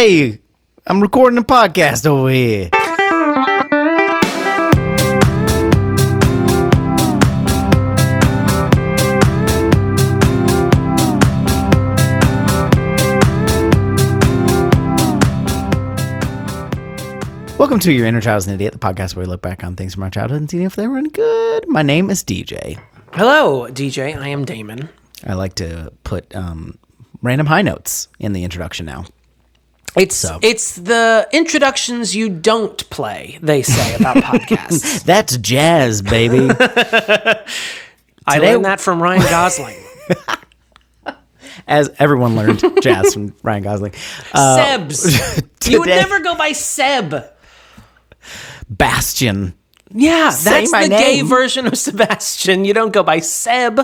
Hey, 0.00 0.38
I'm 0.86 1.00
recording 1.00 1.38
a 1.38 1.42
podcast 1.42 2.06
over 2.06 2.28
here. 2.28 2.68
Welcome 17.58 17.80
to 17.80 17.92
Your 17.92 18.06
Inner 18.06 18.20
Child's 18.20 18.46
an 18.46 18.54
Idiot, 18.54 18.74
the 18.74 18.78
podcast 18.78 19.16
where 19.16 19.24
we 19.24 19.28
look 19.28 19.42
back 19.42 19.64
on 19.64 19.74
things 19.74 19.94
from 19.94 20.04
our 20.04 20.10
childhood 20.10 20.42
and 20.42 20.48
see 20.48 20.62
if 20.62 20.76
they 20.76 20.86
were 20.86 20.98
any 20.98 21.10
good. 21.10 21.66
My 21.66 21.82
name 21.82 22.08
is 22.08 22.22
DJ. 22.22 22.80
Hello, 23.14 23.66
DJ. 23.66 24.16
I 24.16 24.28
am 24.28 24.44
Damon. 24.44 24.90
I 25.26 25.34
like 25.34 25.56
to 25.56 25.92
put 26.04 26.32
um, 26.36 26.78
random 27.20 27.48
high 27.48 27.62
notes 27.62 28.06
in 28.20 28.32
the 28.32 28.44
introduction 28.44 28.86
now. 28.86 29.06
It's 29.96 30.14
So- 30.16 30.38
it's 30.42 30.74
the 30.76 31.28
introductions 31.32 32.14
you 32.14 32.28
don't 32.28 32.88
play. 32.90 33.38
They 33.42 33.62
say 33.62 33.94
about 33.96 34.16
podcasts. 34.24 35.02
That's 35.04 35.36
jazz, 35.38 36.02
baby. 36.02 36.48
I 38.26 38.38
learned 38.38 38.64
that 38.66 38.80
from 38.80 39.02
Ryan 39.02 39.22
Gosling. 39.22 39.76
As 41.66 41.90
everyone 41.98 42.34
learned 42.36 42.62
jazz 42.82 43.12
from 43.12 43.34
Ryan 43.42 43.62
Gosling. 43.62 43.92
Uh, 44.32 44.58
Sebs. 44.78 45.70
you 45.70 45.80
would 45.80 45.88
never 45.88 46.20
go 46.20 46.34
by 46.34 46.52
Seb. 46.52 47.24
Bastion. 48.70 49.54
Yeah, 49.92 50.30
Say 50.30 50.50
that's 50.50 50.72
my 50.72 50.82
the 50.84 50.88
gay 50.90 51.22
version 51.22 51.66
of 51.66 51.76
Sebastian. 51.78 52.64
You 52.64 52.74
don't 52.74 52.92
go 52.92 53.02
by 53.02 53.20
Seb 53.20 53.80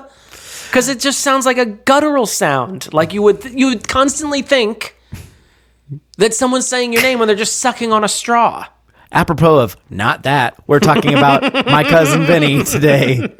because 0.68 0.88
it 0.88 1.00
just 1.00 1.20
sounds 1.20 1.46
like 1.46 1.56
a 1.58 1.64
guttural 1.66 2.26
sound. 2.26 2.92
Like 2.92 3.12
you 3.14 3.22
would 3.22 3.44
you 3.44 3.68
would 3.68 3.88
constantly 3.88 4.42
think 4.42 4.96
that 6.18 6.34
someone's 6.34 6.66
saying 6.66 6.92
your 6.92 7.02
name 7.02 7.18
when 7.18 7.28
they're 7.28 7.36
just 7.36 7.56
sucking 7.56 7.92
on 7.92 8.04
a 8.04 8.08
straw. 8.08 8.66
Apropos 9.12 9.58
of 9.60 9.76
not 9.90 10.24
that, 10.24 10.56
we're 10.66 10.80
talking 10.80 11.14
about 11.14 11.42
my 11.66 11.84
cousin 11.84 12.24
Vinny 12.24 12.64
today. 12.64 13.18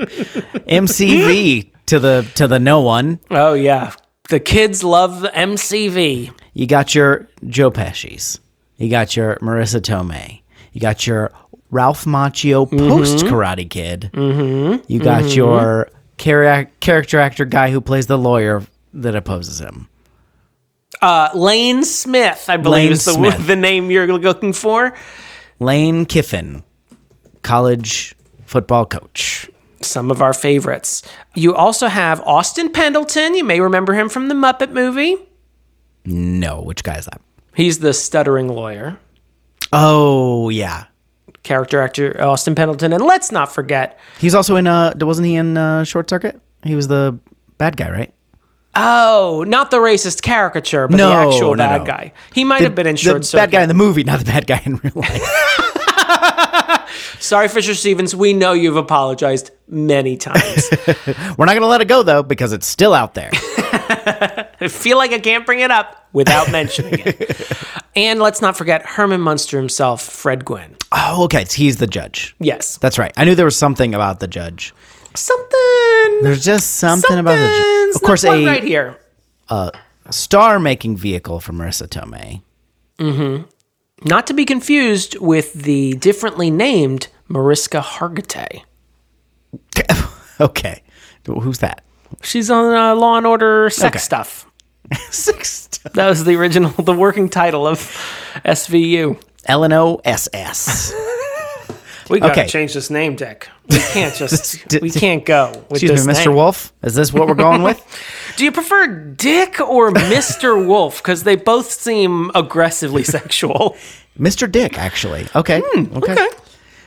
MCV 0.69 1.71
to 1.87 1.99
the 1.99 2.31
to 2.37 2.47
the 2.47 2.59
no 2.59 2.81
one. 2.81 3.19
Oh 3.31 3.55
yeah, 3.55 3.93
the 4.29 4.41
kids 4.41 4.85
love 4.85 5.21
the 5.21 5.29
MCV. 5.29 6.33
You 6.53 6.67
got 6.67 6.95
your 6.95 7.29
Joe 7.47 7.71
Pesci's. 7.71 8.39
You 8.77 8.89
got 8.89 9.17
your 9.17 9.37
Marisa 9.37 9.81
Tomei. 9.81 10.43
You 10.73 10.81
got 10.81 11.07
your 11.07 11.33
Ralph 11.71 12.05
Macchio 12.05 12.69
post 12.71 13.25
Karate 13.25 13.69
Kid. 13.69 14.11
Mm-hmm. 14.13 14.85
You 14.87 15.01
got 15.01 15.35
your 15.35 15.89
chara- 16.19 16.67
character 16.81 17.19
actor 17.19 17.45
guy 17.45 17.71
who 17.71 17.81
plays 17.81 18.07
the 18.07 18.19
lawyer 18.19 18.63
that 18.93 19.17
opposes 19.17 19.61
him. 19.61 19.89
Uh, 21.01 21.31
Lane 21.35 21.85
Smith, 21.85 22.47
I 22.49 22.57
believe 22.57 22.85
Lane 22.85 22.93
is 22.93 23.05
the, 23.05 23.13
Smith. 23.13 23.47
the 23.47 23.57
name 23.57 23.91
you're 23.91 24.07
looking 24.07 24.53
for. 24.53 24.95
Lane 25.61 26.07
Kiffin, 26.07 26.63
college 27.43 28.15
football 28.45 28.87
coach. 28.87 29.51
Some 29.81 30.11
of 30.11 30.23
our 30.23 30.33
favorites. 30.33 31.03
You 31.35 31.55
also 31.55 31.89
have 31.89 32.21
Austin 32.23 32.73
Pendleton. 32.73 33.35
You 33.35 33.45
may 33.45 33.61
remember 33.61 33.93
him 33.93 34.09
from 34.09 34.29
the 34.29 34.35
Muppet 34.35 34.73
movie. 34.73 35.17
No, 36.07 36.63
which 36.63 36.83
guy 36.83 36.97
is 36.97 37.05
that? 37.05 37.21
He's 37.55 37.79
the 37.79 37.93
stuttering 37.93 38.49
lawyer. 38.49 38.99
Oh 39.73 40.49
yeah, 40.49 40.85
Character 41.43 41.81
actor 41.81 42.23
Austin 42.23 42.55
Pendleton. 42.55 42.93
And 42.93 43.05
let's 43.05 43.31
not 43.31 43.53
forget, 43.53 43.99
he's 44.19 44.35
also 44.35 44.57
in. 44.57 44.67
Uh, 44.67 44.95
wasn't 45.01 45.27
he 45.27 45.37
in 45.37 45.57
uh, 45.57 45.85
Short 45.85 46.09
Circuit? 46.09 46.41
He 46.63 46.75
was 46.75 46.89
the 46.89 47.19
bad 47.59 47.77
guy, 47.77 47.91
right? 47.91 48.15
Oh, 48.77 49.45
not 49.47 49.71
the 49.71 49.77
racist 49.79 50.23
caricature, 50.23 50.89
but 50.89 50.97
No, 50.97 51.09
the 51.11 51.15
actual 51.35 51.51
no, 51.55 51.57
bad 51.65 51.79
no. 51.83 51.87
guy. 51.87 52.13
He 52.35 52.45
might 52.45 52.63
have 52.63 52.75
been 52.75 52.87
in 52.87 52.97
the 52.97 53.01
Circuit. 53.01 53.33
bad 53.33 53.51
guy 53.53 53.63
in 53.63 53.69
the 53.69 53.75
movie, 53.75 54.03
not 54.05 54.19
the 54.19 54.25
bad 54.25 54.47
guy 54.47 54.61
in 54.65 54.77
real 54.77 54.93
life. 54.97 55.23
Sorry, 57.21 57.49
Fisher 57.49 57.75
Stevens. 57.75 58.15
We 58.15 58.33
know 58.33 58.53
you've 58.53 58.77
apologized 58.77 59.51
many 59.69 60.17
times. 60.17 60.69
We're 61.39 61.47
not 61.47 61.55
gonna 61.55 61.67
let 61.67 61.81
it 61.81 61.89
go 61.89 62.03
though 62.03 62.23
because 62.23 62.53
it's 62.53 62.67
still 62.67 62.93
out 62.95 63.15
there. 63.15 63.31
I 64.61 64.69
feel 64.69 64.99
like 64.99 65.13
I 65.13 65.19
can't 65.19 65.45
bring 65.47 65.61
it 65.61 65.71
up 65.71 66.09
without 66.13 66.51
mentioning 66.51 67.01
it. 67.05 67.53
and 67.97 68.21
let's 68.21 68.41
not 68.41 68.57
forget 68.57 68.85
Herman 68.85 69.21
Munster 69.21 69.59
himself, 69.59 70.03
Fred 70.03 70.45
Gwynne. 70.45 70.77
oh, 70.93 71.25
okay, 71.25 71.45
he's 71.45 71.79
the 71.79 71.87
judge. 71.87 72.35
Yes. 72.41 72.77
That's 72.79 72.99
right. 72.99 73.13
I 73.17 73.25
knew 73.25 73.35
there 73.35 73.45
was 73.45 73.57
something 73.57 73.95
about 73.95 74.21
the 74.21 74.29
judge. 74.29 74.75
Something. 75.15 76.23
There's 76.23 76.45
just 76.45 76.77
something, 76.77 77.19
about 77.19 77.37
the. 77.37 77.93
Of 77.95 78.03
course, 78.03 78.25
a 78.25 78.45
right 78.45 78.63
here. 78.65 78.99
star-making 80.11 80.97
vehicle 80.97 81.41
for 81.41 81.53
Marisa 81.53 81.87
Tomei. 81.89 82.43
Not 84.05 84.27
to 84.27 84.35
be 84.35 84.45
confused 84.45 85.19
with 85.21 85.53
the 85.55 85.95
differently 85.95 86.51
named 86.51 87.09
Mariska 87.29 87.81
Hargitay. 87.81 88.63
okay, 90.41 90.83
who's 91.27 91.59
that? 91.59 91.83
She's 92.23 92.51
on 92.51 92.75
uh, 92.75 92.95
Law 92.95 93.17
and 93.17 93.27
Order 93.27 93.71
sex 93.71 93.97
Okay. 93.97 93.99
stuff. 94.03 94.51
Six. 95.11 95.69
That 95.95 96.09
was 96.09 96.25
the 96.25 96.35
original, 96.37 96.71
the 96.83 96.93
working 96.93 97.29
title 97.29 97.67
of 97.67 97.79
SVU. 98.45 99.21
LNOSS. 99.49 100.93
We 102.11 102.21
gotta 102.21 102.33
Okay. 102.33 102.47
change 102.49 102.75
this 102.75 102.91
name, 102.91 103.17
Dick. 103.17 103.49
We 103.69 103.79
can't 103.79 104.15
just. 104.17 104.67
D- 104.69 104.79
we 104.83 104.91
can't 104.91 105.25
go 105.25 105.49
with 105.71 105.83
Excuse 105.83 106.05
this 106.05 106.07
me, 106.07 106.13
Mr. 106.13 106.27
name. 106.27 106.35
Wolf. 106.37 106.73
Is 106.83 106.95
this 106.95 107.13
what 107.13 107.29
we're 107.29 107.35
going 107.35 107.63
with? 107.63 107.81
Do 108.37 108.45
you 108.45 108.53
prefer 108.53 108.87
Dick 108.87 109.61
or 109.61 109.91
Mr. 109.91 110.67
Wolf? 110.67 110.99
Because 111.03 111.23
they 111.25 111.37
both 111.37 111.71
seem 111.71 112.31
aggressively 112.35 113.05
sexual. 113.05 113.77
Mr. 114.19 114.51
Dick, 114.51 114.79
actually. 114.79 115.27
Okay. 115.35 115.63
Hmm, 115.65 115.97
okay. 115.97 116.29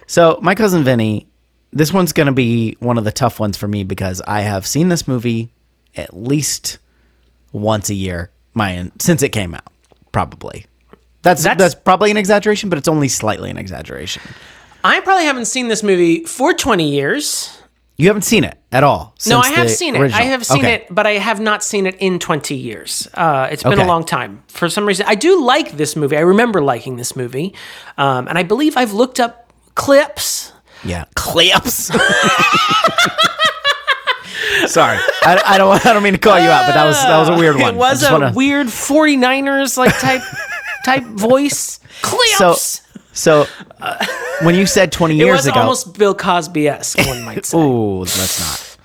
So, 0.06 0.40
my 0.42 0.56
cousin 0.56 0.84
Vinny, 0.84 1.28
this 1.74 1.92
one's 1.92 2.14
going 2.14 2.28
to 2.28 2.32
be 2.34 2.78
one 2.80 2.98
of 2.98 3.04
the 3.04 3.12
tough 3.12 3.40
ones 3.40 3.58
for 3.58 3.68
me 3.68 3.84
because 3.84 4.22
I 4.28 4.42
have 4.42 4.66
seen 4.68 4.90
this 4.90 5.08
movie 5.08 5.52
at 5.96 6.16
least 6.16 6.78
once 7.52 7.90
a 7.90 7.94
year 7.96 8.30
my 8.54 8.92
since 9.00 9.22
it 9.24 9.30
came 9.30 9.54
out, 9.56 9.68
probably. 10.12 10.66
That's, 11.24 11.44
that's 11.44 11.58
That's- 11.58 11.76
probably 11.76 12.12
an 12.12 12.18
exaggeration, 12.18 12.70
but 12.70 12.78
it's 12.78 12.88
only 12.88 13.08
slightly 13.10 13.50
an 13.50 13.58
exaggeration. 13.58 14.22
I 14.88 15.00
probably 15.02 15.26
haven't 15.26 15.46
seen 15.46 15.68
this 15.68 15.84
movie 15.84 16.24
for 16.24 16.54
20 16.54 16.90
years. 16.90 17.54
You 17.98 18.08
haven't 18.08 18.22
seen 18.24 18.44
it 18.44 18.58
at 18.72 18.84
all. 18.84 19.16
No, 19.26 19.40
I 19.40 19.50
have 19.50 19.72
seen 19.72 19.96
it. 19.96 20.02
original. 20.02 20.22
I 20.22 20.26
have 20.26 20.46
seen 20.46 20.60
Okay. 20.60 20.74
it, 20.76 20.88
but 20.92 21.08
I 21.08 21.14
have 21.14 21.40
not 21.40 21.64
seen 21.64 21.88
it 21.88 21.96
in 21.96 22.20
20 22.20 22.54
years. 22.56 23.08
Uh, 23.14 23.48
it's 23.52 23.64
been 23.64 23.74
Okay. 23.74 23.82
a 23.84 23.88
long 23.88 24.06
time. 24.06 24.44
For 24.50 24.70
some 24.70 24.86
reason, 24.86 25.06
I 25.10 25.16
do 25.16 25.42
like 25.44 25.72
this 25.78 25.96
movie. 25.96 26.16
I 26.16 26.20
remember 26.22 26.62
liking 26.62 26.98
this 26.98 27.16
movie. 27.16 27.56
Um, 27.98 28.28
and 28.28 28.38
I 28.38 28.44
believe 28.44 28.78
I've 28.78 28.94
looked 28.94 29.20
up 29.20 29.52
clips. 29.74 30.54
Yeah, 30.84 31.06
clips. 31.16 31.90
Sorry, 34.68 34.98
I, 35.24 35.42
I 35.46 35.58
don't. 35.58 35.84
I 35.86 35.94
don't 35.94 36.04
mean 36.04 36.14
to 36.14 36.20
call 36.20 36.38
you 36.40 36.50
out, 36.50 36.68
but 36.68 36.74
that 36.74 36.86
was 36.86 37.02
that 37.02 37.18
was 37.18 37.30
a 37.30 37.36
weird 37.36 37.56
one. 37.56 37.74
It 37.76 37.78
was 37.78 38.04
a 38.04 38.12
wanna- 38.12 38.34
weird 38.36 38.68
49ers 38.68 39.78
like 39.78 39.98
type 40.00 40.22
type 40.86 41.04
voice. 41.04 41.80
Clips. 42.02 42.38
so 42.38 42.84
uh, 43.26 44.06
when 44.44 44.56
you 44.56 44.66
said 44.66 44.92
twenty 44.92 45.16
years 45.16 45.26
ago. 45.26 45.30
it 45.30 45.36
was 45.38 45.48
ago, 45.48 45.60
almost 45.60 45.98
Bill 45.98 46.14
Cosby 46.16 46.68
esque, 46.68 47.00
one 47.08 47.24
might 47.24 47.46
say. 47.46 47.58
ooh, 47.58 48.06
that's 48.06 48.40
not. 48.40 48.78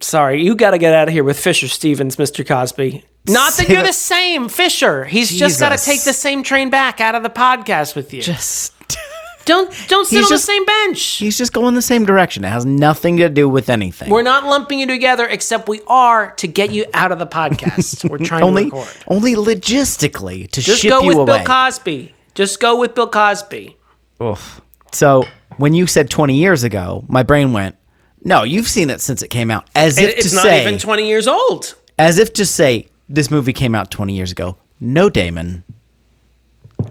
Sorry, 0.00 0.42
you 0.42 0.54
got 0.54 0.72
to 0.72 0.78
get 0.78 0.92
out 0.92 1.08
of 1.08 1.14
here 1.14 1.24
with 1.24 1.38
Fisher 1.40 1.68
Stevens, 1.68 2.16
Mr. 2.16 2.46
Cosby. 2.46 3.02
Not 3.28 3.54
that 3.54 3.68
you're 3.68 3.82
the 3.82 3.92
same, 3.94 4.48
Fisher. 4.48 5.04
He's 5.04 5.36
just 5.36 5.58
got 5.58 5.76
to 5.76 5.82
take 5.82 6.04
the 6.04 6.12
same 6.12 6.42
train 6.42 6.68
back 6.70 7.00
out 7.00 7.14
of 7.14 7.22
the 7.22 7.30
podcast 7.30 7.96
with 7.96 8.12
you. 8.12 8.20
Just 8.22 8.74
don't 9.46 9.72
don't 9.88 10.04
sit 10.06 10.16
He's 10.18 10.24
on 10.26 10.30
just- 10.30 10.46
the 10.46 10.52
same 10.52 10.64
bench. 10.66 11.02
he's 11.16 11.38
just 11.38 11.52
going 11.54 11.74
the 11.74 11.82
same 11.82 12.04
direction. 12.04 12.44
It 12.44 12.48
has 12.48 12.66
nothing 12.66 13.16
to 13.16 13.28
do 13.30 13.48
with 13.48 13.70
anything. 13.70 14.10
We're 14.10 14.22
not 14.22 14.44
lumping 14.44 14.80
you 14.80 14.86
together, 14.86 15.26
except 15.26 15.66
we 15.68 15.80
are 15.88 16.32
to 16.32 16.46
get 16.46 16.70
you 16.72 16.84
out 16.92 17.10
of 17.10 17.18
the 17.18 17.26
podcast. 17.26 18.08
We're 18.10 18.18
trying 18.18 18.42
only 18.44 18.68
to 18.70 18.76
record. 18.76 18.88
only 19.08 19.34
logistically 19.34 20.50
to 20.50 20.60
Just 20.60 20.82
ship 20.82 20.90
you 20.90 20.96
away. 20.98 21.06
Just 21.06 21.14
go 21.16 21.22
with. 21.24 21.26
Bill 21.26 21.44
Cosby. 21.46 22.14
Just 22.34 22.60
go 22.60 22.78
with 22.78 22.94
Bill 22.94 23.08
Cosby. 23.08 23.75
Oof. 24.22 24.60
So 24.92 25.24
when 25.58 25.74
you 25.74 25.86
said 25.86 26.10
twenty 26.10 26.36
years 26.36 26.64
ago, 26.64 27.04
my 27.08 27.22
brain 27.22 27.52
went, 27.52 27.76
"No, 28.24 28.42
you've 28.44 28.68
seen 28.68 28.90
it 28.90 29.00
since 29.00 29.22
it 29.22 29.28
came 29.28 29.50
out." 29.50 29.68
As 29.74 29.98
if 29.98 30.08
It- 30.10 30.18
it's 30.18 30.30
to 30.30 30.36
not 30.36 30.42
say, 30.44 30.62
even 30.66 30.78
20 30.78 31.06
years 31.08 31.26
old. 31.28 31.74
as 31.98 32.18
if 32.18 32.32
to 32.34 32.46
say, 32.46 32.86
this 33.08 33.30
movie 33.30 33.52
came 33.52 33.74
out 33.74 33.90
twenty 33.90 34.14
years 34.14 34.32
ago. 34.32 34.56
No, 34.80 35.08
Damon. 35.10 35.64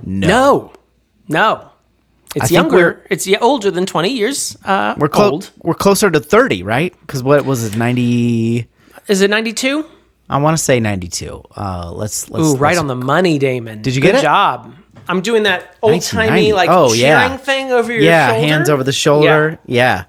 No, 0.03 0.27
No, 0.27 0.71
no. 1.27 1.61
It's 2.35 2.49
think 2.49 2.71
we're- 2.71 2.81
younger. 2.81 3.05
It's 3.09 3.25
ye- 3.25 3.37
older 3.37 3.71
than 3.71 3.85
20 3.85 4.09
years. 4.11 4.57
Uh, 4.65 4.93
we're 4.97 5.07
clo- 5.07 5.31
old. 5.31 5.51
We're 5.63 5.73
closer 5.73 6.11
to 6.11 6.19
thirty, 6.19 6.63
right? 6.63 6.93
Because 7.01 7.23
what 7.23 7.45
was 7.45 7.63
it? 7.63 7.77
Ninety. 7.77 8.67
Is 9.07 9.21
it 9.21 9.29
92? 9.29 9.85
I 10.29 10.37
want 10.37 10.57
to 10.57 10.63
say 10.63 10.79
ninety-two. 10.79 11.43
Uh, 11.55 11.91
let's 11.93 12.29
let's. 12.29 12.45
Ooh, 12.45 12.55
right 12.57 12.69
let's- 12.71 12.79
on 12.79 12.87
the 12.87 12.95
money, 12.95 13.37
Damon. 13.37 13.81
Did 13.83 13.95
you 13.95 14.01
Good 14.01 14.13
get 14.13 14.19
it? 14.19 14.23
job. 14.23 14.73
I'm 15.07 15.21
doing 15.21 15.43
that 15.43 15.75
old 15.81 15.91
1990. 15.93 16.29
timey 16.29 16.53
like 16.53 16.69
Oh, 16.69 16.89
cheering 16.89 17.01
yeah. 17.31 17.37
thing 17.37 17.71
over 17.71 17.91
your 17.91 18.01
yeah, 18.01 18.31
shoulder. 18.31 18.47
hands 18.47 18.69
over 18.69 18.83
the 18.83 18.91
shoulder. 18.91 19.59
Yeah. 19.65 20.05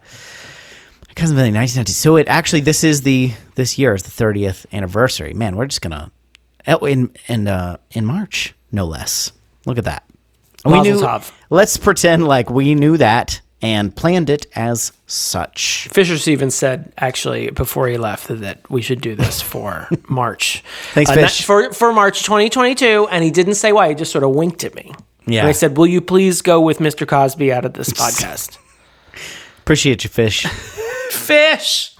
My 1.08 1.14
cousin 1.14 1.36
Billy, 1.36 1.52
1990. 1.52 1.92
So 1.92 2.16
it 2.16 2.28
actually 2.28 2.60
this 2.62 2.82
is 2.84 3.02
the 3.02 3.32
this 3.54 3.78
year 3.78 3.94
is 3.94 4.02
the 4.02 4.10
30th 4.10 4.66
anniversary. 4.72 5.32
Man, 5.34 5.56
we're 5.56 5.66
just 5.66 5.80
gonna 5.82 6.10
oh, 6.66 6.84
in 6.86 7.10
in 7.28 7.48
uh 7.48 7.76
in 7.92 8.04
March, 8.04 8.54
no 8.72 8.84
less. 8.86 9.32
Look 9.66 9.78
at 9.78 9.84
that. 9.84 10.04
We 10.64 10.72
Mazel 10.72 10.94
knew. 10.94 11.00
tov. 11.02 11.32
Let's 11.50 11.76
pretend 11.76 12.26
like 12.26 12.50
we 12.50 12.74
knew 12.74 12.96
that 12.96 13.40
and 13.66 13.94
planned 13.94 14.30
it 14.30 14.46
as 14.54 14.92
such. 15.06 15.88
Fisher 15.90 16.16
Stevens 16.18 16.54
said 16.54 16.92
actually 16.98 17.50
before 17.50 17.88
he 17.88 17.96
left 17.98 18.28
that 18.28 18.60
we 18.70 18.80
should 18.82 19.00
do 19.00 19.14
this 19.16 19.40
for 19.52 19.88
March. 20.08 20.62
Thanks, 20.92 21.10
Uh, 21.10 21.14
Fish. 21.14 21.44
for 21.44 21.72
for 21.72 21.92
March 21.92 22.22
2022, 22.22 23.08
and 23.10 23.24
he 23.24 23.30
didn't 23.30 23.56
say 23.56 23.72
why. 23.72 23.88
He 23.88 23.94
just 23.94 24.12
sort 24.12 24.24
of 24.24 24.30
winked 24.30 24.62
at 24.64 24.74
me. 24.74 24.94
Yeah. 25.26 25.40
And 25.40 25.48
I 25.48 25.52
said, 25.52 25.76
"Will 25.76 25.86
you 25.88 26.00
please 26.00 26.42
go 26.42 26.60
with 26.60 26.78
Mr. 26.78 27.06
Cosby 27.06 27.52
out 27.52 27.64
of 27.64 27.72
this 27.74 27.90
podcast?" 28.02 28.58
Appreciate 29.58 30.04
you, 30.04 30.10
Fish. 30.10 30.46
Fish, 31.10 31.96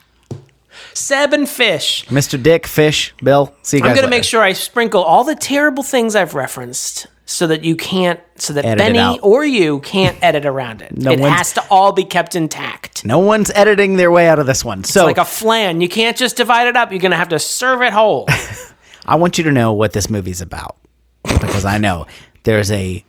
Seven 0.94 1.46
Fish. 1.46 2.04
Mr. 2.06 2.40
Dick, 2.40 2.66
Fish, 2.66 3.12
Bill. 3.22 3.52
See 3.62 3.78
you 3.78 3.82
guys 3.82 3.90
I'm 3.90 3.96
gonna 3.96 4.08
make 4.08 4.24
sure 4.24 4.40
I 4.42 4.52
sprinkle 4.52 5.02
all 5.02 5.24
the 5.24 5.34
terrible 5.34 5.82
things 5.82 6.14
I've 6.14 6.34
referenced. 6.34 7.06
So 7.28 7.48
that 7.48 7.64
you 7.64 7.74
can't, 7.74 8.20
so 8.36 8.52
that 8.52 8.64
Edit 8.64 8.78
Benny 8.78 9.18
or 9.18 9.44
you 9.44 9.80
can't 9.80 10.16
edit 10.22 10.46
around 10.46 10.80
it. 10.80 10.92
No 10.96 11.10
it 11.10 11.18
has 11.18 11.52
to 11.54 11.64
all 11.70 11.90
be 11.92 12.04
kept 12.04 12.36
intact. 12.36 13.04
No 13.04 13.18
one's 13.18 13.50
editing 13.50 13.96
their 13.96 14.12
way 14.12 14.28
out 14.28 14.38
of 14.38 14.46
this 14.46 14.64
one. 14.64 14.84
So 14.84 15.04
like 15.04 15.18
a 15.18 15.24
flan. 15.24 15.80
You 15.80 15.88
can't 15.88 16.16
just 16.16 16.36
divide 16.36 16.68
it 16.68 16.76
up. 16.76 16.92
You're 16.92 17.00
gonna 17.00 17.16
have 17.16 17.30
to 17.30 17.38
serve 17.40 17.82
it 17.82 17.92
whole. 17.92 18.28
I 19.06 19.16
want 19.16 19.38
you 19.38 19.44
to 19.44 19.52
know 19.52 19.72
what 19.72 19.92
this 19.92 20.08
movie's 20.08 20.40
about 20.40 20.76
because 21.24 21.64
I 21.64 21.78
know 21.78 22.06
there's 22.44 22.70
a 22.70 23.04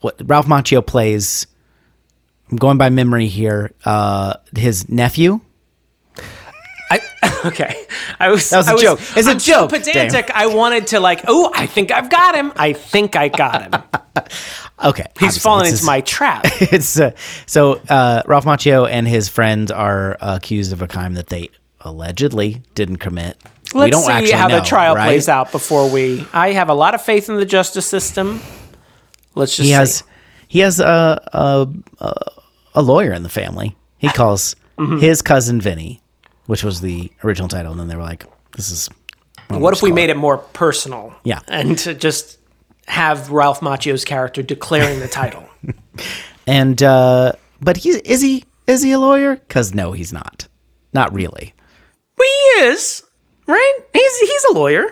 what 0.00 0.20
Ralph 0.24 0.46
Macchio 0.46 0.84
plays. 0.84 1.46
I'm 2.50 2.56
going 2.56 2.76
by 2.76 2.90
memory 2.90 3.28
here. 3.28 3.72
Uh, 3.84 4.34
his 4.56 4.88
nephew. 4.88 5.40
I, 6.90 7.00
okay, 7.46 7.86
I 8.20 8.30
was. 8.30 8.50
That 8.50 8.58
was 8.58 8.68
a 8.68 8.72
I 8.72 8.76
joke. 8.76 9.00
It's 9.16 9.26
a 9.26 9.32
I'm 9.32 9.38
joke, 9.38 9.70
So 9.70 9.78
pedantic. 9.78 10.30
I 10.30 10.46
wanted 10.46 10.88
to 10.88 11.00
like. 11.00 11.22
Oh, 11.26 11.50
I 11.54 11.66
think 11.66 11.90
I've 11.90 12.10
got 12.10 12.34
him. 12.34 12.52
I 12.56 12.72
think 12.72 13.16
I 13.16 13.28
got 13.28 13.62
him. 13.62 13.82
Okay, 14.82 15.06
He's 15.18 15.38
fallen 15.38 15.66
into 15.66 15.84
my 15.84 16.00
trap. 16.14 16.42
It's 16.60 16.98
uh, 16.98 17.12
so 17.46 17.80
uh, 17.88 18.22
Ralph 18.26 18.44
Macchio 18.44 18.88
and 18.88 19.06
his 19.08 19.28
friends 19.28 19.70
are 19.70 20.16
accused 20.20 20.72
of 20.72 20.82
a 20.82 20.88
crime 20.88 21.14
that 21.14 21.28
they 21.28 21.50
allegedly 21.80 22.62
didn't 22.74 22.96
commit. 22.98 23.36
Let's 23.72 23.92
don't 23.92 24.02
see 24.04 24.12
actually 24.12 24.32
how 24.32 24.48
know, 24.48 24.60
the 24.60 24.64
trial 24.66 24.94
right? 24.94 25.06
plays 25.06 25.28
out 25.28 25.52
before 25.52 25.88
we. 25.88 26.26
I 26.32 26.52
have 26.52 26.68
a 26.68 26.74
lot 26.74 26.94
of 26.94 27.02
faith 27.02 27.28
in 27.28 27.36
the 27.36 27.46
justice 27.46 27.86
system. 27.86 28.40
Let's 29.34 29.56
just. 29.56 29.62
He 29.62 29.68
see. 29.68 29.72
has 29.72 30.02
he 30.48 30.58
has 30.60 30.80
a 30.80 31.28
a, 31.32 31.68
a, 32.00 32.14
a 32.74 32.82
lawyer 32.82 33.12
in 33.12 33.22
the 33.22 33.28
family. 33.30 33.76
He 33.98 34.08
calls 34.08 34.54
Mm-hmm. 34.76 34.98
his 34.98 35.22
cousin 35.22 35.60
Vinny, 35.60 36.02
which 36.46 36.62
was 36.64 36.80
the 36.80 37.10
original 37.22 37.48
title, 37.48 37.70
and 37.72 37.80
then 37.80 37.88
they 37.88 37.96
were 37.96 38.02
like, 38.02 38.24
"This 38.56 38.70
is." 38.70 38.88
What 39.48 39.74
if 39.74 39.82
we 39.82 39.92
made 39.92 40.08
it 40.10 40.16
more 40.16 40.38
personal? 40.38 41.14
Yeah. 41.22 41.40
and 41.48 41.76
to 41.80 41.94
just 41.94 42.38
have 42.86 43.30
Ralph 43.30 43.60
Macchio's 43.60 44.04
character 44.04 44.42
declaring 44.42 45.00
the 45.00 45.08
title. 45.08 45.44
And 46.46 46.82
uh, 46.82 47.32
but 47.62 47.78
he 47.78 47.90
is 47.90 48.20
he 48.20 48.44
is 48.66 48.82
he 48.82 48.92
a 48.92 48.98
lawyer? 48.98 49.36
Because 49.36 49.72
no, 49.74 49.92
he's 49.92 50.12
not. 50.12 50.46
Not 50.92 51.14
really. 51.14 51.54
he 52.18 52.24
is 52.64 53.02
right. 53.46 53.78
He's 53.94 54.18
he's 54.18 54.44
a 54.50 54.52
lawyer. 54.52 54.84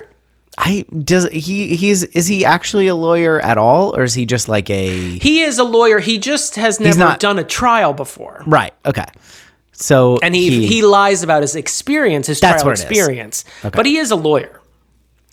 I 0.56 0.86
does 1.04 1.28
he 1.28 1.76
he's 1.76 2.04
is 2.04 2.26
he 2.26 2.44
actually 2.46 2.86
a 2.86 2.94
lawyer 2.94 3.38
at 3.40 3.58
all, 3.58 3.94
or 3.94 4.02
is 4.02 4.14
he 4.14 4.24
just 4.24 4.48
like 4.48 4.70
a 4.70 5.18
He 5.18 5.40
is 5.42 5.58
a 5.58 5.64
lawyer. 5.64 5.98
He 5.98 6.18
just 6.18 6.56
has 6.56 6.80
never 6.80 6.98
not- 6.98 7.20
done 7.20 7.38
a 7.38 7.44
trial 7.44 7.92
before. 7.92 8.42
right? 8.46 8.72
Okay, 8.86 9.04
so 9.72 10.18
And 10.22 10.34
he, 10.34 10.66
he 10.66 10.82
lies 10.82 11.22
about 11.22 11.42
his 11.42 11.56
experience, 11.56 12.26
his 12.26 12.40
That's 12.40 12.62
trial 12.62 12.72
what 12.72 12.78
it 12.80 12.84
is. 12.84 12.90
experience. 12.90 13.44
But 13.62 13.86
he 13.86 13.96
is 13.96 14.10
a 14.10 14.16
lawyer. 14.16 14.60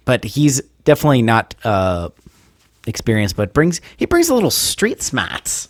but 0.06 0.24
he's 0.24 0.62
definitely 0.86 1.22
not 1.22 1.54
uh 1.64 2.10
experienced 2.88 3.36
but 3.36 3.54
brings 3.54 3.82
he 3.98 4.06
brings 4.06 4.30
a 4.30 4.34
little 4.34 4.50
street 4.50 5.04
smarts 5.04 5.70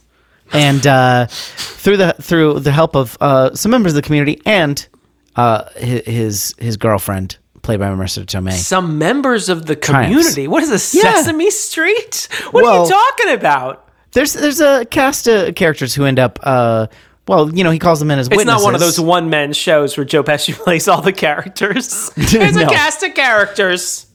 and 0.54 0.86
uh 0.88 1.25
through 1.27 1.98
the 1.98 2.13
through 2.21 2.60
the 2.60 2.71
help 2.71 2.95
of 2.95 3.18
uh 3.19 3.54
some 3.56 3.71
members 3.71 3.92
of 3.92 3.95
the 3.95 4.01
community 4.01 4.39
and 4.45 4.88
uh 5.36 5.63
hi- 5.74 6.04
his 6.06 6.54
his 6.60 6.77
girlfriend 6.77 7.38
played 7.63 7.80
by 7.80 7.88
Marisa 7.88 8.24
Tomei 8.25 8.54
Some 8.54 8.98
members 8.98 9.50
of 9.50 9.65
the 9.65 9.75
Triumphs. 9.75 10.10
community. 10.15 10.48
What 10.48 10.63
is 10.63 10.69
this, 10.69 10.95
Yeah. 10.95 11.15
Sesame 11.15 11.50
Street? 11.51 12.30
What 12.51 12.63
are 12.63 12.68
Well- 12.72 12.83
you 12.86 12.89
talking 12.92 13.33
about? 13.33 13.89
there's 14.13 14.33
there's 14.33 14.62
a 14.62 14.86
cast 14.86 15.27
of 15.27 15.56
characters 15.56 15.94
who 15.94 16.06
end 16.06 16.19
up 16.19 16.39
uh 16.44 16.88
well 17.30 17.56
you 17.56 17.64
know 17.64 17.72
he 17.72 17.80
calls 17.80 18.00
them 18.00 18.12
in 18.12 18.20
as 18.20 18.28
witnesses. 18.28 18.44
It's 18.44 18.48
witnesses 18.48 18.62
not 18.64 18.66
one 18.66 18.74
of 18.76 18.81
those 18.81 19.00
one 19.00 19.30
man 19.30 19.54
shows 19.54 19.96
where 19.96 20.06
Joe 20.06 20.24
Pesci 20.24 20.54
plays 20.64 20.88
all 20.88 21.02
the 21.02 21.14
characters. 21.14 22.12
It's 22.18 22.34
No. 22.56 22.64
a 22.66 22.70
cast 22.70 23.04
of 23.04 23.14
characters. 23.14 24.08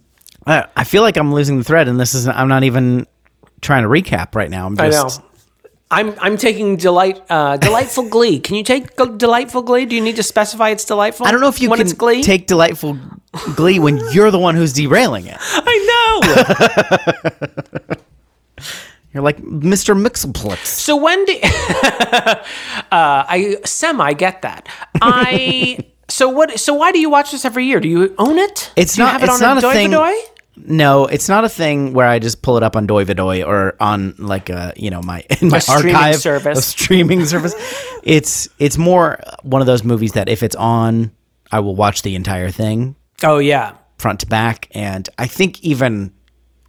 I, 0.46 0.66
I 0.76 0.84
feel 0.84 1.02
like 1.02 1.16
I'm 1.16 1.32
losing 1.32 1.56
the 1.58 1.64
thread 1.64 1.88
and 1.88 1.98
this 1.98 2.12
is 2.14 2.26
I'm 2.28 2.48
not 2.48 2.64
even 2.64 3.06
trying 3.62 3.84
to 3.84 3.88
recap 3.88 4.34
right 4.34 4.50
now 4.50 4.66
I'm 4.66 4.78
I 4.78 4.90
just 4.90 5.20
know. 5.20 5.26
I'm 5.90 6.14
I'm 6.18 6.36
taking 6.36 6.76
delight 6.76 7.22
uh, 7.30 7.56
delightful 7.56 8.08
glee. 8.08 8.40
Can 8.40 8.56
you 8.56 8.64
take 8.64 8.96
g- 8.98 9.04
delightful 9.16 9.62
glee? 9.62 9.84
Do 9.86 9.94
you 9.94 10.02
need 10.02 10.16
to 10.16 10.22
specify 10.24 10.70
it's 10.70 10.84
delightful? 10.84 11.26
I 11.26 11.30
don't 11.30 11.40
know 11.40 11.48
if 11.48 11.60
you 11.60 11.70
when 11.70 11.78
can 11.78 11.86
it's 11.86 11.94
glee. 11.94 12.22
take 12.22 12.46
delightful 12.48 12.98
glee 13.54 13.78
when 13.78 14.00
you're 14.12 14.30
the 14.32 14.38
one 14.38 14.56
who's 14.56 14.72
derailing 14.72 15.26
it. 15.26 15.36
I 15.40 15.74
know. 17.88 17.96
You're 19.14 19.22
like 19.22 19.38
Mr. 19.42 19.94
Mxyzptlk. 19.96 20.58
So 20.66 20.96
when 20.96 21.24
do 21.24 21.38
uh, 21.42 22.34
I 22.90 23.56
semi 23.64 24.12
get 24.14 24.42
that? 24.42 24.68
I 25.00 25.78
so 26.08 26.28
what? 26.28 26.58
So 26.58 26.74
why 26.74 26.92
do 26.92 26.98
you 26.98 27.08
watch 27.10 27.30
this 27.30 27.44
every 27.44 27.64
year? 27.66 27.80
Do 27.80 27.88
you 27.88 28.14
own 28.18 28.38
it? 28.38 28.72
It's 28.76 28.94
do 28.96 29.02
you 29.02 29.06
not- 29.06 29.12
have 29.12 29.22
it 29.22 29.26
it's 29.26 29.40
on 29.42 29.54
not 29.56 29.64
a 29.64 29.72
thing-? 29.72 30.24
No, 30.56 31.06
it's 31.06 31.28
not 31.28 31.44
a 31.44 31.48
thing 31.48 31.94
where 31.94 32.06
I 32.06 32.20
just 32.20 32.40
pull 32.42 32.56
it 32.56 32.62
up 32.62 32.76
on 32.76 32.86
Doivadoy 32.86 33.44
or 33.44 33.74
on 33.80 34.14
like 34.18 34.50
a 34.50 34.72
you 34.76 34.88
know 34.90 35.00
my 35.02 35.24
in 35.40 35.48
my 35.50 35.58
streaming 35.58 35.94
archive 35.96 36.16
service. 36.16 36.58
of 36.58 36.64
streaming 36.64 37.24
service. 37.24 37.54
It's 38.04 38.48
it's 38.60 38.78
more 38.78 39.18
one 39.42 39.60
of 39.62 39.66
those 39.66 39.82
movies 39.84 40.12
that 40.12 40.28
if 40.28 40.42
it's 40.44 40.54
on, 40.56 41.10
I 41.50 41.58
will 41.60 41.74
watch 41.74 42.02
the 42.02 42.14
entire 42.14 42.50
thing 42.50 42.94
Oh 43.24 43.38
yeah. 43.38 43.74
front 43.98 44.20
to 44.20 44.26
back, 44.26 44.68
and 44.72 45.08
I 45.18 45.26
think 45.26 45.60
even 45.64 46.12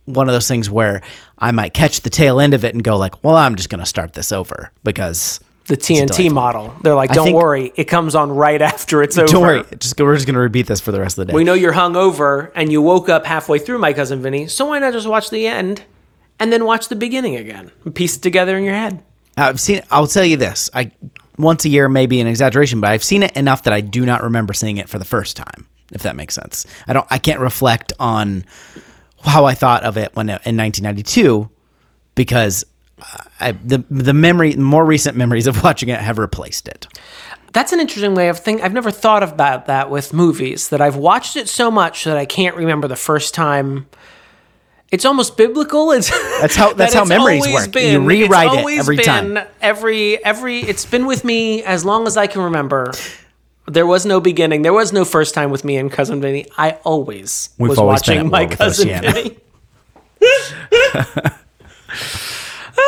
one 0.06 0.28
of 0.30 0.34
those 0.34 0.48
things 0.48 0.70
where 0.70 1.02
I 1.40 1.52
might 1.52 1.74
catch 1.74 2.02
the 2.02 2.10
tail 2.10 2.40
end 2.40 2.54
of 2.54 2.64
it 2.64 2.74
and 2.74 2.84
go 2.84 2.98
like, 2.98 3.24
well, 3.24 3.36
I'm 3.36 3.56
just 3.56 3.70
gonna 3.70 3.86
start 3.86 4.14
this 4.14 4.32
over 4.32 4.72
because 4.84 5.40
The 5.66 5.76
TNT 5.78 6.32
model. 6.32 6.76
They're 6.84 6.96
like, 6.96 7.12
don't 7.12 7.26
think- 7.26 7.38
worry, 7.38 7.74
it 7.76 7.86
comes 7.86 8.14
on 8.16 8.32
right 8.32 8.62
after 8.62 9.02
it's 9.02 9.18
over. 9.18 9.28
don't 9.28 9.42
worry, 9.42 9.64
just 9.80 10.00
we're 10.00 10.14
just 10.16 10.28
gonna 10.28 10.40
repeat 10.40 10.68
this 10.68 10.80
for 10.80 10.92
the 10.92 11.00
rest 11.00 11.18
of 11.18 11.26
the 11.26 11.32
day. 11.32 11.36
We 11.36 11.44
know 11.44 11.54
you're 11.54 11.74
hungover 11.74 12.52
and 12.56 12.72
you 12.72 12.82
woke 12.82 13.10
up 13.10 13.26
halfway 13.26 13.60
through 13.60 13.80
My 13.80 13.94
Cousin 13.94 14.22
Vinny, 14.22 14.48
so 14.48 14.66
why 14.66 14.80
not 14.80 14.94
just 14.94 15.08
watch 15.08 15.30
the 15.30 15.48
end 15.48 15.84
and 16.40 16.52
then 16.54 16.66
watch 16.66 16.88
the 16.90 16.96
beginning 16.96 17.36
again 17.36 17.72
and 17.84 17.96
piece 17.96 18.18
it 18.18 18.22
together 18.22 18.58
in 18.58 18.64
your 18.64 18.76
head? 18.76 19.02
I've 19.38 19.60
seen. 19.60 19.82
I'll 19.92 20.08
tell 20.08 20.24
you 20.24 20.38
this. 20.38 20.70
I 20.74 20.92
once 21.38 21.66
a 21.66 21.70
year 21.70 21.90
may 21.90 22.06
be 22.06 22.22
an 22.22 22.28
exaggeration, 22.28 22.80
but 22.80 22.90
I've 22.92 23.04
seen 23.04 23.24
it 23.24 23.36
enough 23.36 23.64
that 23.64 23.74
I 23.74 23.82
do 23.82 24.06
not 24.06 24.24
remember 24.24 24.54
seeing 24.54 24.78
it 24.78 24.88
for 24.88 24.98
the 25.00 25.04
first 25.06 25.36
time. 25.36 25.68
If 25.92 26.04
that 26.04 26.16
makes 26.16 26.34
sense, 26.36 26.66
I 26.88 26.94
don't. 26.94 27.06
I 27.10 27.18
can't 27.18 27.40
reflect 27.40 27.92
on 28.00 28.46
how 29.26 29.46
I 29.46 29.54
thought 29.54 29.84
of 29.84 29.98
it 29.98 30.16
when 30.16 30.30
in 30.30 30.58
1992 30.58 31.50
because 32.16 32.64
I, 33.40 33.52
the 33.52 33.84
the 33.90 34.14
memory, 34.14 34.56
more 34.56 34.86
recent 34.86 35.18
memories 35.18 35.48
of 35.48 35.64
watching 35.64 35.90
it 35.90 36.00
have 36.00 36.18
replaced 36.18 36.68
it. 36.68 36.88
That's 37.54 37.72
an 37.72 37.80
interesting 37.80 38.16
way 38.16 38.28
of 38.30 38.40
thinking. 38.40 38.66
I've 38.66 38.74
never 38.74 38.92
thought 38.92 39.24
about 39.24 39.68
that 39.68 39.90
with 39.90 40.12
movies, 40.14 40.70
that 40.70 40.82
I've 40.82 40.98
watched 40.98 41.38
it 41.38 41.48
so 41.48 41.72
much 41.72 42.04
that 42.04 42.18
I 42.18 42.26
can't 42.26 42.56
remember 42.56 42.88
the 42.88 42.98
first 42.98 43.34
time. 43.34 43.88
It's 44.92 45.06
almost 45.06 45.36
biblical. 45.38 45.92
It's 45.92 46.10
That's 46.42 46.56
how- 46.56 46.74
that's 46.74 46.94
that 46.94 47.00
how 47.00 47.06
memories 47.06 47.48
work. 47.48 47.74
You 47.76 48.00
it's 48.00 48.08
rewrite 48.08 48.54
it 48.54 48.80
every 48.80 48.98
time. 48.98 49.40
Every 49.62 50.24
every 50.24 50.60
it's 50.60 50.86
been 50.86 51.06
with 51.06 51.24
me 51.24 51.64
as 51.64 51.84
long 51.86 52.08
as 52.08 52.18
I 52.18 52.28
can 52.28 52.42
remember. 52.44 52.92
There 53.68 53.88
was 53.88 54.06
no 54.06 54.20
beginning. 54.20 54.62
There 54.62 54.74
was 54.74 54.94
no 54.94 55.06
first 55.06 55.34
time 55.34 55.50
with 55.50 55.64
me 55.64 55.78
and 55.78 55.92
cousin 55.92 56.22
Vinny. 56.22 56.46
I 56.58 56.72
always 56.84 57.50
We've 57.58 57.70
was 57.70 57.80
always 57.80 58.02
watching 58.02 58.30
my 58.30 58.46
cousin 58.46 58.90
Oceana. 58.90 59.12
Vinny. 59.12 59.38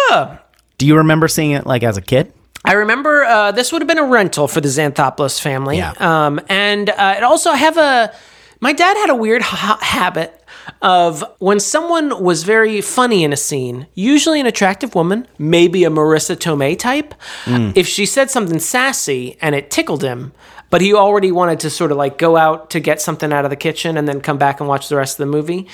Do 0.77 0.85
you 0.85 0.97
remember 0.97 1.27
seeing 1.27 1.51
it 1.51 1.65
like 1.65 1.83
as 1.83 1.97
a 1.97 2.01
kid? 2.01 2.33
I 2.65 2.73
remember 2.73 3.23
uh, 3.23 3.51
this 3.51 3.71
would 3.71 3.81
have 3.81 3.87
been 3.87 3.97
a 3.97 4.05
rental 4.05 4.47
for 4.47 4.61
the 4.61 4.67
Xanthopoulos 4.67 5.41
family. 5.41 5.77
Yeah. 5.77 5.93
Um, 5.99 6.39
and 6.49 6.89
uh, 6.89 7.15
it 7.17 7.23
also 7.23 7.51
I 7.51 7.57
have 7.57 7.77
a. 7.77 8.13
My 8.59 8.73
dad 8.73 8.97
had 8.97 9.09
a 9.11 9.15
weird 9.15 9.43
ha- 9.43 9.77
habit 9.81 10.33
of 10.81 11.23
when 11.39 11.59
someone 11.59 12.23
was 12.23 12.43
very 12.43 12.81
funny 12.81 13.23
in 13.23 13.31
a 13.31 13.37
scene, 13.37 13.87
usually 13.93 14.39
an 14.39 14.47
attractive 14.47 14.95
woman, 14.95 15.27
maybe 15.37 15.83
a 15.83 15.89
Marisa 15.89 16.35
Tomei 16.35 16.77
type. 16.77 17.13
If 17.45 17.87
she 17.87 18.05
said 18.05 18.29
something 18.31 18.59
sassy 18.59 19.37
and 19.41 19.55
it 19.55 19.69
tickled 19.69 20.03
him, 20.03 20.33
but 20.69 20.81
he 20.81 20.93
already 20.93 21.31
wanted 21.31 21.59
to 21.61 21.69
sort 21.69 21.91
of 21.91 21.97
like 21.97 22.17
go 22.17 22.37
out 22.37 22.71
to 22.71 22.79
get 22.79 23.01
something 23.01 23.31
out 23.31 23.45
of 23.45 23.49
the 23.49 23.55
kitchen 23.55 23.97
and 23.97 24.07
then 24.07 24.21
come 24.21 24.37
back 24.37 24.59
and 24.59 24.67
watch 24.67 24.89
the 24.89 24.95
rest 24.95 25.19
of 25.19 25.25
the 25.25 25.31
movie, 25.31 25.67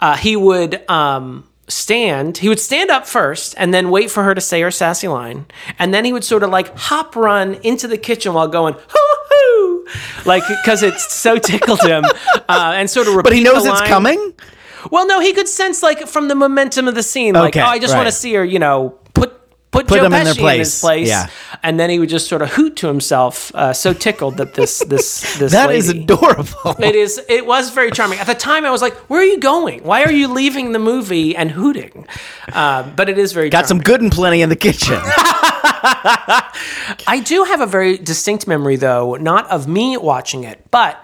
uh, 0.00 0.16
he 0.16 0.36
would. 0.36 0.88
Um, 0.90 1.48
stand 1.68 2.38
he 2.38 2.48
would 2.48 2.60
stand 2.60 2.90
up 2.90 3.08
first 3.08 3.52
and 3.58 3.74
then 3.74 3.90
wait 3.90 4.08
for 4.08 4.22
her 4.22 4.36
to 4.36 4.40
say 4.40 4.60
her 4.60 4.70
sassy 4.70 5.08
line 5.08 5.44
and 5.80 5.92
then 5.92 6.04
he 6.04 6.12
would 6.12 6.22
sort 6.22 6.44
of 6.44 6.50
like 6.50 6.72
hop 6.78 7.16
run 7.16 7.54
into 7.64 7.88
the 7.88 7.98
kitchen 7.98 8.32
while 8.32 8.46
going 8.46 8.72
hoo 8.72 8.80
hoo 8.88 9.86
like 10.24 10.44
because 10.46 10.84
it 10.84 10.94
so 11.00 11.38
tickled 11.38 11.80
him 11.80 12.04
uh, 12.48 12.72
and 12.76 12.88
sort 12.88 13.08
of 13.08 13.20
But 13.22 13.32
he 13.32 13.42
knows 13.42 13.64
it's 13.66 13.80
coming. 13.82 14.34
Well, 14.90 15.06
no, 15.06 15.20
he 15.20 15.32
could 15.32 15.48
sense 15.48 15.82
like 15.82 16.06
from 16.06 16.28
the 16.28 16.34
momentum 16.34 16.86
of 16.86 16.94
the 16.94 17.02
scene, 17.02 17.34
like, 17.34 17.56
Okay, 17.56 17.60
oh, 17.60 17.66
I 17.66 17.78
just 17.78 17.94
want 17.94 18.06
to 18.06 18.12
see 18.12 18.34
her, 18.34 18.44
you 18.44 18.58
know, 18.58 18.98
put 19.70 19.86
put, 19.88 19.96
Joe 19.96 20.02
them 20.04 20.12
in 20.14 20.24
their 20.24 20.34
Pesci 20.34 20.52
in 20.54 20.58
his 20.60 20.80
place. 20.80 20.80
place. 20.80 21.08
Yeah. 21.08 21.28
and 21.62 21.78
then 21.78 21.90
he 21.90 21.98
would 21.98 22.08
just 22.08 22.28
sort 22.28 22.40
of 22.42 22.50
hoot 22.50 22.76
to 22.76 22.86
himself, 22.86 23.54
uh, 23.54 23.72
so 23.72 23.92
tickled 23.92 24.36
that 24.38 24.54
this 24.54 24.78
this 24.88 25.36
this 25.38 25.52
That 25.52 25.70
is 25.70 25.88
lady- 25.88 26.02
adorable. 26.02 26.76
It 26.82 26.94
is. 26.94 27.20
It 27.28 27.44
was 27.46 27.70
very 27.70 27.90
charming. 27.90 28.18
At 28.18 28.26
the 28.26 28.34
time, 28.34 28.64
I 28.64 28.70
was 28.70 28.80
like, 28.82 28.94
"Where 29.10 29.20
are 29.20 29.24
you 29.24 29.38
going? 29.38 29.82
Why 29.84 30.02
are 30.04 30.12
you 30.12 30.28
leaving 30.28 30.72
the 30.72 30.78
movie 30.78 31.36
and 31.36 31.50
hooting?" 31.50 32.06
Uh, 32.52 32.84
but 32.96 33.08
it 33.08 33.18
is 33.18 33.32
very 33.32 33.50
Got 33.50 33.66
some 33.66 33.80
good 33.80 34.00
and 34.00 34.10
plenty 34.12 34.40
in 34.42 34.48
the 34.48 34.56
kitchen. 34.56 34.98
I 37.06 37.22
do 37.24 37.44
have 37.44 37.60
a 37.60 37.66
very 37.66 37.96
distinct 37.98 38.46
memory, 38.46 38.76
though, 38.76 39.14
not 39.16 39.46
of 39.50 39.66
me 39.68 39.96
watching 39.96 40.44
it, 40.44 40.64
but 40.70 41.02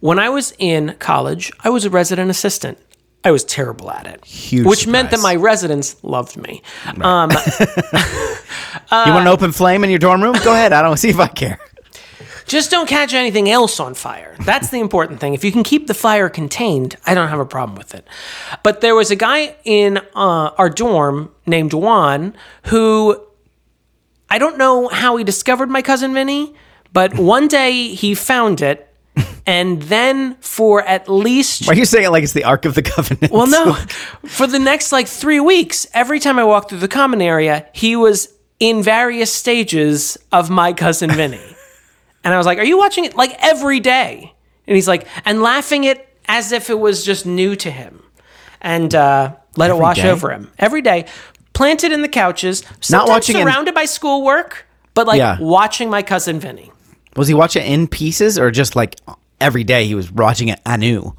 when 0.00 0.18
I 0.18 0.28
was 0.28 0.52
in 0.58 0.96
college, 0.98 1.50
I 1.64 1.70
was 1.70 1.84
a 1.84 1.90
resident 1.90 2.30
assistant. 2.30 2.78
I 3.22 3.30
was 3.30 3.44
terrible 3.44 3.90
at 3.90 4.06
it, 4.06 4.24
Huge 4.24 4.66
which 4.66 4.86
meant 4.86 5.10
that 5.10 5.20
my 5.20 5.34
residents 5.36 6.02
loved 6.02 6.36
me. 6.36 6.62
Um, 7.00 7.30
you 7.60 9.12
want 9.12 9.22
an 9.22 9.28
open 9.28 9.52
flame 9.52 9.84
in 9.84 9.90
your 9.90 9.98
dorm 9.98 10.22
room? 10.22 10.36
Go 10.42 10.52
ahead. 10.52 10.72
I 10.72 10.80
don't 10.82 10.96
see 11.04 11.10
if 11.10 11.18
I 11.20 11.26
care. 11.26 11.60
just 12.46 12.70
don't 12.70 12.88
catch 12.88 13.12
anything 13.12 13.50
else 13.50 13.78
on 13.78 13.92
fire. 13.94 14.36
That's 14.40 14.70
the 14.70 14.80
important 14.80 15.20
thing. 15.20 15.34
If 15.34 15.44
you 15.44 15.52
can 15.52 15.62
keep 15.62 15.86
the 15.86 15.94
fire 15.94 16.30
contained, 16.30 16.96
I 17.06 17.14
don't 17.14 17.28
have 17.28 17.40
a 17.40 17.44
problem 17.44 17.76
with 17.76 17.94
it. 17.94 18.06
But 18.62 18.80
there 18.80 18.94
was 18.94 19.10
a 19.10 19.16
guy 19.16 19.54
in 19.64 19.98
uh, 20.14 20.50
our 20.56 20.70
dorm 20.70 21.30
named 21.46 21.74
Juan 21.74 22.34
who 22.66 23.20
I 24.30 24.38
don't 24.38 24.56
know 24.56 24.88
how 24.88 25.16
he 25.16 25.24
discovered 25.24 25.68
my 25.68 25.82
cousin 25.82 26.14
Vinny, 26.14 26.54
but 26.92 27.16
one 27.18 27.48
day 27.48 27.88
he 27.88 28.14
found 28.14 28.62
it. 28.62 28.86
And 29.46 29.82
then 29.82 30.36
for 30.40 30.82
at 30.82 31.08
least 31.08 31.66
Why 31.66 31.72
are 31.74 31.76
you 31.76 31.84
saying 31.84 32.04
it 32.04 32.10
like 32.10 32.22
it's 32.22 32.32
the 32.34 32.44
Ark 32.44 32.64
of 32.66 32.74
the 32.74 32.82
Covenant? 32.82 33.32
well, 33.32 33.46
no. 33.48 33.74
For 34.26 34.46
the 34.46 34.58
next 34.60 34.92
like 34.92 35.08
three 35.08 35.40
weeks, 35.40 35.86
every 35.92 36.20
time 36.20 36.38
I 36.38 36.44
walked 36.44 36.68
through 36.70 36.78
the 36.78 36.88
common 36.88 37.20
area, 37.20 37.66
he 37.72 37.96
was 37.96 38.28
in 38.60 38.82
various 38.82 39.32
stages 39.32 40.16
of 40.30 40.50
my 40.50 40.72
cousin 40.72 41.10
Vinny. 41.10 41.40
and 42.24 42.32
I 42.32 42.36
was 42.36 42.46
like, 42.46 42.58
Are 42.58 42.64
you 42.64 42.78
watching 42.78 43.04
it 43.04 43.16
like 43.16 43.34
every 43.42 43.80
day? 43.80 44.32
And 44.68 44.76
he's 44.76 44.86
like, 44.86 45.08
and 45.24 45.42
laughing 45.42 45.82
it 45.84 46.06
as 46.28 46.52
if 46.52 46.70
it 46.70 46.78
was 46.78 47.04
just 47.04 47.26
new 47.26 47.56
to 47.56 47.70
him. 47.70 48.04
And 48.60 48.94
uh, 48.94 49.34
let 49.56 49.70
it 49.70 49.76
wash 49.76 49.96
day? 49.96 50.10
over 50.10 50.30
him 50.30 50.50
every 50.58 50.82
day. 50.82 51.06
Planted 51.54 51.90
in 51.90 52.02
the 52.02 52.08
couches, 52.08 52.62
sometimes 52.80 53.08
watching 53.08 53.36
in- 53.36 53.42
surrounded 53.42 53.74
by 53.74 53.86
schoolwork, 53.86 54.66
but 54.94 55.06
like 55.08 55.18
Yeah. 55.18 55.38
watching 55.40 55.90
my 55.90 56.02
cousin 56.02 56.38
Vinny. 56.38 56.70
Was 57.16 57.28
he 57.28 57.34
watching 57.34 57.62
it 57.62 57.72
in 57.72 57.88
pieces 57.88 58.38
or 58.38 58.50
just 58.50 58.76
like 58.76 58.96
every 59.40 59.64
day 59.64 59.86
he 59.86 59.94
was 59.94 60.10
watching 60.10 60.48
it 60.48 60.60
anew? 60.64 61.14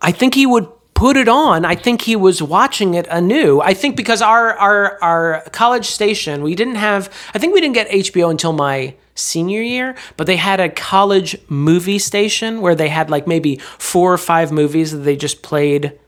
I 0.00 0.12
think 0.12 0.34
he 0.34 0.46
would 0.46 0.68
put 0.94 1.16
it 1.16 1.28
on. 1.28 1.64
I 1.64 1.74
think 1.76 2.02
he 2.02 2.16
was 2.16 2.42
watching 2.42 2.94
it 2.94 3.06
anew. 3.08 3.60
I 3.60 3.74
think 3.74 3.96
because 3.96 4.20
our 4.20 4.54
our 4.54 4.98
our 5.02 5.42
college 5.52 5.86
station, 5.86 6.42
we 6.42 6.54
didn't 6.54 6.76
have 6.76 7.12
I 7.34 7.38
think 7.38 7.54
we 7.54 7.60
didn't 7.60 7.74
get 7.74 7.88
HBO 7.88 8.30
until 8.30 8.52
my 8.52 8.94
senior 9.14 9.62
year, 9.62 9.96
but 10.16 10.26
they 10.26 10.36
had 10.36 10.60
a 10.60 10.68
college 10.68 11.36
movie 11.48 11.98
station 11.98 12.60
where 12.60 12.74
they 12.74 12.88
had 12.88 13.10
like 13.10 13.26
maybe 13.26 13.56
four 13.78 14.12
or 14.12 14.18
five 14.18 14.52
movies 14.52 14.92
that 14.92 14.98
they 14.98 15.16
just 15.16 15.42
played 15.42 15.98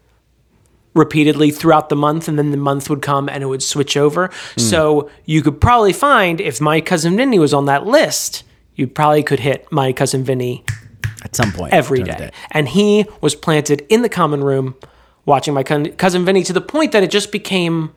repeatedly 0.95 1.51
throughout 1.51 1.89
the 1.89 1.97
month 1.97 2.27
and 2.27 2.39
then 2.39 2.51
the 2.51 2.57
month 2.57 2.91
would 2.91 3.03
come 3.03 3.29
and 3.29 3.43
it 3.43 3.47
would 3.47 3.63
switch 3.63 3.97
over. 3.97 4.27
Hmm. 4.55 4.61
So 4.61 5.11
you 5.25 5.43
could 5.43 5.61
probably 5.61 5.93
find 5.93 6.41
if 6.41 6.61
my 6.61 6.81
cousin 6.81 7.17
Vinny 7.17 7.39
was 7.39 7.55
on 7.55 7.67
that 7.67 7.87
list, 7.87 8.43
you 8.75 8.87
probably 8.87 9.23
could 9.23 9.41
hit 9.41 9.71
my 9.71 9.93
cousin 9.93 10.25
Vinny 10.25 10.65
At 11.25 11.35
some 11.37 11.53
point. 11.53 11.73
every 11.73 12.03
day. 12.03 12.17
day. 12.17 12.31
And 12.51 12.69
he 12.69 13.05
was 13.21 13.35
planted 13.35 13.85
in 13.89 14.03
the 14.03 14.09
common 14.09 14.43
room 14.43 14.75
watching 15.27 15.55
my 15.55 15.63
cousin, 15.63 16.25
Vinny 16.25 16.43
to 16.45 16.53
the 16.53 16.61
point 16.61 16.93
that 16.93 17.03
it 17.03 17.11
just 17.11 17.31
became 17.31 17.93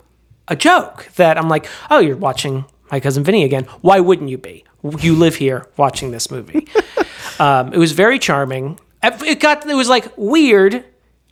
a 0.47 0.55
joke 0.55 1.09
that 1.15 1.37
I'm 1.37 1.47
like, 1.49 1.67
oh, 1.89 1.99
you're 1.99 2.17
watching 2.17 2.65
my 2.91 2.99
cousin 2.99 3.23
Vinny 3.23 3.43
again. 3.43 3.63
Why 3.81 3.99
wouldn't 4.01 4.29
you 4.29 4.37
be? 4.37 4.65
You 4.99 5.15
live 5.15 5.35
here 5.35 5.65
watching 5.77 6.11
this 6.11 6.29
movie. 6.29 6.67
um, 7.39 7.71
it 7.73 7.77
was 7.77 7.93
very 7.93 8.19
charming. 8.19 8.79
It 9.01 9.39
got, 9.39 9.67
it 9.69 9.73
was 9.75 9.87
like 9.89 10.11
weird. 10.17 10.83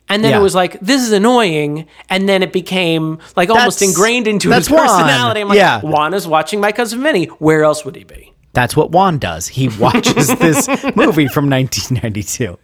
And 0.08 0.24
then 0.24 0.32
Yeah. 0.32 0.40
it 0.40 0.42
was 0.42 0.54
like, 0.54 0.80
this 0.80 1.02
is 1.02 1.12
annoying. 1.12 1.86
And 2.08 2.28
then 2.28 2.42
it 2.42 2.52
became 2.52 3.18
like 3.36 3.50
almost 3.50 3.80
ingrained 3.82 4.26
into 4.26 4.50
his 4.50 4.66
that's 4.66 4.70
Juan. 4.70 4.88
personality. 4.88 5.40
I'm 5.42 5.48
like, 5.48 5.56
Yeah. 5.56 5.80
Juan 5.82 6.14
is 6.14 6.26
watching 6.26 6.60
my 6.60 6.72
cousin 6.72 7.02
Vinny. 7.02 7.26
Where 7.26 7.62
else 7.64 7.84
would 7.84 7.96
he 7.96 8.04
be? 8.04 8.31
That's 8.54 8.76
what 8.76 8.90
Juan 8.90 9.18
does. 9.18 9.48
He 9.48 9.68
watches 9.78 10.28
this 10.28 10.68
movie 10.96 11.26
from 11.28 11.48
1992. 11.48 12.58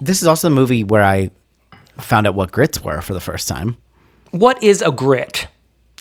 This 0.00 0.22
is 0.22 0.28
also 0.28 0.48
the 0.48 0.54
movie 0.54 0.82
where 0.84 1.02
I 1.04 1.30
found 1.98 2.26
out 2.26 2.34
what 2.34 2.50
grits 2.52 2.82
were 2.82 3.00
for 3.00 3.14
the 3.14 3.20
first 3.20 3.46
time. 3.48 3.76
What 4.32 4.62
is 4.62 4.82
a 4.82 4.90
grit? 4.90 5.46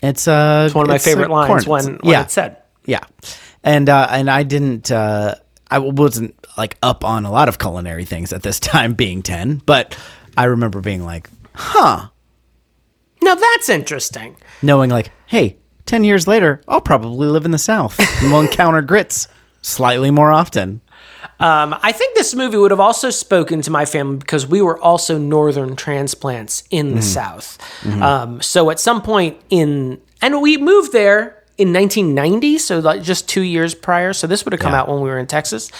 It's 0.02 0.28
uh, 0.28 0.64
It's 0.66 0.76
one 0.76 0.86
of 0.86 0.90
my 0.90 0.96
uh, 0.96 1.00
favorite 1.00 1.30
lines 1.30 1.66
corn. 1.66 1.86
when, 1.86 1.94
when 1.98 2.12
yeah, 2.14 2.22
it 2.22 2.32
said. 2.32 2.58
yeah, 2.86 3.04
and 3.64 3.90
uh, 3.90 4.08
and 4.10 4.30
I 4.30 4.44
didn't. 4.44 4.92
Uh, 4.92 5.36
I 5.70 5.80
wasn't 5.80 6.36
like 6.58 6.78
up 6.82 7.04
on 7.04 7.26
a 7.26 7.32
lot 7.32 7.50
of 7.50 7.60
culinary 7.60 8.06
things 8.06 8.32
at 8.34 8.42
this 8.42 8.60
time, 8.72 8.94
being 8.94 9.22
ten. 9.22 9.58
But 9.66 9.98
I 10.38 10.46
remember 10.46 10.80
being 10.80 11.04
like, 11.04 11.30
huh, 11.54 12.08
Now 13.22 13.36
that's 13.36 13.68
interesting. 13.68 14.38
knowing 14.62 14.90
like, 14.90 15.12
hey, 15.26 15.58
ten 15.90 16.04
years 16.04 16.28
later, 16.28 16.62
I'll 16.68 16.82
probably 16.82 17.28
live 17.28 17.46
in 17.46 17.52
the 17.52 17.58
South 17.58 18.00
and 18.22 18.32
we'll 18.32 18.42
encounter 18.42 18.82
grits 18.82 19.28
slightly 19.62 20.12
more 20.12 20.32
often. 20.32 20.82
Um, 21.40 21.76
I 21.82 21.92
think 21.92 22.16
this 22.16 22.34
movie 22.36 22.58
would 22.58 22.72
have 22.72 22.80
also 22.80 23.10
spoken 23.10 23.62
to 23.64 23.72
my 23.72 23.86
family 23.86 24.18
because 24.18 24.46
we 24.48 24.62
were 24.62 24.80
also 24.80 25.18
northern 25.18 25.76
transplants 25.76 26.64
in 26.70 26.96
the 26.96 27.02
South. 27.02 27.58
Um, 28.02 28.42
so 28.42 28.70
at 28.70 28.80
some 28.80 29.02
point 29.02 29.38
in, 29.50 30.00
and 30.22 30.42
we 30.42 30.58
moved 30.58 30.92
there 30.94 31.44
in 31.58 31.74
1990, 31.74 32.58
so 32.58 32.80
like 32.80 33.02
just 33.02 33.28
two 33.28 33.42
years 33.42 33.74
prior. 33.76 34.14
So 34.14 34.28
this 34.28 34.46
would 34.46 34.54
have 34.54 34.62
come 34.62 34.72
Yeah. 34.74 34.82
out 34.82 34.90
when 34.90 35.02
we 35.02 35.10
were 35.10 35.18
in 35.20 35.28
Texas. 35.28 35.72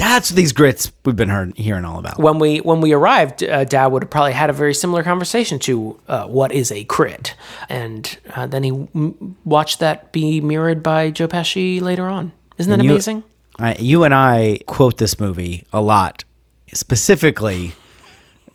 That's 0.00 0.30
these 0.30 0.52
grits 0.52 0.90
we've 1.04 1.14
been 1.14 1.28
heard, 1.28 1.56
hearing 1.56 1.84
all 1.84 1.98
about. 1.98 2.18
When 2.18 2.38
we 2.38 2.58
when 2.58 2.80
we 2.80 2.92
arrived, 2.92 3.42
uh, 3.44 3.64
Dad 3.64 3.88
would 3.88 4.02
have 4.02 4.10
probably 4.10 4.32
had 4.32 4.48
a 4.50 4.52
very 4.52 4.74
similar 4.74 5.02
conversation 5.02 5.58
to 5.60 6.00
uh, 6.08 6.24
what 6.26 6.52
is 6.52 6.72
a 6.72 6.84
crit, 6.84 7.34
and 7.68 8.18
uh, 8.34 8.46
then 8.46 8.62
he 8.62 8.70
m- 8.70 9.36
watched 9.44 9.78
that 9.80 10.10
be 10.12 10.40
mirrored 10.40 10.82
by 10.82 11.10
Joe 11.10 11.28
Pesci 11.28 11.80
later 11.80 12.08
on. 12.08 12.32
Isn't 12.58 12.70
that 12.76 12.82
You- 12.84 12.90
amazing? 12.92 13.22
I, 13.58 13.74
you 13.78 14.04
and 14.04 14.14
I 14.14 14.60
quote 14.66 14.96
this 14.96 15.20
movie 15.20 15.66
a 15.72 15.82
lot, 15.82 16.24
specifically 16.72 17.72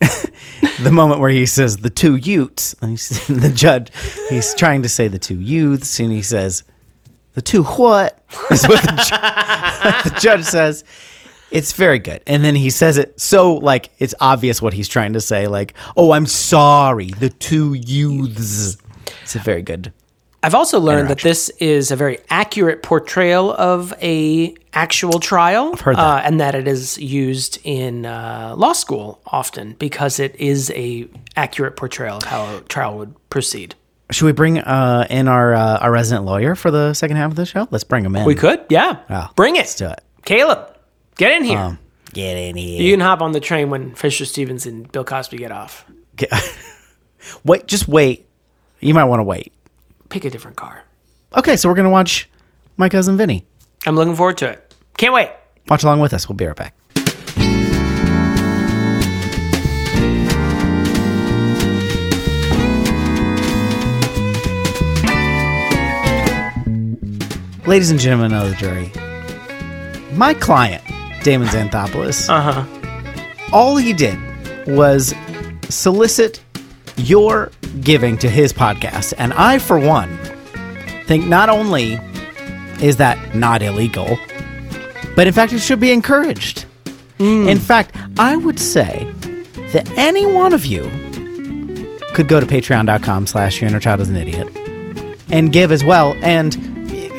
the 0.82 0.90
moment 0.90 1.20
where 1.20 1.30
he 1.30 1.46
says 1.46 1.76
the 1.78 1.90
two 1.90 2.16
youths. 2.16 2.74
And 2.82 2.98
the 2.98 3.52
judge, 3.54 3.90
he's 4.28 4.52
trying 4.54 4.82
to 4.82 4.88
say 4.88 5.06
the 5.08 5.18
two 5.20 5.40
youths, 5.40 6.00
and 6.00 6.10
he 6.10 6.22
says 6.22 6.64
the 7.34 7.42
two 7.42 7.62
what? 7.62 8.18
Is 8.50 8.66
what 8.66 8.82
the, 8.82 8.90
ju- 8.90 10.10
the 10.10 10.18
judge 10.20 10.44
says. 10.44 10.82
It's 11.56 11.72
very 11.72 11.98
good, 11.98 12.22
and 12.26 12.44
then 12.44 12.54
he 12.54 12.68
says 12.68 12.98
it 12.98 13.18
so 13.18 13.54
like 13.54 13.90
it's 13.98 14.14
obvious 14.20 14.60
what 14.60 14.74
he's 14.74 14.88
trying 14.88 15.14
to 15.14 15.22
say. 15.22 15.46
Like, 15.46 15.72
oh, 15.96 16.12
I'm 16.12 16.26
sorry, 16.26 17.06
the 17.06 17.30
two 17.30 17.72
youths. 17.72 18.76
It's 19.22 19.36
a 19.36 19.38
very 19.38 19.62
good. 19.62 19.92
I've 20.42 20.54
also 20.54 20.78
learned 20.78 21.08
that 21.08 21.20
this 21.20 21.48
is 21.58 21.90
a 21.90 21.96
very 21.96 22.18
accurate 22.28 22.82
portrayal 22.82 23.52
of 23.52 23.94
a 24.02 24.54
actual 24.74 25.18
trial, 25.18 25.74
heard 25.76 25.96
that. 25.96 26.00
Uh, 26.00 26.20
and 26.24 26.38
that 26.40 26.54
it 26.54 26.68
is 26.68 26.98
used 26.98 27.58
in 27.64 28.04
uh, 28.04 28.54
law 28.56 28.72
school 28.72 29.20
often 29.26 29.72
because 29.78 30.20
it 30.20 30.36
is 30.36 30.70
a 30.72 31.08
accurate 31.36 31.74
portrayal 31.74 32.18
of 32.18 32.24
how 32.24 32.58
a 32.58 32.60
trial 32.60 32.98
would 32.98 33.14
proceed. 33.30 33.74
Should 34.10 34.26
we 34.26 34.32
bring 34.32 34.58
uh, 34.58 35.06
in 35.10 35.26
our 35.26 35.54
uh, 35.54 35.78
our 35.78 35.90
resident 35.90 36.26
lawyer 36.26 36.54
for 36.54 36.70
the 36.70 36.92
second 36.92 37.16
half 37.16 37.30
of 37.30 37.36
the 37.36 37.46
show? 37.46 37.66
Let's 37.70 37.84
bring 37.84 38.04
him 38.04 38.14
in. 38.14 38.26
We 38.26 38.34
could, 38.34 38.66
yeah. 38.68 38.98
Yeah, 39.08 39.28
Bring 39.34 39.56
it, 39.56 39.60
Let's 39.60 39.74
do 39.74 39.88
it. 39.88 40.00
Caleb. 40.26 40.75
Get 41.16 41.32
in 41.32 41.44
here. 41.44 41.58
Um, 41.58 41.78
get 42.12 42.36
in 42.36 42.56
here. 42.56 42.80
you 42.82 42.92
can 42.92 43.00
hop 43.00 43.20
on 43.22 43.32
the 43.32 43.40
train 43.40 43.70
when 43.70 43.94
Fisher 43.94 44.24
Stevens 44.24 44.66
and 44.66 44.90
Bill 44.92 45.04
Cosby 45.04 45.38
get 45.38 45.50
off. 45.50 45.84
Get- 46.14 46.30
wait, 47.44 47.66
just 47.66 47.88
wait. 47.88 48.26
You 48.80 48.94
might 48.94 49.04
want 49.04 49.20
to 49.20 49.24
wait. 49.24 49.52
Pick 50.10 50.24
a 50.24 50.30
different 50.30 50.56
car. 50.56 50.84
Okay, 51.36 51.56
so 51.56 51.68
we're 51.68 51.74
gonna 51.74 51.90
watch 51.90 52.28
my 52.76 52.88
cousin 52.88 53.16
Vinny. 53.16 53.46
I'm 53.86 53.96
looking 53.96 54.14
forward 54.14 54.38
to 54.38 54.50
it. 54.50 54.74
Can't 54.96 55.12
wait. 55.14 55.30
Watch 55.68 55.82
along 55.82 56.00
with 56.00 56.12
us. 56.14 56.28
We'll 56.28 56.36
be 56.36 56.46
right 56.46 56.56
back. 56.56 56.74
Ladies 67.66 67.90
and 67.90 67.98
gentlemen 67.98 68.32
of 68.32 68.48
the 68.48 68.54
jury, 68.56 68.92
my 70.16 70.34
client, 70.34 70.82
Damon 71.26 71.48
Xanthopoulos, 71.48 72.28
Uh 72.30 72.40
huh. 72.52 73.50
all 73.52 73.76
he 73.76 73.92
did 73.92 74.16
was 74.68 75.12
solicit 75.68 76.40
your 76.96 77.50
giving 77.80 78.16
to 78.18 78.30
his 78.30 78.52
podcast. 78.52 79.12
And 79.18 79.32
I, 79.32 79.58
for 79.58 79.76
one, 79.78 80.16
think 81.06 81.26
not 81.26 81.48
only 81.48 81.98
is 82.80 82.96
that 82.98 83.34
not 83.34 83.60
illegal, 83.62 84.16
but 85.16 85.26
in 85.26 85.32
fact, 85.32 85.52
it 85.52 85.58
should 85.58 85.80
be 85.80 85.90
encouraged. 85.90 86.64
In 87.18 87.58
fact, 87.58 87.96
I 88.18 88.36
would 88.36 88.60
say 88.60 89.10
that 89.72 89.90
any 89.96 90.26
one 90.26 90.52
of 90.52 90.64
you 90.64 90.82
could 92.14 92.28
go 92.28 92.38
to 92.38 92.46
patreon.com 92.46 93.26
slash 93.26 93.60
your 93.60 93.68
inner 93.68 93.80
child 93.80 94.00
is 94.00 94.08
an 94.10 94.16
idiot 94.16 94.48
and 95.30 95.52
give 95.52 95.72
as 95.72 95.82
well, 95.82 96.14
and 96.22 96.54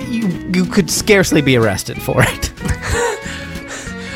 you, 0.09 0.27
you 0.53 0.65
could 0.65 0.89
scarcely 0.89 1.41
be 1.41 1.57
arrested 1.57 2.01
for 2.01 2.23
it. 2.25 2.53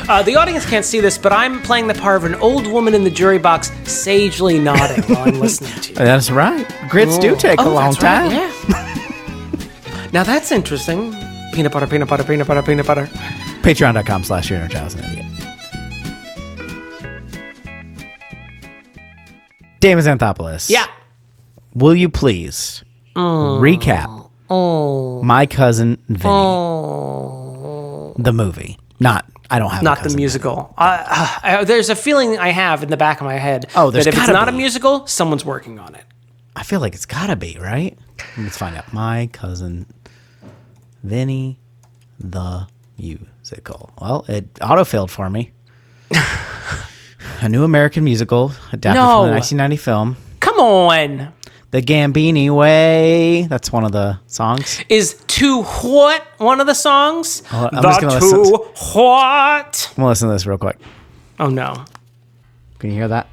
Uh, 0.08 0.22
the 0.22 0.36
audience 0.36 0.66
can't 0.66 0.84
see 0.84 1.00
this, 1.00 1.16
but 1.16 1.32
I'm 1.32 1.62
playing 1.62 1.86
the 1.86 1.94
part 1.94 2.16
of 2.16 2.24
an 2.24 2.34
old 2.36 2.66
woman 2.66 2.94
in 2.94 3.04
the 3.04 3.10
jury 3.10 3.38
box, 3.38 3.70
sagely 3.84 4.58
nodding 4.58 5.02
while 5.04 5.28
I'm 5.28 5.40
listening 5.40 5.72
to 5.80 5.88
you. 5.90 5.94
That's 5.94 6.30
right. 6.30 6.66
Grits 6.88 7.18
do 7.18 7.36
take 7.36 7.60
a 7.60 7.62
Oh, 7.64 7.72
long 7.72 7.92
that's 7.92 8.02
right, 8.02 8.30
time. 8.30 8.90
yeah. 9.90 10.08
now 10.12 10.22
that's 10.24 10.50
interesting. 10.52 11.14
Peanut 11.54 11.72
butter, 11.72 11.86
peanut 11.86 12.08
butter, 12.08 12.24
peanut 12.24 12.46
butter, 12.46 12.62
peanut 12.62 12.86
butter. 12.86 13.06
Patreon.com 13.62 14.24
slash 14.24 14.50
your 14.50 14.58
inner 14.58 14.68
child 14.68 14.88
is 14.88 14.94
an 14.94 15.04
idiot. 15.04 15.26
Damon 19.80 20.04
Xanthopoulos. 20.04 20.70
Yeah. 20.70 20.86
Will 21.74 21.94
you 21.94 22.08
please 22.08 22.84
recap 23.16 24.30
My 25.24 25.46
Cousin 25.46 25.98
Vinny? 26.08 26.22
The 28.18 28.32
movie. 28.32 28.78
Not, 29.02 29.26
I 29.50 29.58
don't 29.58 29.70
have 29.70 29.82
a 29.82 29.84
Not 29.84 30.02
the 30.02 30.14
musical. 30.16 30.74
Uh, 30.78 31.38
uh, 31.42 31.64
there's 31.64 31.90
a 31.90 31.96
feeling 31.96 32.38
I 32.38 32.48
have 32.48 32.82
in 32.82 32.90
the 32.90 32.96
back 32.96 33.20
of 33.20 33.24
my 33.26 33.34
head 33.38 33.66
Oh, 33.74 33.90
there's 33.90 34.04
that 34.06 34.14
if 34.14 34.20
it's 34.20 34.28
not 34.28 34.48
a 34.48 34.52
musical, 34.52 35.06
someone's 35.06 35.44
working 35.44 35.78
on 35.78 35.94
it. 35.94 36.04
I 36.54 36.62
feel 36.62 36.80
like 36.80 36.94
it's 36.94 37.06
gotta 37.06 37.36
be, 37.36 37.58
right? 37.60 37.98
Let's 38.38 38.56
find 38.58 38.76
out. 38.76 38.92
My 38.92 39.28
Cousin 39.32 39.86
Vinny 41.02 41.58
the 42.18 42.66
Musical. 42.98 43.90
Well, 44.00 44.24
it 44.28 44.52
autofilled 44.54 45.10
for 45.10 45.28
me. 45.28 45.52
a 47.40 47.48
new 47.48 47.64
American 47.64 48.04
musical 48.04 48.52
adapted 48.72 49.00
No. 49.02 49.22
from 49.22 49.26
the 49.28 49.32
1990 49.34 49.76
film. 49.76 50.16
Come 50.40 50.56
on. 50.60 51.32
The 51.72 51.80
Gambini 51.80 52.54
Way. 52.54 53.46
That's 53.48 53.72
one 53.72 53.84
of 53.84 53.92
the 53.92 54.20
songs. 54.26 54.84
Is 54.90 55.14
to 55.26 55.62
what 55.62 56.22
one 56.36 56.60
of 56.60 56.66
the 56.66 56.74
songs? 56.74 57.42
Hold 57.46 57.70
I'm 57.72 57.76
the 57.76 57.88
just 57.88 58.00
gonna 58.02 58.20
to 58.20 58.26
listen 58.26 58.50
what? 58.94 59.88
I'm 59.90 59.96
gonna 59.96 60.08
listen 60.08 60.28
to 60.28 60.34
this 60.34 60.44
real 60.44 60.58
quick. 60.58 60.76
Oh 61.40 61.48
no. 61.48 61.86
Can 62.78 62.90
you 62.90 62.96
hear 62.96 63.08
that? 63.08 63.26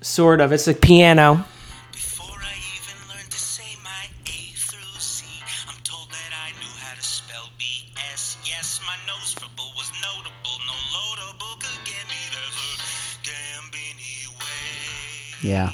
Sort 0.00 0.40
of. 0.40 0.50
It's 0.50 0.66
a 0.66 0.74
piano. 0.74 1.44
Before 1.92 2.26
I 2.26 2.58
even 2.74 2.98
learned 3.14 3.30
to 3.30 3.38
say 3.38 3.76
my 3.84 4.02
A 4.26 4.38
through 4.58 4.98
C, 4.98 5.24
I'm 5.68 5.78
told 5.84 6.10
that 6.10 6.34
I 6.34 6.50
knew 6.58 6.74
how 6.82 6.96
to 6.96 7.02
spell 7.02 7.50
BS. 7.56 8.36
Yes, 8.44 8.80
my 8.84 8.96
nose 9.06 9.32
fribble 9.32 9.70
was 9.76 9.92
notable. 10.02 10.58
No 10.66 10.74
loadable 10.90 11.60
could 11.62 11.84
get 11.86 12.02
me 12.10 12.18
there's 12.34 12.58
a 12.58 13.22
Gambini 13.22 14.26
way. 14.42 15.48
Yeah. 15.48 15.70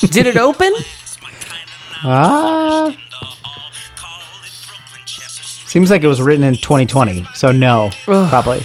Did 0.10 0.26
it 0.26 0.36
open? 0.36 0.72
class. 0.74 1.18
My 1.22 1.30
kind 1.30 1.62
of 1.62 2.04
Ah. 2.04 2.86
in 2.88 2.92
the 2.92 2.98
hall. 3.16 3.70
Call 3.96 4.20
it 4.44 4.52
Brooklyn 4.66 5.06
Chester 5.06 5.42
Street. 5.42 5.68
Seems 5.68 5.90
like 5.90 6.02
it 6.02 6.08
was 6.08 6.20
written 6.20 6.44
in 6.44 6.54
2020, 6.56 7.26
so 7.34 7.52
no, 7.52 7.90
probably. 8.04 8.62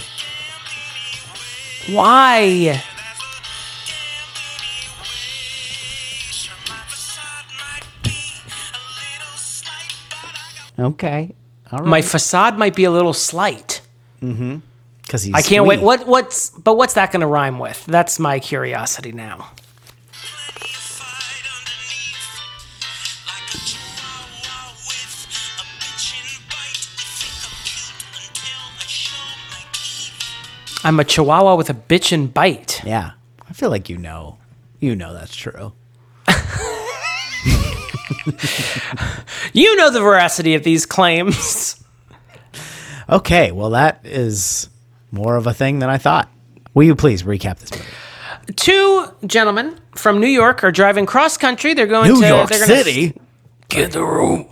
Why? 1.90 2.80
Sure, 6.30 6.54
my 6.68 6.78
facade 6.88 7.46
might 7.58 8.02
be 8.02 8.10
a 8.10 8.84
little 8.98 9.36
slight, 9.36 9.94
but 10.10 10.80
I 10.80 10.82
Okay. 10.84 11.34
All 11.72 11.78
right. 11.80 11.88
My 11.88 12.02
facade 12.02 12.58
might 12.58 12.74
be 12.76 12.84
a 12.84 12.90
little 12.90 13.12
slight. 13.14 13.80
Because 14.20 15.22
he's 15.24 15.34
I 15.34 15.42
can't 15.42 15.66
wait. 15.66 15.80
What? 15.80 16.06
What's? 16.06 16.50
But 16.50 16.76
what's 16.76 16.94
that 16.94 17.10
going 17.12 17.20
to 17.22 17.26
rhyme 17.26 17.58
with? 17.58 17.84
That's 17.86 18.18
my 18.20 18.38
curiosity 18.38 19.10
now. 19.12 19.50
I'm 30.84 30.98
a 31.00 31.04
chihuahua 31.04 31.54
with 31.56 31.70
a 31.70 31.74
bitchin' 31.74 32.32
bite. 32.32 32.82
Yeah. 32.84 33.12
I 33.48 33.52
feel 33.52 33.70
like 33.70 33.88
you 33.88 33.98
know. 33.98 34.38
You 34.80 34.96
know 34.96 35.12
that's 35.14 35.34
true. 35.36 35.72
You 39.54 39.76
know 39.76 39.90
the 39.90 40.00
veracity 40.00 40.54
of 40.54 40.64
these 40.64 40.86
claims. 40.86 41.76
Okay, 43.08 43.50
well, 43.52 43.70
that 43.70 44.00
is 44.04 44.70
more 45.10 45.36
of 45.36 45.46
a 45.48 45.52
thing 45.52 45.80
than 45.80 45.90
I 45.90 45.98
thought. 45.98 46.30
Will 46.72 46.84
you 46.84 46.94
please 46.94 47.24
recap 47.24 47.58
this 47.58 47.70
movie? 47.72 47.84
Two 48.56 49.06
gentlemen 49.26 49.76
from 49.96 50.20
New 50.20 50.28
York 50.28 50.62
are 50.64 50.70
driving 50.70 51.04
cross 51.04 51.36
country. 51.36 51.74
They're 51.74 51.88
going 51.88 52.08
New 52.10 52.22
to 52.22 52.28
York 52.28 52.48
they're 52.48 52.60
gonna- 52.66 52.82
City. 52.84 53.20
Get 53.68 53.90
the 53.92 54.04
room. 54.04 54.48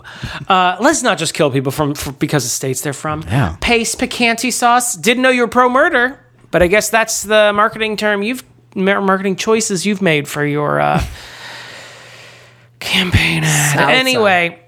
Uh, 0.47 0.75
let's 0.81 1.01
not 1.01 1.17
just 1.17 1.33
kill 1.33 1.49
people 1.49 1.71
from 1.71 1.93
because 2.19 2.43
of 2.45 2.51
states 2.51 2.81
they're 2.81 2.93
from. 2.93 3.23
Yeah. 3.23 3.55
Pace 3.61 3.95
picante 3.95 4.51
sauce. 4.51 4.95
Didn't 4.95 5.23
know 5.23 5.29
you 5.29 5.41
were 5.41 5.47
pro 5.47 5.69
murder, 5.69 6.19
but 6.51 6.61
I 6.61 6.67
guess 6.67 6.89
that's 6.89 7.23
the 7.23 7.51
marketing 7.53 7.97
term 7.97 8.21
you've 8.21 8.43
marketing 8.75 9.35
choices 9.35 9.85
you've 9.85 10.01
made 10.01 10.27
for 10.27 10.45
your 10.45 10.79
uh, 10.79 11.03
campaign 12.79 13.43
ad. 13.43 13.77
Salsa. 13.77 13.89
Anyway, 13.89 14.59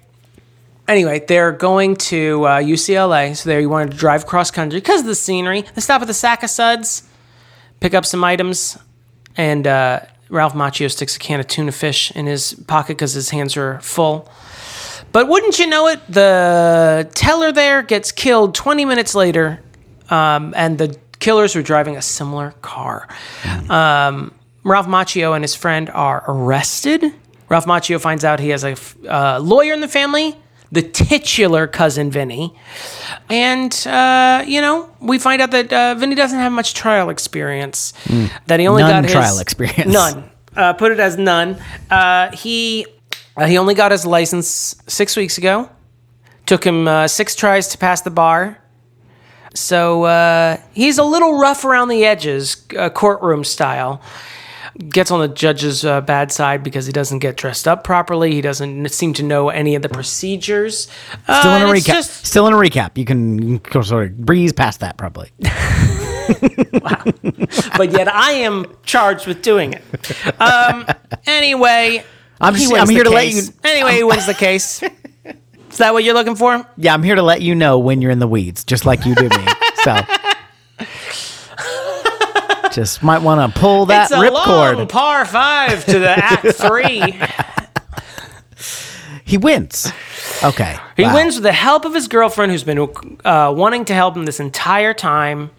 anyway, 0.87 1.23
they're 1.27 1.51
going 1.51 1.95
to 1.95 2.43
uh, 2.45 2.59
UCLA, 2.59 3.35
so 3.35 3.49
they 3.49 3.65
wanted 3.65 3.91
to 3.91 3.97
drive 3.97 4.25
cross 4.25 4.51
country 4.51 4.79
because 4.79 5.01
of 5.01 5.07
the 5.07 5.15
scenery. 5.15 5.61
They 5.61 5.81
stop 5.81 6.01
at 6.01 6.07
the 6.07 6.13
Sac-O-Suds, 6.13 7.07
pick 7.79 7.93
up 7.93 8.05
some 8.05 8.23
items, 8.23 8.77
and 9.37 9.65
uh, 9.67 10.01
Ralph 10.29 10.53
Macchio 10.53 10.91
sticks 10.91 11.15
a 11.15 11.19
can 11.19 11.39
of 11.39 11.47
tuna 11.47 11.71
fish 11.71 12.11
in 12.11 12.25
his 12.25 12.53
pocket 12.67 12.97
because 12.97 13.13
his 13.13 13.29
hands 13.29 13.55
are 13.57 13.79
full. 13.81 14.29
But 15.11 15.27
wouldn't 15.27 15.59
you 15.59 15.67
know 15.67 15.87
it, 15.87 15.99
the 16.09 17.07
teller 17.13 17.51
there 17.51 17.83
gets 17.83 18.11
killed 18.11 18.55
20 18.55 18.83
minutes 18.85 19.13
later, 19.13 19.61
um, 20.09 20.53
and 20.57 20.77
the 20.77 20.97
killers 21.23 21.55
were 21.55 21.61
driving 21.61 21.95
a 21.95 22.01
similar 22.01 22.51
car. 22.61 23.07
Um, 23.69 24.33
Ralph 24.63 24.87
Macchio 24.87 25.33
and 25.35 25.43
his 25.43 25.55
friend 25.55 25.89
are 25.89 26.23
arrested. 26.27 27.01
Ralph 27.49 27.65
Macchio 27.65 27.99
finds 27.99 28.23
out 28.25 28.39
he 28.39 28.49
has 28.49 28.63
a 28.63 28.75
uh, 29.07 29.39
lawyer 29.39 29.73
in 29.73 29.79
the 29.79 29.87
family, 29.87 30.35
the 30.71 30.81
titular 30.81 31.67
cousin 31.67 32.11
Vinny. 32.11 32.53
And, 33.29 33.71
uh, 33.87 34.43
you 34.45 34.59
know, 34.59 34.89
we 34.99 35.17
find 35.19 35.41
out 35.41 35.51
that 35.51 35.71
uh, 35.71 35.95
Vinny 35.95 36.15
doesn't 36.15 36.39
have 36.39 36.51
much 36.51 36.73
trial 36.73 37.09
experience, 37.09 37.93
that 38.47 38.59
he 38.59 38.67
only 38.67 38.83
None 38.83 38.91
got 38.91 39.03
his. 39.03 39.13
trial 39.13 39.39
experience. 39.39 39.93
None. 39.93 40.29
Uh, 40.55 40.73
put 40.73 40.91
it 40.91 40.99
as 40.99 41.17
none. 41.17 41.57
Uh, 41.89 42.35
he 42.35 42.85
uh, 43.35 43.45
he 43.47 43.57
only 43.57 43.73
got 43.73 43.91
his 43.91 44.05
license 44.05 44.75
six 44.87 45.15
weeks 45.15 45.37
ago. 45.37 45.67
Took 46.45 46.63
him 46.65 46.87
uh, 46.87 47.07
six 47.07 47.35
tries 47.35 47.69
to 47.69 47.77
pass 47.77 48.01
the 48.01 48.11
bar. 48.11 48.59
So 49.53 50.03
uh, 50.03 50.57
he's 50.73 50.97
a 50.97 51.03
little 51.03 51.37
rough 51.37 51.63
around 51.65 51.89
the 51.89 52.05
edges, 52.05 52.65
uh, 52.77 52.89
courtroom 52.89 53.43
style. 53.43 54.01
Gets 54.89 55.11
on 55.11 55.19
the 55.19 55.27
judge's 55.27 55.85
uh, 55.85 56.01
bad 56.01 56.31
side 56.31 56.63
because 56.63 56.87
he 56.87 56.91
doesn't 56.91 57.19
get 57.19 57.37
dressed 57.37 57.67
up 57.67 57.83
properly. 57.83 58.33
He 58.33 58.41
doesn't 58.41 58.89
seem 58.89 59.13
to 59.13 59.23
know 59.23 59.49
any 59.49 59.75
of 59.75 59.83
the 59.83 59.89
procedures. 59.89 60.87
Uh, 61.27 61.39
Still 61.41 61.55
in 61.55 61.61
a 61.61 61.65
recap. 61.65 61.85
just- 61.85 62.25
Still 62.25 62.47
in 62.47 62.53
a 62.53 62.57
recap. 62.57 62.97
You 62.97 63.05
can, 63.05 63.61
sort 63.83 64.07
of 64.07 64.17
breeze 64.17 64.51
past 64.51 64.79
that, 64.79 64.97
probably. 64.97 65.29
wow. 65.39 67.03
but 67.77 67.91
yet 67.91 68.07
I 68.07 68.31
am 68.31 68.65
charged 68.83 69.27
with 69.27 69.43
doing 69.43 69.73
it. 69.73 70.41
Um, 70.41 70.87
anyway, 71.27 72.03
I'm, 72.41 72.55
he 72.55 72.61
just, 72.61 72.73
wins 72.73 72.89
I'm 72.89 72.95
here 72.95 73.03
to 73.03 73.11
let 73.11 73.31
you. 73.31 73.43
Anyway, 73.63 73.93
he 73.95 74.03
wins 74.03 74.25
the 74.25 74.33
case. 74.33 74.81
Is 75.73 75.79
that 75.79 75.91
what 75.93 76.03
you're 76.03 76.13
looking 76.13 76.35
for? 76.35 76.65
Yeah, 76.77 76.93
I'm 76.93 77.03
here 77.03 77.15
to 77.15 77.23
let 77.23 77.41
you 77.41 77.55
know 77.55 77.79
when 77.79 78.01
you're 78.01 78.11
in 78.11 78.19
the 78.19 78.27
weeds, 78.27 78.63
just 78.63 78.85
like 78.85 79.05
you 79.05 79.15
do 79.15 79.27
me. 79.27 79.45
so, 79.83 79.99
just 82.71 83.03
might 83.03 83.21
want 83.21 83.53
to 83.53 83.59
pull 83.59 83.87
that 83.87 84.03
it's 84.03 84.11
a 84.11 84.17
ripcord. 84.17 84.75
long 84.77 84.87
par 84.87 85.25
five 85.25 85.85
to 85.85 85.99
the 85.99 86.09
act 86.09 86.45
three. 86.55 87.13
He 89.25 89.37
wins. 89.37 89.91
Okay. 90.43 90.75
He 90.97 91.03
Wow. 91.03 91.15
wins 91.15 91.35
with 91.35 91.43
the 91.43 91.53
help 91.53 91.85
of 91.85 91.93
his 91.95 92.07
girlfriend, 92.07 92.51
who's 92.51 92.63
been 92.65 92.77
uh, 93.25 93.51
wanting 93.55 93.85
to 93.85 93.93
help 93.95 94.15
him 94.15 94.25
this 94.25 94.39
entire 94.39 94.93
time, 94.93 95.49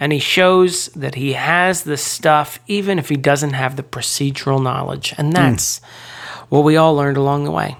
and 0.00 0.10
he 0.10 0.18
shows 0.18 0.86
that 0.96 1.14
he 1.14 1.34
has 1.34 1.84
the 1.84 1.96
stuff, 1.98 2.58
even 2.66 2.98
if 2.98 3.08
he 3.08 3.16
doesn't 3.16 3.52
have 3.52 3.76
the 3.76 3.82
procedural 3.84 4.60
knowledge, 4.60 5.10
Hmm. 5.10 5.20
and 5.20 5.32
that's 5.34 5.80
what 6.48 6.64
we 6.64 6.76
all 6.76 6.96
learned 6.96 7.18
along 7.18 7.44
the 7.44 7.52
way. 7.52 7.76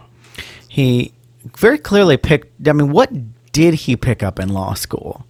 He 0.68 1.12
very 1.57 1.79
clearly 1.79 2.16
picked. 2.16 2.68
I 2.68 2.72
mean, 2.72 2.90
what 2.90 3.11
did 3.53 3.74
he 3.74 3.96
pick 3.96 4.22
up 4.22 4.38
in 4.38 4.48
law 4.50 4.74
school? 4.74 5.26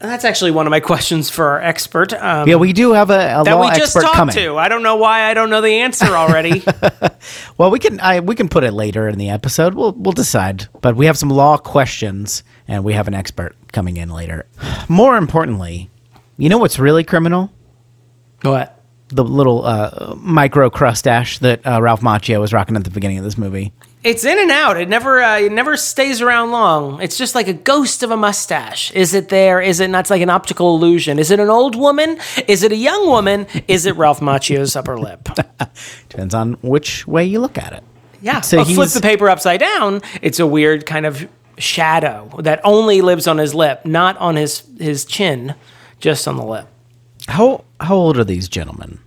That's 0.00 0.24
actually 0.24 0.52
one 0.52 0.64
of 0.64 0.70
my 0.70 0.78
questions 0.78 1.28
for 1.28 1.44
our 1.48 1.60
expert. 1.60 2.12
Um, 2.12 2.48
Yeah, 2.48 2.54
we 2.54 2.72
do 2.72 2.92
have 2.92 3.10
a, 3.10 3.40
a 3.40 3.44
that 3.44 3.52
law 3.52 3.62
we 3.62 3.68
just 3.76 3.96
expert 3.96 4.02
talked 4.02 4.14
coming. 4.14 4.34
to. 4.36 4.56
I 4.56 4.68
don't 4.68 4.84
know 4.84 4.94
why 4.94 5.24
I 5.24 5.34
don't 5.34 5.50
know 5.50 5.60
the 5.60 5.80
answer 5.80 6.06
already. 6.06 6.62
Well, 7.58 7.72
we 7.72 7.80
can 7.80 7.98
I, 7.98 8.20
we 8.20 8.36
can 8.36 8.48
put 8.48 8.62
it 8.62 8.72
later 8.72 9.08
in 9.08 9.18
the 9.18 9.30
episode. 9.30 9.74
We'll 9.74 9.92
we'll 9.92 10.12
decide. 10.12 10.68
But 10.80 10.94
we 10.94 11.06
have 11.06 11.18
some 11.18 11.30
law 11.30 11.56
questions, 11.56 12.44
and 12.68 12.84
we 12.84 12.92
have 12.92 13.08
an 13.08 13.14
expert 13.14 13.56
coming 13.72 13.96
in 13.96 14.10
later. 14.10 14.46
More 14.88 15.16
importantly, 15.16 15.90
you 16.36 16.48
know 16.48 16.58
what's 16.58 16.78
really 16.78 17.02
criminal? 17.02 17.52
what? 18.42 18.78
the 19.08 19.24
little 19.24 19.64
uh, 19.64 20.14
micro 20.18 20.70
crustache 20.70 21.38
that 21.38 21.66
uh, 21.66 21.80
Ralph 21.80 22.02
Macchio 22.02 22.40
was 22.40 22.52
rocking 22.52 22.76
at 22.76 22.84
the 22.84 22.90
beginning 22.90 23.18
of 23.18 23.24
this 23.24 23.38
movie. 23.38 23.72
It's 24.04 24.24
in 24.24 24.38
and 24.38 24.50
out. 24.50 24.76
It 24.76 24.88
never 24.88 25.20
uh, 25.20 25.38
it 25.38 25.52
never 25.52 25.76
stays 25.76 26.22
around 26.22 26.52
long. 26.52 27.02
It's 27.02 27.18
just 27.18 27.34
like 27.34 27.48
a 27.48 27.52
ghost 27.52 28.02
of 28.02 28.10
a 28.10 28.16
mustache. 28.16 28.92
Is 28.92 29.12
it 29.12 29.28
there? 29.28 29.60
Is 29.60 29.80
it 29.80 29.88
not? 29.88 30.00
It's 30.00 30.10
like 30.10 30.22
an 30.22 30.30
optical 30.30 30.76
illusion. 30.76 31.18
Is 31.18 31.30
it 31.32 31.40
an 31.40 31.50
old 31.50 31.74
woman? 31.74 32.18
Is 32.46 32.62
it 32.62 32.70
a 32.70 32.76
young 32.76 33.08
woman? 33.08 33.46
Is 33.66 33.86
it 33.86 33.96
Ralph 33.96 34.20
Macchio's 34.20 34.76
upper 34.76 34.98
lip? 34.98 35.28
Depends 36.08 36.32
on 36.32 36.54
which 36.62 37.08
way 37.08 37.24
you 37.24 37.40
look 37.40 37.58
at 37.58 37.72
it. 37.72 37.82
Yeah. 38.22 38.40
So 38.40 38.62
So 38.62 38.74
flip 38.74 38.90
the 38.90 39.00
paper 39.00 39.28
upside 39.28 39.60
down. 39.60 40.02
It's 40.22 40.38
a 40.38 40.46
weird 40.46 40.86
kind 40.86 41.04
of 41.04 41.28
shadow 41.58 42.30
that 42.38 42.60
only 42.62 43.00
lives 43.00 43.26
on 43.26 43.38
his 43.38 43.52
lip, 43.52 43.84
not 43.84 44.16
on 44.18 44.36
his 44.36 44.62
his 44.78 45.04
chin, 45.04 45.56
just 45.98 46.28
on 46.28 46.36
the 46.36 46.44
lip. 46.44 46.68
How 47.26 47.64
how 47.80 47.96
old 47.96 48.16
are 48.16 48.24
these 48.24 48.48
gentlemen? 48.48 49.00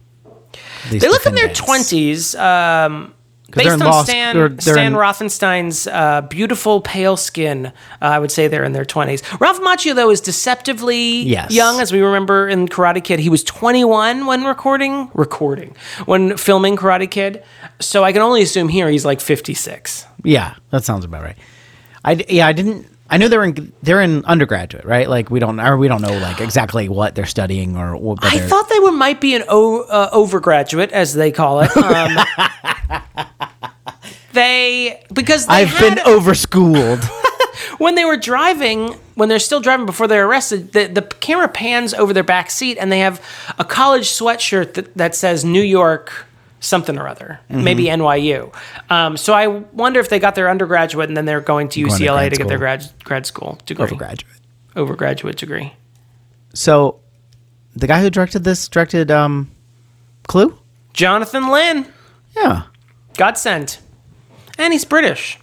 These 0.90 1.02
They 1.02 1.10
look 1.10 1.26
in 1.26 1.36
their 1.36 1.54
twenties. 1.54 2.36
Um, 2.36 3.14
based 3.52 3.82
on 3.82 4.06
Stan, 4.06 4.36
they're- 4.36 4.50
they're 4.50 4.74
Stan 4.74 4.94
in- 4.94 4.98
Rothenstein's 4.98 5.88
uh, 5.88 6.22
beautiful 6.22 6.82
pale 6.82 7.18
skin, 7.18 7.68
uh, 7.68 7.72
I 8.02 8.20
would 8.20 8.32
say 8.32 8.48
they're 8.48 8.64
in 8.64 8.72
their 8.74 8.86
20s. 8.86 9.22
Ralph 9.40 9.60
Macchio, 9.62 9.94
though, 9.96 10.10
is 10.10 10.22
deceptively 10.22 11.22
Yes. 11.24 11.52
young, 11.52 11.80
as 11.80 11.92
we 11.92 12.02
remember 12.02 12.48
in 12.48 12.68
Karate 12.68 13.04
Kid. 13.04 13.20
He 13.20 13.30
was 13.30 13.44
21 13.44 14.26
when 14.26 14.44
recording, 14.44 15.10
recording, 15.14 15.76
when 16.06 16.38
filming 16.38 16.76
Karate 16.78 17.10
Kid. 17.10 17.44
So 17.80 18.04
I 18.04 18.12
can 18.14 18.22
only 18.22 18.42
assume 18.42 18.70
here 18.70 18.90
he's 18.90 19.06
like 19.06 19.22
56. 19.22 20.06
Yeah, 20.24 20.56
that 20.70 20.84
sounds 20.84 21.06
about 21.06 21.24
right. 21.24 21.38
I 22.06 22.24
yeah, 22.30 22.48
I 22.48 22.54
didn't. 22.54 22.88
I 23.10 23.18
know 23.18 23.28
they're 23.28 23.44
in 23.44 23.74
they're 23.84 24.02
in 24.02 24.24
undergraduate, 24.26 24.86
right? 24.86 25.10
Like 25.10 25.30
we 25.30 25.40
don't 25.40 25.60
or 25.60 25.76
we 25.78 25.88
don't 25.90 26.02
know 26.02 26.18
like 26.18 26.40
exactly 26.40 26.88
what 26.88 27.14
they're 27.14 27.26
studying 27.26 27.76
or 27.76 27.98
what. 27.98 28.20
I 28.24 28.40
thought 28.40 28.70
they 28.70 28.80
were 28.80 28.92
might 28.94 29.20
be 29.20 29.36
an 29.36 29.44
o, 29.50 29.82
uh, 29.82 30.10
overgraduate, 30.12 30.92
as 30.92 31.14
they 31.14 31.32
call 31.32 31.60
it. 31.62 31.70
Um, 31.76 33.01
they 34.34 35.04
because 35.14 35.46
they 35.48 35.54
I've 35.54 35.70
had, 35.70 35.96
been 35.96 36.04
overschooled. 36.06 37.04
when 37.78 37.96
they 37.96 38.06
were 38.06 38.18
driving, 38.18 38.94
when 39.16 39.30
they're 39.30 39.40
still 39.40 39.60
driving 39.60 39.86
before 39.86 40.08
they're 40.08 40.28
arrested, 40.28 40.74
the, 40.74 40.88
the 40.88 41.02
camera 41.02 41.48
pans 41.48 41.94
over 41.94 42.14
their 42.14 42.24
back 42.24 42.50
seat 42.52 42.78
and 42.78 42.92
they 42.92 43.00
have 43.00 43.22
a 43.60 43.66
college 43.66 44.08
sweatshirt 44.08 44.74
that, 44.76 44.94
that 44.98 45.16
says 45.16 45.44
New 45.46 45.62
York 45.62 46.26
something 46.60 46.98
or 46.98 47.08
other, 47.08 47.40
Mm-hmm. 47.50 47.64
maybe 47.64 47.84
NYU. 47.86 48.54
Um, 48.90 49.18
so 49.18 49.34
I 49.34 49.48
wonder 49.48 50.00
if 50.00 50.10
they 50.10 50.20
got 50.20 50.36
their 50.36 50.50
undergraduate 50.50 51.10
and 51.10 51.18
then 51.18 51.26
they're 51.26 51.42
going 51.42 51.70
to 51.70 51.82
Going 51.84 51.98
to 51.98 52.04
UCLA 52.06 52.30
to 52.30 52.36
get 52.36 52.48
their 52.48 52.58
grad, 52.60 52.86
grad 53.04 53.26
school 53.26 53.58
degree, 53.66 53.88
overgraduate. 53.88 54.26
overgraduate 54.76 55.36
degree. 55.38 55.74
So, 56.54 57.00
the 57.76 57.88
guy 57.88 58.02
who 58.02 58.10
directed 58.10 58.44
this 58.44 58.68
directed 58.68 59.10
um, 59.10 59.50
Clue. 60.28 60.58
Jonathan 60.94 61.50
Lynn, 61.50 61.88
Yeah, 62.36 62.64
God 63.18 63.38
sent. 63.38 63.80
And 64.62 64.72
he's 64.74 64.86
British. 64.86 65.40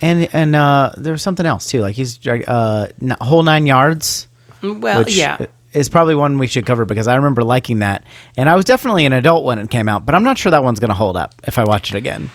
and 0.00 0.28
and 0.32 0.54
uh, 0.54 0.92
there 0.96 1.12
was 1.12 1.20
something 1.22 1.44
else 1.46 1.66
too. 1.68 1.80
Like 1.80 1.96
he's 1.96 2.24
uh, 2.26 2.88
whole 3.20 3.42
nine 3.42 3.66
yards. 3.66 4.28
Well, 4.62 5.00
which 5.00 5.16
yeah. 5.16 5.46
is 5.72 5.88
probably 5.88 6.14
one 6.14 6.38
we 6.38 6.46
should 6.46 6.64
cover 6.64 6.84
because 6.84 7.08
I 7.08 7.16
remember 7.16 7.42
liking 7.42 7.80
that, 7.80 8.04
and 8.36 8.48
I 8.48 8.54
was 8.54 8.64
definitely 8.64 9.04
an 9.04 9.12
adult 9.12 9.44
when 9.44 9.58
it 9.58 9.68
came 9.70 9.88
out, 9.88 10.06
but 10.06 10.14
I'm 10.14 10.22
not 10.22 10.38
sure 10.38 10.50
that 10.50 10.62
one's 10.62 10.78
going 10.78 10.90
to 10.90 10.94
hold 10.94 11.16
up 11.16 11.34
if 11.44 11.58
I 11.58 11.64
watch 11.64 11.90
it 11.92 11.96
again. 11.96 12.30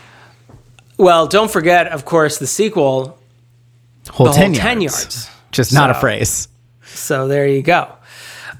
Well, 0.97 1.27
don't 1.27 1.49
forget, 1.49 1.87
of 1.87 2.03
course, 2.03 2.39
the 2.39 2.47
sequel. 2.47 3.17
Whole, 4.09 4.25
The 4.27 4.31
whole 4.31 4.33
10, 4.33 4.53
10 4.53 4.81
yards. 4.81 4.95
yards. 5.03 5.29
Just 5.51 5.71
not 5.73 5.89
a 5.89 5.93
phrase. 5.93 6.49
So 6.83 7.27
there 7.29 7.47
you 7.47 7.61
go. 7.61 7.93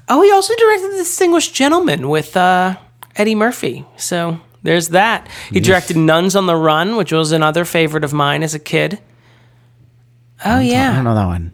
Oh, 0.08 0.22
he 0.22 0.30
also 0.30 0.54
directed 0.56 0.92
The 0.92 0.98
Distinguished 0.98 1.52
Gentleman 1.54 2.08
with 2.08 2.34
uh, 2.36 2.76
Eddie 3.16 3.34
Murphy. 3.34 3.84
So 3.96 4.40
there's 4.62 4.88
that. 4.88 5.28
He 5.50 5.60
directed 5.60 5.96
Nuns 5.96 6.34
on 6.36 6.46
the 6.46 6.56
Run, 6.56 6.96
which 6.96 7.12
was 7.12 7.32
another 7.32 7.64
favorite 7.64 8.04
of 8.04 8.12
mine 8.12 8.42
as 8.42 8.54
a 8.54 8.58
kid. 8.58 9.00
Oh 10.44 10.60
yeah, 10.60 10.92
I 10.92 10.94
don't 10.94 11.04
know 11.04 11.14
that 11.14 11.26
one. 11.26 11.52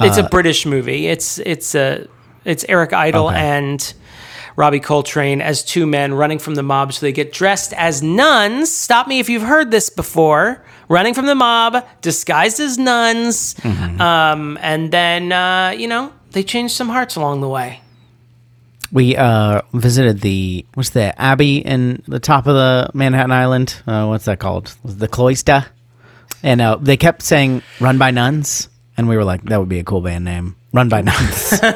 it's 0.00 0.18
a 0.18 0.24
British 0.24 0.66
movie. 0.66 1.06
It's 1.06 1.38
it's 1.38 1.74
a 1.74 2.06
it's 2.44 2.64
Eric 2.68 2.92
Idle 2.92 3.28
Okay. 3.28 3.36
and 3.38 3.94
Robbie 4.56 4.80
Coltrane 4.80 5.40
as 5.40 5.64
two 5.64 5.86
men 5.86 6.12
running 6.14 6.38
from 6.38 6.54
the 6.56 6.62
mob. 6.62 6.92
So 6.92 7.06
they 7.06 7.12
get 7.12 7.32
dressed 7.32 7.72
as 7.74 8.02
nuns. 8.02 8.70
Stop 8.74 9.06
me 9.06 9.18
if 9.20 9.28
you've 9.28 9.42
heard 9.42 9.70
this 9.70 9.88
before. 9.90 10.64
Running 10.88 11.14
from 11.14 11.26
the 11.26 11.34
mob, 11.36 11.86
disguised 12.02 12.60
as 12.60 12.76
nuns, 12.76 13.54
Mm-hmm. 13.54 14.00
um, 14.00 14.58
and 14.60 14.90
then 14.92 15.30
uh, 15.32 15.70
you 15.70 15.86
know 15.88 16.12
they 16.32 16.42
change 16.42 16.72
some 16.72 16.88
hearts 16.88 17.14
along 17.16 17.40
the 17.40 17.48
way. 17.48 17.80
We 18.92 19.16
uh, 19.16 19.62
visited 19.72 20.20
the 20.20 20.66
what's 20.74 20.90
the 20.90 21.18
abbey 21.20 21.56
in 21.58 22.02
the 22.06 22.20
top 22.20 22.46
of 22.46 22.54
the 22.54 22.90
Manhattan 22.92 23.32
Island. 23.32 23.74
Uh, 23.86 24.06
what's 24.06 24.26
that 24.26 24.38
called? 24.38 24.76
The 24.84 25.08
cloister? 25.08 25.64
And 26.42 26.60
uh, 26.60 26.76
they 26.76 26.96
kept 26.98 27.22
saying 27.22 27.62
"Run 27.80 27.96
by 27.98 28.10
Nuns," 28.10 28.68
and 28.98 29.08
we 29.08 29.16
were 29.16 29.24
like, 29.24 29.42
"That 29.44 29.58
would 29.60 29.68
be 29.70 29.78
a 29.78 29.84
cool 29.84 30.02
band 30.02 30.24
name." 30.26 30.56
Run 30.74 30.88
by 30.88 31.00
Nuns. 31.02 31.60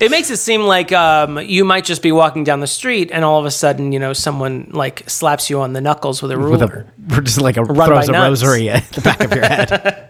It 0.00 0.10
makes 0.10 0.30
it 0.30 0.38
seem 0.38 0.62
like 0.62 0.90
um, 0.92 1.38
you 1.38 1.64
might 1.64 1.84
just 1.84 2.02
be 2.02 2.12
walking 2.12 2.44
down 2.44 2.60
the 2.60 2.66
street, 2.66 3.10
and 3.12 3.24
all 3.24 3.38
of 3.38 3.44
a 3.46 3.50
sudden, 3.50 3.92
you 3.92 3.98
know, 3.98 4.12
someone 4.12 4.70
like 4.72 5.08
slaps 5.08 5.50
you 5.50 5.60
on 5.60 5.72
the 5.74 5.80
knuckles 5.80 6.22
with 6.22 6.30
a 6.30 6.38
ruler. 6.38 6.86
with 7.08 7.18
a 7.18 7.22
just 7.22 7.40
like 7.40 7.56
a 7.56 7.64
Run 7.64 7.88
throws 7.88 8.08
a 8.08 8.12
Nuns. 8.12 8.42
rosary 8.42 8.70
at 8.70 8.88
the 8.92 9.00
back 9.00 9.20
of 9.20 9.32
your 9.32 9.44
head. 9.44 10.08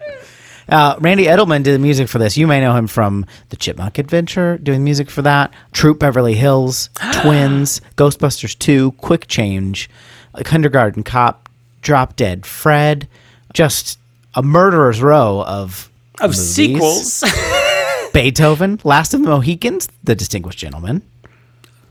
Uh, 0.71 0.95
Randy 0.99 1.25
Edelman 1.25 1.63
did 1.63 1.73
the 1.75 1.79
music 1.79 2.07
for 2.07 2.17
this. 2.17 2.37
You 2.37 2.47
may 2.47 2.61
know 2.61 2.73
him 2.73 2.87
from 2.87 3.25
The 3.49 3.57
Chipmunk 3.57 3.97
Adventure, 3.97 4.57
doing 4.57 4.83
music 4.85 5.09
for 5.09 5.21
that. 5.21 5.53
Troop 5.73 5.99
Beverly 5.99 6.33
Hills, 6.33 6.89
Twins, 7.21 7.81
Ghostbusters 7.97 8.57
2, 8.57 8.93
Quick 8.93 9.27
Change, 9.27 9.89
a 10.33 10.45
Kindergarten 10.45 11.03
Cop, 11.03 11.49
Drop 11.81 12.15
Dead 12.15 12.45
Fred, 12.45 13.07
just 13.53 13.99
a 14.33 14.41
murderer's 14.41 15.01
row 15.01 15.43
of 15.45 15.89
of 16.21 16.31
movies. 16.31 16.53
sequels. 16.53 17.23
Beethoven, 18.13 18.79
Last 18.83 19.13
of 19.13 19.21
the 19.23 19.29
Mohicans, 19.29 19.89
The 20.03 20.15
Distinguished 20.15 20.59
Gentleman, 20.59 21.01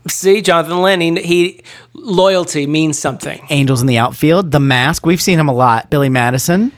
See, 0.07 0.41
Jonathan 0.41 1.01
he, 1.15 1.21
he 1.21 1.63
loyalty 1.93 2.65
means 2.65 2.97
something. 2.97 3.45
Angels 3.51 3.81
in 3.81 3.87
the 3.87 3.99
Outfield, 3.99 4.51
The 4.51 4.59
Mask. 4.59 5.05
We've 5.05 5.21
seen 5.21 5.39
him 5.39 5.47
a 5.47 5.53
lot. 5.53 5.91
Billy 5.91 6.09
Madison. 6.09 6.71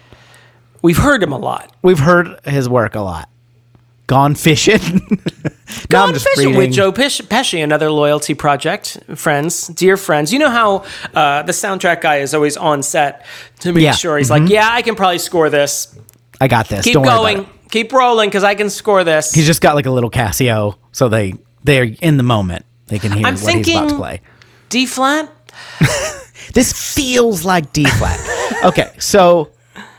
We've 0.84 0.98
heard 0.98 1.24
him 1.24 1.32
a 1.32 1.38
lot. 1.39 1.76
We've 1.82 1.98
heard 2.00 2.39
his 2.46 2.69
work 2.69 2.93
a 2.96 3.00
lot. 3.02 3.30
Gone 4.06 4.36
fishing. 4.36 4.82
now 5.89 6.04
I'm 6.04 6.10
Gone 6.10 6.13
just 6.13 6.28
fishing 6.28 6.48
reading. 6.50 6.58
with 6.58 6.74
Joe 6.74 6.91
Pish- 6.91 7.22
Pesci, 7.22 7.63
another 7.63 7.89
loyalty 7.89 8.34
project. 8.34 9.00
Friends, 9.15 9.67
dear 9.69 9.96
friends, 9.96 10.32
you 10.34 10.39
know 10.39 10.50
how 10.50 10.84
uh, 11.13 11.41
the 11.43 11.54
soundtrack 11.54 12.02
guy 12.02 12.17
is 12.17 12.34
always 12.36 12.58
on 12.58 12.84
set 12.84 13.26
to 13.62 13.72
make 13.72 13.82
Yeah. 13.84 13.91
Mm-hmm. 13.91 13.98
sure 13.98 14.17
he's 14.17 14.30
like, 14.30 14.50
yeah, 14.50 14.67
I 14.72 14.82
can 14.82 14.96
probably 14.96 15.19
score 15.19 15.50
this. 15.50 15.98
I 16.41 16.50
got 16.50 16.67
this. 16.67 16.84
Keep 16.84 16.96
Don't 16.96 17.04
going, 17.06 17.48
keep 17.72 17.93
rolling, 17.93 18.28
because 18.30 18.43
I 18.43 18.56
can 18.56 18.69
score 18.69 19.06
this. 19.06 19.32
He's 19.34 19.46
just 19.46 19.62
got 19.62 19.76
like 19.76 19.86
a 19.86 19.91
little 19.91 20.12
Casio, 20.12 20.76
so 20.91 21.08
they 21.08 21.34
they're 21.63 21.88
in 22.02 22.17
the 22.17 22.24
moment. 22.24 22.65
They 22.88 23.00
can 23.00 23.13
hear 23.13 23.26
I'm 23.26 23.36
what 23.36 23.39
he's 23.39 23.43
about 23.43 23.63
to 23.63 23.63
thinking- 23.63 23.98
play. 23.98 24.22
D 24.69 24.86
flat. 24.86 25.32
This 26.54 26.93
feels 26.93 27.46
like 27.46 27.72
D 27.74 27.86
flat. 27.86 28.19
okay, 28.65 28.91
so 29.00 29.50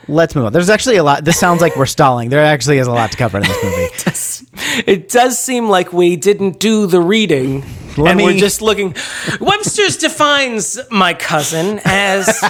let's 0.08 0.34
move 0.34 0.46
on. 0.46 0.52
There's 0.52 0.70
actually 0.70 0.96
a 0.96 1.04
lot. 1.04 1.24
This 1.24 1.38
sounds 1.38 1.60
like 1.60 1.76
we're 1.76 1.86
stalling. 1.86 2.30
There 2.30 2.44
actually 2.44 2.78
is 2.78 2.86
a 2.86 2.92
lot 2.92 3.12
to 3.12 3.16
cover 3.16 3.38
in 3.38 3.44
this 3.44 3.64
movie. 3.64 4.40
It 4.86 5.08
does 5.08 5.38
seem 5.38 5.68
like 5.68 5.92
we 5.92 6.16
didn't 6.16 6.58
do 6.58 6.86
the 6.86 7.00
reading. 7.00 7.64
Let 7.96 8.12
and 8.12 8.22
we're 8.22 8.38
just 8.38 8.60
looking. 8.60 8.94
Webster's 9.40 9.96
defines 9.96 10.78
my 10.90 11.14
cousin 11.14 11.80
as 11.84 12.26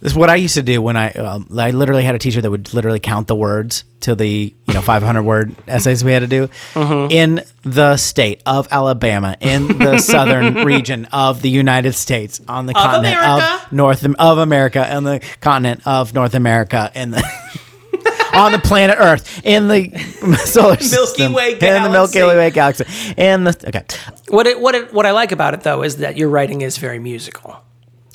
This 0.00 0.12
is 0.12 0.14
what 0.14 0.30
I 0.30 0.36
used 0.36 0.54
to 0.54 0.62
do 0.62 0.80
when 0.82 0.96
I 0.96 1.10
um, 1.12 1.48
I 1.58 1.70
literally 1.70 2.02
had 2.04 2.14
a 2.14 2.18
teacher 2.18 2.40
that 2.40 2.50
would 2.50 2.72
literally 2.74 3.00
count 3.00 3.26
the 3.26 3.34
words 3.36 3.84
to 4.00 4.14
the 4.14 4.54
you 4.66 4.74
know 4.74 4.80
500 4.80 5.22
word 5.22 5.54
essays 5.66 6.04
we 6.04 6.12
had 6.12 6.20
to 6.20 6.26
do 6.28 6.48
Mm-hmm. 6.74 7.10
in 7.10 7.40
the 7.62 7.96
state 7.96 8.42
of 8.46 8.68
Alabama 8.70 9.36
in 9.40 9.66
the 9.78 9.98
southern 10.12 10.64
region 10.64 11.06
of 11.06 11.42
the 11.42 11.50
United 11.50 11.94
States 11.94 12.40
on 12.48 12.66
the 12.66 12.74
continent 12.74 13.16
America. 13.16 13.64
of 13.66 13.72
North 13.72 14.04
of 14.18 14.38
America 14.38 14.86
and 14.86 15.06
the 15.06 15.20
continent 15.40 15.82
of 15.86 16.14
North 16.14 16.34
America 16.34 16.90
and 16.94 17.12
the 17.14 17.22
on 18.34 18.52
the 18.52 18.58
planet 18.58 18.96
Earth 19.00 19.40
in 19.44 19.68
the 19.68 19.90
solar 20.44 20.76
system 20.76 21.32
Way 21.32 21.52
in 21.54 21.58
the 21.82 21.90
Milky. 21.90 22.22
Way 22.22 22.50
galaxy 22.50 22.84
in 23.16 23.44
the 23.44 23.56
okay 23.68 23.82
what 24.28 24.46
it, 24.46 24.60
what 24.60 24.74
it, 24.74 24.92
what 24.92 25.06
I 25.06 25.12
like 25.12 25.32
about 25.32 25.54
it 25.54 25.62
though 25.62 25.82
is 25.82 25.96
that 25.96 26.16
your 26.16 26.28
writing 26.28 26.60
is 26.60 26.76
very 26.78 26.98
musical. 26.98 27.56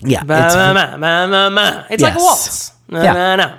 Yeah 0.05 0.23
Ba, 0.23 0.45
it's, 0.45 0.55
ma, 0.55 0.97
ma, 0.97 1.27
ma, 1.27 1.49
ma. 1.49 1.83
It's 1.89 2.01
like 2.03 2.13
a 2.13 2.17
Yes. 2.17 2.21
waltz. 2.21 2.71
Na, 2.89 3.01
Yeah. 3.03 3.13
na, 3.13 3.35
na. 3.35 3.57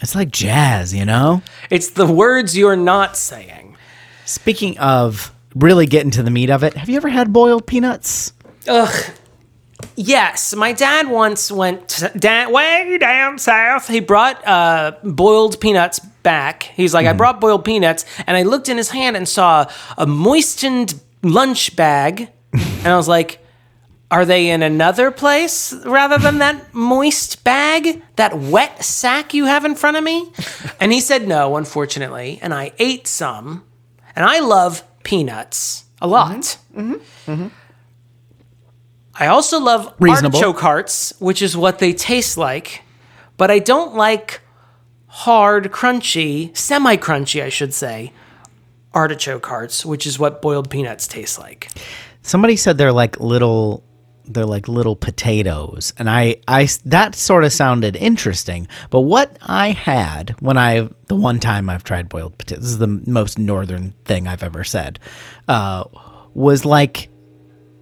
it's 0.00 0.14
like 0.14 0.30
jazz 0.30 0.94
you 0.94 1.04
know 1.04 1.42
It's 1.70 1.90
the 1.90 2.06
words 2.06 2.56
you're 2.56 2.76
not 2.76 3.16
saying. 3.16 3.76
Speaking 4.24 4.78
of 4.78 5.32
really 5.54 5.86
getting 5.86 6.10
to 6.12 6.22
the 6.22 6.30
meat 6.30 6.50
of 6.50 6.62
it, 6.62 6.74
have 6.76 6.88
you 6.88 6.96
ever 6.96 7.08
had 7.08 7.32
boiled 7.32 7.66
peanuts? 7.66 8.32
Ugh. 8.68 8.94
Yes, 9.96 10.54
my 10.54 10.72
dad 10.72 11.08
once 11.08 11.50
went 11.52 11.88
to, 11.88 12.46
way 12.50 12.98
down 12.98 13.38
south. 13.38 13.88
He 13.88 14.00
brought 14.00 14.46
uh, 14.46 14.92
boiled 15.04 15.60
peanuts 15.60 15.98
back. 16.22 16.64
He's 16.74 16.92
like, 16.94 17.06
I 17.06 17.12
brought 17.12 17.40
boiled 17.40 17.64
peanuts, 17.64 18.04
and 18.26 18.36
I 18.36 18.42
looked 18.42 18.68
in 18.68 18.76
his 18.76 18.90
hand 18.90 19.16
and 19.16 19.28
saw 19.28 19.66
a 19.96 20.06
moistened 20.06 21.00
lunch 21.22 21.74
bag, 21.76 22.28
and 22.52 22.86
I 22.86 22.96
was 22.96 23.08
like, 23.08 23.38
"Are 24.10 24.24
they 24.24 24.50
in 24.50 24.62
another 24.62 25.10
place 25.10 25.72
rather 25.84 26.18
than 26.18 26.38
that 26.38 26.72
moist 26.74 27.44
bag, 27.44 28.02
that 28.16 28.38
wet 28.38 28.84
sack 28.84 29.34
you 29.34 29.44
have 29.46 29.64
in 29.64 29.74
front 29.74 29.96
of 29.96 30.04
me?" 30.04 30.32
And 30.80 30.92
he 30.92 31.00
said, 31.00 31.26
"No, 31.26 31.56
unfortunately." 31.56 32.38
And 32.40 32.54
I 32.54 32.72
ate 32.78 33.06
some, 33.06 33.64
and 34.14 34.24
I 34.24 34.38
love 34.40 34.82
peanuts 35.02 35.84
a 36.00 36.06
lot. 36.06 36.58
Hmm. 36.74 36.94
Hmm. 37.26 37.48
I 39.20 39.26
also 39.26 39.58
love 39.58 39.92
Reasonable. 39.98 40.38
artichoke 40.38 40.60
hearts, 40.60 41.12
which 41.18 41.42
is 41.42 41.56
what 41.56 41.80
they 41.80 41.92
taste 41.92 42.36
like, 42.38 42.82
but 43.36 43.50
I 43.50 43.58
don't 43.58 43.96
like 43.96 44.40
hard, 45.08 45.72
crunchy, 45.72 46.56
semi 46.56 46.96
crunchy, 46.96 47.42
I 47.42 47.48
should 47.48 47.74
say, 47.74 48.12
artichoke 48.94 49.46
hearts, 49.46 49.84
which 49.84 50.06
is 50.06 50.18
what 50.18 50.40
boiled 50.40 50.70
peanuts 50.70 51.08
taste 51.08 51.38
like. 51.38 51.68
Somebody 52.22 52.54
said 52.56 52.78
they're 52.78 52.92
like 52.92 53.18
little 53.18 53.82
they're 54.28 54.46
like 54.46 54.68
little 54.68 54.96
potatoes 54.96 55.92
and 55.98 56.08
I 56.08 56.36
I 56.46 56.68
that 56.84 57.14
sort 57.14 57.44
of 57.44 57.52
sounded 57.52 57.96
interesting. 57.96 58.68
But 58.90 59.00
what 59.00 59.36
I 59.42 59.70
had 59.70 60.36
when 60.40 60.56
I 60.58 60.88
the 61.06 61.16
one 61.16 61.40
time 61.40 61.68
I've 61.70 61.84
tried 61.84 62.08
boiled 62.08 62.38
potatoes, 62.38 62.64
this 62.64 62.72
is 62.72 62.78
the 62.78 63.02
most 63.06 63.38
northern 63.38 63.92
thing 64.04 64.26
I've 64.26 64.42
ever 64.42 64.64
said. 64.64 64.98
Uh 65.46 65.84
was 66.34 66.64
like 66.64 67.08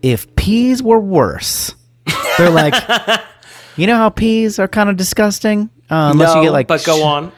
if 0.03 0.35
peas 0.37 0.83
were 0.83 1.01
worse. 1.01 1.75
They're 2.39 2.51
like 2.51 2.75
You 3.77 3.87
know 3.87 3.97
how 3.97 4.09
peas 4.09 4.59
are 4.59 4.69
kind 4.69 4.89
of 4.89 4.97
disgusting? 4.97 5.71
Uh, 5.91 6.11
unless 6.13 6.35
you 6.35 6.43
get 6.43 6.53
like 6.53 6.67
but 6.67 6.85
go 6.85 7.05
on. 7.05 7.31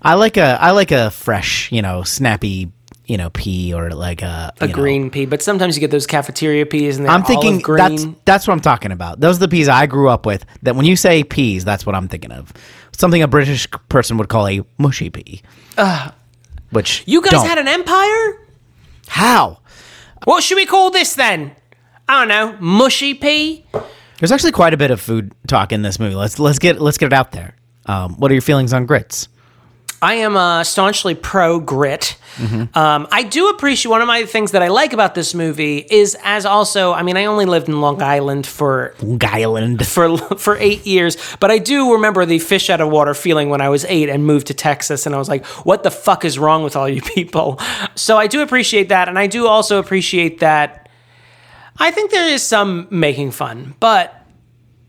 I 0.00 0.14
like 0.14 0.36
a 0.36 0.58
I 0.60 0.70
like 0.72 0.90
a 0.90 1.10
fresh, 1.10 1.70
you 1.70 1.82
know, 1.82 2.02
snappy, 2.02 2.72
you 3.12 3.18
know, 3.18 3.28
pea 3.28 3.74
or 3.74 3.90
like 3.90 4.22
a 4.22 4.54
A 4.62 4.64
you 4.64 4.68
know, 4.68 4.74
green 4.74 5.10
pea, 5.10 5.26
but 5.26 5.42
sometimes 5.42 5.76
you 5.76 5.80
get 5.80 5.90
those 5.90 6.06
cafeteria 6.06 6.64
peas 6.64 6.96
and 6.96 7.04
they're 7.04 7.12
I'm 7.12 7.24
thinking 7.24 7.58
green. 7.58 7.76
that's 7.76 8.06
that's 8.24 8.48
what 8.48 8.54
I'm 8.54 8.60
talking 8.60 8.90
about. 8.90 9.20
Those 9.20 9.36
are 9.36 9.40
the 9.40 9.48
peas 9.48 9.68
I 9.68 9.84
grew 9.84 10.08
up 10.08 10.24
with. 10.24 10.46
That 10.62 10.76
when 10.76 10.86
you 10.86 10.96
say 10.96 11.22
peas, 11.22 11.62
that's 11.62 11.84
what 11.84 11.94
I'm 11.94 12.08
thinking 12.08 12.32
of. 12.32 12.54
Something 12.92 13.22
a 13.22 13.28
British 13.28 13.70
person 13.90 14.16
would 14.16 14.30
call 14.30 14.48
a 14.48 14.62
mushy 14.78 15.10
pea. 15.10 15.42
which 16.70 17.04
you 17.06 17.20
guys 17.20 17.32
don't. 17.32 17.46
had 17.46 17.58
an 17.58 17.68
empire? 17.68 18.38
how? 19.08 19.58
What 20.24 20.42
should 20.42 20.56
we 20.56 20.64
call 20.64 20.90
this 20.90 21.14
then? 21.14 21.54
I 22.08 22.20
don't 22.20 22.28
know, 22.28 22.56
mushy 22.60 23.12
pea. 23.12 23.66
There's 24.18 24.32
actually 24.32 24.52
quite 24.52 24.72
a 24.72 24.78
bit 24.78 24.90
of 24.90 25.02
food 25.02 25.34
talk 25.46 25.70
in 25.70 25.82
this 25.82 25.98
movie. 25.98 26.14
Let's 26.14 26.38
let's 26.38 26.58
get 26.58 26.80
let's 26.80 26.96
get 26.96 27.06
it 27.06 27.12
out 27.12 27.32
there. 27.32 27.56
Um, 27.84 28.14
what 28.14 28.30
are 28.30 28.34
your 28.34 28.40
feelings 28.40 28.72
on 28.72 28.86
grits? 28.86 29.28
I 30.02 30.14
am 30.14 30.36
uh, 30.36 30.64
staunchly 30.64 31.14
pro 31.14 31.60
grit. 31.60 32.16
Mm-hmm. 32.34 32.76
Um, 32.76 33.06
I 33.12 33.22
do 33.22 33.50
appreciate 33.50 33.88
one 33.88 34.00
of 34.00 34.08
my 34.08 34.24
things 34.24 34.50
that 34.50 34.60
I 34.60 34.68
like 34.68 34.92
about 34.92 35.14
this 35.14 35.32
movie 35.32 35.78
is 35.78 36.16
as 36.24 36.44
also. 36.44 36.92
I 36.92 37.04
mean, 37.04 37.16
I 37.16 37.26
only 37.26 37.44
lived 37.44 37.68
in 37.68 37.80
Long 37.80 38.02
Island 38.02 38.44
for 38.44 38.94
Long 39.00 39.20
Island. 39.24 39.86
for 39.86 40.18
for 40.18 40.56
eight 40.56 40.84
years, 40.84 41.16
but 41.38 41.52
I 41.52 41.58
do 41.58 41.92
remember 41.92 42.26
the 42.26 42.40
fish 42.40 42.68
out 42.68 42.80
of 42.80 42.88
water 42.90 43.14
feeling 43.14 43.48
when 43.48 43.60
I 43.60 43.68
was 43.68 43.84
eight 43.84 44.08
and 44.08 44.26
moved 44.26 44.48
to 44.48 44.54
Texas, 44.54 45.06
and 45.06 45.14
I 45.14 45.18
was 45.18 45.28
like, 45.28 45.46
"What 45.64 45.84
the 45.84 45.90
fuck 45.92 46.24
is 46.24 46.36
wrong 46.36 46.64
with 46.64 46.74
all 46.74 46.88
you 46.88 47.02
people?" 47.02 47.60
So 47.94 48.16
I 48.16 48.26
do 48.26 48.42
appreciate 48.42 48.88
that, 48.88 49.08
and 49.08 49.18
I 49.18 49.26
do 49.26 49.46
also 49.46 49.78
appreciate 49.78 50.40
that. 50.40 50.88
I 51.78 51.90
think 51.90 52.10
there 52.10 52.26
is 52.26 52.42
some 52.42 52.88
making 52.90 53.30
fun, 53.30 53.74
but 53.80 54.21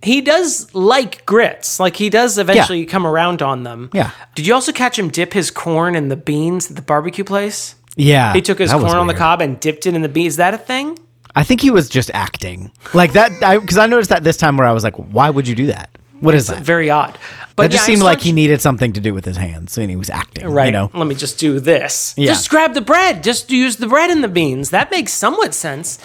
he 0.04 0.22
does 0.22 0.74
like 0.76 1.26
grits. 1.26 1.80
Like 1.80 1.96
he 1.96 2.10
does 2.10 2.38
eventually 2.38 2.86
come 2.86 3.08
around 3.08 3.42
on 3.42 3.64
them. 3.64 3.90
Yeah. 3.94 4.12
Did 4.36 4.46
you 4.46 4.54
also 4.54 4.72
catch 4.72 5.00
him 5.00 5.10
dip 5.10 5.34
his 5.34 5.50
corn 5.50 5.96
in 5.96 6.10
the 6.10 6.16
beans 6.16 6.70
at 6.70 6.76
the 6.76 6.82
barbecue 6.82 7.24
place? 7.24 7.76
Yeah, 7.96 8.34
He 8.34 8.42
took 8.42 8.58
his 8.58 8.72
corn 8.72 8.86
on 8.86 9.08
the 9.08 9.14
cob 9.14 9.40
and 9.40 9.60
dipped 9.60 9.86
it 9.86 9.94
in 9.94 10.02
the 10.02 10.10
beans. 10.10 10.34
Is 10.34 10.38
that 10.38 10.54
a 10.54 10.58
thing? 10.58 10.98
I 11.36 11.44
think 11.44 11.62
he 11.62 11.72
was 11.72 11.90
just 11.90 12.10
acting 12.14 12.72
like 12.94 13.14
that. 13.14 13.30
Because 13.62 13.78
I, 13.78 13.86
noticed 13.86 14.10
that 14.10 14.24
this 14.24 14.38
time 14.38 14.58
where 14.58 14.68
I 14.68 14.72
was 14.72 14.84
like, 14.84 14.96
why 14.96 15.30
would 15.30 15.48
you 15.48 15.56
do 15.56 15.68
that? 15.68 15.90
What 16.20 16.36
is 16.36 16.48
that? 16.48 16.62
Very 16.62 16.90
odd. 16.90 17.18
But 17.56 17.72
just 17.72 17.88
yeah, 17.88 17.94
I 17.94 17.96
seemed 17.96 18.04
like 18.04 18.22
he 18.22 18.32
needed 18.32 18.62
something 18.62 18.94
to 18.94 19.00
do 19.00 19.14
with 19.14 19.26
his 19.26 19.38
hands, 19.38 19.78
and 19.78 19.90
he 19.90 19.96
was 19.96 20.10
acting. 20.10 20.48
Right. 20.48 20.68
You 20.68 20.72
know. 20.72 20.92
Let 20.94 21.08
me 21.08 21.16
just 21.16 21.40
do 21.40 21.60
this. 21.60 22.14
Yeah. 22.18 22.28
Just 22.28 22.50
grab 22.50 22.74
the 22.74 22.82
bread. 22.82 23.24
Just 23.24 23.52
use 23.52 23.78
the 23.78 23.88
bread 23.88 24.10
and 24.10 24.24
the 24.24 24.28
beans. 24.28 24.72
That 24.72 24.90
makes 24.92 25.14
somewhat 25.14 25.54
sense. 25.54 26.00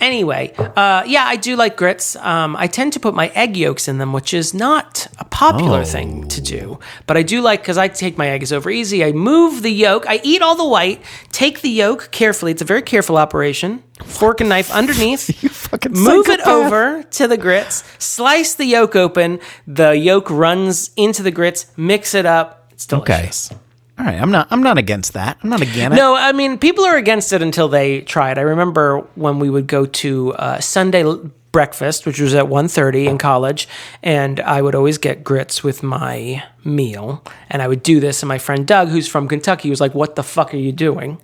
Anyway, 0.00 0.54
uh, 0.56 1.04
yeah, 1.06 1.24
I 1.24 1.36
do 1.36 1.56
like 1.56 1.76
grits. 1.76 2.16
Um, 2.16 2.56
I 2.56 2.66
tend 2.66 2.92
to 2.94 3.00
put 3.00 3.14
my 3.14 3.28
egg 3.28 3.56
yolks 3.56 3.88
in 3.88 3.98
them, 3.98 4.12
which 4.12 4.32
is 4.32 4.54
not 4.54 5.06
a 5.18 5.24
popular 5.24 5.84
thing 5.84 6.28
to 6.28 6.40
do. 6.40 6.78
But 7.06 7.16
I 7.16 7.22
do 7.22 7.40
like 7.40 7.60
because 7.60 7.78
I 7.78 7.88
take 7.88 8.16
my 8.16 8.28
eggs 8.28 8.52
over 8.52 8.70
easy. 8.70 9.04
I 9.04 9.12
move 9.12 9.62
the 9.62 9.70
yolk. 9.70 10.06
I 10.08 10.20
eat 10.22 10.42
all 10.42 10.56
the 10.56 10.66
white. 10.66 11.02
Take 11.32 11.60
the 11.60 11.70
yolk 11.70 12.10
carefully. 12.10 12.52
It's 12.52 12.62
a 12.62 12.66
very 12.66 12.82
careful 12.82 13.16
operation. 13.16 13.82
Fork 14.04 14.40
and 14.40 14.48
knife 14.50 14.70
underneath. 14.70 15.30
fucking 15.50 15.92
Move 15.92 16.28
it 16.28 16.40
over 16.46 17.02
to 17.02 17.26
the 17.26 17.38
grits. 17.38 17.82
Slice 17.98 18.54
the 18.54 18.66
yolk 18.66 18.94
open. 18.94 19.40
The 19.66 19.92
yolk 19.92 20.30
runs 20.30 20.85
into 20.96 21.22
the 21.22 21.30
grits. 21.30 21.66
Mix 21.76 22.14
it 22.14 22.26
up. 22.26 22.68
It's 22.72 22.90
Okay. 22.92 23.16
delicious. 23.16 23.50
All 23.98 24.04
right. 24.04 24.20
I'm 24.20 24.30
not. 24.30 24.48
I'm 24.50 24.62
not 24.62 24.76
against 24.78 25.14
that. 25.14 25.38
I'm 25.42 25.48
not 25.50 25.62
against 25.62 25.94
it. 25.96 26.00
No, 26.00 26.14
I 26.14 26.32
mean 26.32 26.58
people 26.58 26.84
are 26.84 26.96
against 26.96 27.32
it 27.32 27.40
until 27.42 27.68
they 27.68 28.02
try 28.02 28.30
it. 28.30 28.38
I 28.38 28.42
remember 28.42 28.98
when 29.14 29.38
we 29.38 29.48
would 29.48 29.66
go 29.66 29.86
to 29.86 30.34
uh, 30.34 30.60
Sunday 30.60 31.02
l- 31.02 31.30
breakfast, 31.52 32.04
which 32.04 32.20
was 32.20 32.34
at 32.34 32.44
1.30 32.44 33.06
in 33.06 33.16
college, 33.16 33.66
and 34.02 34.40
I 34.40 34.60
would 34.60 34.74
always 34.74 34.98
get 34.98 35.24
grits 35.24 35.64
with 35.64 35.82
my 35.82 36.42
meal, 36.64 37.22
and 37.48 37.62
I 37.62 37.68
would 37.68 37.82
do 37.82 37.98
this. 37.98 38.22
And 38.22 38.28
my 38.28 38.36
friend 38.36 38.66
Doug, 38.66 38.88
who's 38.88 39.08
from 39.08 39.26
Kentucky, 39.28 39.70
was 39.70 39.80
like, 39.80 39.94
"What 39.94 40.16
the 40.16 40.22
fuck 40.22 40.52
are 40.52 40.58
you 40.58 40.72
doing?" 40.72 41.16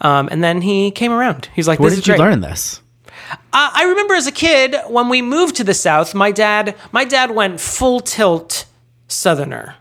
Um, 0.00 0.28
and 0.30 0.44
then 0.44 0.60
he 0.60 0.92
came 0.92 1.10
around. 1.10 1.48
He's 1.56 1.66
like, 1.66 1.80
Where 1.80 1.90
"This 1.90 1.98
did 2.00 2.06
you 2.06 2.16
great." 2.16 2.20
learn 2.28 2.40
this? 2.42 2.80
Uh, 3.32 3.70
I 3.74 3.84
remember 3.88 4.14
as 4.14 4.28
a 4.28 4.32
kid 4.32 4.76
when 4.86 5.08
we 5.08 5.22
moved 5.22 5.56
to 5.56 5.64
the 5.64 5.74
South, 5.74 6.14
my 6.14 6.30
dad, 6.30 6.76
my 6.92 7.04
dad 7.04 7.32
went 7.32 7.60
full 7.60 7.98
tilt 7.98 8.66
Southerner. 9.08 9.74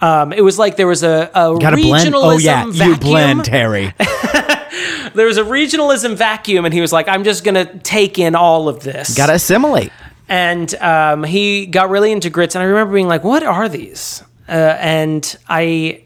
Um, 0.00 0.32
it 0.32 0.42
was 0.42 0.58
like 0.58 0.76
there 0.76 0.86
was 0.88 1.02
a, 1.04 1.30
a 1.34 1.56
Got 1.58 1.70
to 1.70 1.76
blend. 1.76 2.12
regionalism 2.12 2.34
Oh 2.34 2.38
yeah, 2.38 2.64
vacuum. 2.66 2.88
you 2.90 2.96
blend, 2.96 3.46
Harry. 3.46 3.94
there 5.14 5.26
was 5.26 5.38
a 5.38 5.42
regionalism 5.44 6.16
vacuum, 6.16 6.64
and 6.64 6.74
he 6.74 6.80
was 6.80 6.92
like, 6.92 7.06
"I'm 7.08 7.22
just 7.24 7.44
gonna 7.44 7.78
take 7.80 8.18
in 8.18 8.34
all 8.34 8.68
of 8.68 8.82
this." 8.82 9.16
Got 9.16 9.26
to 9.26 9.34
assimilate. 9.34 9.92
And 10.28 10.74
um, 10.76 11.24
he 11.24 11.66
got 11.66 11.90
really 11.90 12.10
into 12.10 12.30
grits, 12.30 12.54
and 12.54 12.62
I 12.62 12.66
remember 12.66 12.94
being 12.94 13.08
like, 13.08 13.22
"What 13.22 13.42
are 13.44 13.68
these?" 13.68 14.22
Uh, 14.48 14.52
and 14.52 15.36
I, 15.48 16.02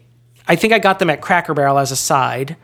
I 0.47 0.55
think 0.55 0.73
I 0.73 0.79
got 0.79 0.99
them 0.99 1.09
at 1.09 1.21
Cracker 1.21 1.53
Barrel 1.55 1.79
as 1.79 1.91
a 1.91 1.95
side 1.95 2.55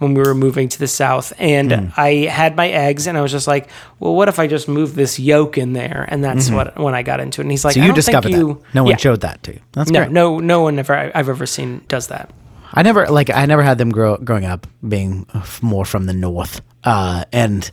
when 0.00 0.14
we 0.14 0.20
were 0.22 0.34
moving 0.34 0.68
to 0.68 0.78
the 0.78 0.88
south, 0.88 1.32
and 1.38 1.70
Hmm. 1.72 1.86
I 1.96 2.26
had 2.30 2.56
my 2.56 2.68
eggs, 2.68 3.06
and 3.06 3.16
I 3.16 3.20
was 3.20 3.30
just 3.30 3.46
like, 3.46 3.68
"Well, 4.00 4.14
what 4.16 4.28
if 4.28 4.38
I 4.38 4.46
just 4.48 4.66
move 4.68 4.94
this 4.96 5.18
yolk 5.20 5.56
in 5.56 5.72
there?" 5.74 6.06
And 6.08 6.24
that's 6.24 6.50
what 6.50 6.76
when 6.78 6.94
I 6.94 7.02
got 7.02 7.20
into 7.20 7.40
it. 7.40 7.44
And 7.44 7.50
he's 7.52 7.64
like, 7.64 7.76
Mm-hmm. 7.76 7.80
So 7.80 7.82
"I 7.82 7.84
you 7.84 7.88
don't 7.88 7.94
discovered 7.96 8.32
think 8.32 8.36
you, 8.36 8.54
that. 8.54 8.74
No 8.74 8.82
one 8.84 8.90
Yeah. 8.90 8.96
showed 8.96 9.20
that 9.20 9.42
to 9.44 9.52
you. 9.52 9.60
That's 9.72 9.90
No, 9.90 10.00
great. 10.00 10.10
no, 10.12 10.38
no 10.40 10.62
one 10.62 10.78
ever 10.78 11.12
I've 11.14 11.28
ever 11.28 11.46
seen 11.46 11.82
does 11.88 12.08
that. 12.08 12.30
I 12.74 12.82
never 12.82 13.06
like. 13.08 13.30
I 13.30 13.46
never 13.46 13.62
had 13.62 13.78
them 13.78 13.90
grow 13.90 14.16
growing 14.16 14.44
up 14.44 14.66
being 14.86 15.26
more 15.62 15.84
from 15.84 16.06
the 16.06 16.14
north. 16.14 16.60
Uh, 16.84 17.24
and 17.32 17.70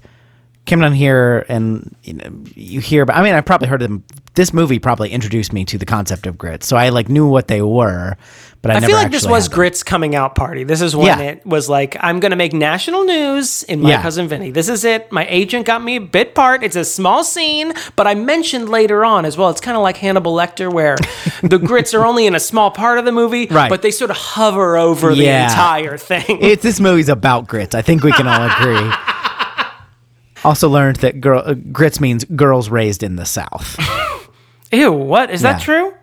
came 0.66 0.82
down 0.82 0.92
here, 0.94 1.46
and 1.48 1.96
you 2.04 2.14
know, 2.14 2.30
you 2.56 2.82
hear. 2.82 3.06
But 3.06 3.16
I 3.16 3.24
mean, 3.24 3.36
I 3.36 3.42
probably 3.42 3.68
heard 3.70 3.80
them. 3.82 4.04
This 4.34 4.54
movie 4.54 4.80
probably 4.80 5.10
introduced 5.12 5.54
me 5.54 5.64
to 5.66 5.78
the 5.78 5.86
concept 5.86 6.28
of 6.28 6.38
grits, 6.38 6.68
so 6.68 6.76
I 6.78 6.90
like 6.90 7.08
knew 7.10 7.26
what 7.28 7.48
they 7.48 7.62
were. 7.62 8.18
But 8.68 8.84
I, 8.84 8.86
I 8.86 8.88
feel 8.88 8.96
like 8.96 9.12
this 9.12 9.26
was. 9.26 9.48
Grit's 9.48 9.82
coming 9.84 10.16
out 10.16 10.36
party. 10.36 10.64
This 10.64 10.82
is 10.82 10.96
when 10.96 11.08
Yeah. 11.08 11.20
it 11.20 11.46
was 11.46 11.68
like, 11.70 11.98
I'm 12.00 12.20
going 12.20 12.30
to 12.32 12.36
make 12.36 12.54
national 12.54 13.04
news 13.06 13.64
in 13.64 13.82
My 13.82 13.90
Yeah. 13.90 14.02
Cousin 14.02 14.28
Vinny. 14.28 14.52
This 14.52 14.70
is 14.70 14.84
it. 14.86 15.12
My 15.12 15.26
agent 15.28 15.66
got 15.66 15.84
me 15.84 15.96
a 15.96 16.02
bit 16.02 16.36
part. 16.36 16.64
It's 16.64 16.76
a 16.76 16.86
small 16.86 17.24
scene, 17.24 17.74
but 17.96 18.06
I 18.08 18.14
mentioned 18.16 18.70
later 18.70 19.04
on 19.06 19.26
as 19.26 19.38
well. 19.38 19.50
It's 19.50 19.62
kind 19.62 19.76
of 19.78 19.84
like 19.84 19.98
Hannibal 19.98 20.34
Lecter, 20.36 20.72
where 20.72 20.96
the 21.44 21.58
Grits 21.58 21.94
are 21.94 22.06
only 22.06 22.26
in 22.28 22.36
a 22.36 22.40
small 22.40 22.70
part 22.72 23.00
of 23.00 23.06
the 23.06 23.12
movie, 23.12 23.48
Right. 23.48 23.70
but 23.70 23.82
they 23.82 23.92
sort 23.92 24.12
of 24.12 24.18
hover 24.18 24.78
over 24.78 25.16
the 25.16 25.28
entire 25.28 25.98
thing. 25.98 26.24
It's 26.42 26.64
this 26.64 26.80
movie's 26.80 27.10
about 27.10 27.48
grits. 27.48 27.74
I 27.76 27.82
think 27.82 28.04
we 28.04 28.12
can 28.12 28.28
all 28.28 28.44
agree. 28.50 28.92
also 30.44 30.70
learned 30.70 30.98
that 30.98 31.20
girl 31.22 31.42
uh, 31.46 31.54
grits 31.54 32.00
means 32.00 32.24
girls 32.26 32.70
raised 32.70 33.04
in 33.04 33.16
the 33.16 33.26
South. 33.26 33.78
Ew, 34.72 34.92
what? 34.92 35.30
Is 35.32 35.42
that 35.42 35.62
true? 35.62 35.94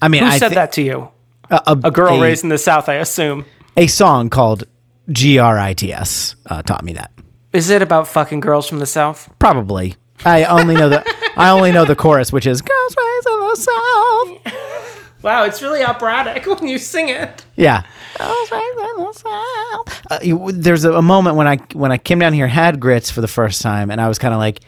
I 0.00 0.08
mean, 0.08 0.22
Who 0.22 0.28
I 0.28 0.38
said 0.38 0.50
thi- 0.50 0.54
that 0.56 0.72
to 0.72 0.82
you? 0.82 1.08
A, 1.50 1.76
A 1.84 1.90
girl 1.90 2.16
a, 2.18 2.20
raised 2.22 2.42
in 2.44 2.50
the 2.50 2.58
South, 2.58 2.88
I 2.88 2.94
assume. 2.94 3.44
a 3.76 3.86
song 3.86 4.30
called 4.30 4.64
G 5.10 5.38
R 5.38 5.58
I 5.58 5.74
T 5.74 5.92
S 5.92 6.36
uh, 6.46 6.62
taught 6.62 6.84
me 6.84 6.92
that. 6.94 7.10
Is 7.52 7.70
it 7.70 7.82
about 7.82 8.08
fucking 8.08 8.40
girls 8.40 8.68
from 8.68 8.78
the 8.78 8.86
South? 8.86 9.28
Probably. 9.38 9.94
I 10.24 10.44
only 10.44 10.74
know 10.74 10.88
the 10.88 11.04
I 11.36 11.50
only 11.50 11.70
know 11.72 11.84
the 11.84 11.96
chorus, 11.96 12.32
which 12.32 12.46
is 12.46 12.62
"Girls 12.62 12.96
raised 12.96 13.26
in 13.28 13.40
the 13.40 13.56
South." 13.56 14.54
Wow, 15.22 15.44
it's 15.44 15.62
really 15.62 15.82
operatic 15.82 16.44
when 16.60 16.68
you 16.68 16.76
sing 16.76 17.08
it. 17.08 17.46
Yeah. 17.56 17.82
Girls 18.18 18.50
raised 18.52 18.78
in 18.78 19.04
the 19.04 19.12
South. 19.14 20.02
Uh, 20.10 20.18
you- 20.22 20.52
there's 20.52 20.84
a, 20.84 20.92
a 20.92 21.00
moment 21.00 21.36
when 21.36 21.46
I 21.48 21.56
when 21.72 21.90
I 21.92 21.96
came 21.96 22.18
down 22.18 22.34
here 22.34 22.46
had 22.46 22.78
grits 22.78 23.10
for 23.10 23.22
the 23.22 23.26
first 23.28 23.62
time, 23.62 23.90
and 23.90 24.02
I 24.02 24.08
was 24.08 24.18
kind 24.18 24.34
of 24.34 24.38
like, 24.38 24.60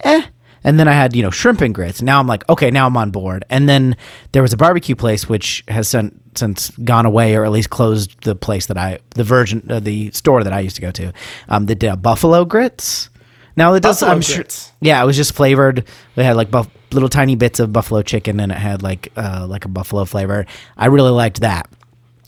eh. 0.00 0.22
And 0.62 0.78
then 0.78 0.88
I 0.88 0.92
had, 0.92 1.16
you 1.16 1.22
know, 1.22 1.30
shrimp 1.30 1.60
and 1.60 1.74
grits. 1.74 2.02
Now 2.02 2.20
I'm 2.20 2.26
like, 2.26 2.48
okay, 2.48 2.70
now 2.70 2.86
I'm 2.86 2.96
on 2.96 3.10
board. 3.10 3.44
And 3.48 3.68
then 3.68 3.96
there 4.32 4.42
was 4.42 4.52
a 4.52 4.56
barbecue 4.56 4.94
place 4.94 5.28
which 5.28 5.64
has 5.68 5.88
since, 5.88 6.14
since 6.34 6.70
gone 6.78 7.06
away 7.06 7.34
or 7.34 7.44
at 7.44 7.50
least 7.50 7.70
closed 7.70 8.22
the 8.24 8.34
place 8.34 8.66
that 8.66 8.76
I, 8.76 8.98
the 9.10 9.24
Virgin, 9.24 9.66
uh, 9.70 9.80
the 9.80 10.10
store 10.10 10.44
that 10.44 10.52
I 10.52 10.60
used 10.60 10.76
to 10.76 10.82
go 10.82 10.90
to, 10.90 11.12
um, 11.48 11.66
that 11.66 11.76
did 11.76 11.88
a 11.88 11.96
buffalo 11.96 12.44
grits. 12.44 13.08
Now 13.56 13.74
it 13.74 13.82
does, 13.82 14.00
Buffalo 14.00 14.12
I'm 14.12 14.20
sure. 14.20 14.44
Yeah, 14.80 15.02
it 15.02 15.06
was 15.06 15.16
just 15.16 15.34
flavored. 15.34 15.86
They 16.14 16.24
had 16.24 16.36
like 16.36 16.50
buff- 16.50 16.70
little 16.92 17.08
tiny 17.08 17.36
bits 17.36 17.58
of 17.58 17.72
buffalo 17.72 18.02
chicken 18.02 18.38
and 18.38 18.52
it 18.52 18.58
had 18.58 18.82
like, 18.82 19.12
uh, 19.16 19.46
like 19.48 19.64
a 19.64 19.68
buffalo 19.68 20.04
flavor. 20.04 20.46
I 20.76 20.86
really 20.86 21.10
liked 21.10 21.40
that. 21.40 21.68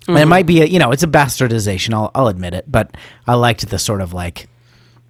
Mm-hmm. 0.03 0.17
it 0.17 0.27
might 0.27 0.47
be, 0.47 0.63
a, 0.63 0.65
you 0.65 0.81
know, 0.81 0.91
it's 0.91 1.05
a 1.05 1.09
bastardization. 1.09 1.95
I'll, 1.95 2.11
I'll 2.15 2.27
admit 2.27 2.55
it, 2.55 2.65
but 2.71 2.97
I 3.29 3.35
liked 3.35 3.69
the 3.69 3.79
sort 3.79 4.01
of 4.01 4.13
like 4.13 4.49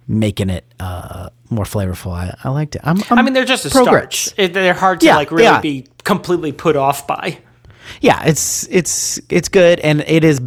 making 0.07 0.49
it 0.49 0.65
uh, 0.79 1.29
more 1.49 1.65
flavorful. 1.65 2.11
I, 2.13 2.35
I 2.43 2.49
liked 2.49 2.75
it. 2.75 2.81
I'm, 2.83 2.97
I'm 3.09 3.19
I 3.19 3.21
mean, 3.21 3.33
they're 3.33 3.45
just 3.45 3.65
a 3.65 3.69
pro 3.69 3.83
starch. 3.83 4.29
It, 4.37 4.53
they're 4.53 4.73
hard 4.73 4.99
to 5.01 5.05
Yeah, 5.05 5.15
like 5.15 5.31
really 5.31 5.43
yeah. 5.43 5.61
be 5.61 5.87
completely 6.03 6.51
put 6.51 6.75
off 6.75 7.07
by. 7.07 7.39
Yeah, 8.01 8.23
it's 8.25 8.67
it's 8.69 9.19
it's 9.29 9.49
good, 9.49 9.79
and 9.81 10.01
it 10.07 10.23
is. 10.23 10.41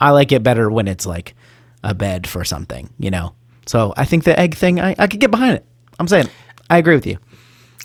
I 0.00 0.10
like 0.10 0.30
it 0.32 0.42
better 0.42 0.70
when 0.70 0.86
it's 0.88 1.06
like 1.06 1.34
a 1.82 1.94
bed 1.94 2.26
for 2.26 2.44
something, 2.44 2.88
you 2.98 3.10
know. 3.10 3.34
So 3.66 3.92
I 3.96 4.04
think 4.04 4.24
the 4.24 4.38
egg 4.38 4.54
thing, 4.54 4.80
I, 4.80 4.94
I 4.98 5.06
could 5.08 5.20
get 5.20 5.30
behind 5.30 5.56
it. 5.56 5.66
I'm 5.98 6.08
saying, 6.08 6.28
I 6.70 6.78
agree 6.78 6.94
with 6.94 7.06
you. 7.06 7.18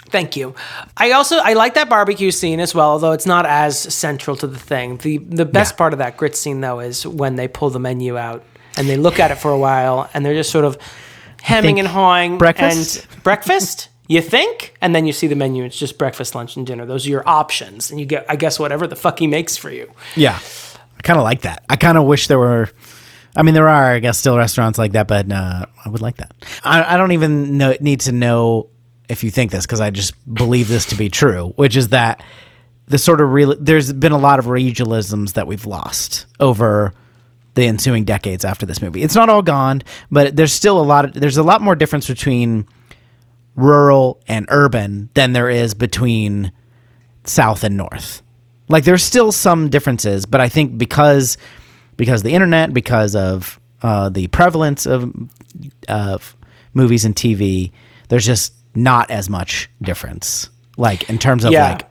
Thank 0.10 0.36
you. 0.38 0.54
I 0.96 1.12
also 1.14 1.38
I 1.38 1.54
like 1.54 1.74
that 1.74 1.90
barbecue 1.90 2.30
scene 2.30 2.60
as 2.60 2.76
well, 2.76 2.90
although 2.92 3.14
it's 3.14 3.26
not 3.26 3.48
as 3.48 3.80
central 3.80 4.36
to 4.38 4.48
the 4.48 4.60
thing. 4.60 4.98
the 4.98 5.18
The 5.18 5.46
best 5.46 5.74
Yeah. 5.74 5.78
part 5.78 5.94
of 5.94 6.00
that 6.00 6.18
grit 6.18 6.36
scene 6.36 6.62
though 6.62 6.80
is 6.80 7.06
when 7.06 7.36
they 7.36 7.48
pull 7.48 7.72
the 7.72 7.80
menu 7.80 8.16
out 8.18 8.44
and 8.78 8.88
they 8.88 8.98
look 8.98 9.20
at 9.20 9.32
it 9.32 9.36
for 9.36 9.52
a 9.52 9.58
while 9.58 10.10
and 10.14 10.26
they're 10.26 10.34
just 10.34 10.52
sort 10.52 10.66
of 10.66 10.78
hemming 11.42 11.80
and 11.80 11.88
hawing. 11.88 12.38
breakfast? 12.38 13.06
and 13.06 13.24
breakfast. 13.24 13.90
You 14.08 14.22
think, 14.22 14.76
and 14.82 14.94
then 14.94 15.06
you 15.06 15.14
see 15.14 15.28
the 15.28 15.36
menu. 15.36 15.64
It's 15.64 15.80
just 15.80 15.98
breakfast, 15.98 16.36
lunch, 16.36 16.58
and 16.58 16.68
dinner. 16.68 16.86
Those 16.86 17.08
are 17.08 17.10
your 17.10 17.28
options, 17.28 17.90
and 17.90 18.02
you 18.02 18.06
get, 18.06 18.26
I 18.28 18.36
guess, 18.36 18.60
whatever 18.60 18.86
the 18.86 18.98
fuck 18.98 19.18
he 19.18 19.28
makes 19.28 19.56
for 19.56 19.72
you. 19.72 19.90
Yeah, 20.18 20.38
I 20.98 21.02
kind 21.04 21.18
of 21.18 21.24
like 21.24 21.42
that. 21.42 21.64
I 21.70 21.78
kind 21.78 21.98
of 21.98 22.04
wish 22.04 22.28
there 22.28 22.38
were. 22.38 22.70
I 23.36 23.44
mean, 23.44 23.54
there 23.54 23.70
are, 23.70 23.94
I 23.94 24.00
guess, 24.00 24.20
still 24.20 24.38
restaurants 24.38 24.78
like 24.78 24.92
that, 24.92 25.08
but 25.08 25.32
uh, 25.32 25.66
I 25.84 25.90
would 25.90 26.02
like 26.02 26.18
that. 26.18 26.34
I, 26.66 26.96
I 26.96 26.98
don't 26.98 27.14
even 27.14 27.58
know, 27.58 27.76
need 27.80 28.02
to 28.02 28.12
know 28.12 28.70
if 29.08 29.24
you 29.24 29.32
think 29.32 29.52
this 29.52 29.66
because 29.66 29.80
I 29.82 29.90
just 29.90 30.14
believe 30.32 30.68
this 30.68 30.86
to 30.88 30.96
be 30.96 31.10
true, 31.10 31.54
which 31.56 31.78
is 31.78 31.88
that 31.90 32.22
the 32.88 32.98
sort 32.98 33.22
of 33.22 33.32
real. 33.32 33.56
There's 33.58 33.94
been 33.94 34.12
a 34.12 34.20
lot 34.20 34.38
of 34.38 34.46
regionalisms 34.46 35.34
that 35.34 35.48
we've 35.48 35.66
lost 35.66 36.26
over 36.42 36.94
the 37.56 37.68
ensuing 37.68 38.04
decades 38.04 38.44
after 38.46 38.66
this 38.66 38.82
movie. 38.82 39.04
It's 39.04 39.16
not 39.16 39.30
all 39.30 39.42
gone, 39.42 39.84
but 40.12 40.36
there's 40.36 40.54
still 40.54 40.80
a 40.80 40.84
lot 40.84 41.06
of. 41.06 41.14
There's 41.14 41.38
a 41.38 41.44
lot 41.44 41.62
more 41.62 41.76
difference 41.76 42.08
between 42.08 42.68
rural 43.56 44.20
and 44.28 44.46
urban 44.50 45.10
than 45.14 45.34
there 45.34 45.50
is 45.50 45.74
between 45.74 46.52
south 47.26 47.64
and 47.64 47.78
north. 47.78 48.22
Like 48.70 48.84
there's 48.86 49.04
still 49.04 49.32
some 49.32 49.70
differences, 49.70 50.26
but 50.26 50.42
I 50.42 50.50
think 50.50 50.78
because 50.78 51.38
because 51.98 52.22
of 52.22 52.26
the 52.26 52.34
internet, 52.34 52.74
because 52.74 53.16
of 53.16 53.60
uh, 53.82 54.10
the 54.10 54.28
prevalence 54.28 54.86
of 54.86 55.14
of 55.88 56.36
movies 56.74 57.06
and 57.06 57.16
TV, 57.16 57.72
there's 58.10 58.26
just 58.26 58.54
not 58.74 59.12
as 59.12 59.30
much 59.30 59.70
difference. 59.82 60.50
Like 60.78 61.08
in 61.10 61.20
terms 61.20 61.46
of 61.46 61.52
Yeah. 61.52 61.70
like 61.74 61.88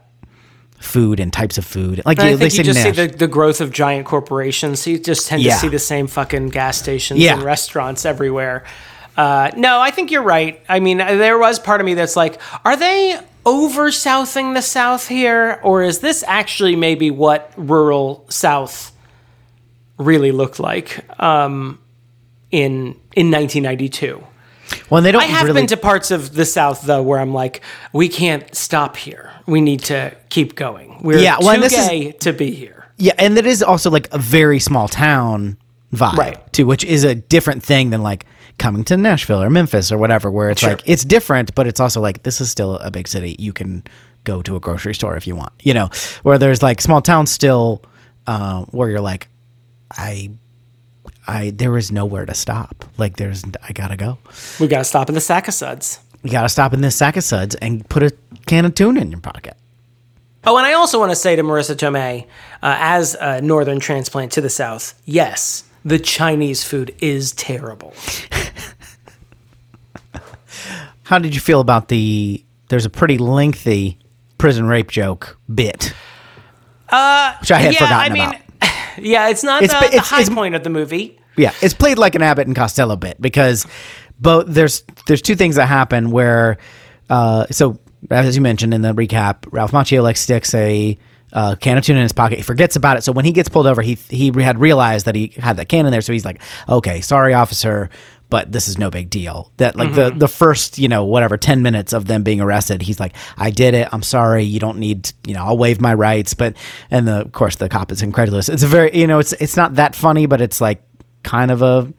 food 0.83 1.21
and 1.21 1.33
types 1.33 1.59
of 1.59 1.65
food. 1.65 2.03
Like 2.05 2.19
I 2.19 2.37
think 2.37 2.57
you 2.57 2.65
just 2.65 2.83
see 2.83 2.91
the, 2.91 3.07
the 3.07 3.29
growth 3.29 3.61
of 3.61 3.71
giant 3.71 4.07
corporations. 4.07 4.81
So 4.83 4.91
you 4.91 4.99
just 4.99 5.29
tend 5.29 5.43
Yeah. 5.43 5.55
to 5.55 5.59
see 5.61 5.69
the 5.69 5.79
same 5.79 6.07
fucking 6.07 6.49
gas 6.49 6.79
stations 6.79 7.21
Yeah. 7.21 7.35
and 7.35 7.43
restaurants 7.43 8.05
everywhere. 8.05 8.65
Uh, 9.17 9.51
no, 9.57 9.81
I 9.81 9.91
think 9.91 10.11
you're 10.11 10.23
right. 10.23 10.61
I 10.69 10.81
mean, 10.81 11.01
uh, 11.01 11.15
there 11.17 11.39
was 11.39 11.59
part 11.59 11.81
of 11.81 11.85
me 11.85 11.95
that's 11.95 12.17
like, 12.17 12.41
are 12.65 12.77
they 12.77 13.19
over 13.45 13.93
southing 13.93 14.55
the 14.55 14.63
South 14.63 15.07
here? 15.09 15.61
Or 15.63 15.83
is 15.83 15.99
this 16.01 16.25
actually 16.27 16.77
maybe 16.77 17.11
what 17.11 17.53
rural 17.57 18.25
South 18.29 18.91
really 19.99 20.33
looked 20.33 20.59
like 20.59 21.05
um, 21.23 21.79
in, 22.51 22.97
in 23.15 23.31
1992? 23.31 24.23
well, 24.89 25.03
they 25.03 25.13
don't 25.13 25.23
I 25.23 25.27
have 25.27 25.47
really 25.47 25.61
been 25.63 25.67
to 25.69 25.77
parts 25.77 26.11
of 26.11 26.35
the 26.35 26.47
South 26.47 26.83
though 26.83 27.03
where 27.03 27.19
I'm 27.21 27.35
like, 27.35 27.61
we 27.93 28.09
can't 28.09 28.55
stop 28.55 28.97
here. 28.97 29.32
We 29.47 29.61
need 29.61 29.81
to 29.85 30.15
keep 30.29 30.55
going. 30.55 30.99
We're 31.03 31.19
Yeah, 31.19 31.39
well, 31.41 31.55
too 31.57 31.61
this 31.63 31.73
is- 31.79 31.89
gay 31.89 32.13
to 32.13 32.33
be 32.33 32.53
here. 32.53 32.87
Yeah, 32.99 33.15
and 33.19 33.37
that 33.37 33.47
is 33.47 33.63
also 33.63 33.91
like 33.91 34.09
a 34.13 34.19
very 34.19 34.59
small 34.61 34.87
town 34.89 35.57
vibe 35.95 36.17
Right. 36.17 36.53
too, 36.53 36.67
which 36.67 36.85
is 36.85 37.05
a 37.05 37.15
different 37.15 37.63
thing 37.63 37.91
than 37.91 38.03
like 38.03 38.25
coming 38.59 38.85
to 38.85 38.97
Nashville 38.97 39.43
or 39.43 39.51
Memphis 39.51 39.91
or 39.91 39.99
whatever, 39.99 40.31
where 40.31 40.51
it's 40.51 40.61
Sure. 40.61 40.71
like 40.71 40.83
it's 40.85 41.05
different, 41.05 41.55
but 41.55 41.67
it's 41.67 41.81
also 41.81 42.01
like 42.01 42.23
this 42.23 42.41
is 42.41 42.51
still 42.51 42.77
a 42.77 42.91
big 42.91 43.09
city. 43.09 43.35
You 43.39 43.53
can 43.53 43.83
go 44.25 44.41
to 44.43 44.55
a 44.55 44.61
grocery 44.61 44.95
store 44.95 45.17
if 45.17 45.27
you 45.27 45.35
want, 45.35 45.53
you 45.63 45.75
know. 45.75 45.91
Where 46.23 46.39
there's 46.39 46.63
like 46.63 46.81
small 46.81 47.01
towns 47.03 47.31
still, 47.33 47.83
uh, 48.29 48.63
where 48.71 48.89
you're 48.89 49.01
like, 49.01 49.27
I, 49.91 50.31
I 51.27 51.51
there 51.57 51.77
is 51.77 51.91
nowhere 51.91 52.27
to 52.27 52.35
stop. 52.35 52.85
Like 52.99 53.17
there's 53.17 53.43
I 53.69 53.73
gotta 53.73 53.97
go. 53.97 54.19
We 54.61 54.69
got 54.69 54.79
to 54.79 54.85
stop 54.85 55.09
in 55.09 55.15
the 55.15 55.21
Sac-O-Suds. 55.21 55.99
You 56.23 56.31
gotta 56.31 56.49
stop 56.49 56.73
in 56.73 56.83
this 56.83 56.95
Sac-O-Suds 56.95 57.57
and 57.57 57.89
put 57.89 58.03
a 58.05 58.13
can 58.47 58.65
of 58.65 58.75
tuna 58.75 59.01
in 59.01 59.11
your 59.11 59.21
pocket. 59.21 59.57
Oh, 60.45 60.57
and 60.57 60.67
I 60.67 60.73
also 60.73 60.99
want 60.99 61.13
to 61.13 61.17
say 61.17 61.37
to 61.37 61.43
Marisa 61.43 61.77
Tomei, 61.77 62.25
uh, 62.63 62.77
as 62.81 63.15
a 63.21 63.41
northern 63.41 63.79
transplant 63.79 64.33
to 64.33 64.41
the 64.41 64.51
South, 64.51 65.01
yes, 65.05 65.63
the 65.85 65.99
Chinese 66.01 66.65
food 66.65 66.95
is 66.99 67.33
terrible. 67.33 67.95
How 71.05 71.19
did 71.19 71.35
you 71.35 71.41
feel 71.41 71.61
about 71.61 71.89
the? 71.89 72.45
There's 72.69 72.87
a 72.87 72.91
pretty 72.91 73.19
lengthy 73.19 73.99
prison 74.39 74.67
rape 74.67 74.91
joke 74.91 75.39
bit, 75.53 75.93
uh, 76.89 77.37
which 77.41 77.53
I 77.53 77.59
had 77.59 77.75
yeah, 77.75 77.79
forgotten 77.81 78.13
I 78.13 78.15
mean, 78.15 78.29
about. 78.29 78.39
yeah, 79.05 79.29
it's 79.29 79.45
not 79.45 79.63
It's 79.63 79.73
the, 79.75 79.81
ba- 79.81 79.91
the 79.93 80.01
high 80.01 80.21
it's- 80.23 80.35
point 80.35 80.55
of 80.55 80.65
the 80.65 80.71
movie. 80.71 81.19
Yeah, 81.37 81.53
it's 81.63 81.73
played 81.75 81.97
like 81.99 82.15
an 82.15 82.21
Abbott 82.23 82.47
and 82.47 82.55
Costello 82.55 82.95
bit 82.97 83.21
because 83.21 83.67
both 84.19 84.47
there's 84.49 84.85
there's 85.07 85.23
two 85.23 85.35
things 85.35 85.57
that 85.57 85.67
happen 85.67 86.11
where 86.11 86.59
uh, 87.09 87.47
so 87.51 87.79
as 88.11 88.37
you 88.37 88.43
mentioned 88.43 88.75
in 88.75 88.83
the 88.83 88.93
recap, 88.93 89.47
Ralph 89.51 89.73
Macchio 89.73 90.03
like 90.03 90.17
sticks 90.17 90.55
a 90.55 90.99
uh, 91.33 91.57
can 91.57 91.79
of 91.79 91.85
tuna 91.85 91.99
in 91.99 92.03
his 92.03 92.13
pocket. 92.13 92.37
He 92.37 92.43
forgets 92.43 92.77
about 92.77 92.97
it. 92.97 93.05
So 93.05 93.13
when 93.13 93.25
he 93.25 93.33
gets 93.33 93.49
pulled 93.49 93.67
over, 93.67 93.83
he 93.83 93.95
he 93.95 94.31
had 94.43 94.59
realized 94.59 95.07
that 95.07 95.15
he 95.15 95.29
had 95.29 95.57
that 95.57 95.69
can 95.69 95.87
in 95.87 95.93
there. 95.93 96.01
So 96.01 96.13
he's 96.13 96.25
like, 96.25 96.41
"Okay, 96.69 97.01
sorry, 97.01 97.35
officer." 97.35 97.91
But 98.29 98.51
this 98.51 98.67
is 98.67 98.79
no 98.79 98.91
big 98.91 99.11
deal. 99.11 99.53
That 99.59 99.77
like 99.77 99.95
the 99.95 100.11
the 100.11 100.29
first 100.29 100.79
you 100.79 100.89
know 100.89 101.05
whatever 101.05 101.37
ten 101.37 101.63
minutes 101.63 101.93
of 101.93 102.07
them 102.07 102.23
being 102.23 102.41
arrested, 102.41 102.81
he's 102.81 102.99
like, 102.99 103.15
"I 103.37 103.51
did 103.51 103.75
it. 103.75 103.89
I'm 103.93 104.03
sorry. 104.03 104.45
You 104.45 104.59
don't 104.59 104.79
need 104.79 105.11
you 105.27 105.35
know 105.35 105.45
I'll 105.45 105.59
waive 105.59 105.81
my 105.81 105.93
rights." 105.93 106.33
But 106.33 106.57
and 106.91 107.07
the, 107.07 107.21
of 107.21 107.33
course 107.33 107.57
the 107.57 107.69
cop 107.69 107.93
is 107.93 108.03
incredulous. 108.03 108.49
It's 108.49 108.63
a 108.63 108.67
very 108.67 108.97
you 108.97 109.07
know 109.07 109.19
it's 109.19 109.35
it's 109.35 109.57
not 109.57 109.75
that 109.75 109.95
funny, 109.95 110.25
but 110.27 110.41
it's 110.41 110.63
like 110.63 110.83
kind 111.23 111.51
of 111.51 111.61
a 111.61 111.93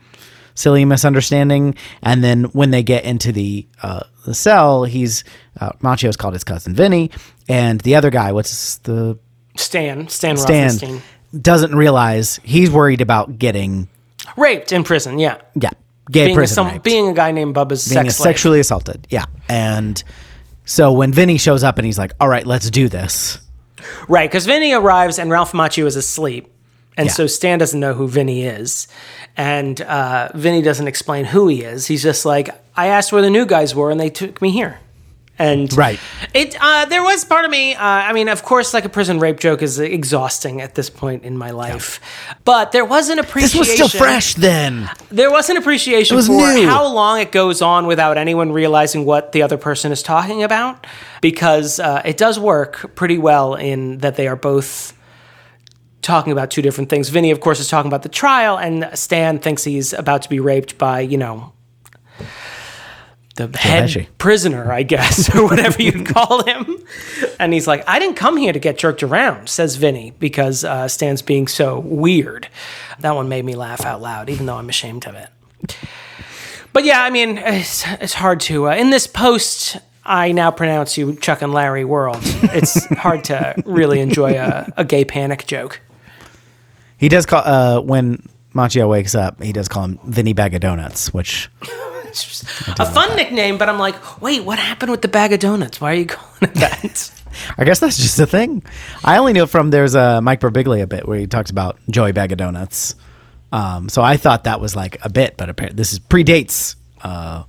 silly 0.55 0.85
misunderstanding. 0.85 1.75
And 2.01 2.23
then 2.23 2.45
when 2.45 2.71
they 2.71 2.83
get 2.83 3.03
into 3.03 3.31
the 3.31 3.67
uh, 3.81 4.01
the 4.25 4.33
cell, 4.33 4.83
he's 4.83 5.23
uh, 5.59 5.71
Macchio's 5.81 6.17
called 6.17 6.33
his 6.33 6.43
cousin 6.43 6.73
Vinny, 6.73 7.11
and 7.47 7.81
the 7.81 7.95
other 7.95 8.09
guy, 8.09 8.31
what's 8.31 8.77
the 8.79 9.17
Stan, 9.55 10.07
Stan, 10.07 10.37
Stan, 10.37 11.01
doesn't 11.39 11.75
realize 11.75 12.39
he's 12.43 12.71
worried 12.71 13.01
about 13.01 13.37
getting 13.37 13.87
Raped 14.37 14.71
in 14.71 14.83
prison, 14.83 15.19
yeah. 15.19 15.41
yeah 15.55 15.71
gay 16.11 16.27
Being 16.27 16.39
a, 16.39 16.47
some, 16.47 16.79
being 16.79 17.07
a 17.09 17.13
guy 17.13 17.31
named 17.31 17.55
Bubba's 17.55 17.87
being 17.87 18.09
sex 18.09 18.17
sexually 18.17 18.59
assaulted. 18.59 19.07
Yeah, 19.09 19.25
and 19.47 20.01
so 20.65 20.91
when 20.91 21.13
Vinny 21.13 21.37
shows 21.37 21.63
up 21.63 21.77
and 21.77 21.85
he's 21.85 21.97
like, 21.97 22.13
"All 22.19 22.27
right, 22.27 22.45
let's 22.45 22.69
do 22.69 22.89
this." 22.89 23.39
Right, 24.07 24.29
because 24.29 24.45
Vinny 24.45 24.73
arrives 24.73 25.19
and 25.19 25.29
Ralph 25.29 25.51
Macchio 25.51 25.85
is 25.85 25.95
asleep. 25.95 26.52
And 26.97 27.07
Yeah. 27.07 27.13
so 27.13 27.27
Stan 27.27 27.59
doesn't 27.59 27.79
know 27.79 27.93
who 27.93 28.07
Vinny 28.07 28.43
is. 28.45 28.87
And 29.35 29.81
uh, 29.81 30.29
Vinny 30.35 30.61
doesn't 30.61 30.87
explain 30.87 31.25
who 31.25 31.47
he 31.47 31.63
is. 31.63 31.87
He's 31.87 32.03
just 32.03 32.25
like, 32.25 32.49
I 32.75 32.87
asked 32.87 33.11
where 33.11 33.21
the 33.21 33.29
new 33.31 33.45
guys 33.45 33.73
were 33.73 33.89
and 33.91 33.99
they 33.99 34.09
took 34.09 34.41
me 34.41 34.51
here. 34.51 34.79
And 35.39 35.75
Right. 35.75 35.99
it 36.35 36.55
uh, 36.61 36.85
there 36.85 37.01
was 37.01 37.25
part 37.25 37.43
of 37.43 37.49
me. 37.49 37.73
Uh, 37.73 37.81
I 37.83 38.13
mean, 38.13 38.29
of 38.29 38.43
course, 38.43 38.71
like 38.71 38.85
a 38.85 38.89
prison 38.89 39.19
rape 39.19 39.39
joke 39.39 39.63
is 39.63 39.79
exhausting 39.79 40.61
at 40.61 40.75
this 40.75 40.91
point 40.91 41.23
in 41.23 41.39
my 41.39 41.49
life, 41.49 41.99
but 42.45 42.71
there 42.71 42.85
was 42.85 43.09
an 43.09 43.17
appreciation. 43.17 43.59
This 43.61 43.79
was 43.79 43.91
still 43.91 43.99
fresh 43.99 44.35
then. 44.35 44.87
There 45.09 45.31
was 45.31 45.49
an 45.49 45.57
appreciation 45.57 46.15
was 46.15 46.27
for 46.27 46.33
new. 46.33 46.67
how 46.67 46.85
long 46.93 47.19
it 47.19 47.31
goes 47.31 47.63
on 47.63 47.87
without 47.87 48.15
anyone 48.19 48.51
realizing 48.51 49.05
what 49.05 49.31
the 49.31 49.41
other 49.41 49.57
person 49.57 49.91
is 49.91 50.03
talking 50.03 50.43
about, 50.43 50.85
because 51.19 51.79
uh, 51.79 52.03
it 52.05 52.17
does 52.17 52.39
work 52.39 52.93
pretty 52.93 53.17
well 53.17 53.55
in 53.55 53.97
that 53.97 54.15
they 54.17 54.27
are 54.27 54.35
both 54.35 54.93
talking 56.03 56.31
about 56.31 56.51
two 56.51 56.61
different 56.61 56.89
things. 56.89 57.09
Vinny, 57.09 57.31
of 57.31 57.39
course, 57.39 57.59
is 57.59 57.67
talking 57.67 57.89
about 57.89 58.03
the 58.03 58.09
trial, 58.09 58.57
and 58.57 58.89
Stan 58.93 59.39
thinks 59.39 59.63
he's 59.63 59.93
about 59.93 60.21
to 60.23 60.29
be 60.29 60.39
raped 60.39 60.77
by, 60.77 60.99
you 60.99 61.17
know, 61.17 61.53
the 63.35 63.47
head 63.57 64.07
prisoner, 64.19 64.71
I 64.71 64.83
guess, 64.83 65.33
or 65.35 65.43
whatever 65.45 65.81
you'd 65.81 66.05
call 66.13 66.43
him. 66.43 66.83
And 67.39 67.51
he's 67.51 67.65
like, 67.65 67.83
I 67.87 67.97
didn't 67.97 68.15
come 68.15 68.37
here 68.37 68.53
to 68.53 68.59
get 68.59 68.77
jerked 68.77 69.01
around, 69.01 69.49
says 69.49 69.75
Vinny, 69.77 70.11
because 70.19 70.63
uh, 70.63 70.87
Stan's 70.87 71.23
being 71.23 71.47
so 71.47 71.79
weird. 71.79 72.47
That 72.99 73.15
one 73.15 73.29
made 73.29 73.45
me 73.45 73.55
laugh 73.55 73.81
out 73.85 74.01
loud, 74.01 74.29
even 74.29 74.45
though 74.45 74.57
I'm 74.57 74.69
ashamed 74.69 75.07
of 75.07 75.15
it. 75.15 75.29
But 76.73 76.85
yeah, 76.85 77.03
I 77.03 77.09
mean, 77.09 77.37
it's, 77.37 77.83
it's 77.87 78.13
hard 78.13 78.39
to. 78.41 78.67
Uh, 78.69 78.75
in 78.75 78.91
this 78.91 79.07
post 79.07 79.77
I 80.05 80.33
now 80.33 80.51
pronounce 80.51 80.97
you 80.97 81.15
Chuck 81.15 81.41
and 81.41 81.53
Larry 81.53 81.85
World. 81.85 82.19
It's 82.21 82.85
hard 82.87 83.23
to 83.25 83.55
really 83.65 84.01
enjoy 84.01 84.33
a, 84.37 84.71
a 84.75 84.83
gay 84.83 85.05
panic 85.05 85.47
joke. 85.47 85.79
He 87.03 87.09
does 87.09 87.25
call 87.25 87.41
uh, 87.43 87.81
when 87.81 88.25
Macchio 88.55 88.87
wakes 88.87 89.13
up. 89.13 89.43
He 89.43 89.51
does 89.51 89.67
call 89.67 89.83
him 89.83 89.99
Vinny 90.05 90.31
Bag 90.31 90.53
of 90.53 90.61
Donuts, 90.61 91.13
which 91.13 91.49
It's 92.05 92.23
just 92.23 92.79
a 92.79 92.85
fun 92.85 93.13
nickname, 93.17 93.57
but 93.57 93.67
I'm 93.67 93.77
like, 93.77 94.21
wait, 94.21 94.45
what 94.45 94.57
happened 94.57 94.89
with 94.89 95.01
the 95.01 95.09
bag 95.09 95.33
of 95.33 95.41
donuts? 95.41 95.81
Why 95.81 95.91
are 95.91 95.95
you 95.95 96.05
calling 96.07 96.43
it 96.43 96.53
that? 96.53 97.11
I 97.57 97.65
guess 97.65 97.81
that's 97.81 97.97
just 97.97 98.17
a 98.19 98.25
thing. 98.25 98.63
I 99.03 99.17
only 99.17 99.33
knew 99.33 99.47
from 99.47 99.69
there's 99.69 99.95
a 99.95 100.21
Mike 100.21 100.39
Birbiglia 100.39 100.87
bit 100.87 101.05
where 101.05 101.19
he 101.19 101.27
talks 101.27 101.51
about 101.51 101.77
Joey 101.89 102.13
Bag 102.13 102.31
of 102.31 102.37
Donuts. 102.37 102.95
Um, 103.51 103.89
so 103.89 104.01
I 104.01 104.15
thought 104.15 104.45
that 104.45 104.61
was 104.61 104.73
like 104.73 105.03
a 105.03 105.09
bit, 105.09 105.35
but 105.35 105.49
apparently 105.49 105.75
this 105.75 105.91
is 105.91 105.99
predates. 105.99 106.77
Uh, 107.01 107.43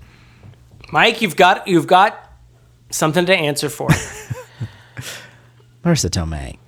Mike, 0.90 1.22
you've 1.22 1.36
got 1.36 1.68
you've 1.68 1.86
got 1.86 2.28
something 2.90 3.24
to 3.26 3.32
answer 3.36 3.68
for. 3.68 3.86
Marisa 5.84 6.10
Tomei. 6.10 6.54
I 6.54 6.58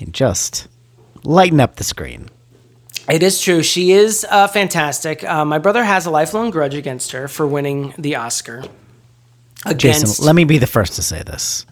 mean, 0.00 0.10
just 0.10 0.66
lighten 1.24 1.60
up 1.60 1.76
the 1.76 1.84
screen. 1.84 2.28
It 3.08 3.22
is 3.22 3.40
true. 3.40 3.62
She 3.62 3.92
is 3.92 4.24
uh, 4.30 4.46
fantastic. 4.46 5.24
Uh, 5.24 5.44
my 5.44 5.58
brother 5.58 5.82
has 5.82 6.06
a 6.06 6.10
lifelong 6.10 6.50
grudge 6.50 6.74
against 6.74 7.12
her 7.12 7.26
for 7.28 7.46
winning 7.46 7.92
the 7.98 8.16
Oscar. 8.16 8.64
Against, 9.66 10.00
Jason, 10.00 10.24
let 10.24 10.34
me 10.34 10.44
be 10.44 10.58
the 10.58 10.66
first 10.66 10.94
to 10.94 11.02
say 11.02 11.22
this. 11.22 11.66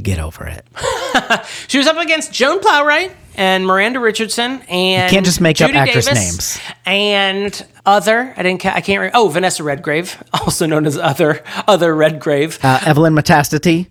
Get 0.00 0.18
over 0.18 0.46
it. 0.46 0.66
she 1.68 1.78
was 1.78 1.86
up 1.86 1.96
against 1.96 2.32
Joan 2.32 2.60
Plowright 2.60 3.12
and 3.34 3.66
Miranda 3.66 3.98
Richardson 3.98 4.60
and 4.68 5.10
You 5.10 5.14
can't 5.16 5.24
just 5.24 5.40
make 5.40 5.60
up 5.60 5.68
Judy 5.68 5.78
actress 5.78 6.06
Davis 6.06 6.58
names. 6.58 6.60
and 6.84 7.66
other. 7.86 8.34
I 8.36 8.42
didn't. 8.42 8.60
Ca- 8.60 8.74
I 8.74 8.82
can't. 8.82 9.00
Re- 9.00 9.10
oh, 9.14 9.28
Vanessa 9.28 9.64
Redgrave, 9.64 10.22
also 10.34 10.66
known 10.66 10.84
as 10.84 10.98
other 10.98 11.42
other 11.66 11.94
Redgrave. 11.94 12.58
Uh, 12.62 12.78
Evelyn 12.84 13.14
Metastati. 13.14 13.86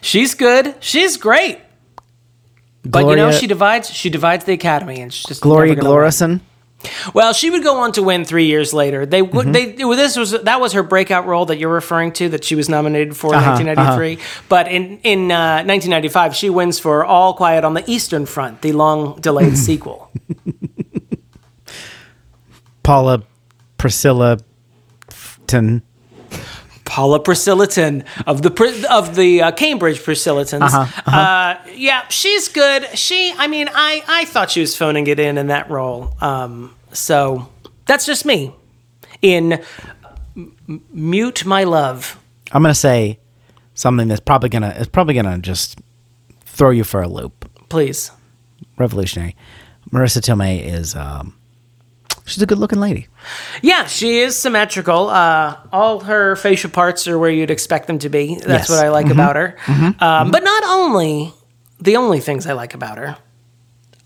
She's 0.00 0.34
good. 0.34 0.74
She's 0.80 1.16
great. 1.16 1.60
But 2.90 3.06
you 3.06 3.16
know, 3.16 3.30
she 3.32 3.46
divides. 3.46 3.90
She 3.90 4.08
divides 4.10 4.44
the 4.44 4.52
Academy, 4.54 5.00
and 5.00 5.12
she's 5.12 5.26
just 5.26 5.40
Gloria 5.42 5.74
never 5.74 5.82
gonna 5.82 5.94
win. 5.94 6.04
Glorison. 6.04 6.40
Well, 7.12 7.32
she 7.32 7.50
would 7.50 7.64
go 7.64 7.78
on 7.80 7.90
to 7.92 8.02
win 8.04 8.24
three 8.24 8.46
years 8.46 8.72
later. 8.72 9.04
They 9.04 9.20
would. 9.20 9.48
Mm-hmm. 9.48 9.76
They 9.76 9.84
well, 9.84 9.96
this 9.96 10.16
was 10.16 10.30
that 10.30 10.60
was 10.60 10.72
her 10.74 10.82
breakout 10.84 11.26
role 11.26 11.44
that 11.46 11.58
you're 11.58 11.72
referring 11.72 12.12
to 12.12 12.28
that 12.30 12.44
she 12.44 12.54
was 12.54 12.68
nominated 12.68 13.16
for 13.16 13.32
in 13.34 13.40
Uh-huh, 13.40 13.50
1993. 13.62 14.24
But 14.48 14.68
in 14.68 14.98
in 15.02 15.30
uh, 15.32 15.64
1995, 15.66 16.34
she 16.36 16.50
wins 16.50 16.78
for 16.78 17.04
All 17.04 17.34
Quiet 17.34 17.64
on 17.64 17.74
the 17.74 17.82
Eastern 17.90 18.26
Front, 18.26 18.62
the 18.62 18.72
long 18.72 19.20
delayed 19.20 19.58
sequel. 19.68 20.10
Paula 22.82 23.24
Priscilla 23.76 24.38
Ton. 25.46 25.82
Paula 26.98 27.20
Priscillaton 27.20 28.04
of 28.26 28.42
the 28.42 28.86
of 28.90 29.14
the 29.14 29.40
uh, 29.42 29.52
Cambridge 29.52 30.00
Priscillatons. 30.00 30.62
Uh-huh, 30.62 30.86
Uh, 31.08 31.56
yeah, 31.76 32.08
she's 32.08 32.48
good. 32.48 32.88
She, 32.98 33.32
I 33.38 33.46
mean, 33.46 33.68
I 33.72 34.02
I 34.08 34.24
thought 34.24 34.50
she 34.50 34.60
was 34.60 34.76
phoning 34.76 35.06
it 35.06 35.20
in 35.20 35.38
in 35.38 35.46
that 35.46 35.70
role. 35.70 36.12
Um, 36.20 36.74
so 36.92 37.48
that's 37.86 38.04
just 38.04 38.24
me. 38.24 38.52
In 39.22 39.62
M- 40.36 40.82
Mute 40.92 41.44
My 41.44 41.62
Love. 41.62 42.18
I'm 42.50 42.62
gonna 42.62 42.74
say 42.74 43.20
something 43.74 44.08
that's 44.08 44.20
probably 44.20 44.48
gonna 44.48 44.74
it's 44.76 44.88
probably 44.88 45.14
gonna 45.14 45.38
just 45.38 45.78
throw 46.46 46.70
you 46.70 46.82
for 46.82 47.00
a 47.00 47.06
loop. 47.08 47.48
Please. 47.68 48.10
Revolutionary. 48.76 49.36
Marisa 49.92 50.20
Tomei 50.20 50.64
is 50.64 50.96
um, 50.96 51.36
she's 52.26 52.42
a 52.42 52.46
good 52.46 52.58
looking 52.58 52.80
lady. 52.80 53.06
Yeah, 53.62 53.86
she 53.86 54.18
is 54.20 54.36
symmetrical. 54.36 55.08
Uh, 55.08 55.56
all 55.72 56.00
her 56.00 56.36
facial 56.36 56.70
parts 56.70 57.06
are 57.08 57.18
where 57.18 57.30
you'd 57.30 57.50
expect 57.50 57.86
them 57.86 57.98
to 58.00 58.08
be. 58.08 58.34
That's 58.36 58.46
Yes. 58.48 58.64
Mm-hmm. 58.70 58.74
what 58.76 58.84
I 58.84 58.88
like 58.90 59.10
about 59.10 59.36
her. 59.36 59.56
Um, 60.00 60.30
But 60.30 60.44
not 60.44 60.64
only 60.64 61.32
the 61.80 61.96
only 61.96 62.20
things 62.20 62.46
I 62.46 62.52
like 62.54 62.74
about 62.74 62.98
her. 62.98 63.16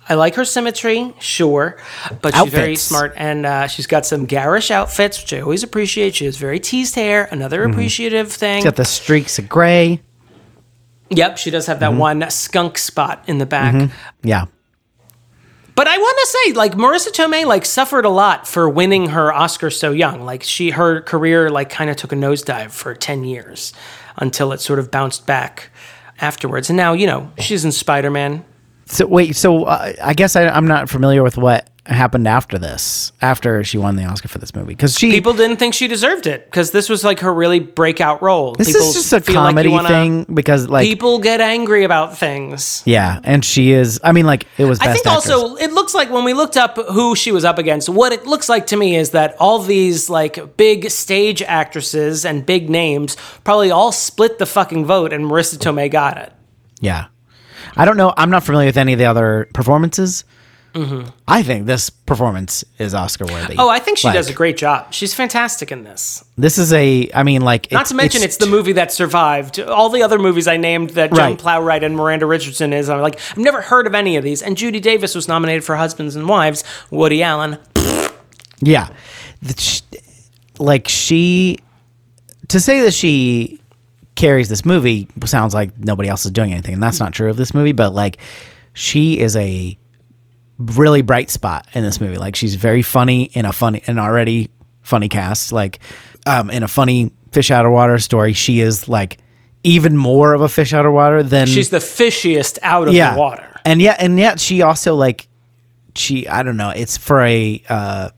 I 0.09 0.14
like 0.14 0.35
her 0.35 0.45
symmetry, 0.45 1.14
sure, 1.20 1.79
but 2.23 2.35
she's 2.35 2.51
very 2.53 2.75
smart 2.77 3.14
and 3.16 3.47
uh, 3.47 3.68
she's 3.68 3.87
got 3.87 4.05
some 4.05 4.27
garish 4.27 4.73
outfits, 4.73 5.20
which 5.23 5.33
I 5.33 5.41
always 5.41 5.62
appreciate. 5.62 6.16
She 6.16 6.25
has 6.25 6.37
very 6.37 6.59
teased 6.59 6.97
hair, 6.97 7.29
another 7.31 7.62
appreciative 7.62 8.33
thing. 8.33 8.59
She's 8.59 8.64
got 8.64 8.75
the 8.77 8.85
streaks 8.85 9.39
of 9.39 9.49
gray. 9.49 10.01
Yep, 11.11 11.39
she 11.39 11.51
does 11.51 11.66
have 11.66 11.79
Mm-hmm. 11.79 11.95
that 11.95 12.01
one 12.01 12.31
skunk 12.31 12.79
spot 12.79 13.23
in 13.29 13.39
the 13.39 13.47
back. 13.47 13.91
Yeah. 14.25 14.47
But 15.75 15.89
I 15.89 15.97
want 15.97 16.18
to 16.18 16.27
say, 16.27 16.53
like 16.53 16.75
Marisa 16.75 17.09
Tomei, 17.09 17.47
like 17.47 17.64
suffered 17.64 18.05
a 18.05 18.11
lot 18.11 18.47
for 18.47 18.68
winning 18.68 19.11
her 19.11 19.33
Oscar 19.33 19.70
so 19.70 19.91
young. 19.91 20.23
Like 20.23 20.43
she, 20.43 20.70
her 20.70 21.01
career, 21.01 21.51
like 21.51 21.70
kind 21.70 21.89
of 21.89 21.97
took 21.97 22.12
a 22.12 22.16
nosedive 22.16 22.70
for 22.70 22.95
ten 22.95 23.25
years 23.25 23.73
until 24.16 24.53
it 24.53 24.61
sort 24.61 24.79
of 24.79 24.91
bounced 24.91 25.27
back 25.27 25.70
afterwards. 26.20 26.68
And 26.68 26.77
now, 26.77 26.93
you 26.93 27.07
know, 27.07 27.33
she's 27.39 27.64
in 27.64 27.73
Spider 27.73 28.11
Man. 28.11 28.45
So 28.93 29.07
wait, 29.07 29.34
so 29.36 29.64
uh, 29.64 29.93
I 30.03 30.12
guess 30.14 30.36
I, 30.36 30.47
I'm 30.49 30.66
not 30.66 30.88
familiar 30.90 31.22
with 31.22 31.36
what 31.38 31.68
happened 31.86 32.28
after 32.28 32.59
this, 32.59 33.11
after 33.22 33.64
she 33.64 33.76
won 33.78 33.97
the 33.97 34.05
Oscar 34.05 34.28
for 34.28 34.38
this 34.38 34.55
movie, 34.55 34.68
because 34.74 34.97
she 34.97 35.11
People 35.11 35.32
didn't 35.32 35.57
think 35.57 35.72
she 35.74 35.88
deserved 35.88 36.26
it 36.28 36.45
because 36.45 36.70
this 36.72 36.88
was 36.90 37.03
like 37.03 37.20
her 37.20 37.32
really 37.32 37.59
breakout 37.59 38.22
role. 38.22 38.53
this 38.53 38.68
People 38.68 38.82
is 38.86 38.93
just 38.95 39.12
a 39.14 39.20
feel 39.20 39.36
like 39.36 39.49
comedy 39.49 39.70
wanna- 39.70 39.88
thing 39.88 40.24
because 40.32 40.68
like 40.68 40.84
People 40.84 41.18
get 41.20 41.40
angry 41.40 41.84
about 41.84 42.16
things. 42.18 42.82
yeah, 42.84 43.18
and 43.24 43.43
she 43.45 43.72
is. 43.72 43.99
I 44.05 44.12
mean, 44.12 44.26
like 44.26 44.47
it 44.59 44.66
was. 44.66 44.78
Best 44.78 44.90
I 44.90 44.93
think 44.93 45.07
actress. 45.07 45.30
also 45.32 45.57
it 45.57 45.72
looks 45.72 45.95
like 45.95 46.11
when 46.11 46.24
we 46.24 46.34
looked 46.34 46.59
up 46.59 46.76
who 46.76 47.16
she 47.16 47.32
was 47.32 47.45
up 47.47 47.59
against, 47.59 47.88
what 47.88 48.12
it 48.12 48.26
looks 48.26 48.49
like 48.51 48.66
to 48.68 48.76
me 48.76 48.95
is 48.95 49.11
that 49.12 49.34
all 49.40 49.59
these 49.59 50.11
like 50.11 50.57
big 50.59 50.90
stage 50.90 51.40
actresses 51.43 52.24
and 52.26 52.45
big 52.45 52.68
names 52.68 53.16
probably 53.43 53.70
all 53.70 53.90
split 53.90 54.38
the 54.38 54.47
fucking 54.47 54.84
vote, 54.84 55.14
and 55.14 55.24
Marisa 55.24 55.57
Tomei 55.57 55.90
got 55.90 56.18
it. 56.18 56.30
Yeah. 56.80 57.07
I 57.77 57.85
don't 57.85 57.97
know. 57.97 58.13
I'm 58.17 58.31
not 58.31 58.45
familiar 58.45 58.67
with 58.69 58.77
any 58.77 58.93
of 58.93 58.99
the 58.99 59.07
other 59.07 59.49
performances. 59.55 60.25
I 61.29 61.43
think 61.43 61.67
this 61.67 61.91
performance 61.91 62.65
is 62.79 62.95
Oscar 62.95 63.27
worthy. 63.27 63.53
Mm-hmm. 63.53 63.61
Oh, 63.61 63.69
I 63.69 63.79
think 63.79 63.99
she 63.99 64.07
Like, 64.07 64.15
does 64.15 64.31
a 64.31 64.33
great 64.33 64.57
job. 64.57 64.91
She's 64.95 65.13
fantastic 65.13 65.71
in 65.71 65.85
this. 65.85 66.25
This 66.39 66.57
is 66.57 66.73
a. 66.73 67.11
I 67.13 67.25
mean, 67.25 67.43
like 67.43 67.71
Not 67.71 67.85
to 67.87 67.95
mention, 67.95 68.23
it's, 68.23 68.39
the 68.39 68.47
movie 68.47 68.73
that 68.73 68.91
survived. 68.91 69.61
All 69.61 69.91
the 69.91 70.03
other 70.03 70.19
movies 70.19 70.49
I 70.49 70.57
named 70.57 70.91
that 70.91 71.11
Joan 71.13 71.19
Right. 71.33 71.39
Plowright 71.39 71.85
and 71.85 71.95
Miranda 71.95 72.25
Richardson 72.25 72.73
is, 72.73 72.89
I'm 72.89 73.03
like, 73.03 73.21
I've 73.33 73.37
never 73.37 73.61
heard 73.61 73.87
of 73.87 73.95
any 73.95 74.17
of 74.17 74.25
these. 74.25 74.41
And 74.41 74.57
Judy 74.57 74.81
Davis 74.81 75.15
was 75.15 75.29
nominated 75.29 75.63
for 75.63 75.77
Husbands 75.77 76.17
and 76.17 76.27
Wives. 76.27 76.65
Woody 76.91 77.23
Allen. 77.23 77.59
Yeah, 78.61 78.89
The- 79.43 79.83
like 80.59 80.89
she 80.89 81.59
to 82.49 82.61
say 82.61 82.81
that 82.81 82.95
she 82.95 83.61
carries 84.23 84.49
this 84.49 84.64
movie 84.64 85.09
sounds 85.25 85.53
like 85.53 85.77
nobody 85.79 86.09
else 86.09 86.25
is 86.25 86.31
doing 86.31 86.53
anything, 86.53 86.75
and 86.75 86.83
that's 86.83 87.01
not 87.01 87.12
true 87.12 87.29
of 87.29 87.37
this 87.37 87.53
movie. 87.53 87.73
But 87.73 87.93
like, 87.93 88.18
she 88.73 89.18
is 89.18 89.37
a 89.37 89.77
really 90.59 91.03
bright 91.03 91.29
spot 91.29 91.66
in 91.75 91.83
this 91.83 92.01
movie. 92.01 92.16
Like, 92.16 92.37
she's 92.37 92.55
very 92.55 92.83
funny 92.83 93.25
in 93.25 93.45
a 93.45 93.53
funny, 93.53 93.83
and 93.89 93.99
already 93.99 94.49
funny 94.83 95.09
cast. 95.09 95.51
Like, 95.51 95.81
um, 96.25 96.51
in 96.51 96.62
a 96.62 96.68
funny 96.68 97.11
fish 97.33 97.51
out 97.51 97.66
of 97.66 97.73
water 97.73 97.99
story, 97.99 98.33
she 98.33 98.61
is 98.61 98.89
like 98.89 99.18
even 99.64 99.97
more 99.97 100.35
of 100.35 100.41
a 100.41 100.49
fish 100.49 100.73
out 100.73 100.87
of 100.87 100.93
water 100.93 101.23
than 101.25 101.49
She's 101.49 101.70
the 101.70 101.79
fishiest 101.79 102.59
out 102.62 102.87
of 102.89 102.95
the 102.95 103.18
water. 103.18 103.61
and 103.64 103.83
yet, 103.83 104.01
and 104.01 104.18
yet, 104.18 104.39
she 104.39 104.62
also 104.62 104.95
like 104.95 105.27
she. 105.97 106.29
I 106.29 106.45
don't 106.45 106.57
know. 106.57 106.70
It's 106.70 106.97
for 106.97 107.20
a. 107.23 107.61
uh 107.68 108.11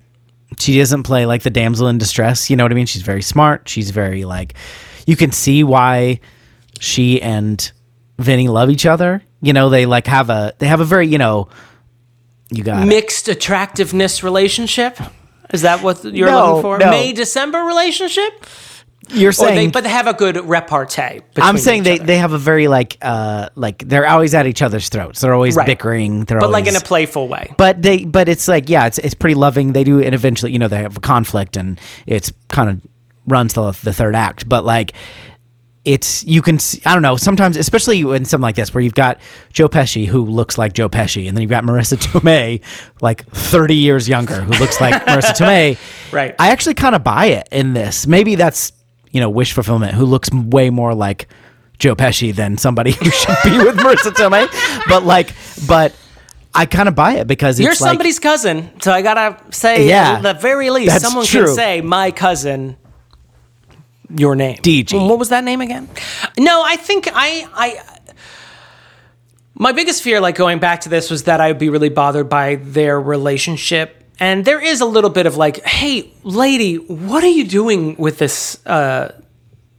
She 0.58 0.78
doesn't 0.78 1.04
play 1.04 1.24
like 1.24 1.42
the 1.42 1.50
damsel 1.50 1.88
in 1.88 1.96
distress. 1.98 2.50
You 2.50 2.56
know 2.56 2.64
what 2.64 2.72
I 2.72 2.74
mean? 2.74 2.86
She's 2.86 3.02
very 3.02 3.22
smart. 3.22 3.68
She's 3.70 3.90
very 3.90 4.24
like. 4.26 4.54
You 5.06 5.16
can 5.16 5.32
see 5.32 5.64
why 5.64 6.20
she 6.80 7.20
and 7.22 7.70
Vinny 8.18 8.48
love 8.48 8.70
each 8.70 8.86
other. 8.86 9.22
You 9.40 9.52
know, 9.52 9.68
they 9.68 9.86
like 9.86 10.06
have 10.06 10.30
a 10.30 10.54
they 10.58 10.66
have 10.66 10.80
a 10.80 10.84
very 10.84 11.06
you 11.08 11.18
know. 11.18 11.48
You 12.50 12.62
got 12.62 12.82
it. 12.82 12.86
Mixed 12.86 13.28
attractiveness 13.28 14.22
relationship. 14.22 14.98
Is 15.52 15.62
that 15.62 15.82
what 15.82 16.04
you're 16.04 16.30
No, 16.30 16.46
looking 16.56 16.62
for? 16.62 16.78
no. 16.78 16.90
May 16.90 17.12
December 17.12 17.58
relationship? 17.60 18.32
You're 19.10 19.32
saying, 19.32 19.54
they, 19.68 19.70
but 19.70 19.82
they 19.84 19.90
have 19.90 20.06
a 20.06 20.14
good 20.14 20.36
repartee. 20.48 21.20
I'm 21.36 21.58
saying 21.58 21.82
they, 21.82 21.96
other. 21.96 22.04
they 22.06 22.16
have 22.16 22.32
a 22.32 22.38
very 22.38 22.68
like 22.68 22.96
uh 23.02 23.50
like 23.54 23.86
they're 23.86 24.06
always 24.06 24.34
at 24.34 24.46
each 24.46 24.62
other's 24.62 24.88
throats. 24.88 25.20
They're 25.20 25.34
always 25.34 25.56
Right. 25.56 25.66
bickering. 25.66 26.24
They're 26.24 26.40
but 26.40 26.50
like 26.50 26.66
in 26.66 26.74
a 26.76 26.80
playful 26.80 27.28
way. 27.28 27.52
but 27.58 27.82
they 27.82 28.04
but 28.06 28.28
it's 28.30 28.48
like 28.48 28.70
yeah 28.70 28.86
it's 28.86 28.96
it's 28.98 29.14
pretty 29.14 29.34
loving 29.34 29.74
they 29.74 29.84
do 29.84 30.00
and 30.00 30.14
eventually 30.14 30.52
you 30.52 30.58
know 30.58 30.68
they 30.68 30.78
have 30.78 30.96
a 30.96 31.00
conflict 31.00 31.56
and 31.58 31.78
it's 32.06 32.32
kind 32.48 32.70
of 32.70 32.80
runs 33.26 33.54
the, 33.54 33.72
the 33.82 33.92
third 33.92 34.14
act 34.14 34.48
but 34.48 34.64
like 34.64 34.92
it's 35.84 36.24
you 36.24 36.40
can 36.40 36.58
see, 36.58 36.80
I 36.86 36.94
don't 36.94 37.02
know 37.02 37.16
sometimes 37.16 37.56
especially 37.56 38.00
in 38.00 38.24
something 38.24 38.42
like 38.42 38.56
this 38.56 38.72
where 38.72 38.82
you've 38.82 38.94
got 38.94 39.18
Joe 39.52 39.68
Pesci 39.68 40.06
who 40.06 40.24
looks 40.24 40.56
like 40.56 40.72
Joe 40.72 40.88
Pesci 40.88 41.28
and 41.28 41.36
then 41.36 41.42
you've 41.42 41.50
got 41.50 41.64
Marisa 41.64 41.98
Tomei 42.20 42.62
like 43.02 43.26
30 43.30 43.74
years 43.74 44.08
younger 44.08 44.40
who 44.40 44.52
looks 44.58 44.80
like 44.80 44.94
Marisa 45.06 45.32
Tomei 45.34 45.78
Right. 46.12 46.34
I 46.38 46.50
actually 46.50 46.74
kind 46.74 46.94
of 46.94 47.04
buy 47.04 47.26
it 47.26 47.48
in 47.52 47.74
this 47.74 48.06
maybe 48.06 48.34
that's 48.34 48.72
you 49.10 49.20
know 49.20 49.28
wish 49.28 49.52
fulfillment 49.52 49.92
who 49.94 50.06
looks 50.06 50.30
way 50.32 50.70
more 50.70 50.94
like 50.94 51.28
Joe 51.78 51.94
Pesci 51.94 52.34
than 52.34 52.56
somebody 52.56 52.92
who 52.92 53.10
should 53.10 53.36
be 53.44 53.58
with 53.58 53.76
Marisa 53.76 54.10
Tomei 54.12 54.48
but 54.88 55.04
like 55.04 55.34
but 55.68 55.94
I 56.54 56.66
kind 56.66 56.88
of 56.88 56.94
buy 56.94 57.14
it 57.14 57.26
because 57.26 57.58
You're 57.58 57.70
like, 57.70 57.78
somebody's 57.78 58.20
cousin, 58.20 58.70
so 58.80 58.92
I 58.92 59.02
gotta 59.02 59.36
say, 59.52 59.88
Yeah, 59.88 60.12
at 60.12 60.22
the 60.22 60.34
very 60.34 60.70
least, 60.70 61.00
someone 61.00 61.26
true. 61.26 61.46
can 61.46 61.54
say 61.56 61.80
my 61.80 62.12
cousin. 62.12 62.76
Your 64.16 64.34
name. 64.34 64.56
DG. 64.58 64.92
What 65.08 65.18
was 65.18 65.28
that 65.30 65.44
name 65.44 65.60
again? 65.60 65.88
No, 66.38 66.62
I 66.64 66.76
think 66.76 67.08
I 67.12 67.48
I 67.54 67.94
my 69.54 69.72
biggest 69.72 70.02
fear, 70.02 70.20
like 70.20 70.34
going 70.34 70.58
back 70.58 70.82
to 70.82 70.88
this, 70.88 71.10
was 71.10 71.24
that 71.24 71.40
I 71.40 71.48
would 71.48 71.58
be 71.58 71.68
really 71.68 71.88
bothered 71.88 72.28
by 72.28 72.56
their 72.56 73.00
relationship. 73.00 74.02
And 74.18 74.44
there 74.44 74.60
is 74.60 74.80
a 74.80 74.86
little 74.86 75.10
bit 75.10 75.26
of 75.26 75.36
like, 75.36 75.64
hey, 75.64 76.12
lady, 76.22 76.76
what 76.76 77.22
are 77.24 77.28
you 77.28 77.46
doing 77.46 77.96
with 77.96 78.18
this 78.18 78.64
uh, 78.66 79.12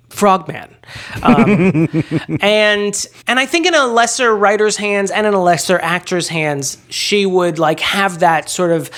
frogman? 0.10 0.76
Um, 1.22 1.88
and 2.42 3.08
and 3.28 3.40
I 3.40 3.46
think 3.46 3.66
in 3.66 3.76
a 3.76 3.88
lesser 3.88 4.36
writer's 4.36 4.78
hands 4.78 5.12
and 5.12 5.28
in 5.28 5.34
a 5.34 5.42
lesser 5.42 5.80
actor's 5.80 6.28
hands, 6.28 6.78
she 6.90 7.26
would 7.26 7.60
like 7.60 7.80
have 7.80 8.20
that 8.20 8.50
sort 8.50 8.72
of 8.72 8.90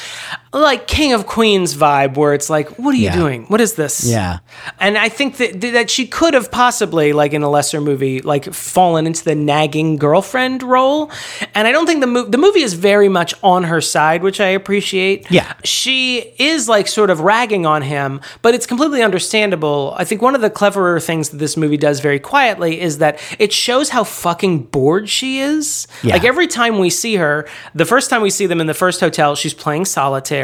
like 0.54 0.88
King 0.88 1.14
of 1.14 1.26
Queens 1.28 1.76
vibe 1.76 2.16
where 2.16 2.34
it's 2.34 2.50
like, 2.50 2.70
what 2.80 2.94
are 2.94 2.98
you 2.98 3.06
Yeah. 3.06 3.16
doing? 3.16 3.46
What 3.48 3.62
is 3.62 3.74
this? 3.74 4.06
Yeah. 4.06 4.40
And 4.80 4.98
I 4.98 5.10
think 5.10 5.38
that 5.38 5.62
that 5.62 5.90
she 5.90 6.08
could 6.08 6.34
have 6.34 6.50
possibly, 6.52 7.14
like 7.14 7.34
in 7.34 7.44
a 7.44 7.50
lesser 7.50 7.82
movie, 7.82 8.22
like 8.22 8.54
fallen 8.54 9.06
into 9.06 9.24
the 9.24 9.36
nagging 9.36 9.98
girlfriend 9.98 10.64
role. 10.64 11.12
And 11.54 11.68
I 11.68 11.72
don't 11.72 11.86
think 11.86 12.02
the 12.02 12.08
movie 12.08 12.30
the 12.32 12.38
movie 12.38 12.62
is 12.62 12.74
very 12.74 13.10
much 13.10 13.34
on 13.44 13.64
her 13.66 13.82
side, 13.82 14.24
which 14.24 14.40
I 14.40 14.48
appreciate. 14.48 15.30
Yeah. 15.30 15.54
she 15.64 16.20
is 16.40 16.70
like 16.70 16.88
sort 16.88 17.10
of 17.10 17.20
ragging 17.20 17.66
on 17.66 17.82
him, 17.82 18.22
but 18.42 18.54
it's 18.56 18.66
completely 18.66 19.04
understandable. 19.04 19.94
I 19.98 20.04
think 20.06 20.22
one 20.22 20.36
of 20.36 20.42
the 20.42 20.50
cleverer 20.50 21.00
things 21.00 21.30
that 21.30 21.38
this 21.38 21.58
movie 21.58 21.78
does 21.78 22.00
very 22.00 22.20
quietly 22.20 22.80
is 22.80 22.98
that 23.00 23.20
it 23.40 23.52
shows 23.54 23.90
how 23.90 24.04
fucking 24.04 24.64
bored 24.64 25.10
she 25.10 25.40
is. 25.40 25.88
Yeah. 26.04 26.14
Like 26.14 26.24
every 26.24 26.48
time 26.48 26.80
we 26.80 26.90
see 26.90 27.16
her, 27.18 27.48
the 27.76 27.86
first 27.86 28.10
time 28.10 28.22
we 28.22 28.30
see 28.30 28.46
them 28.46 28.62
in 28.62 28.68
the 28.68 28.74
first 28.74 29.00
hotel, 29.02 29.36
she's 29.36 29.54
playing 29.54 29.86
solitaire. 29.86 30.37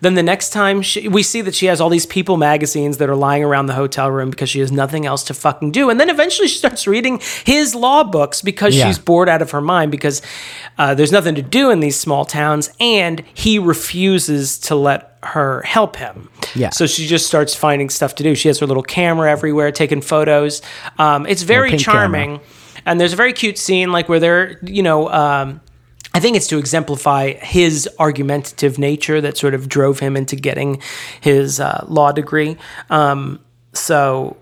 Then 0.00 0.14
the 0.14 0.22
next 0.22 0.50
time 0.50 0.82
she, 0.82 1.08
we 1.08 1.22
see 1.22 1.40
that 1.42 1.54
she 1.54 1.66
has 1.66 1.80
all 1.80 1.88
these 1.88 2.06
People 2.06 2.36
magazines 2.36 2.96
that 2.98 3.08
are 3.08 3.16
lying 3.16 3.44
around 3.44 3.66
the 3.66 3.74
hotel 3.74 4.10
room 4.10 4.30
because 4.30 4.48
she 4.50 4.60
has 4.60 4.70
nothing 4.72 5.06
else 5.06 5.22
to 5.24 5.34
fucking 5.34 5.72
do. 5.72 5.90
And 5.90 5.98
then 6.00 6.10
eventually 6.10 6.48
she 6.48 6.58
starts 6.58 6.86
reading 6.86 7.20
his 7.44 7.74
law 7.74 8.04
books 8.04 8.42
because 8.42 8.76
Yeah. 8.76 8.86
she's 8.86 8.98
bored 8.98 9.28
out 9.28 9.42
of 9.42 9.50
her 9.52 9.60
mind 9.60 9.90
because 9.90 10.22
uh, 10.78 10.94
there's 10.94 11.12
nothing 11.12 11.34
to 11.34 11.42
do 11.42 11.70
in 11.70 11.80
these 11.80 11.96
small 11.98 12.24
towns, 12.24 12.70
and 12.80 13.22
he 13.34 13.58
refuses 13.58 14.58
to 14.58 14.74
let 14.74 15.16
her 15.22 15.62
help 15.62 15.96
him. 15.96 16.28
Yeah. 16.54 16.70
So 16.70 16.86
she 16.86 17.06
just 17.06 17.26
starts 17.26 17.54
finding 17.54 17.90
stuff 17.90 18.14
to 18.16 18.22
do. 18.22 18.34
She 18.34 18.48
has 18.48 18.58
her 18.60 18.66
little 18.66 18.82
camera 18.82 19.30
everywhere, 19.30 19.72
taking 19.72 20.00
photos. 20.00 20.62
Um, 20.98 21.26
it's 21.26 21.42
very 21.42 21.76
charming, 21.76 22.40
and 22.86 23.00
there's 23.00 23.12
a 23.12 23.16
very 23.16 23.32
cute 23.32 23.58
scene 23.58 23.90
like 23.90 24.08
where 24.08 24.20
they're, 24.20 24.58
you 24.62 24.82
know. 24.82 25.08
Um, 25.10 25.60
I 26.18 26.20
think 26.20 26.36
it's 26.36 26.48
to 26.48 26.58
exemplify 26.58 27.34
his 27.34 27.88
argumentative 28.00 28.76
nature 28.76 29.20
that 29.20 29.38
sort 29.38 29.54
of 29.54 29.68
drove 29.68 30.00
him 30.00 30.16
into 30.16 30.34
getting 30.34 30.82
his 31.20 31.60
uh, 31.60 31.84
law 31.86 32.10
degree. 32.10 32.56
Um, 32.90 33.38
so 33.72 34.36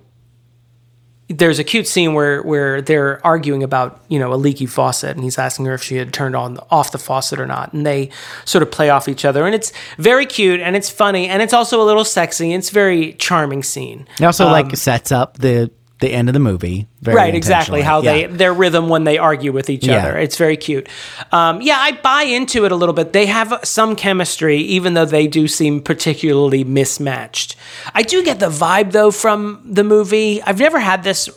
there's 1.29 1.59
a 1.59 1.65
cute 1.65 1.87
scene 1.87 2.15
where 2.15 2.41
where 2.45 2.81
they're 2.81 3.21
arguing 3.27 3.63
about 3.63 4.03
you 4.09 4.19
know 4.19 4.33
a 4.33 4.37
leaky 4.37 4.65
faucet 4.65 5.17
and 5.17 5.23
he's 5.23 5.37
asking 5.37 5.67
her 5.67 5.75
if 5.75 5.83
she 5.83 5.97
had 5.97 6.15
turned 6.15 6.35
on 6.35 6.57
off 6.71 6.93
the 6.93 6.99
faucet 6.99 7.39
or 7.39 7.47
not. 7.47 7.75
And 7.75 7.85
they 7.85 8.09
sort 8.47 8.63
of 8.63 8.71
play 8.71 8.89
off 8.89 9.07
each 9.07 9.27
other. 9.27 9.45
And 9.45 9.55
it's 9.55 9.71
very 9.99 10.25
cute 10.25 10.61
and 10.61 10.77
it's 10.77 10.89
funny 10.89 11.29
and 11.29 11.43
it's 11.43 11.53
also 11.53 11.83
a 11.83 11.85
little 11.85 12.07
sexy. 12.07 12.55
And 12.55 12.63
it's 12.63 12.71
a 12.71 12.73
very 12.73 13.13
charming 13.13 13.63
scene. 13.63 14.09
It 14.19 14.25
also 14.25 14.47
like 14.47 14.75
sets 14.79 15.13
up 15.13 15.37
the 15.37 15.71
the 16.01 16.13
end 16.13 16.29
of 16.29 16.35
the 16.35 16.41
movie. 16.41 16.87
Very 17.01 17.17
right 17.17 17.35
exactly. 17.35 17.81
how 17.81 17.99
intentionally. 18.01 18.33
they 18.33 18.37
their 18.37 18.53
rhythm 18.53 18.89
when 18.89 19.05
they 19.05 19.17
argue 19.17 19.51
with 19.53 19.71
each 19.71 19.87
Yeah. 19.87 19.97
other. 19.99 20.19
It's 20.19 20.37
very 20.37 20.57
cute. 20.57 20.89
Um, 21.33 21.63
yeah 21.63 21.79
i 21.79 21.93
buy 21.93 22.23
into 22.23 22.65
it 22.67 22.73
a 22.73 22.77
little 22.77 22.95
bit. 22.95 23.13
They 23.13 23.27
have 23.27 23.61
some 23.65 23.97
chemistry 23.97 24.59
even 24.59 24.95
though 24.95 25.07
they 25.07 25.27
do 25.27 25.49
seem 25.49 25.81
particularly 25.81 26.65
mismatched. 26.65 27.57
I 27.95 28.03
do 28.03 28.23
get 28.23 28.41
the 28.41 28.51
vibe 28.51 28.93
though 28.93 29.11
from 29.11 29.63
the 29.65 29.85
movie. 29.85 30.43
I've 30.43 30.59
never 30.59 30.79
had 30.79 31.03
this 31.03 31.31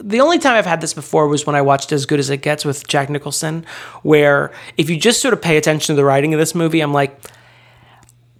the 0.00 0.20
only 0.20 0.38
time 0.38 0.54
I've 0.54 0.64
had 0.64 0.80
this 0.80 0.94
before 0.94 1.26
was 1.26 1.44
when 1.44 1.56
I 1.56 1.60
watched 1.62 1.90
As 1.92 2.06
Good 2.06 2.20
as 2.20 2.30
It 2.30 2.38
Gets 2.40 2.64
with 2.64 2.86
Jack 2.86 3.10
Nicholson, 3.10 3.66
where 4.02 4.52
if 4.76 4.88
you 4.88 4.96
just 4.96 5.20
sort 5.20 5.34
of 5.34 5.42
pay 5.42 5.56
attention 5.56 5.94
to 5.94 5.96
the 5.96 6.04
writing 6.04 6.32
of 6.32 6.38
this 6.38 6.54
movie, 6.54 6.80
I'm 6.80 6.92
like, 6.92 7.20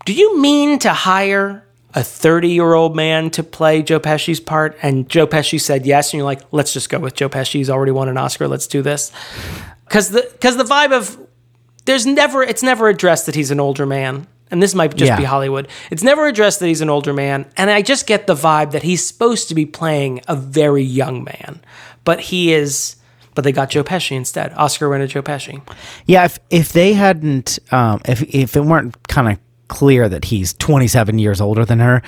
do 0.04 0.12
you 0.14 0.38
mean 0.40 0.78
to 0.78 0.92
hire 0.92 1.64
a 1.94 2.02
30 2.04 2.48
year 2.50 2.74
old 2.74 2.94
man 2.96 3.30
to 3.30 3.42
play 3.42 3.82
Joe 3.82 4.00
Pesci's 4.00 4.40
part? 4.40 4.76
And 4.82 5.08
Joe 5.08 5.26
Pesci 5.26 5.60
said 5.60 5.86
yes. 5.86 6.12
And 6.12 6.18
you're 6.18 6.24
like, 6.24 6.40
let's 6.52 6.72
just 6.72 6.90
go 6.90 6.98
with 6.98 7.14
Joe 7.14 7.28
Pesci. 7.28 7.54
He's 7.54 7.70
already 7.70 7.92
won 7.92 8.08
an 8.08 8.16
Oscar. 8.18 8.46
Let's 8.48 8.66
do 8.66 8.82
this. 8.82 9.10
Because 9.84 10.10
the, 10.10 10.30
cause 10.40 10.56
the 10.56 10.64
vibe 10.64 10.92
of, 10.92 11.18
there's 11.86 12.04
never, 12.06 12.42
it's 12.42 12.62
never 12.62 12.88
addressed 12.88 13.26
that 13.26 13.34
he's 13.34 13.50
an 13.50 13.60
older 13.60 13.86
man. 13.86 14.26
And 14.50 14.62
this 14.62 14.74
might 14.74 14.94
just 14.96 15.08
Yeah. 15.10 15.16
be 15.18 15.24
Hollywood. 15.24 15.68
It's 15.90 16.02
never 16.02 16.26
addressed 16.26 16.60
that 16.60 16.66
he's 16.68 16.80
an 16.80 16.88
older 16.90 17.12
man. 17.12 17.46
And 17.56 17.70
I 17.70 17.82
just 17.82 18.06
get 18.06 18.26
the 18.26 18.34
vibe 18.34 18.70
that 18.72 18.82
he's 18.82 19.06
supposed 19.06 19.48
to 19.48 19.54
be 19.54 19.66
playing 19.66 20.20
a 20.28 20.36
very 20.36 20.82
young 20.82 21.24
man. 21.24 21.60
But 22.04 22.20
he 22.20 22.52
is, 22.54 22.96
but 23.34 23.44
they 23.44 23.52
got 23.52 23.68
Joe 23.70 23.84
Pesci 23.84 24.12
instead. 24.16 24.52
Oscar 24.54 24.88
winner 24.88 25.06
Joe 25.06 25.22
Pesci. 25.22 25.60
Yeah, 26.06 26.24
if 26.24 26.38
if 26.48 26.72
they 26.72 26.94
hadn't, 26.94 27.58
um, 27.70 28.00
if 28.06 28.22
if 28.34 28.56
it 28.56 28.62
weren't 28.62 28.96
kind 29.08 29.28
of 29.32 29.38
clear 29.68 30.08
that 30.08 30.24
he's 30.24 30.54
27 30.54 31.18
years 31.18 31.40
older 31.40 31.64
than 31.64 31.78
her, 31.80 32.02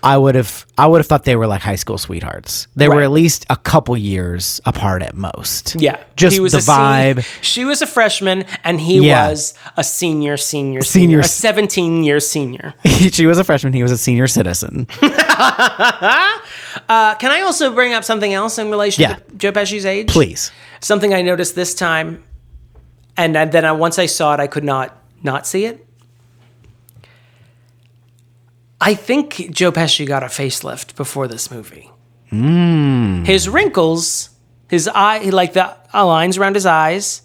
I 0.00 0.16
would 0.16 0.36
have 0.36 0.64
I 0.78 0.86
would 0.86 0.98
have 0.98 1.06
thought 1.08 1.24
they 1.24 1.34
were 1.34 1.48
like 1.48 1.60
high 1.60 1.74
school 1.74 1.98
sweethearts. 1.98 2.68
They 2.76 2.88
were 2.88 3.02
at 3.02 3.10
least 3.10 3.44
a 3.50 3.56
couple 3.56 3.96
years 3.96 4.60
apart 4.64 5.02
at 5.02 5.14
most. 5.16 5.74
Yeah, 5.74 6.00
just 6.14 6.34
he 6.34 6.40
was 6.40 6.52
the 6.52 6.58
vibe. 6.58 7.26
she 7.42 7.64
was 7.64 7.82
a 7.82 7.86
freshman, 7.86 8.44
and 8.62 8.80
he 8.80 9.00
Yeah. 9.06 9.28
was 9.30 9.54
a 9.76 9.82
senior, 9.82 10.36
senior, 10.36 10.82
Senior 10.82 10.82
senior, 10.82 11.20
a 11.20 11.24
seventeen 11.24 12.04
year 12.04 12.20
senior. 12.20 12.74
she 12.86 13.26
was 13.26 13.38
a 13.38 13.44
freshman. 13.44 13.72
He 13.72 13.82
was 13.82 13.90
a 13.92 13.98
senior 13.98 14.26
citizen. 14.28 14.86
Uh, 16.88 17.14
can 17.16 17.30
I 17.30 17.40
also 17.42 17.72
bring 17.72 17.92
up 17.92 18.04
something 18.04 18.32
else 18.32 18.58
in 18.58 18.70
relation 18.70 19.02
Yeah. 19.02 19.14
to 19.16 19.22
Joe 19.36 19.52
Pesci's 19.52 19.84
age? 19.84 20.08
Please. 20.08 20.52
Something 20.80 21.12
I 21.12 21.22
noticed 21.22 21.54
this 21.54 21.74
time, 21.74 22.22
and 23.16 23.34
then 23.34 23.64
I, 23.64 23.72
once 23.72 23.98
I 23.98 24.06
saw 24.06 24.34
it, 24.34 24.40
I 24.40 24.46
could 24.46 24.64
not 24.64 24.96
not 25.22 25.46
see 25.46 25.64
it. 25.64 25.84
I 28.88 28.94
think 28.94 29.50
Joe 29.50 29.70
Pesci 29.70 30.06
got 30.06 30.22
a 30.22 30.28
facelift 30.28 30.96
before 30.96 31.28
this 31.28 31.50
movie. 31.50 31.90
His 33.26 33.46
wrinkles, 33.46 34.30
his 34.66 34.88
eye, 34.88 35.28
like 35.28 35.52
the 35.52 35.76
lines 35.92 36.38
around 36.38 36.54
his 36.54 36.64
eyes, 36.64 37.20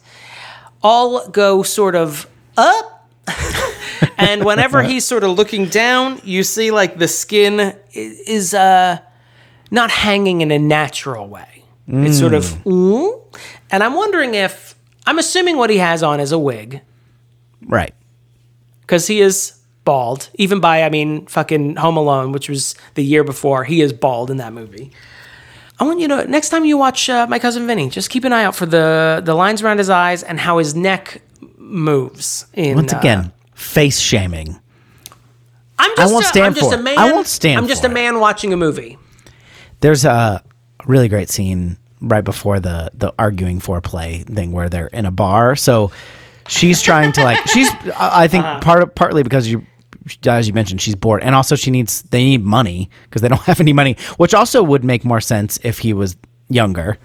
all 0.82 1.26
go 1.30 1.64
sort 1.64 1.96
of 1.96 2.28
up. 2.58 3.08
and 4.18 4.44
whenever 4.44 4.84
he's 4.84 5.06
sort 5.06 5.24
of 5.24 5.38
looking 5.38 5.68
down, 5.68 6.20
you 6.26 6.44
see 6.44 6.70
like 6.72 6.98
the 6.98 7.08
skin 7.08 7.74
is 7.94 8.54
uh, 8.54 9.00
not 9.72 9.90
hanging 9.90 10.42
in 10.42 10.52
a 10.52 10.60
natural 10.60 11.30
way. 11.30 11.64
It's 11.88 12.20
sort 12.20 12.34
of, 12.34 12.44
"Mm." 12.66 13.22
and 13.72 13.82
I'm 13.84 13.94
wondering 13.94 14.34
if 14.36 14.76
I'm 15.08 15.18
assuming 15.18 15.56
what 15.56 15.70
he 15.70 15.78
has 15.78 16.04
on 16.04 16.20
is 16.20 16.34
a 16.34 16.40
wig 16.40 16.82
Right. 17.66 17.94
because 18.82 19.08
he 19.08 19.22
is 19.22 19.63
bald. 19.86 20.30
Even 20.36 20.60
by 20.60 20.84
I 20.84 20.90
mean 20.90 21.26
fucking 21.28 21.76
Home 21.78 21.98
Alone, 21.98 22.32
which 22.32 22.50
was 22.50 22.76
the 22.96 23.04
year 23.04 23.24
before, 23.24 23.64
he 23.64 23.82
is 23.82 23.94
bald 23.94 24.30
in 24.32 24.38
that 24.38 24.54
movie. 24.54 24.92
I 25.80 25.86
want 25.86 26.00
you 26.00 26.08
to 26.10 26.26
next 26.28 26.50
time 26.50 26.66
you 26.66 26.78
watch 26.78 27.10
uh, 27.10 27.26
My 27.28 27.40
Cousin 27.40 27.66
Vinny, 27.68 27.90
just 27.90 28.10
keep 28.10 28.24
an 28.26 28.34
eye 28.34 28.44
out 28.44 28.56
for 28.56 28.66
the 28.66 29.22
the 29.24 29.34
lines 29.36 29.62
around 29.62 29.80
his 29.80 29.90
eyes 29.90 30.24
and 30.24 30.40
how 30.40 30.58
his 30.60 30.76
neck 30.76 31.22
moves. 31.58 32.46
In 32.54 32.76
Once 32.76 32.94
uh, 32.94 32.98
again, 33.00 33.32
face 33.56 34.00
shaming. 34.00 34.60
I'm 35.80 35.92
just 35.98 36.10
I 36.10 36.14
won't 36.14 36.26
a, 36.26 36.28
stand 36.28 36.46
I'm 36.46 36.54
just 36.54 36.70
for 36.70 36.76
a 36.76 36.80
it. 36.80 36.84
man. 36.84 36.98
I 37.00 37.12
won't 37.12 37.28
stand 37.28 37.58
I'm 37.60 37.68
just 37.68 37.84
a 37.84 37.88
it. 37.88 37.94
man 37.94 38.20
watching 38.20 38.54
a 38.54 38.58
movie. 38.58 38.98
There's 39.82 40.06
a 40.06 40.44
really 40.86 41.08
great 41.10 41.30
scene 41.30 41.78
right 42.00 42.24
before 42.24 42.60
the 42.60 42.92
the 42.94 43.14
arguing 43.18 43.60
foreplay 43.60 44.24
thing 44.26 44.52
where 44.52 44.70
they're 44.70 44.88
in 44.88 45.06
a 45.06 45.12
bar. 45.12 45.56
So 45.56 45.92
she's 46.48 46.82
trying 46.82 47.12
to 47.14 47.24
like 47.24 47.46
she's 47.48 47.70
I 47.98 48.24
I 48.24 48.28
think 48.28 48.46
Uh-huh. 48.46 48.60
part 48.62 48.96
partly 48.96 49.24
because 49.24 49.48
you 49.48 49.66
as 50.26 50.48
you 50.48 50.54
mentioned 50.54 50.82
she's 50.82 50.96
bored 50.96 51.22
and 51.24 51.34
also 51.36 51.56
she 51.56 51.72
needs 51.72 52.02
they 52.04 52.24
need 52.24 52.44
money 52.44 52.90
because 53.04 53.22
they 53.22 53.28
don't 53.28 53.42
have 53.52 53.60
any 53.60 53.74
money, 53.74 53.96
which 54.18 54.34
also 54.34 54.62
would 54.64 54.84
make 54.84 55.06
more 55.06 55.22
sense 55.22 55.60
if 55.64 55.80
he 55.80 55.94
was 55.94 56.16
younger. 56.50 56.98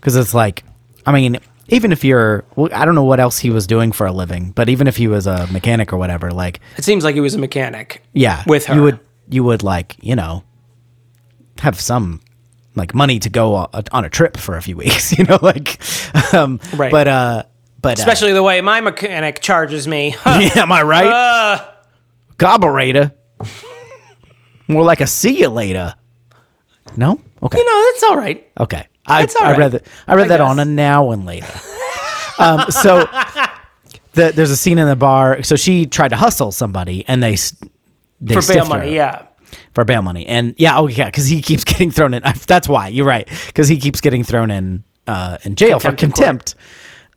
Cuz 0.00 0.16
it's 0.16 0.34
like 0.34 0.64
I 1.06 1.12
mean 1.12 1.38
even 1.68 1.92
if 1.92 2.04
you're 2.04 2.44
well, 2.56 2.68
I 2.72 2.84
don't 2.84 2.94
know 2.94 3.04
what 3.04 3.20
else 3.20 3.38
he 3.38 3.50
was 3.50 3.66
doing 3.66 3.92
for 3.92 4.06
a 4.06 4.12
living, 4.12 4.50
but 4.54 4.68
even 4.68 4.86
if 4.86 4.96
he 4.96 5.08
was 5.08 5.26
a 5.26 5.46
mechanic 5.52 5.92
or 5.92 5.96
whatever, 5.96 6.30
like 6.30 6.60
It 6.76 6.84
seems 6.84 7.04
like 7.04 7.14
he 7.14 7.20
was 7.20 7.34
a 7.34 7.38
mechanic. 7.38 8.02
yeah, 8.12 8.42
with 8.46 8.66
her. 8.66 8.74
you 8.74 8.82
would 8.82 9.00
you 9.28 9.44
would 9.44 9.62
like 9.62 9.96
you 10.00 10.16
know 10.16 10.42
have 11.60 11.80
some 11.80 12.20
like 12.74 12.94
money 12.94 13.18
to 13.20 13.28
go 13.30 13.54
on 13.54 14.04
a, 14.04 14.08
trip 14.08 14.36
for 14.36 14.56
a 14.56 14.62
few 14.62 14.76
weeks, 14.84 15.16
you 15.16 15.24
know, 15.24 15.38
like 15.42 15.78
um, 16.34 16.58
Right. 16.74 16.90
But 16.90 17.08
uh, 17.08 17.42
but 17.80 17.98
uh, 17.98 18.02
Especially 18.02 18.32
the 18.32 18.42
way 18.42 18.60
my 18.60 18.80
mechanic 18.80 19.40
charges 19.40 19.86
me. 19.88 20.14
yeah, 20.26 20.50
am 20.62 20.72
I 20.72 20.82
right? 20.82 21.06
Uh, 21.06 21.64
Carburetor, 22.42 23.12
more 24.68 24.82
like 24.84 25.00
a 25.00 25.06
see 25.06 25.38
you 25.40 25.48
later. 25.48 25.94
No, 26.96 27.20
okay, 27.42 27.58
you 27.58 27.64
know, 27.64 27.90
that's 27.92 28.02
all 28.04 28.16
right. 28.16 28.50
okay. 28.58 28.86
I 29.06 29.22
That's 29.22 29.34
all 29.36 29.44
I 29.46 29.50
right. 29.50 29.58
read 29.58 29.72
that. 29.72 29.86
I 30.06 30.14
read 30.14 30.24
I 30.26 30.28
that 30.28 30.40
on 30.40 30.58
a 30.60 30.64
now 30.64 31.10
and 31.10 31.24
later. 31.26 31.46
um, 32.38 32.70
so 32.70 32.98
the, 34.12 34.30
there's 34.32 34.52
a 34.52 34.56
scene 34.56 34.78
in 34.78 34.86
the 34.86 34.94
bar. 34.94 35.42
So 35.42 35.56
she 35.56 35.86
tried 35.86 36.08
to 36.10 36.16
hustle 36.16 36.52
somebody, 36.52 37.04
and 37.08 37.20
they 37.22 37.32
s- 37.32 37.56
they 38.20 38.34
For 38.34 38.40
bail 38.40 38.42
stiffed 38.42 38.68
money, 38.68 38.88
her. 38.90 38.94
yeah. 38.94 39.26
for 39.74 39.84
bail 39.84 40.02
money. 40.02 40.24
And 40.26 40.54
yeah, 40.56 40.78
oh 40.78 40.86
yeah, 40.86 41.06
because 41.06 41.26
he 41.26 41.42
keeps 41.42 41.64
getting 41.72 41.90
thrown 41.90 42.14
in. 42.14 42.22
That's 42.46 42.68
why 42.68 42.88
you're 42.88 43.06
right, 43.06 43.28
because 43.46 43.66
he 43.68 43.78
keeps 43.78 44.00
getting 44.00 44.22
thrown 44.22 44.50
in 44.52 44.84
uh, 45.08 45.38
in 45.42 45.56
jail 45.56 45.80
for 45.80 45.88
Contempt 45.92 46.00
court. 46.00 46.14
contempt. 46.16 46.54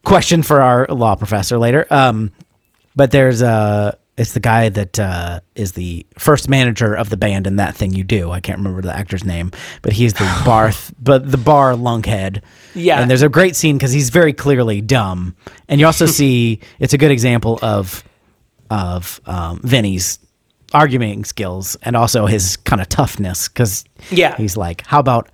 Question 0.03 0.41
for 0.43 0.61
our 0.61 0.87
law 0.87 1.15
professor 1.15 1.57
later. 1.59 1.85
Um, 1.91 2.31
but 2.95 3.11
there's 3.11 3.43
uh 3.43 3.95
it's 4.17 4.33
the 4.33 4.39
guy 4.39 4.69
that 4.69 4.97
uh, 4.99 5.41
is 5.55 5.73
the 5.73 6.05
first 6.17 6.47
manager 6.47 6.93
of 6.95 7.09
the 7.09 7.17
band 7.17 7.47
in 7.47 7.57
that 7.57 7.75
thing 7.75 7.91
you 7.93 8.03
do. 8.05 8.31
I 8.31 8.39
can't 8.39 8.57
remember 8.59 8.81
the 8.81 8.95
actor's 8.95 9.25
name, 9.25 9.51
but 9.81 9.91
he's 9.93 10.13
the 10.13 10.41
bar, 10.45 10.71
but 11.01 11.29
the 11.29 11.37
bar 11.37 11.73
lunkhead. 11.73 12.41
Yeah. 12.73 12.99
and 13.01 13.09
there's 13.09 13.21
a 13.21 13.29
great 13.29 13.55
scene 13.55 13.77
because 13.77 13.91
he's 13.91 14.09
very 14.09 14.31
clearly 14.33 14.79
dumb, 14.81 15.35
and 15.67 15.79
you 15.79 15.85
also 15.85 16.05
see 16.19 16.59
it's 16.79 16.93
a 16.93 16.97
good 16.97 17.11
example 17.11 17.59
of 17.61 18.03
of 18.69 19.21
um, 19.25 19.59
Vinny's 19.63 20.19
arguing 20.73 21.23
skills 21.23 21.77
and 21.83 21.95
also 21.95 22.25
his 22.25 22.57
kind 22.57 22.81
of 22.81 22.89
toughness 22.89 23.47
because 23.47 23.85
Yeah. 24.11 24.35
he's 24.37 24.57
like, 24.57 24.81
"How 24.87 24.99
about 24.99 25.29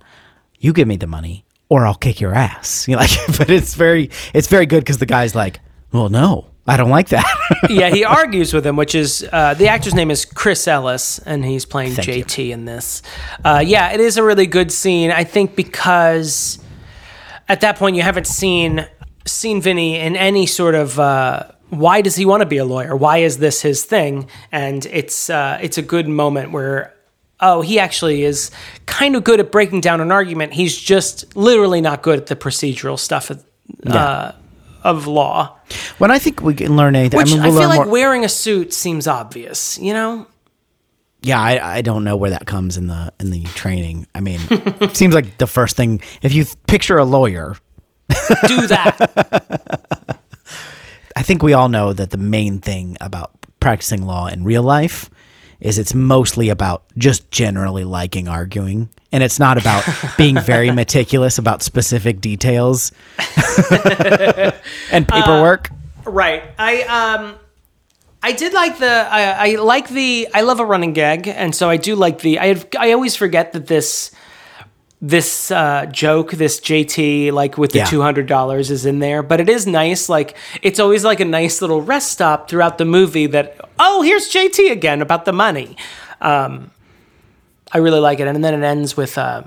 you 0.58 0.72
give 0.72 0.86
me 0.86 0.96
the 0.96 1.06
money 1.06 1.44
or 1.68 1.86
I'll 1.86 1.94
kick 1.94 2.20
your 2.20 2.34
ass?" 2.34 2.86
You 2.86 2.94
know, 2.96 3.00
like, 3.00 3.10
but 3.38 3.48
it's 3.50 3.74
very 3.74 4.10
it's 4.34 4.48
very 4.48 4.66
good 4.66 4.80
because 4.80 4.98
the 4.98 5.06
guy's 5.06 5.34
like, 5.34 5.60
"Well, 5.92 6.08
no, 6.10 6.46
I 6.66 6.76
don't 6.76 6.90
like 6.90 7.08
that." 7.08 7.26
yeah, 7.70 7.90
he 7.90 8.04
argues 8.04 8.52
with 8.52 8.66
him, 8.66 8.76
which 8.76 8.94
is 8.94 9.26
uh, 9.32 9.54
the 9.54 9.68
actor's 9.68 9.94
name 9.94 10.10
is 10.10 10.24
Chris 10.24 10.66
Ellis, 10.68 11.18
and 11.20 11.44
he's 11.44 11.64
playing 11.64 11.92
Thank 11.92 12.08
you. 12.08 12.24
JT 12.24 12.50
in 12.50 12.64
this. 12.64 13.02
Uh, 13.44 13.62
yeah, 13.64 13.92
it 13.92 14.00
is 14.00 14.16
a 14.16 14.22
really 14.22 14.46
good 14.46 14.70
scene. 14.70 15.10
I 15.10 15.24
think 15.24 15.56
because 15.56 16.58
at 17.48 17.60
that 17.62 17.76
point 17.76 17.96
you 17.96 18.02
haven't 18.02 18.26
seen 18.26 18.86
seen 19.26 19.60
Vinny 19.60 19.98
in 19.98 20.16
any 20.16 20.46
sort 20.46 20.74
of. 20.74 20.98
Uh, 20.98 21.48
why 21.72 22.02
does 22.02 22.16
he 22.16 22.26
want 22.26 22.42
to 22.42 22.46
be 22.46 22.58
a 22.58 22.66
lawyer? 22.66 22.94
Why 22.94 23.18
is 23.18 23.38
this 23.38 23.62
his 23.62 23.82
thing? 23.84 24.28
And 24.52 24.84
it's 24.86 25.30
uh, 25.30 25.58
it's 25.62 25.78
a 25.78 25.82
good 25.82 26.06
moment 26.06 26.52
where 26.52 26.94
oh 27.40 27.62
he 27.62 27.78
actually 27.78 28.24
is 28.24 28.50
kind 28.84 29.16
of 29.16 29.24
good 29.24 29.40
at 29.40 29.50
breaking 29.50 29.80
down 29.80 30.02
an 30.02 30.12
argument. 30.12 30.52
He's 30.52 30.76
just 30.78 31.34
literally 31.34 31.80
not 31.80 32.02
good 32.02 32.18
at 32.18 32.26
the 32.26 32.36
procedural 32.36 32.98
stuff 32.98 33.30
of, 33.30 33.44
uh, 33.86 34.32
of 34.84 35.06
law. 35.06 35.56
when 35.98 36.10
I 36.10 36.18
think 36.18 36.42
we 36.42 36.54
can 36.54 36.76
learn 36.76 36.94
anything, 36.96 37.18
Which 37.18 37.30
I 37.32 37.34
mean, 37.34 37.42
we'll 37.42 37.52
feel 37.52 37.60
learn 37.60 37.68
like 37.68 37.80
more. 37.86 37.92
wearing 37.92 38.24
a 38.24 38.28
suit 38.28 38.72
seems 38.72 39.06
obvious, 39.06 39.78
you 39.78 39.92
know? 39.92 40.26
yeah, 41.22 41.40
I, 41.40 41.76
I 41.76 41.82
don't 41.82 42.02
know 42.04 42.16
where 42.16 42.30
that 42.30 42.46
comes 42.46 42.76
in 42.76 42.88
the 42.88 43.12
in 43.20 43.30
the 43.30 43.44
training. 43.44 44.06
I 44.14 44.20
mean, 44.20 44.40
it 44.50 44.96
seems 44.96 45.14
like 45.14 45.38
the 45.38 45.46
first 45.46 45.76
thing 45.76 46.00
if 46.22 46.32
you 46.34 46.44
picture 46.66 46.98
a 46.98 47.04
lawyer, 47.04 47.56
Do 48.46 48.66
that. 48.66 50.18
I 51.16 51.22
think 51.22 51.42
we 51.42 51.52
all 51.52 51.68
know 51.68 51.92
that 51.92 52.10
the 52.10 52.18
main 52.18 52.58
thing 52.58 52.96
about 53.00 53.30
practicing 53.60 54.02
law 54.02 54.26
in 54.26 54.44
real 54.44 54.62
life 54.62 55.08
is 55.60 55.78
it's 55.78 55.94
mostly 55.94 56.48
about 56.48 56.82
just 56.98 57.30
generally 57.30 57.84
liking 57.84 58.26
arguing. 58.28 58.88
And 59.12 59.22
it's 59.22 59.38
not 59.38 59.58
about 59.58 59.84
being 60.16 60.38
very 60.40 60.70
meticulous 60.70 61.36
about 61.38 61.62
specific 61.62 62.20
details 62.20 62.92
and 64.90 65.06
paperwork. 65.08 65.70
right. 66.04 66.42
I 66.58 66.82
um 66.82 67.34
I 68.22 68.32
did 68.32 68.52
like 68.52 68.78
the 68.78 68.86
I, 69.10 69.50
I 69.52 69.54
like 69.56 69.88
the 69.88 70.28
I 70.32 70.42
love 70.42 70.60
a 70.60 70.64
running 70.64 70.92
gag, 70.92 71.26
and 71.28 71.54
so 71.54 71.68
I 71.68 71.76
do 71.76 71.94
like 71.96 72.20
the 72.20 72.38
I 72.38 72.62
I 72.78 72.92
always 72.92 73.16
forget 73.16 73.52
that 73.52 73.66
this 73.66 74.12
this 75.04 75.50
uh, 75.50 75.86
joke, 75.86 76.30
this 76.30 76.60
JT, 76.60 77.32
like 77.32 77.58
with 77.58 77.72
the 77.72 77.78
Yeah. 77.78 77.86
two 77.86 78.00
hundred 78.02 78.26
dollars, 78.28 78.70
is 78.70 78.86
in 78.86 79.00
there. 79.00 79.22
But 79.24 79.40
it 79.40 79.48
is 79.48 79.66
nice. 79.66 80.08
Like 80.08 80.36
it's 80.62 80.78
always 80.78 81.04
like 81.04 81.18
a 81.18 81.24
nice 81.24 81.60
little 81.60 81.82
rest 81.82 82.12
stop 82.12 82.48
throughout 82.48 82.78
the 82.78 82.84
movie. 82.84 83.26
That 83.26 83.60
oh, 83.80 84.02
here's 84.02 84.30
JT 84.32 84.70
again 84.70 85.02
about 85.02 85.24
the 85.24 85.32
money. 85.32 85.76
Um, 86.20 86.70
I 87.72 87.78
really 87.78 88.00
like 88.00 88.20
it, 88.20 88.26
and 88.26 88.44
then 88.44 88.54
it 88.54 88.64
ends 88.64 88.96
with 88.96 89.16
uh, 89.16 89.44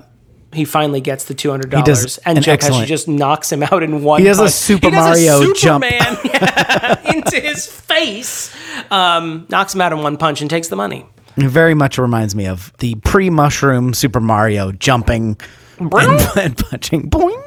he 0.52 0.64
finally 0.64 1.00
gets 1.00 1.24
the 1.24 1.34
two 1.34 1.50
hundred 1.50 1.70
dollars, 1.70 2.18
and 2.18 2.38
an 2.38 2.44
Joe 2.44 2.56
Pesci 2.56 2.86
just 2.86 3.08
knocks 3.08 3.52
him 3.52 3.62
out 3.62 3.82
in 3.82 4.02
one. 4.02 4.20
He 4.20 4.26
does 4.26 4.40
a. 4.40 4.48
Super 4.48 4.90
does 4.90 4.94
Mario 4.94 5.52
jump. 5.54 5.84
Superman, 5.84 6.18
yeah, 6.24 7.12
into 7.12 7.40
his 7.40 7.66
face, 7.66 8.54
um, 8.90 9.46
knocks 9.48 9.74
him 9.74 9.80
out 9.80 9.92
in 9.92 10.02
one 10.02 10.16
punch, 10.16 10.40
and 10.40 10.50
takes 10.50 10.68
the 10.68 10.76
money. 10.76 11.06
It 11.36 11.48
very 11.48 11.74
much 11.74 11.98
reminds 11.98 12.34
me 12.34 12.46
of 12.46 12.72
the 12.78 12.94
pre 12.96 13.30
mushroom 13.30 13.94
Super 13.94 14.20
Mario 14.20 14.72
jumping 14.72 15.36
and, 15.78 15.92
and 16.36 16.56
punching. 16.56 17.10
Boing. 17.10 17.42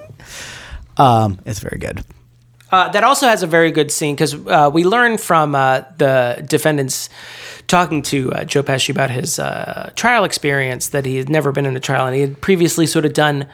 Um, 0.97 1.39
it's 1.45 1.59
very 1.59 1.79
good. 1.79 2.03
Uh, 2.71 2.89
that 2.89 3.03
also 3.03 3.27
has 3.27 3.41
a 3.43 3.47
very 3.47 3.71
good 3.71 3.91
scene 3.91 4.15
because 4.15 4.35
uh, 4.47 4.69
we 4.71 4.83
learn 4.83 5.17
from 5.17 5.55
uh, 5.55 5.81
the 5.97 6.43
defendants 6.47 7.09
talking 7.67 8.01
to 8.01 8.31
uh, 8.33 8.43
Joe 8.45 8.63
Pesci 8.63 8.89
about 8.89 9.09
his 9.11 9.39
uh, 9.39 9.91
trial 9.95 10.23
experience 10.23 10.89
that 10.89 11.05
he 11.05 11.17
had 11.17 11.29
never 11.29 11.51
been 11.51 11.65
in 11.65 11.75
a 11.75 11.79
trial 11.79 12.05
and 12.05 12.15
he 12.15 12.21
had 12.21 12.39
previously 12.41 12.85
sort 12.87 13.05
of 13.05 13.13
done 13.13 13.47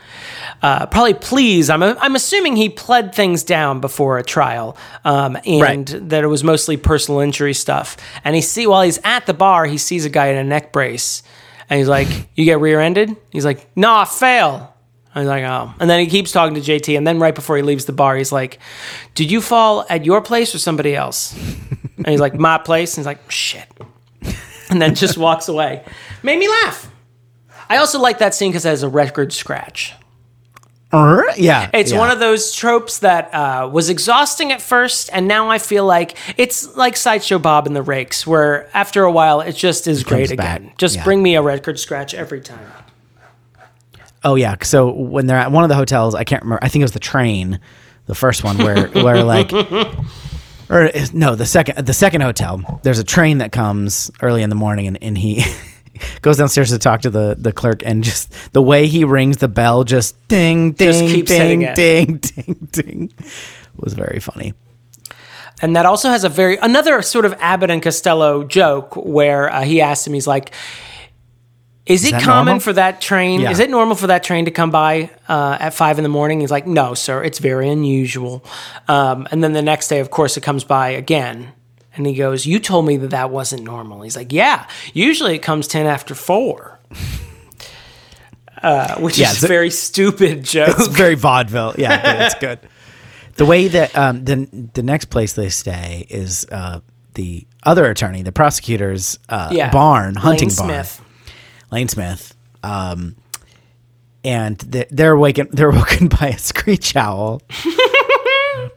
uh, 0.61 0.85
probably 0.87 1.13
pleas. 1.13 1.69
I'm, 1.69 1.81
I'm 1.83 2.15
assuming 2.15 2.55
he 2.55 2.69
pled 2.69 3.15
things 3.15 3.43
down 3.43 3.79
before 3.81 4.17
a 4.17 4.23
trial 4.23 4.77
um, 5.03 5.37
and 5.45 5.61
Right. 5.61 6.09
that 6.09 6.23
it 6.23 6.27
was 6.27 6.43
mostly 6.43 6.77
personal 6.77 7.19
injury 7.21 7.53
stuff. 7.53 7.97
And 8.23 8.35
he 8.35 8.41
see 8.41 8.67
while 8.67 8.83
he's 8.83 8.99
at 9.03 9.25
the 9.25 9.33
bar, 9.33 9.65
he 9.65 9.77
sees 9.77 10.05
a 10.05 10.09
guy 10.09 10.27
in 10.27 10.37
a 10.37 10.43
neck 10.43 10.71
brace 10.71 11.23
and 11.69 11.79
he's 11.79 11.87
like, 11.89 12.07
"You 12.35 12.45
get 12.45 12.59
rear-ended?" 12.59 13.15
He's 13.31 13.43
like, 13.45 13.67
"Nah, 13.75 14.05
fail." 14.05 14.74
I 15.15 15.19
was 15.19 15.27
like, 15.29 15.43
oh. 15.45 15.73
And 15.79 15.89
then 15.89 15.99
he 16.01 16.07
keeps 16.07 16.31
talking 16.33 16.55
to 16.55 16.61
JT. 16.61 16.97
And 16.97 17.07
then 17.07 17.19
right 17.19 17.33
before 17.33 17.55
he 17.55 17.63
leaves 17.63 17.85
the 17.85 17.93
bar, 17.93 18.17
he's 18.17 18.33
like, 18.33 18.59
Did 19.13 19.31
you 19.31 19.39
fall 19.41 19.85
at 19.89 20.03
your 20.05 20.21
place 20.21 20.53
or 20.53 20.59
somebody 20.59 20.95
else? 20.95 21.33
And 21.97 22.07
he's 22.07 22.19
like, 22.19 22.35
My 22.35 22.57
place. 22.57 22.93
And 22.97 23.01
he's 23.01 23.05
like, 23.07 23.31
Shit. 23.31 23.67
And 24.69 24.81
then 24.81 24.93
just 24.95 25.17
walks 25.17 25.47
away. 25.47 25.83
Made 26.23 26.37
me 26.37 26.47
laugh. 26.49 26.91
I 27.69 27.77
also 27.77 27.99
like 27.99 28.17
that 28.19 28.35
scene 28.35 28.51
because 28.51 28.65
it 28.65 28.69
has 28.69 28.83
a 28.83 28.89
record 28.89 29.31
scratch. 29.31 29.93
Er, 30.93 31.23
Yeah. 31.37 31.69
It's 31.73 31.91
yeah. 31.91 31.97
one 31.99 32.09
of 32.11 32.19
those 32.19 32.53
tropes 32.53 32.99
that 32.99 33.33
uh, 33.33 33.69
was 33.71 33.89
exhausting 33.89 34.51
at 34.51 34.61
first, 34.61 35.09
and 35.13 35.27
now 35.27 35.49
I 35.49 35.57
feel 35.57 35.85
like 35.85 36.15
it's 36.37 36.75
like 36.75 36.95
Sideshow 36.97 37.39
Bob 37.39 37.67
and 37.67 37.75
the 37.75 37.81
Rakes, 37.81 38.25
where 38.27 38.69
after 38.75 39.03
a 39.03 39.11
while 39.11 39.41
it 39.41 39.53
just 39.55 39.87
is 39.87 40.03
great 40.03 40.27
comes 40.29 40.37
back. 40.37 40.59
again. 40.61 40.73
Just 40.77 40.95
Yeah. 40.97 41.03
bring 41.03 41.23
me 41.23 41.35
a 41.35 41.41
record 41.41 41.79
scratch 41.79 42.13
every 42.13 42.41
time. 42.41 42.67
Oh 44.25 44.35
yeah. 44.35 44.55
So 44.63 44.91
when 44.91 45.27
they're 45.27 45.37
at 45.37 45.51
one 45.51 45.63
of 45.63 45.69
the 45.69 45.75
hotels, 45.75 46.15
I 46.15 46.23
can't 46.23 46.41
remember. 46.41 46.63
I 46.63 46.67
think 46.67 46.81
it 46.81 46.85
was 46.85 46.93
the 46.93 46.99
train, 46.99 47.59
the 48.07 48.15
first 48.15 48.43
one 48.43 48.57
where 48.57 48.87
where 49.03 49.23
like, 49.23 49.53
or 50.69 50.89
no, 51.13 51.35
the 51.35 51.45
second 51.45 51.85
the 51.85 51.93
second 51.93 52.21
hotel. 52.21 52.81
There's 52.83 52.99
a 52.99 53.03
train 53.03 53.37
that 53.37 53.51
comes 53.51 54.09
early 54.23 54.41
in 54.41 54.49
the 54.49 54.55
morning, 54.55 54.87
and, 54.87 55.01
and 55.01 55.15
he 55.15 55.45
goes 56.21 56.37
downstairs 56.37 56.71
to 56.71 56.79
talk 56.79 57.01
to 57.01 57.11
the 57.11 57.35
the 57.37 57.53
clerk, 57.53 57.83
and 57.85 58.03
just 58.03 58.33
the 58.51 58.63
way 58.63 58.87
he 58.87 59.05
rings 59.05 59.37
the 59.37 59.47
bell, 59.47 59.83
just 59.83 60.15
ding 60.27 60.71
ding 60.71 61.07
Just 61.07 61.27
ding 61.27 61.61
it. 61.61 61.75
ding 61.75 62.17
ding 62.17 62.67
ding, 62.71 63.13
was 63.77 63.93
very 63.93 64.19
funny. 64.19 64.55
And 65.61 65.75
that 65.75 65.85
also 65.85 66.09
has 66.09 66.23
a 66.23 66.29
very 66.29 66.57
another 66.57 67.01
sort 67.03 67.25
of 67.25 67.33
Abbott 67.39 67.69
and 67.69 67.81
Costello 67.81 68.43
joke 68.43 68.95
where 68.95 69.49
uh, 69.53 69.61
he 69.61 69.81
asks 69.81 70.05
him, 70.05 70.13
he's 70.13 70.27
like, 70.27 70.51
"Is, 71.85 72.03
it 72.05 72.11
common 72.21 72.45
normal? 72.45 72.59
for 72.59 72.73
that 72.73 73.01
train? 73.01 73.41
Yeah. 73.41 73.51
Is 73.51 73.59
it 73.59 73.69
normal 73.69 73.95
for 73.95 74.07
that 74.07 74.23
train 74.23 74.45
to 74.45 74.51
come 74.51 74.71
by 74.71 75.09
uh, 75.27 75.57
at 75.59 75.73
five 75.73 75.97
in 75.99 76.03
the 76.03 76.09
morning?" 76.09 76.39
He's 76.41 76.51
like, 76.51 76.65
"No, 76.67 76.93
sir, 76.93 77.23
it's 77.23 77.39
very 77.39 77.69
unusual." 77.69 78.43
Um, 78.87 79.27
and 79.31 79.43
then 79.43 79.53
the 79.53 79.61
next 79.61 79.87
day, 79.87 79.99
of 79.99 80.09
course, 80.11 80.37
it 80.37 80.41
comes 80.41 80.63
by 80.63 80.89
again. 80.89 81.51
And 81.95 82.05
he 82.05 82.13
goes, 82.15 82.45
"You 82.45 82.59
told 82.59 82.85
me 82.85 82.97
that 82.97 83.11
that 83.11 83.29
wasn't 83.29 83.63
normal." 83.63 84.01
He's 84.01 84.15
like, 84.17 84.33
"Yeah, 84.33 84.67
usually 84.93 85.35
it 85.35 85.39
comes 85.43 85.67
ten 85.67 85.85
after 85.85 86.15
four. 86.15 86.79
Uh, 88.63 88.95
which 88.99 89.17
Yeah, 89.19 89.29
is 89.31 89.43
a- 89.43 89.47
very 89.47 89.69
stupid 89.69 90.43
joke. 90.55 90.69
It's 90.69 90.87
very 90.87 91.15
vaudeville. 91.15 91.75
Yeah, 91.77 92.01
but 92.01 92.21
it's 92.25 92.35
good. 92.35 92.59
The 93.35 93.45
way 93.45 93.67
that 93.67 93.95
um, 93.97 94.23
the 94.23 94.47
the 94.73 94.81
next 94.81 95.05
place 95.05 95.33
they 95.33 95.49
stay 95.49 96.07
is 96.09 96.47
uh, 96.51 96.79
the 97.13 97.45
other 97.63 97.85
attorney, 97.85 98.23
the 98.23 98.31
prosecutor's 98.31 99.19
uh, 99.29 99.49
Yeah. 99.51 99.69
barn, 99.71 100.15
hunting 100.15 100.49
Lane 100.49 100.57
barn, 100.57 100.69
Smith. 100.85 101.01
Lane 101.75 101.89
Smith. 101.89 102.33
Um, 102.63 103.17
and 104.23 104.57
th- 104.71 104.87
they're 104.91 105.17
waken. 105.17 105.49
They're 105.51 105.71
woken 105.81 106.07
by 106.07 106.27
a 106.29 106.37
screech 106.37 106.95
owl. 106.95 107.41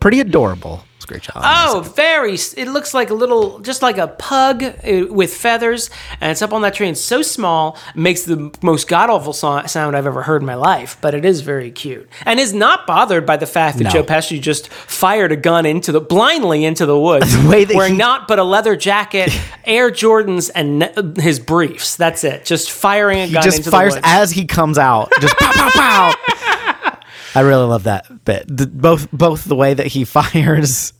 Pretty 0.01 0.19
adorable 0.19 0.83
screech 1.09 1.31
owl. 1.35 1.43
Oh, 1.45 1.81
very. 1.81 2.35
It 2.35 2.69
looks 2.69 2.93
like 2.93 3.09
a 3.11 3.15
little, 3.15 3.61
just 3.61 3.81
like 3.81 3.97
a 3.97 4.09
pug 4.09 4.63
uh, 4.63 5.07
with 5.11 5.33
feathers, 5.33 5.89
and 6.21 6.31
it's 6.31 6.43
up 6.43 6.53
on 6.53 6.61
that 6.63 6.75
tree. 6.75 6.89
It's 6.89 7.01
so 7.01 7.23
small, 7.23 7.79
makes 7.95 8.25
the 8.25 8.51
most 8.63 8.89
god 8.89 9.09
awful 9.09 9.33
so- 9.33 9.65
sound 9.67 9.97
I've 9.97 10.07
ever 10.07 10.23
heard 10.23 10.43
in 10.43 10.47
my 10.47 10.55
life, 10.55 10.99
but 11.01 11.15
it 11.15 11.25
is 11.25 11.41
very 11.41 11.71
cute. 11.71 12.09
And 12.27 12.39
is 12.39 12.53
not 12.53 12.87
bothered 12.87 13.25
by 13.25 13.37
the 13.39 13.47
fact 13.47 13.79
that 13.79 13.85
No. 13.85 13.91
Joe 13.91 14.03
Pesci 14.05 14.41
just 14.41 14.69
fired 14.69 15.33
a 15.33 15.37
gun 15.37 15.65
into 15.65 15.93
the, 15.93 16.01
blindly 16.01 16.65
into 16.65 16.85
the 16.85 16.99
woods, 16.99 17.35
The 17.43 17.49
way 17.49 17.65
that 17.65 17.75
wearing 17.75 17.93
he- 17.93 17.99
not 17.99 18.29
but 18.29 18.39
a 18.39 18.45
leather 18.45 18.77
jacket, 18.77 19.31
Air 19.65 19.91
Jordans, 19.91 20.51
and 20.55 20.81
ne- 20.81 21.23
his 21.23 21.41
briefs. 21.41 21.97
That's 21.97 22.23
it. 22.25 22.45
Just 22.45 22.71
firing 22.71 23.21
a 23.21 23.27
he 23.27 23.33
gun 23.33 23.43
just 23.43 23.59
into 23.59 23.71
fires 23.71 23.95
the 23.95 23.99
woods. 24.01 24.07
as 24.09 24.31
he 24.33 24.45
comes 24.47 24.77
out. 24.79 25.11
Just 25.21 25.37
pow 25.39 25.53
pow 25.53 25.71
pow. 25.71 26.15
I 27.35 27.41
really 27.43 27.67
love 27.67 27.85
that 27.85 28.25
bit. 28.25 28.45
The, 28.49 28.67
both 28.67 29.11
both 29.13 29.45
the 29.45 29.55
way 29.55 29.75
that 29.75 29.87
he 29.87 30.05
fires 30.05 30.93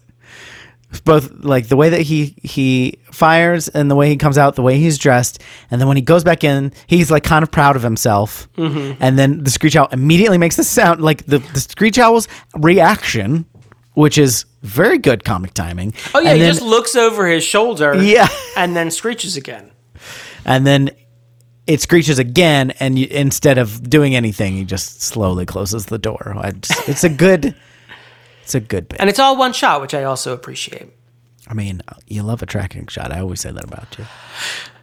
both 1.05 1.31
like 1.45 1.69
the 1.69 1.77
way 1.77 1.91
that 1.91 2.01
he 2.01 2.35
he 2.43 2.99
fires 3.13 3.69
and 3.69 3.91
the 3.91 3.95
way 3.95 4.09
he 4.09 4.17
comes 4.17 4.39
out, 4.39 4.57
the 4.57 4.63
way 4.63 4.79
he's 4.79 4.99
dressed, 4.99 5.43
and 5.71 5.81
then 5.81 5.89
when 5.89 5.97
he 5.97 6.03
goes 6.03 6.25
back 6.25 6.45
in, 6.45 6.73
he's 6.87 7.11
like 7.11 7.25
kind 7.25 7.43
of 7.43 7.51
proud 7.51 7.77
of 7.77 7.83
himself. 7.83 8.49
Mm-hmm. 8.57 9.03
And 9.03 9.19
then 9.19 9.45
the 9.45 9.51
screech 9.51 9.77
owl 9.77 9.89
immediately 9.93 10.39
makes 10.39 10.57
the 10.57 10.65
sound 10.65 11.01
like 11.01 11.27
the 11.27 11.39
the 11.39 11.61
screech 11.61 11.99
owl's 11.99 12.27
reaction, 12.57 13.45
which 13.95 14.17
is 14.19 14.45
very 14.63 14.99
good 14.99 15.25
comic 15.25 15.55
timing. 15.55 15.95
Oh 16.15 16.21
yeah, 16.21 16.31
and 16.31 16.39
he 16.39 16.45
then, 16.45 16.55
just 16.55 16.65
looks 16.65 16.97
over 16.97 17.27
his 17.27 17.45
shoulder. 17.45 17.95
Yeah. 18.03 18.29
and 18.57 18.75
then 18.75 18.91
screeches 18.91 19.37
again. 19.37 19.71
and 20.45 20.67
then 20.67 20.91
it 21.67 21.83
screeches 21.83 22.19
again, 22.19 22.73
and 22.81 22.99
you, 22.99 23.07
instead 23.11 23.59
of 23.59 23.89
doing 23.89 24.17
anything, 24.17 24.55
he 24.55 24.65
just 24.65 25.03
slowly 25.03 25.45
closes 25.45 25.87
the 25.87 25.99
door. 25.99 26.35
I 26.37 26.53
just, 26.53 26.89
it's 26.89 27.05
a 27.05 27.11
good, 27.11 27.55
it's 28.49 28.55
a 28.55 28.61
good 28.61 28.89
bit. 28.89 28.99
And 28.99 29.11
it's 29.11 29.19
all 29.19 29.37
one 29.37 29.53
shot, 29.53 29.83
which 29.83 29.93
I 29.93 30.05
also 30.05 30.33
appreciate. 30.33 30.89
I 31.49 31.53
mean, 31.53 31.83
you 32.07 32.23
love 32.23 32.43
a 32.43 32.47
tracking 32.47 32.87
shot. 32.87 33.13
I 33.13 33.21
always 33.21 33.43
say 33.43 33.51
that 33.51 33.63
about 33.63 33.95
you. 33.99 34.07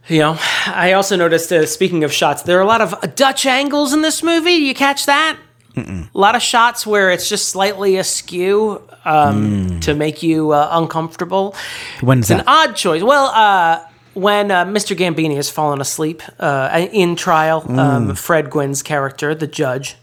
You 0.07 0.20
know, 0.20 0.38
I 0.68 0.93
also 0.93 1.16
noticed, 1.16 1.51
uh, 1.51 1.66
speaking 1.66 2.03
of 2.03 2.13
shots, 2.13 2.43
there 2.43 2.59
are 2.59 2.61
a 2.61 2.68
lot 2.68 2.82
of 2.82 2.93
uh, 2.93 3.07
Dutch 3.16 3.47
angles 3.47 3.91
in 3.91 4.03
this 4.03 4.22
movie. 4.22 4.57
Do 4.57 4.61
you 4.61 4.76
catch 4.76 5.07
that? 5.07 5.39
A 5.76 6.07
lot 6.13 6.36
of 6.36 6.43
shots 6.43 6.86
where 6.86 7.09
it's 7.09 7.28
just 7.28 7.49
slightly 7.49 7.97
askew 7.97 8.88
um, 9.03 9.80
to 9.80 9.95
make 9.95 10.22
you 10.22 10.51
uh, 10.51 10.70
uncomfortable. 10.72 11.55
When's 12.01 12.30
It's 12.30 12.39
an 12.39 12.45
odd 12.47 12.76
choice. 12.76 13.01
Well, 13.01 13.26
uh, 13.26 13.84
when 14.13 14.51
uh, 14.51 14.66
Mr. 14.66 14.95
Gambini 14.95 15.36
has 15.38 15.49
fallen 15.49 15.82
asleep 15.82 16.22
uh, 16.39 16.88
in 16.93 17.16
trial, 17.16 17.66
um, 17.80 18.13
Fred 18.13 18.51
Gwynne's 18.51 18.84
character, 18.84 19.34
the 19.34 19.47
judge, 19.47 19.97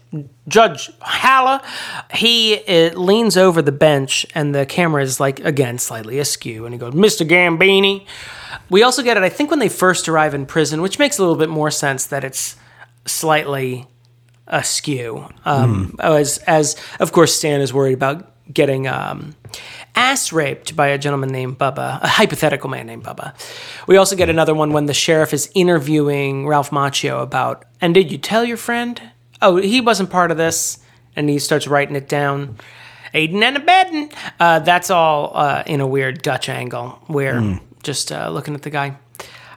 Judge 0.47 0.91
Haller, 0.99 1.61
he 2.13 2.63
uh, 2.67 2.99
leans 2.99 3.37
over 3.37 3.61
the 3.61 3.71
bench 3.71 4.25
and 4.35 4.53
the 4.53 4.65
camera 4.65 5.01
is 5.01 5.19
like, 5.19 5.39
again, 5.39 5.77
slightly 5.77 6.19
askew. 6.19 6.65
And 6.65 6.73
he 6.73 6.79
goes, 6.79 6.93
Mr. 6.93 7.27
Gambini. 7.27 8.05
We 8.69 8.83
also 8.83 9.03
get 9.03 9.17
it, 9.17 9.23
I 9.23 9.29
think, 9.29 9.49
when 9.49 9.59
they 9.59 9.69
first 9.69 10.07
arrive 10.07 10.33
in 10.33 10.45
prison, 10.45 10.81
which 10.81 10.99
makes 10.99 11.17
a 11.17 11.21
little 11.21 11.37
bit 11.37 11.49
more 11.49 11.71
sense 11.71 12.05
that 12.07 12.23
it's 12.23 12.55
slightly 13.05 13.87
askew. 14.47 15.27
Um, 15.45 15.95
As, 15.99 16.37
as, 16.39 16.75
of 16.99 17.11
course, 17.11 17.33
Stan 17.33 17.61
is 17.61 17.73
worried 17.73 17.93
about 17.93 18.29
getting 18.53 18.87
um, 18.87 19.35
ass 19.95 20.33
raped 20.33 20.75
by 20.75 20.87
a 20.87 20.97
gentleman 20.97 21.29
named 21.29 21.57
Bubba, 21.57 22.01
a 22.03 22.07
hypothetical 22.07 22.69
man 22.69 22.85
named 22.85 23.03
Bubba. 23.03 23.33
We 23.87 23.97
also 23.97 24.15
get 24.15 24.29
another 24.29 24.53
one 24.53 24.73
when 24.73 24.85
the 24.85 24.93
sheriff 24.93 25.33
is 25.33 25.49
interviewing 25.55 26.47
Ralph 26.47 26.71
Macchio 26.71 27.21
about, 27.21 27.65
and 27.79 27.93
did 27.93 28.11
you 28.11 28.17
tell 28.17 28.43
your 28.43 28.57
friend? 28.57 29.01
Oh, 29.43 29.57
he 29.57 29.81
wasn't 29.81 30.09
part 30.09 30.31
of 30.31 30.37
this. 30.37 30.79
And 31.15 31.29
he 31.29 31.37
starts 31.37 31.67
writing 31.67 31.95
it 31.95 32.09
down. 32.09 32.57
Aiding 33.13 33.43
and 33.43 33.57
abetting. 33.57 34.11
Uh, 34.39 34.57
that's 34.59 34.89
all 34.89 35.31
uh, 35.35 35.61
in 35.67 35.79
a 35.81 35.85
weird 35.85 36.23
Dutch 36.23 36.49
angle 36.49 36.99
where 37.05 37.59
just 37.83 38.11
uh, 38.11 38.29
looking 38.29 38.55
at 38.55 38.63
the 38.63 38.71
guy. 38.71 38.97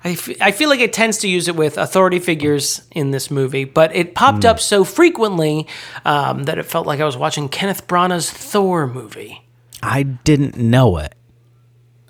I, 0.05 0.11
f- 0.11 0.41
I 0.41 0.51
feel 0.53 0.69
like 0.69 0.81
it 0.81 0.93
tends 0.93 1.19
to 1.19 1.29
use 1.29 1.49
it 1.49 1.57
with 1.57 1.79
authority 1.79 2.19
figures 2.19 2.83
in 2.93 3.11
this 3.13 3.31
movie, 3.31 3.65
but 3.65 3.97
it 3.97 4.15
popped 4.15 4.45
up 4.45 4.61
so 4.61 4.85
frequently 4.85 5.67
um, 6.05 6.45
that 6.45 6.59
it 6.59 6.65
felt 6.65 6.87
like 6.87 7.01
I 7.01 7.05
was 7.05 7.17
watching 7.17 7.49
Kenneth 7.49 7.87
Branagh's 7.89 8.31
Thor 8.31 8.87
movie. 8.87 9.43
I 9.83 10.03
didn't 10.03 10.57
know 10.59 10.99
it. 10.99 11.15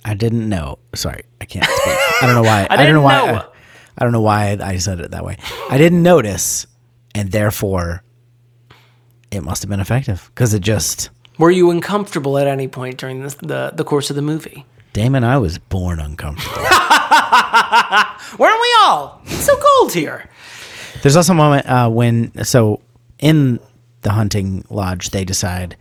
I 0.05 0.14
didn't 0.14 0.49
know. 0.49 0.79
Sorry, 0.95 1.22
I 1.41 1.45
can't 1.47 1.64
speak. 1.64 1.79
I 1.87 2.18
don't 2.22 2.35
know 2.35 2.43
why. 2.43 2.66
I, 2.70 2.77
don't 2.85 2.95
know 2.95 3.03
why. 3.03 3.27
know. 3.27 3.39
I, 3.39 3.45
I 3.99 4.05
don't 4.05 4.12
know 4.12 4.20
why 4.20 4.57
I 4.61 4.77
said 4.79 5.01
it 5.01 5.12
that 5.12 5.24
way. 5.24 5.37
I 5.70 5.79
didn't 5.79 6.03
notice, 6.03 6.66
and 7.17 7.33
therefore, 7.33 8.03
it 9.31 9.43
must 9.43 9.62
have 9.62 9.71
been 9.71 9.81
effective 9.81 10.31
because 10.35 10.53
it 10.53 10.61
just. 10.61 11.09
Were 11.39 11.51
you 11.51 11.71
uncomfortable 11.71 12.37
at 12.37 12.47
any 12.47 12.69
point 12.69 12.99
during 12.99 13.23
the, 13.23 13.35
the, 13.41 13.73
the 13.75 13.85
course 13.85 14.11
of 14.11 14.17
the 14.17 14.23
movie? 14.23 14.67
Damon, 14.93 15.25
I 15.25 15.39
was 15.39 15.59
born 15.59 15.99
uncomfortable. 15.99 16.57
Weren't 18.39 18.61
we 18.61 18.77
all? 18.81 19.21
It's 19.25 19.45
so 19.45 19.57
cold 19.57 19.93
here. 19.95 20.29
There's 21.03 21.17
also 21.17 21.33
a 21.33 21.37
moment 21.37 21.67
uh, 21.67 21.89
when 21.89 22.45
so 22.45 22.83
in 23.19 23.61
the 24.03 24.12
hunting 24.12 24.64
lodge 24.69 25.11
they 25.11 25.25
decide 25.25 25.77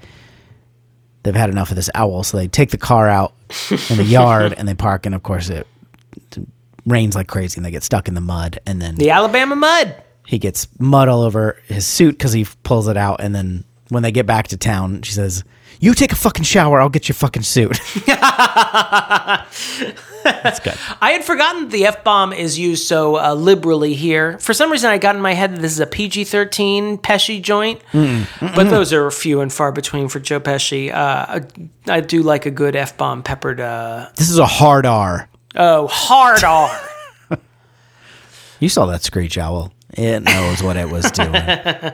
they've 1.24 1.36
had 1.36 1.50
enough 1.50 1.70
of 1.70 1.76
this 1.76 1.90
owl, 1.96 2.24
so 2.24 2.38
they 2.38 2.48
take 2.48 2.72
the 2.72 2.78
car 2.78 3.10
out 3.10 3.34
in 3.90 3.98
the 3.98 4.06
yard 4.06 4.54
and 4.58 4.68
they 4.68 4.74
park, 4.74 5.06
and 5.06 5.14
of 5.14 5.24
course 5.24 5.50
it, 5.50 5.68
it 6.32 6.48
rains 6.86 7.16
like 7.16 7.28
crazy, 7.28 7.58
and 7.58 7.66
they 7.66 7.72
get 7.72 7.84
stuck 7.84 8.08
in 8.08 8.14
the 8.14 8.22
mud, 8.22 8.60
and 8.66 8.82
then 8.82 8.96
The 8.96 9.12
Alabama 9.12 9.56
mud. 9.56 10.02
He 10.28 10.40
gets 10.40 10.68
mud 10.80 11.08
all 11.10 11.22
over 11.22 11.62
his 11.68 11.86
suit 11.86 12.18
because 12.18 12.34
he 12.34 12.46
pulls 12.64 12.88
it 12.88 12.98
out, 12.98 13.22
and 13.22 13.36
then 13.36 13.64
when 13.90 14.02
they 14.04 14.12
get 14.12 14.26
back 14.26 14.48
to 14.50 14.58
town, 14.58 15.02
she 15.04 15.14
says. 15.14 15.44
You 15.82 15.94
take 15.94 16.14
a 16.14 16.16
fucking 16.16 16.46
shower. 16.46 16.80
I'll 16.80 16.88
get 16.88 17.10
your 17.10 17.16
fucking 17.16 17.44
suit. 17.44 17.78
That's 18.06 19.50
good. 20.62 20.74
I 21.02 21.12
had 21.12 21.24
forgotten 21.24 21.64
that 21.64 21.72
the 21.72 21.86
F 21.86 22.04
bomb 22.04 22.32
is 22.34 22.58
used 22.58 22.88
so 22.88 23.18
uh, 23.18 23.34
liberally 23.36 23.94
here. 23.94 24.40
For 24.40 24.54
some 24.54 24.72
reason, 24.72 24.90
I 24.90 24.98
got 24.98 25.16
in 25.16 25.22
my 25.22 25.34
head 25.34 25.56
that 25.56 25.62
this 25.62 25.74
is 25.74 25.80
a 25.82 25.86
PG 25.86 26.24
13 26.26 26.98
Pesci 27.00 27.42
joint, 27.42 27.82
but 27.92 28.70
those 28.70 28.94
are 28.94 29.12
few 29.12 29.42
and 29.42 29.52
far 29.52 29.72
between 29.74 30.08
for 30.08 30.20
Joe 30.20 30.40
Pesci. 30.40 30.92
Uh, 30.94 31.42
I, 31.88 31.98
I 31.98 32.00
do 32.00 32.24
like 32.24 32.46
a 32.46 32.52
good 32.52 32.76
F 32.76 32.96
bomb 32.98 33.22
peppered. 33.22 33.60
Uh, 33.60 34.08
This 34.16 34.30
is 34.30 34.40
a 34.40 34.46
hard 34.48 34.86
R. 34.86 35.28
oh, 35.56 35.88
hard 35.88 36.44
R. 36.44 36.90
You 38.62 38.70
saw 38.70 38.86
that 38.86 39.04
screech 39.04 39.38
owl. 39.38 39.74
It 39.96 40.22
knows 40.24 40.62
what 40.62 40.78
it 40.78 40.90
was 40.90 41.10
doing. 41.12 41.34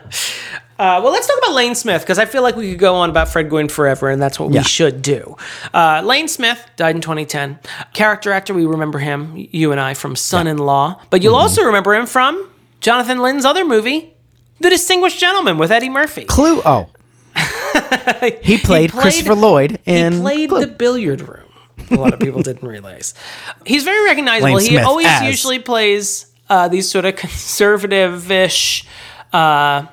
Uh, 0.80 1.00
well, 1.04 1.12
let's 1.12 1.28
talk 1.28 1.38
about 1.38 1.54
Lane 1.54 1.76
Smith 1.76 2.02
because 2.02 2.18
I 2.18 2.26
feel 2.26 2.42
like 2.42 2.56
we 2.56 2.72
could 2.72 2.80
go 2.80 2.96
on 2.96 3.12
about 3.12 3.28
Fred 3.28 3.50
Gwynne 3.52 3.68
forever, 3.70 4.10
and 4.10 4.20
that's 4.20 4.40
what 4.40 4.52
Yeah. 4.52 4.62
we 4.62 4.64
should 4.64 5.04
do. 5.04 5.38
Uh, 5.72 6.02
Lane 6.04 6.28
Smith 6.28 6.60
died 6.76 6.96
in 6.96 7.02
2010. 7.04 7.60
Character 7.94 8.32
actor, 8.32 8.56
we 8.56 8.66
remember 8.66 8.98
him, 8.98 9.34
you 9.52 9.72
and 9.72 9.80
I, 9.80 9.94
from 9.94 10.16
Son 10.16 10.48
in 10.48 10.58
Law. 10.58 11.00
But 11.12 11.22
you'll 11.22 11.36
also 11.36 11.62
remember 11.66 11.94
him 11.94 12.08
from 12.08 12.50
Jonathan 12.80 13.20
Lynn's 13.22 13.46
other 13.46 13.64
movie, 13.64 14.16
The 14.60 14.72
Distinguished 14.72 15.20
Gentleman 15.20 15.60
with 15.60 15.72
Eddie 15.72 15.90
Murphy. 15.90 16.26
Clue. 16.26 16.64
Oh, 16.66 16.90
he 18.42 18.58
played, 18.58 18.90
played- 18.90 18.90
Christopher 18.92 19.36
Lloyd 19.36 19.78
in 19.86 20.14
he 20.14 20.20
played 20.22 20.50
Clue. 20.50 20.60
the 20.62 20.68
billiard 20.68 21.22
room. 21.22 21.46
A 21.92 21.96
lot 21.96 22.12
of 22.12 22.20
people 22.20 22.42
didn't 22.42 22.68
realize. 22.68 23.14
He's 23.68 23.84
very 23.84 24.04
recognizable. 24.06 24.56
Lane 24.56 24.62
he 24.66 24.70
Smith 24.72 24.86
always 24.86 25.06
as- 25.06 25.22
usually 25.28 25.60
plays 25.60 26.26
uh, 26.52 26.68
these 26.68 26.90
sort 26.92 27.06
of 27.06 27.16
conservative-ish, 27.82 28.86
uh, 29.34 29.86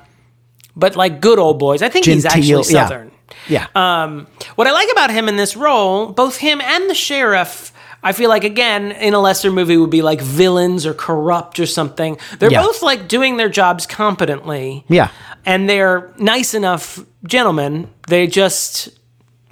but 0.75 0.95
like 0.95 1.21
good 1.21 1.39
old 1.39 1.57
boys. 1.59 1.81
I 1.81 1.89
think 1.89 2.05
he's 2.05 2.25
actually 2.25 2.43
yeah. 2.49 2.61
Southern. 2.87 3.11
yeah. 3.47 3.67
Um, 3.75 4.27
what 4.55 4.67
I 4.67 4.71
like 4.71 4.91
about 4.91 5.09
him 5.11 5.27
in 5.29 5.35
this 5.37 5.55
role, 5.55 6.07
both 6.11 6.37
him 6.37 6.61
and 6.61 6.89
the 6.89 6.93
sheriff, 6.95 7.71
I 8.01 8.11
feel 8.13 8.29
like 8.29 8.43
again 8.45 8.91
in 8.91 9.13
a 9.13 9.19
lesser 9.19 9.51
movie 9.51 9.75
would 9.77 9.89
be 9.89 10.01
like 10.01 10.21
villains 10.21 10.85
or 10.85 10.93
corrupt 10.93 11.59
or 11.59 11.65
something. 11.65 12.17
They're 12.39 12.51
Yeah. 12.51 12.63
both 12.63 12.81
like 12.81 13.07
doing 13.07 13.37
their 13.37 13.49
jobs 13.49 13.85
competently. 13.85 14.85
Yeah. 14.89 15.09
and 15.45 15.69
they're 15.69 16.11
nice 16.17 16.53
enough 16.53 16.99
gentlemen. 17.25 17.87
They 18.07 18.27
just 18.27 18.89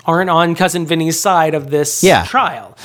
aren't 0.06 0.30
on 0.30 0.54
cousin 0.56 0.86
Vinny's 0.86 1.20
side 1.20 1.54
of 1.56 1.70
this 1.70 2.04
Yeah. 2.04 2.24
trial. 2.26 2.78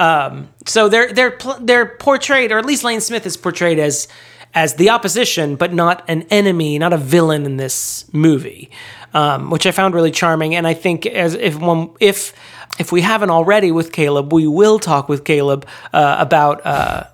Um, 0.00 0.48
so 0.66 0.88
they're 0.88 1.12
they're 1.12 1.38
they're 1.60 1.86
portrayed, 1.86 2.52
or 2.52 2.58
at 2.58 2.64
least 2.64 2.84
Lane 2.84 3.00
Smith 3.00 3.26
is 3.26 3.36
portrayed 3.36 3.78
as 3.78 4.08
as 4.54 4.74
the 4.74 4.90
opposition, 4.90 5.56
but 5.56 5.72
not 5.72 6.02
an 6.08 6.22
enemy, 6.30 6.78
not 6.78 6.92
a 6.92 6.96
villain 6.96 7.44
in 7.46 7.56
this 7.56 8.04
movie, 8.12 8.70
um, 9.14 9.50
which 9.50 9.66
I 9.66 9.70
found 9.72 9.94
really 9.94 10.10
charming. 10.10 10.54
And 10.56 10.66
I 10.66 10.74
think 10.74 11.06
as 11.06 11.34
if 11.34 11.56
one 11.58 11.90
if 12.00 12.32
if 12.78 12.90
we 12.92 13.02
haven't 13.02 13.30
already 13.30 13.70
with 13.72 13.92
Caleb, 13.92 14.32
we 14.32 14.46
will 14.46 14.78
talk 14.78 15.08
with 15.08 15.24
Caleb 15.24 15.66
uh, 15.92 16.16
about. 16.18 16.64
Uh, 16.66 17.04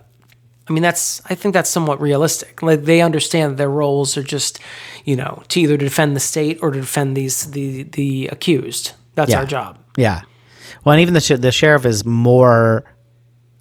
I 0.69 0.73
mean, 0.73 0.83
that's 0.83 1.23
I 1.31 1.35
think 1.37 1.53
that's 1.55 1.71
somewhat 1.71 2.01
realistic. 2.01 2.61
Like 2.63 2.83
they 2.85 3.01
understand 3.01 3.57
their 3.57 3.71
roles 3.71 4.17
are 4.17 4.23
just, 4.25 4.59
you 5.05 5.15
know, 5.15 5.43
to 5.49 5.61
either 5.61 5.77
defend 5.77 6.17
the 6.17 6.21
state 6.21 6.59
or 6.61 6.71
to 6.73 6.81
defend 6.81 7.17
these 7.17 7.51
the 7.53 7.85
the 7.85 8.29
accused. 8.33 8.93
That's 9.15 9.31
Yeah. 9.31 9.39
our 9.41 9.47
job. 9.47 9.79
Yeah. 9.97 10.23
Well, 10.87 10.93
and 10.93 11.03
even 11.03 11.13
the 11.15 11.21
sh- 11.21 11.33
the 11.39 11.51
sheriff 11.53 11.85
is 11.85 12.05
more 12.07 12.85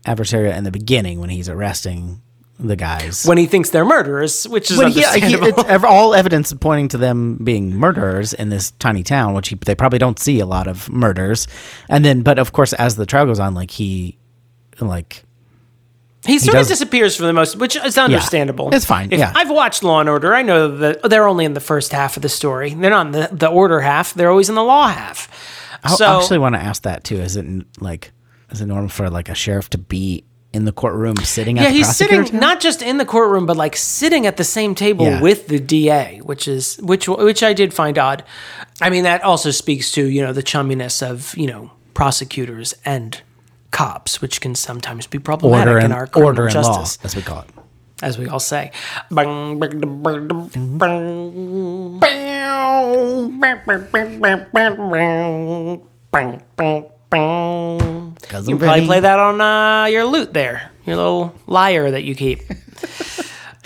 adversarial 0.05 0.55
in 0.55 0.63
the 0.63 0.71
beginning 0.71 1.19
when 1.19 1.29
he's 1.31 1.49
arresting 1.49 2.21
the 2.59 2.75
guys. 2.75 3.25
When 3.25 3.37
he 3.39 3.47
thinks 3.47 3.71
they're 3.71 3.83
murderers, 3.83 4.47
which 4.47 4.69
is 4.71 4.77
When 4.77 4.91
he- 4.91 5.03
uh, 5.03 5.11
he- 5.13 5.23
understandable. 5.25 5.59
it's 5.61 5.69
ev- 5.69 5.83
all 5.83 6.13
evidence 6.13 6.53
pointing 6.53 6.87
to 6.89 6.97
them 6.99 7.37
being 7.43 7.75
murderers 7.75 8.31
in 8.33 8.49
this 8.49 8.71
tiny 8.79 9.03
town, 9.03 9.33
which 9.33 9.49
he, 9.49 9.55
they 9.55 9.75
probably 9.75 9.97
don't 9.99 10.19
see 10.19 10.39
a 10.39 10.45
lot 10.45 10.67
of 10.67 10.87
murders. 10.89 11.47
And 11.89 12.05
then, 12.05 12.21
but 12.21 12.37
of 12.39 12.53
course, 12.53 12.71
as 12.73 12.95
the 12.95 13.05
trial 13.05 13.25
goes 13.25 13.39
on, 13.41 13.55
like 13.55 13.71
he, 13.71 14.17
like 14.79 15.23
he 16.25 16.37
sort 16.39 16.55
of 16.55 16.59
does- 16.61 16.67
disappears 16.69 17.15
for 17.17 17.23
the 17.23 17.33
most, 17.33 17.57
which 17.57 17.75
is 17.75 17.97
understandable. 17.97 18.73
It's 18.73 18.85
fine, 18.85 19.11
If 19.11 19.19
yeah. 19.19 19.33
I've 19.35 19.49
watched 19.49 19.83
Law 19.83 19.99
and 19.99 20.07
Order. 20.07 20.33
I 20.33 20.43
know 20.43 20.77
that 20.77 21.09
they're 21.09 21.27
only 21.27 21.43
in 21.45 21.55
the 21.55 21.59
first 21.59 21.91
half 21.91 22.15
of 22.17 22.21
the 22.21 22.29
story. 22.29 22.73
They're 22.73 22.89
not 22.91 23.07
in 23.07 23.11
the, 23.13 23.29
the 23.33 23.47
order 23.47 23.81
half. 23.81 24.13
They're 24.13 24.29
always 24.29 24.47
in 24.47 24.55
the 24.55 24.63
law 24.63 24.87
half. 24.87 25.27
I 25.85 25.95
So 25.95 26.19
actually 26.19 26.39
want 26.39 26.55
to 26.55 26.61
ask 26.61 26.83
that 26.83 27.03
too. 27.03 27.17
Is 27.17 27.35
it 27.35 27.45
like 27.81 28.11
is 28.51 28.61
it 28.61 28.65
normal 28.67 28.89
for 28.89 29.09
like 29.09 29.29
a 29.29 29.35
sheriff 29.35 29.69
to 29.71 29.77
be 29.77 30.23
in 30.53 30.63
the 30.65 30.71
courtroom 30.71 31.17
sitting 31.17 31.59
at 31.59 31.63
yeah, 31.63 31.69
he's 31.71 31.93
sitting 31.95 32.23
table? 32.23 32.39
not 32.39 32.61
just 32.61 32.81
in 32.81 32.97
the 32.97 33.05
courtroom, 33.05 33.45
but 33.45 33.57
like 33.57 33.75
sitting 33.75 34.25
at 34.25 34.37
the 34.37 34.43
same 34.43 34.73
table 34.75 35.05
Yeah. 35.05 35.21
with 35.21 35.47
the 35.47 35.59
DA, 35.59 36.19
which 36.23 36.47
is 36.47 36.77
which 36.77 37.07
which 37.09 37.43
I 37.43 37.53
did 37.53 37.73
find 37.73 37.97
odd. 37.97 38.23
I 38.81 38.89
mean, 38.89 39.03
that 39.03 39.23
also 39.23 39.51
speaks 39.51 39.91
to 39.93 40.05
you 40.05 40.21
know 40.21 40.31
the 40.33 40.43
chumminess 40.43 41.01
of 41.05 41.35
you 41.37 41.47
know 41.47 41.71
prosecutors 41.93 42.73
and 42.85 43.21
cops, 43.71 44.21
which 44.21 44.39
can 44.39 44.55
sometimes 44.55 45.07
be 45.07 45.19
problematic 45.19 45.67
Order 45.67 45.79
in 45.79 45.85
and 45.85 45.93
our 45.93 46.07
criminal 46.07 46.27
order 46.29 46.45
and 46.47 46.55
law, 46.55 46.85
as 47.03 47.15
we 47.15 47.21
call 47.21 47.39
it. 47.41 47.49
as 48.01 48.17
we 48.17 48.27
all 48.27 48.39
say. 48.39 48.71
You 58.47 58.57
probably 58.57 58.85
play 58.85 58.99
that 59.01 59.19
on 59.19 59.41
uh, 59.41 59.85
your 59.85 60.05
lute 60.05 60.33
there, 60.33 60.71
your 60.85 60.95
little 60.95 61.35
lyre 61.47 61.91
that 61.91 62.03
you 62.03 62.15
keep. 62.15 62.39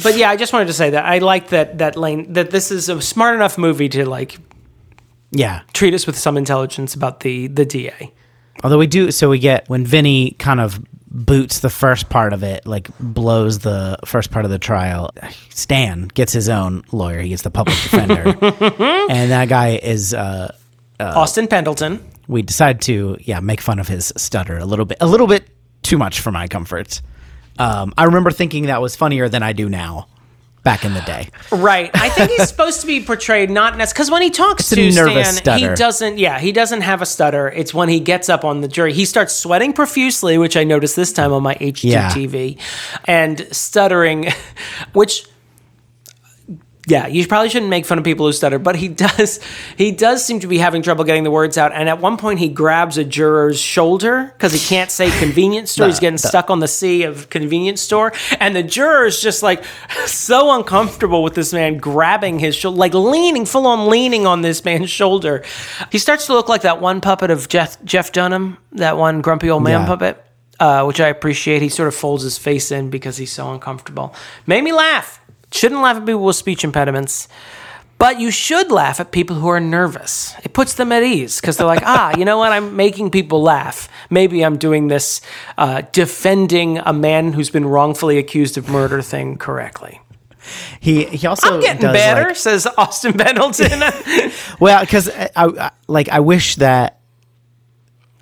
but 0.04 0.16
yeah, 0.18 0.30
I 0.30 0.36
just 0.36 0.54
wanted 0.54 0.66
to 0.68 0.74
say 0.74 0.92
that 0.92 1.06
I 1.06 1.20
like 1.20 1.50
that 1.50 1.78
that 1.80 1.96
lane 1.96 2.34
that 2.34 2.52
this 2.52 2.72
is 2.72 2.90
a 2.90 3.02
smart 3.02 3.36
enough 3.36 3.58
movie 3.58 3.90
to 3.90 4.08
like 4.08 4.38
Yeah. 5.32 5.62
treat 5.74 5.94
us 5.94 6.06
with 6.08 6.18
some 6.18 6.38
intelligence 6.38 6.94
about 6.96 7.22
the 7.22 7.48
the 7.48 7.66
DA. 7.66 8.12
Although 8.64 8.78
we 8.78 8.88
do, 8.88 9.12
so 9.12 9.30
we 9.30 9.40
get 9.40 9.70
when 9.70 9.86
Vinny 9.86 10.32
kind 10.32 10.60
of 10.60 10.84
boots 11.12 11.60
the 11.60 11.70
first 11.70 12.10
part 12.10 12.34
of 12.34 12.44
it, 12.44 12.66
like 12.68 12.90
blows 13.00 13.60
the 13.60 13.98
first 14.06 14.32
part 14.32 14.46
of 14.46 14.52
the 14.52 14.60
trial. 14.60 15.12
Stan 15.50 16.08
gets 16.14 16.32
his 16.34 16.50
own 16.50 16.84
lawyer. 16.92 17.20
He 17.22 17.30
gets 17.30 17.42
the 17.42 17.52
public 17.52 17.76
defender, 17.82 18.28
and 19.10 19.32
that 19.32 19.50
guy 19.50 19.76
is. 19.78 20.14
Uh, 20.14 20.56
Austin 21.00 21.48
Pendleton. 21.48 22.04
we 22.28 22.42
decide 22.42 22.82
to 22.82 23.16
yeah 23.22 23.40
make 23.40 23.62
fun 23.62 23.80
of 23.80 23.88
his 23.88 24.12
stutter 24.18 24.58
a 24.58 24.66
little 24.66 24.86
bit, 24.86 24.98
a 25.02 25.08
little 25.08 25.28
bit 25.28 25.48
too 25.82 25.98
much 25.98 26.20
for 26.20 26.32
my 26.32 26.48
comfort. 26.48 27.02
Um, 27.58 27.94
I 27.98 28.04
remember 28.06 28.32
thinking 28.32 28.66
that 28.66 28.82
was 28.82 28.96
funnier 28.96 29.30
than 29.30 29.42
I 29.44 29.54
do 29.54 29.70
now. 29.70 30.08
Back 30.64 30.84
in 30.84 30.94
the 30.94 31.02
day, 31.02 31.30
Right. 31.52 31.90
I 31.94 32.10
think 32.10 32.32
he's 32.32 32.48
supposed 32.50 32.82
to 32.82 32.88
be 32.88 33.02
portrayed 33.02 33.50
not 33.50 33.78
necessarily 33.78 33.94
because 33.94 34.12
when 34.12 34.22
he 34.22 34.30
talks 34.30 34.70
to 34.70 34.76
Stan, 34.92 35.58
he 35.58 35.68
doesn't. 35.76 36.18
Yeah, 36.18 36.38
he 36.38 36.52
doesn't 36.52 36.82
have 36.82 37.02
a 37.02 37.06
stutter. 37.06 37.48
It's 37.50 37.74
when 37.74 37.88
he 37.88 38.00
gets 38.00 38.28
up 38.30 38.44
on 38.44 38.62
the 38.62 38.68
jury, 38.68 38.92
he 38.94 39.06
starts 39.06 39.34
sweating 39.34 39.72
profusely, 39.74 40.38
which 40.38 40.58
I 40.58 40.64
noticed 40.66 40.96
this 40.98 41.14
time 41.14 41.32
on 41.32 41.44
my 41.44 41.56
HGTV, 41.56 42.60
and 43.06 43.48
stuttering, 43.52 44.28
which. 44.94 45.26
Yeah, 46.90 47.06
you 47.06 47.28
probably 47.28 47.50
shouldn't 47.50 47.70
make 47.70 47.86
fun 47.86 48.00
of 48.00 48.04
people 48.04 48.26
who 48.26 48.34
stutter, 48.34 48.58
but 48.58 48.76
he 48.76 48.88
does. 48.88 49.40
He 49.78 49.92
does 49.92 50.26
seem 50.26 50.40
to 50.40 50.48
be 50.48 50.58
having 50.58 50.82
trouble 50.82 51.04
getting 51.04 51.24
the 51.24 51.30
words 51.30 51.56
out, 51.56 51.72
and 51.72 51.88
at 51.88 52.00
one 52.00 52.18
point 52.18 52.40
he 52.40 52.50
grabs 52.50 52.98
a 52.98 53.04
juror's 53.04 53.60
shoulder 53.60 54.34
because 54.36 54.54
he 54.54 54.60
can't 54.60 54.90
say 54.90 55.12
convenience 55.20 55.70
store. 55.72 55.86
He's 55.86 56.00
getting 56.00 56.18
stuck 56.18 56.50
on 56.50 56.60
the 56.62 56.68
sea 56.68 57.04
of 57.04 57.30
convenience 57.30 57.80
store, 57.80 58.12
and 58.40 58.56
the 58.56 58.64
juror 58.64 59.06
is 59.06 59.22
just 59.22 59.44
like 59.44 59.64
so 60.08 60.52
uncomfortable 60.56 61.22
with 61.22 61.36
this 61.36 61.54
man 61.54 61.78
grabbing 61.78 62.40
his 62.40 62.56
shoulder, 62.56 62.78
like 62.80 62.96
leaning, 62.96 63.46
full 63.46 63.68
on 63.68 63.88
leaning 63.88 64.26
on 64.26 64.42
this 64.42 64.66
man's 64.66 64.90
shoulder. 64.90 65.44
He 65.92 66.00
starts 66.00 66.26
to 66.26 66.34
look 66.34 66.50
like 66.50 66.62
that 66.64 66.82
one 66.82 67.02
puppet 67.02 67.30
of 67.30 67.48
Jeff 67.50 67.82
Jeff 67.86 68.12
Dunham, 68.12 68.58
that 68.72 68.98
one 68.98 69.22
grumpy 69.22 69.50
old 69.52 69.62
man 69.64 69.82
Yeah. 69.82 69.86
puppet, 69.86 70.26
uh, 70.60 70.84
which 70.86 71.00
I 71.00 71.08
appreciate. 71.10 71.62
He 71.62 71.70
sort 71.70 71.88
of 71.88 71.94
folds 71.94 72.24
his 72.24 72.40
face 72.40 72.72
in 72.72 72.90
because 72.90 73.18
he's 73.18 73.32
so 73.32 73.52
uncomfortable. 73.54 74.16
Made 74.48 74.64
me 74.64 74.72
laugh. 74.72 75.19
Shouldn't 75.52 75.82
laugh 75.82 75.98
at 75.98 76.06
people 76.06 76.24
with 76.24 76.36
speech 76.36 76.64
impediments. 76.64 77.28
But 77.98 78.18
you 78.22 78.32
should 78.32 78.72
laugh 78.72 79.02
at 79.02 79.12
people 79.12 79.36
who 79.36 79.50
are 79.50 79.60
nervous. 79.60 80.34
It 80.46 80.54
puts 80.54 80.76
them 80.76 80.94
at 80.94 81.04
ease 81.04 81.42
because 81.42 81.58
they're 81.58 81.68
like, 81.68 81.84
ah, 81.84 82.14
you 82.18 82.24
know 82.24 82.38
what? 82.38 82.54
I'm 82.54 82.78
making 82.78 83.12
people 83.12 83.42
laugh. 83.42 83.90
Maybe 84.10 84.46
I'm 84.46 84.58
doing 84.58 84.88
this 84.88 85.20
uh, 85.58 85.82
defending 85.92 86.78
a 86.78 86.94
man 86.94 87.34
who's 87.34 87.50
been 87.50 87.66
wrongfully 87.66 88.18
accused 88.18 88.58
of 88.58 88.70
murder 88.70 89.02
thing 89.02 89.38
correctly. 89.38 90.00
he 90.80 91.04
he 91.06 91.28
also 91.28 91.56
I'm 91.56 91.60
getting 91.62 91.82
does, 91.82 91.94
better, 91.94 92.28
like- 92.30 92.36
says 92.38 92.66
Austin 92.78 93.14
Pendleton. 93.14 93.82
Well, 94.62 94.80
because 94.82 95.10
I, 95.10 95.30
I 95.36 95.72
like 95.88 96.08
I 96.08 96.22
wish 96.22 96.56
that 96.56 97.00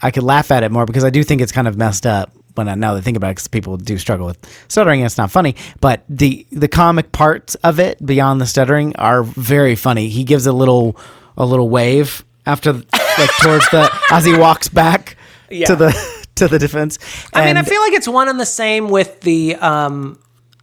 I 0.02 0.10
could 0.10 0.24
laugh 0.24 0.50
at 0.50 0.64
it 0.64 0.72
more 0.72 0.86
because 0.88 1.04
I 1.04 1.10
do 1.12 1.24
think 1.24 1.42
it's 1.42 1.52
kind 1.52 1.68
of 1.68 1.78
messed 1.78 2.06
up 2.08 2.32
when 2.58 2.68
I 2.68 2.76
now 2.76 2.94
that 2.94 3.00
I 3.00 3.02
think 3.02 3.18
about 3.18 3.30
it 3.30 3.36
because 3.36 3.48
people 3.48 3.78
do 3.78 3.98
struggle 3.98 4.26
with 4.28 4.38
stuttering 4.68 5.00
and 5.02 5.06
it's 5.06 5.18
not 5.18 5.32
funny. 5.32 5.56
But 5.82 6.04
the 6.10 6.46
the 6.52 6.68
comic 6.68 7.12
parts 7.12 7.56
of 7.56 7.80
it 7.80 8.04
beyond 8.06 8.42
the 8.42 8.46
stuttering 8.48 8.96
are 8.98 9.24
very 9.24 9.76
funny. 9.76 10.10
He 10.10 10.24
gives 10.24 10.46
a 10.48 10.54
little 10.54 10.98
a 11.38 11.46
little 11.46 11.70
wave 11.70 12.24
after 12.46 12.74
like 12.74 13.30
towards 13.42 13.70
the 13.70 13.90
as 14.12 14.26
he 14.26 14.36
walks 14.38 14.70
back 14.70 15.18
Yeah. 15.50 15.68
to 15.68 15.76
the 15.76 16.26
to 16.36 16.48
the 16.48 16.60
defense. 16.60 17.00
I 17.34 17.46
mean, 17.46 17.58
I 17.58 17.64
feel 17.64 17.82
like 17.82 17.94
it's 17.94 18.08
one 18.08 18.28
and 18.30 18.40
the 18.40 18.46
same 18.46 18.90
with 18.90 19.22
the. 19.22 19.56
Um, 19.56 20.20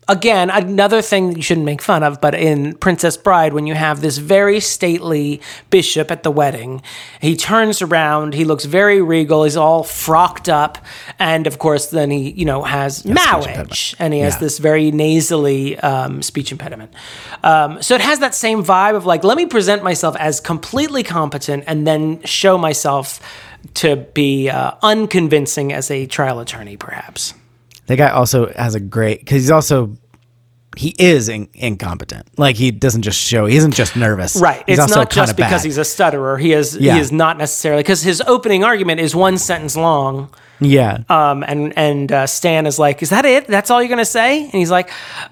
again, 0.09 0.50
another 0.50 1.00
thing 1.02 1.28
that 1.28 1.36
you 1.36 1.42
shouldn't 1.42 1.64
make 1.66 1.80
fun 1.82 2.02
of, 2.02 2.20
but 2.20 2.34
in 2.34 2.74
Princess 2.76 3.16
Bride, 3.16 3.52
when 3.52 3.66
you 3.66 3.74
have 3.74 4.00
this 4.00 4.18
very 4.18 4.61
stately 4.61 5.40
bishop 5.70 6.11
at 6.11 6.22
the 6.22 6.30
wedding, 6.30 6.82
he 7.20 7.36
turns 7.36 7.80
around, 7.82 8.34
he 8.34 8.44
looks 8.44 8.64
very 8.64 9.00
regal, 9.02 9.44
he's 9.44 9.57
all 9.57 9.82
frocked 9.82 10.48
up, 10.48 10.78
and 11.18 11.46
of 11.46 11.59
course, 11.59 11.86
then 11.86 12.11
he, 12.11 12.30
you 12.30 12.44
know, 12.44 12.62
has 12.62 12.98
speech 12.98 13.14
marriage, 13.14 13.94
and 13.98 14.12
he 14.14 14.20
has 14.20 14.34
Yeah. 14.34 14.40
this 14.40 14.59
very 14.59 14.90
nasally 14.90 15.78
um, 15.80 16.22
speech 16.22 16.52
impediment. 16.52 16.92
Um, 17.42 17.80
so 17.82 17.94
it 17.94 18.00
has 18.00 18.18
that 18.20 18.34
same 18.34 18.62
vibe 18.64 18.94
of 18.96 19.07
like, 19.07 19.24
let 19.24 19.36
me 19.36 19.46
present 19.46 19.82
myself 19.82 20.16
as 20.18 20.40
completely 20.40 21.02
competent, 21.02 21.64
and 21.66 21.86
then 21.86 22.22
show 22.24 22.59
myself 22.59 23.20
to 23.74 23.96
be 23.96 24.50
uh, 24.50 24.72
unconvincing 24.82 25.72
as 25.72 25.90
a 25.90 26.07
trial 26.07 26.40
attorney, 26.40 26.76
perhaps. 26.76 27.34
The 27.87 27.97
guy 27.97 28.09
also 28.11 28.53
has 28.55 28.74
a 28.74 28.80
great 28.80 29.20
because 29.20 29.43
he's 29.43 29.51
also 29.51 29.97
he 30.76 30.95
is 30.99 31.28
in, 31.28 31.49
incompetent. 31.55 32.26
Like 32.39 32.57
he 32.57 32.70
doesn't 32.72 33.03
just 33.03 33.18
show. 33.18 33.47
He 33.47 33.57
isn't 33.57 33.74
just 33.74 33.95
nervous. 33.95 34.35
Right. 34.37 34.64
He's 34.66 34.78
it's 34.78 34.80
also 34.80 35.01
not 35.01 35.11
just 35.11 35.37
because 35.37 35.62
bad. 35.62 35.64
he's 35.66 35.78
a 35.78 35.85
stutterer. 35.85 36.37
He 36.39 36.53
is 36.53 36.76
Yeah. 36.76 36.95
he 36.95 37.01
is 37.01 37.12
not 37.12 37.39
necessarily 37.39 37.82
because 37.82 38.03
his 38.03 38.20
opening 38.26 38.64
argument 38.64 39.01
is 39.01 39.14
one 39.14 39.39
sentence 39.39 39.76
long. 39.76 40.30
yeah. 40.61 40.99
Um, 41.09 41.45
and 41.47 41.76
and 41.78 42.11
uh, 42.11 42.26
Stan 42.26 42.66
is 42.66 42.78
like, 42.78 43.03
"Is 43.03 43.11
that 43.11 43.24
it? 43.24 43.47
That's 43.47 43.70
all 43.70 43.80
you're 43.82 43.89
gonna 43.89 44.05
say?" 44.05 44.43
And 44.43 44.53
he's 44.53 44.70
like, 44.70 44.91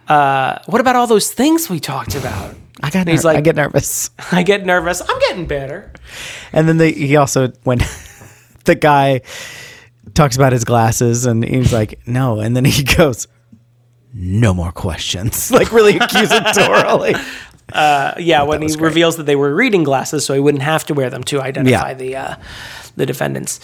uh, 0.08 0.58
"What 0.66 0.80
about 0.80 0.94
all 0.96 1.06
those 1.06 1.32
things 1.32 1.68
we 1.70 1.80
talked 1.80 2.14
about?" 2.14 2.54
I 2.84 2.90
got. 2.90 3.06
he's 3.06 3.24
like, 3.24 3.36
I 3.36 3.40
get 3.40 3.54
nervous. 3.56 4.10
I 4.32 4.42
get 4.42 4.66
nervous. 4.66 5.00
I'm 5.00 5.18
getting 5.20 5.46
better. 5.46 5.92
And 6.52 6.68
then 6.68 6.78
the, 6.78 6.90
he 6.90 7.14
also 7.16 7.52
when 7.64 7.78
the 8.64 8.74
guy 8.74 9.20
talks 10.14 10.36
about 10.36 10.52
his 10.52 10.64
glasses 10.64 11.26
and 11.26 11.44
he's 11.44 11.72
like, 11.72 12.00
no, 12.06 12.40
and 12.40 12.54
then 12.56 12.64
he 12.64 12.82
goes, 12.96 13.26
no 14.14 14.52
more 14.54 14.72
questions, 14.72 15.50
like 15.58 15.72
really 15.72 15.94
accusatorily. 15.94 17.14
Yeah, 17.74 18.42
when 18.42 18.60
he 18.60 18.74
reveals 18.76 19.16
that 19.16 19.24
they 19.24 19.36
were 19.36 19.54
reading 19.54 19.82
glasses, 19.82 20.26
so 20.26 20.34
he 20.34 20.40
wouldn't 20.40 20.62
have 20.62 20.84
to 20.86 20.94
wear 20.94 21.08
them 21.08 21.24
to 21.24 21.40
identify 21.40 21.88
Yeah. 21.90 21.94
the 21.94 22.16
uh, 22.16 22.34
the 22.96 23.06
defendants. 23.06 23.60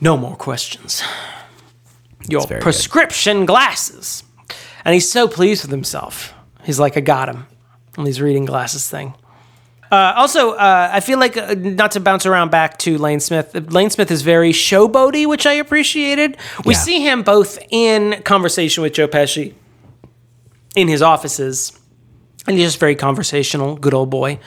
No 0.00 0.16
more 0.16 0.36
questions. 0.36 1.02
Your 2.28 2.46
very 2.46 2.60
good. 2.60 2.62
prescription 2.64 3.44
glasses, 3.44 4.24
and 4.86 4.94
he's 4.94 5.10
so 5.10 5.28
pleased 5.28 5.62
with 5.64 5.70
himself. 5.70 6.32
He's 6.64 6.80
like, 6.80 6.96
I 6.96 7.00
got 7.00 7.28
him 7.28 7.46
on 7.98 8.04
these 8.04 8.22
reading 8.22 8.46
glasses 8.46 8.88
thing. 8.88 9.12
Uh, 9.90 10.12
also, 10.16 10.52
uh, 10.52 10.88
I 10.92 11.00
feel 11.00 11.18
like 11.18 11.36
uh, 11.36 11.54
not 11.58 11.90
to 11.92 12.00
bounce 12.00 12.24
around 12.26 12.50
back 12.50 12.78
to 12.80 12.96
Lane 12.98 13.18
Smith. 13.20 13.54
Lane 13.72 13.90
Smith 13.90 14.10
is 14.10 14.22
very 14.22 14.52
showboaty, 14.52 15.26
which 15.26 15.46
I 15.46 15.54
appreciated. 15.54 16.36
We 16.64 16.74
Yeah. 16.74 16.80
see 16.80 17.00
him 17.00 17.22
both 17.22 17.58
in 17.70 18.22
conversation 18.22 18.82
with 18.82 18.92
Joe 18.92 19.08
Pesci 19.08 19.54
in 20.76 20.86
his 20.88 21.02
offices, 21.02 21.72
and 22.46 22.56
he's 22.56 22.68
just 22.68 22.78
very 22.80 22.94
conversational, 22.94 23.74
good 23.76 23.94
old 23.94 24.10
boy. 24.10 24.38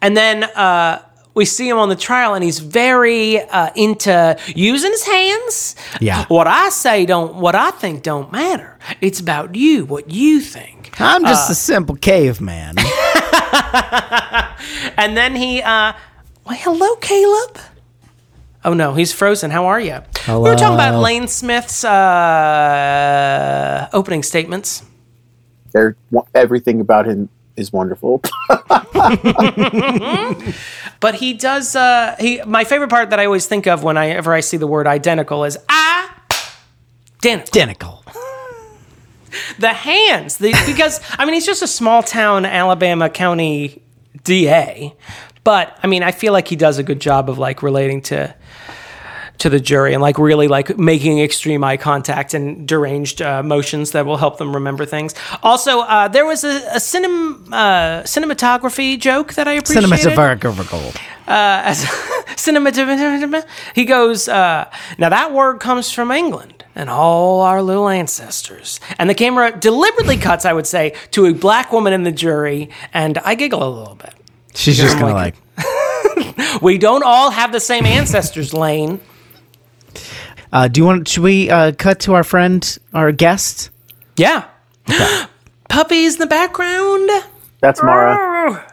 And 0.00 0.16
then 0.16 0.44
uh, 0.44 1.02
we 1.34 1.44
see 1.44 1.68
him 1.68 1.78
on 1.78 1.88
the 1.88 1.96
trial, 1.96 2.34
and 2.34 2.44
he's 2.44 2.60
very 2.60 3.40
uh, 3.40 3.70
into 3.74 4.36
using 4.54 4.92
his 4.92 5.04
hands. 5.06 5.74
Yeah. 6.00 6.24
What 6.28 6.46
I 6.46 6.68
say 6.68 7.04
don't, 7.04 7.34
what 7.36 7.56
I 7.56 7.72
think 7.72 8.04
don't 8.04 8.30
matter. 8.30 8.78
It's 9.00 9.18
about 9.18 9.56
you, 9.56 9.84
what 9.86 10.10
you 10.12 10.40
think. 10.40 10.92
I'm 11.00 11.24
Uh, 11.24 11.28
just 11.30 11.50
a 11.50 11.54
simple 11.56 11.96
caveman. 11.96 12.76
And 14.96 15.16
then 15.16 15.34
he, 15.34 15.60
uh, 15.60 15.92
well, 16.46 16.56
hello, 16.56 16.96
Caleb. 16.96 17.58
Oh 18.64 18.72
no, 18.74 18.94
he's 18.94 19.12
frozen. 19.12 19.50
How 19.50 19.66
are 19.66 19.80
you? 19.80 20.00
We 20.28 20.34
were 20.34 20.54
talking 20.54 20.74
about 20.74 21.02
Lane 21.02 21.28
Smith's 21.28 21.84
uh, 21.84 23.88
opening 23.92 24.22
statements. 24.22 24.82
They're, 25.72 25.96
everything 26.34 26.80
about 26.80 27.06
him 27.06 27.28
is 27.56 27.72
wonderful. 27.72 28.22
But 31.00 31.16
he 31.16 31.34
does. 31.34 31.76
Uh, 31.76 32.16
he 32.18 32.40
my 32.46 32.64
favorite 32.64 32.88
part 32.88 33.10
that 33.10 33.20
I 33.20 33.26
always 33.26 33.46
think 33.46 33.66
of 33.66 33.82
whenever 33.82 34.32
I 34.32 34.40
see 34.40 34.56
the 34.56 34.66
word 34.66 34.86
identical 34.86 35.44
is 35.44 35.58
identical. 37.20 37.60
Identical. 37.60 38.04
The 39.58 39.72
hands, 39.72 40.38
the, 40.38 40.52
because 40.66 41.00
I 41.18 41.24
mean 41.24 41.34
he's 41.34 41.46
just 41.46 41.62
a 41.62 41.66
small 41.68 42.02
town 42.02 42.44
Alabama 42.44 43.08
county 43.08 43.82
DA, 44.24 44.94
but 45.44 45.78
I 45.82 45.86
mean 45.86 46.02
I 46.02 46.12
feel 46.12 46.32
like 46.32 46.48
he 46.48 46.56
does 46.56 46.78
a 46.78 46.82
good 46.82 47.00
job 47.00 47.28
of 47.30 47.38
like 47.38 47.62
relating 47.62 48.02
to 48.02 48.34
to 49.38 49.50
the 49.50 49.60
jury 49.60 49.92
and 49.92 50.02
like 50.02 50.18
really 50.18 50.48
like 50.48 50.78
making 50.78 51.18
extreme 51.20 51.64
eye 51.64 51.76
contact 51.76 52.34
and 52.34 52.66
deranged 52.68 53.20
uh, 53.20 53.42
motions 53.42 53.90
that 53.90 54.06
will 54.06 54.16
help 54.16 54.38
them 54.38 54.54
remember 54.54 54.86
things. 54.86 55.14
Also, 55.42 55.80
uh, 55.80 56.08
there 56.08 56.24
was 56.24 56.44
a, 56.44 56.56
a 56.68 56.76
cinem, 56.78 57.48
uh, 57.52 58.02
cinematography 58.04 58.98
joke 58.98 59.34
that 59.34 59.48
I 59.48 59.54
appreciated. 59.54 59.90
Cinematographical. 59.90 60.94
uh, 61.26 61.62
as 61.64 61.88
cinema. 62.36 63.44
He 63.74 63.84
goes, 63.84 64.28
uh, 64.28 64.70
now 64.98 65.08
that 65.08 65.32
word 65.32 65.58
comes 65.58 65.90
from 65.90 66.10
England 66.10 66.53
and 66.74 66.90
all 66.90 67.40
our 67.42 67.62
little 67.62 67.88
ancestors. 67.88 68.80
And 68.98 69.08
the 69.08 69.14
camera 69.14 69.56
deliberately 69.56 70.16
cuts, 70.16 70.44
I 70.44 70.52
would 70.52 70.66
say, 70.66 70.94
to 71.12 71.26
a 71.26 71.32
black 71.34 71.72
woman 71.72 71.92
in 71.92 72.02
the 72.02 72.12
jury, 72.12 72.70
and 72.92 73.18
I 73.18 73.34
giggle 73.34 73.62
a 73.62 73.70
little 73.70 73.94
bit. 73.94 74.14
She's 74.54 74.76
just 74.76 74.96
kind 74.98 75.08
of 75.08 75.14
like 75.14 75.34
like, 76.16 76.60
We 76.62 76.78
don't 76.78 77.02
all 77.04 77.30
have 77.30 77.52
the 77.52 77.60
same 77.60 77.86
ancestors, 77.86 78.52
Lane. 78.54 79.00
uh, 80.52 80.68
do 80.68 80.80
you 80.80 80.84
want? 80.84 81.08
Should 81.08 81.22
we 81.22 81.50
uh, 81.50 81.72
cut 81.72 82.00
to 82.00 82.14
our 82.14 82.24
friend, 82.24 82.78
our 82.92 83.10
guest? 83.12 83.70
Yeah. 84.16 84.44
Puppies 85.68 86.14
in 86.14 86.20
the 86.20 86.26
background. 86.26 87.10
That's 87.60 87.82
Mara. 87.82 88.72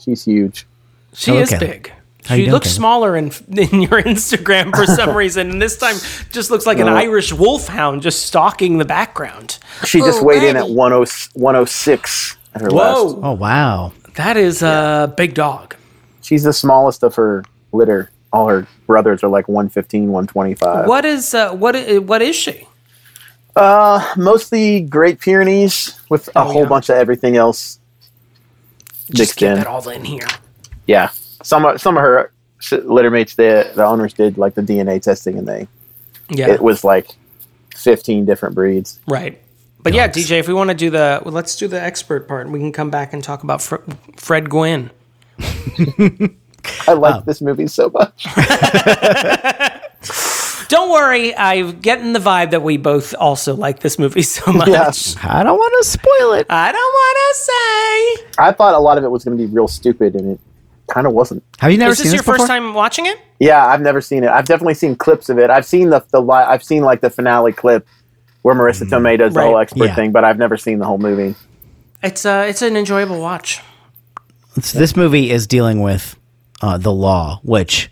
She's 0.00 0.24
huge. 0.24 0.66
She 1.12 1.30
Oh, 1.30 1.36
is 1.38 1.52
okay. 1.52 1.64
big. 1.66 1.92
How 2.24 2.36
She 2.36 2.50
looks 2.50 2.70
smaller 2.70 3.16
in 3.16 3.26
in 3.48 3.82
your 3.82 4.00
Instagram 4.02 4.74
for 4.74 4.86
some 4.86 5.14
reason, 5.16 5.50
and 5.50 5.60
this 5.62 5.76
time 5.76 5.96
just 6.32 6.50
looks 6.50 6.64
like 6.66 6.78
an 6.78 6.88
Irish 6.88 7.32
wolfhound 7.32 8.00
just 8.02 8.24
stalking 8.26 8.78
the 8.78 8.84
background. 8.84 9.58
She 9.84 9.98
just 10.00 10.22
Oh, 10.22 10.24
weighed 10.24 10.42
in 10.42 10.56
at 10.56 10.70
Maggie. 10.70 10.74
10 10.74 11.30
106 11.34 12.36
at 12.54 12.60
her 12.62 12.70
last. 12.70 13.16
Oh 13.22 13.32
wow! 13.32 13.92
that 14.14 14.36
is 14.36 14.62
a 14.62 15.12
big 15.16 15.34
dog. 15.34 15.76
She's 16.22 16.44
the 16.44 16.52
smallest 16.54 17.02
of 17.02 17.14
her 17.16 17.44
litter. 17.72 18.10
All 18.32 18.48
her 18.48 18.66
brothers 18.86 19.22
are 19.22 19.28
like 19.28 19.46
115, 19.46 20.10
125. 20.10 20.86
What 20.88 21.04
is 21.04 21.34
uh, 21.34 21.52
What 21.54 21.76
is 21.76 22.00
what? 22.00 22.08
What 22.08 22.22
is 22.22 22.34
she? 22.34 22.66
Mostly 24.16 24.80
Great 24.80 25.20
Pyrenees 25.20 26.00
with 26.08 26.28
a 26.28 26.38
Oh, 26.40 26.44
whole 26.44 26.62
yeah. 26.62 26.68
bunch 26.68 26.88
of 26.88 26.96
everything 26.96 27.36
else 27.36 27.78
Just 29.10 29.18
mixed 29.18 29.36
get 29.38 29.52
in. 29.52 29.58
that 29.58 29.66
all 29.66 29.86
in 29.88 30.04
here. 30.04 30.26
Yeah. 30.86 31.10
Some 31.44 31.64
of, 31.64 31.80
some 31.80 31.96
of 31.96 32.02
her 32.02 32.32
s- 32.60 32.72
litter 32.72 33.10
mates, 33.10 33.36
the, 33.36 33.70
the 33.76 33.84
owners 33.84 34.12
did 34.12 34.36
like 34.36 34.54
the 34.54 34.62
DNA 34.62 35.00
testing 35.00 35.38
and 35.38 35.46
they, 35.46 35.68
Yeah, 36.30 36.50
it 36.50 36.60
was 36.60 36.82
like 36.82 37.06
15 37.76 38.24
different 38.24 38.56
breeds. 38.56 38.98
right. 39.06 39.40
But 39.82 39.92
yeah, 39.92 40.08
DJ, 40.08 40.38
if 40.38 40.48
we 40.48 40.54
want 40.54 40.70
to 40.70 40.74
do 40.74 40.88
the, 40.88 41.20
well, 41.22 41.34
let's 41.34 41.56
do 41.56 41.68
the 41.68 41.78
expert 41.80 42.26
part. 42.26 42.48
We 42.48 42.58
can 42.58 42.72
come 42.72 42.88
back 42.88 43.12
and 43.12 43.22
talk 43.22 43.42
about 43.44 43.60
Fr- 43.60 43.76
Fred 44.16 44.48
Gwynne. 44.48 44.90
I 46.88 46.94
like 46.94 47.16
um. 47.16 47.22
this 47.26 47.42
movie 47.42 47.66
so 47.66 47.90
much. 47.90 48.24
Don't 50.68 50.90
worry, 50.90 51.36
I'm 51.36 51.80
getting 51.80 52.14
the 52.14 52.18
vibe 52.18 52.50
that 52.52 52.62
we 52.62 52.78
both 52.78 53.14
also 53.18 53.54
like 53.54 53.80
this 53.80 53.98
movie 53.98 54.22
so 54.22 54.50
much. 54.52 54.68
Yeah. 54.68 54.90
I 55.22 55.42
don't 55.42 55.58
want 55.58 55.74
to 55.84 55.90
spoil 55.90 56.32
it. 56.32 56.46
I 56.48 56.72
don't 56.72 56.80
want 56.80 57.18
to 57.18 57.34
say. 57.42 58.24
I 58.42 58.52
thought 58.52 58.72
a 58.74 58.78
lot 58.78 58.96
of 58.98 59.04
it 59.04 59.10
was 59.10 59.24
going 59.24 59.36
to 59.36 59.46
be 59.46 59.52
real 59.52 59.68
stupid 59.68 60.14
and 60.14 60.32
it 60.32 60.40
kind 60.88 61.06
of 61.06 61.12
wasn't. 61.12 61.42
Have 61.58 61.72
you 61.72 61.78
never 61.78 61.92
Is 61.92 61.98
seen 61.98 62.04
this 62.04 62.12
this 62.12 62.14
your 62.18 62.22
before? 62.22 62.36
first 62.38 62.46
time 62.48 62.74
watching 62.74 63.06
it? 63.06 63.18
Yeah, 63.40 63.66
I've 63.66 63.80
never 63.80 64.00
seen 64.00 64.24
it. 64.24 64.30
I've 64.30 64.44
definitely 64.46 64.74
seen 64.74 64.96
clips 64.96 65.28
of 65.28 65.38
it. 65.38 65.50
I've 65.50 65.66
seen 65.66 65.90
the 65.90 66.04
the 66.10 66.20
li- 66.20 66.30
I've 66.46 66.62
seen 66.64 66.82
like 66.82 67.00
the 67.00 67.10
finale 67.10 67.52
clip 67.52 67.86
where 68.42 68.54
Marisa 68.54 68.88
Tomei 68.88 69.18
does 69.18 69.32
the 69.34 69.40
Right. 69.40 69.46
whole 69.46 69.58
expert 69.58 69.86
Yeah. 69.86 69.94
thing, 69.94 70.12
but 70.12 70.24
I've 70.24 70.38
never 70.38 70.56
seen 70.56 70.78
the 70.78 70.84
whole 70.86 70.98
movie. 70.98 71.34
It's 72.02 72.26
uh, 72.26 72.44
it's 72.48 72.60
an 72.62 72.76
enjoyable 72.76 73.20
watch. 73.20 73.60
So 74.60 74.78
this 74.78 74.94
movie 74.94 75.30
is 75.30 75.46
dealing 75.46 75.80
with 75.82 76.16
uh, 76.62 76.78
the 76.78 76.92
law, 76.92 77.40
which 77.42 77.90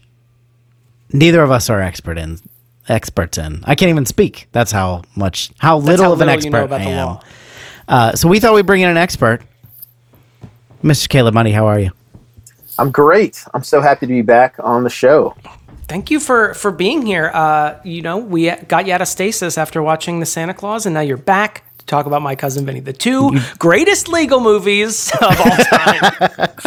neither 1.13 1.43
of 1.43 1.51
us 1.51 1.69
are 1.71 1.81
expert 1.81 2.19
in. 2.19 2.39
Experts 2.89 3.39
in. 3.39 3.63
I 3.65 3.75
can't 3.75 3.91
even 3.91 4.07
speak. 4.07 4.49
That's 4.53 4.73
how 4.73 5.03
much, 5.17 5.51
how 5.59 5.79
little 5.79 6.07
how 6.07 6.13
of 6.13 6.21
an 6.21 6.27
little 6.27 6.43
you 6.43 6.47
expert 6.49 6.51
know 6.59 6.65
about 6.65 6.81
I 6.81 6.85
the 6.85 6.91
am. 6.91 7.07
law. 7.07 7.23
Uh, 7.89 8.13
so 8.15 8.29
we 8.29 8.41
thought 8.41 8.55
we'd 8.55 8.67
bring 8.67 8.81
in 8.83 8.89
an 8.89 8.97
expert. 8.97 9.41
Mr. 10.83 11.09
Caleb 11.09 11.33
Money, 11.35 11.53
how 11.53 11.67
are 11.67 11.79
you? 11.79 11.91
I'm 12.83 12.91
great. 12.91 13.45
I'm 13.55 13.63
so 13.63 13.81
happy 13.81 14.07
to 14.07 14.13
be 14.13 14.23
back 14.23 14.57
on 14.59 14.83
the 14.83 14.91
show. 14.91 15.37
Thank 15.87 16.11
you 16.11 16.19
for 16.19 16.53
for 16.55 16.73
being 16.73 17.07
here. 17.07 17.31
Uh, 17.33 17.79
you 17.85 18.03
know, 18.03 18.19
we 18.19 18.51
got 18.51 18.89
you 18.89 18.93
out 18.93 19.01
of 19.01 19.07
stasis 19.07 19.57
after 19.57 19.81
watching 19.81 20.19
the 20.19 20.27
Santa 20.27 20.53
Claus, 20.53 20.85
and 20.85 20.93
now 20.93 21.01
you're 21.01 21.17
back 21.17 21.63
to 21.79 21.87
talk 21.87 22.07
about 22.07 22.23
My 22.23 22.35
Cousin 22.35 22.67
Vinny, 22.67 22.81
the 22.81 22.93
two 22.93 23.39
greatest 23.61 24.09
legal 24.09 24.41
movies 24.41 25.13
of 25.21 25.41
all 25.41 25.57
time. 25.79 26.49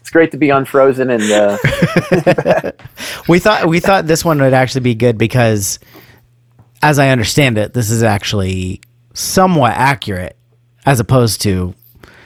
It's 0.00 0.10
great 0.10 0.32
to 0.32 0.36
be 0.36 0.50
unfrozen 0.50 1.08
and 1.08 1.22
uh, 1.32 2.72
We 3.28 3.38
thought 3.38 3.66
we 3.66 3.80
thought 3.80 4.06
this 4.06 4.22
one 4.22 4.38
would 4.42 4.52
actually 4.52 4.82
be 4.82 4.94
good 4.94 5.16
because, 5.16 5.78
as 6.82 6.98
I 6.98 7.08
understand 7.08 7.56
it, 7.56 7.72
this 7.72 7.90
is 7.90 8.02
actually 8.02 8.82
somewhat 9.14 9.72
accurate, 9.72 10.36
as 10.84 11.00
opposed 11.00 11.40
to, 11.42 11.74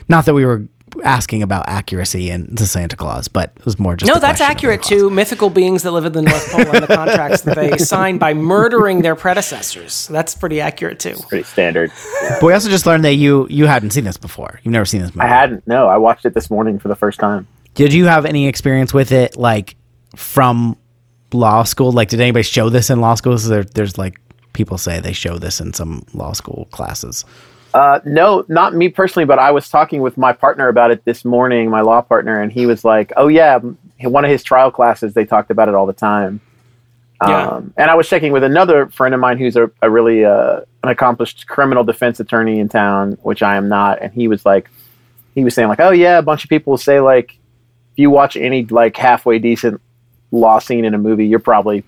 not 0.08 0.26
that 0.26 0.34
we 0.34 0.44
were 0.44 0.66
asking 1.04 1.42
about 1.42 1.68
accuracy 1.68 2.30
and 2.30 2.48
the 2.56 2.66
Santa 2.66 2.96
Claus, 2.96 3.28
but 3.28 3.52
it 3.56 3.64
was 3.64 3.78
more 3.78 3.96
just 3.96 4.08
no, 4.10 4.16
a 4.16 4.20
that's 4.20 4.40
accurate 4.40 4.82
the 4.82 4.88
Claus. 4.88 5.00
too. 5.00 5.10
Mythical 5.10 5.50
beings 5.50 5.82
that 5.82 5.92
live 5.92 6.04
in 6.04 6.12
the 6.12 6.22
North 6.22 6.50
Pole 6.50 6.60
and 6.60 6.82
the 6.82 6.86
contracts 6.94 7.42
that 7.42 7.56
they 7.56 7.78
signed 7.78 8.20
by 8.20 8.34
murdering 8.34 9.02
their 9.02 9.14
predecessors. 9.14 10.08
That's 10.08 10.34
pretty 10.34 10.60
accurate 10.60 10.98
too. 11.00 11.16
pretty 11.28 11.44
standard. 11.44 11.92
But 12.40 12.42
we 12.42 12.52
also 12.52 12.68
just 12.68 12.86
learned 12.86 13.04
that 13.04 13.14
you 13.14 13.46
you 13.50 13.66
hadn't 13.66 13.90
seen 13.90 14.04
this 14.04 14.16
before. 14.16 14.60
You've 14.62 14.72
never 14.72 14.84
seen 14.84 15.00
this 15.00 15.14
movie. 15.14 15.26
I 15.26 15.28
hadn't. 15.28 15.66
No, 15.66 15.88
I 15.88 15.96
watched 15.96 16.24
it 16.24 16.34
this 16.34 16.50
morning 16.50 16.78
for 16.78 16.88
the 16.88 16.96
first 16.96 17.18
time. 17.20 17.46
Did 17.74 17.92
you 17.92 18.06
have 18.06 18.24
any 18.24 18.48
experience 18.48 18.92
with 18.92 19.12
it, 19.12 19.36
like 19.36 19.76
from 20.16 20.76
law 21.32 21.62
school? 21.64 21.92
Like, 21.92 22.08
did 22.08 22.20
anybody 22.20 22.42
show 22.42 22.68
this 22.70 22.90
in 22.90 23.00
law 23.00 23.14
school? 23.14 23.38
So 23.38 23.48
there, 23.48 23.64
there's 23.64 23.96
like 23.98 24.20
people 24.52 24.78
say 24.78 24.98
they 25.00 25.12
show 25.12 25.38
this 25.38 25.60
in 25.60 25.72
some 25.72 26.04
law 26.12 26.32
school 26.32 26.66
classes. 26.72 27.24
Uh, 27.74 28.00
no, 28.04 28.44
not 28.48 28.74
me 28.74 28.88
personally, 28.88 29.26
but 29.26 29.38
I 29.38 29.50
was 29.50 29.68
talking 29.68 30.00
with 30.00 30.16
my 30.16 30.32
partner 30.32 30.68
about 30.68 30.90
it 30.90 31.04
this 31.04 31.24
morning, 31.24 31.70
my 31.70 31.82
law 31.82 32.00
partner, 32.00 32.40
and 32.40 32.50
he 32.50 32.66
was 32.66 32.84
like, 32.84 33.12
"Oh 33.16 33.28
yeah, 33.28 33.58
one 34.02 34.24
of 34.24 34.30
his 34.30 34.42
trial 34.42 34.70
classes, 34.70 35.14
they 35.14 35.24
talked 35.24 35.50
about 35.50 35.68
it 35.68 35.74
all 35.74 35.86
the 35.86 35.92
time." 35.92 36.40
Yeah. 37.20 37.48
Um, 37.48 37.74
and 37.76 37.90
I 37.90 37.94
was 37.94 38.08
checking 38.08 38.32
with 38.32 38.44
another 38.44 38.88
friend 38.88 39.12
of 39.12 39.20
mine 39.20 39.38
who's 39.38 39.56
a, 39.56 39.70
a 39.82 39.90
really 39.90 40.24
uh, 40.24 40.60
an 40.82 40.88
accomplished 40.88 41.46
criminal 41.48 41.84
defense 41.84 42.20
attorney 42.20 42.60
in 42.60 42.68
town, 42.68 43.18
which 43.22 43.42
I 43.42 43.56
am 43.56 43.68
not, 43.68 44.00
and 44.00 44.12
he 44.12 44.28
was 44.28 44.46
like, 44.46 44.70
he 45.34 45.44
was 45.44 45.54
saying 45.54 45.68
like, 45.68 45.80
"Oh 45.80 45.90
yeah, 45.90 46.18
a 46.18 46.22
bunch 46.22 46.44
of 46.44 46.50
people 46.50 46.78
say 46.78 47.00
like, 47.00 47.32
if 47.92 47.98
you 47.98 48.10
watch 48.10 48.36
any 48.36 48.64
like 48.66 48.96
halfway 48.96 49.38
decent 49.38 49.80
law 50.30 50.58
scene 50.58 50.84
in 50.84 50.94
a 50.94 50.98
movie, 50.98 51.26
you're 51.26 51.38
probably 51.38 51.84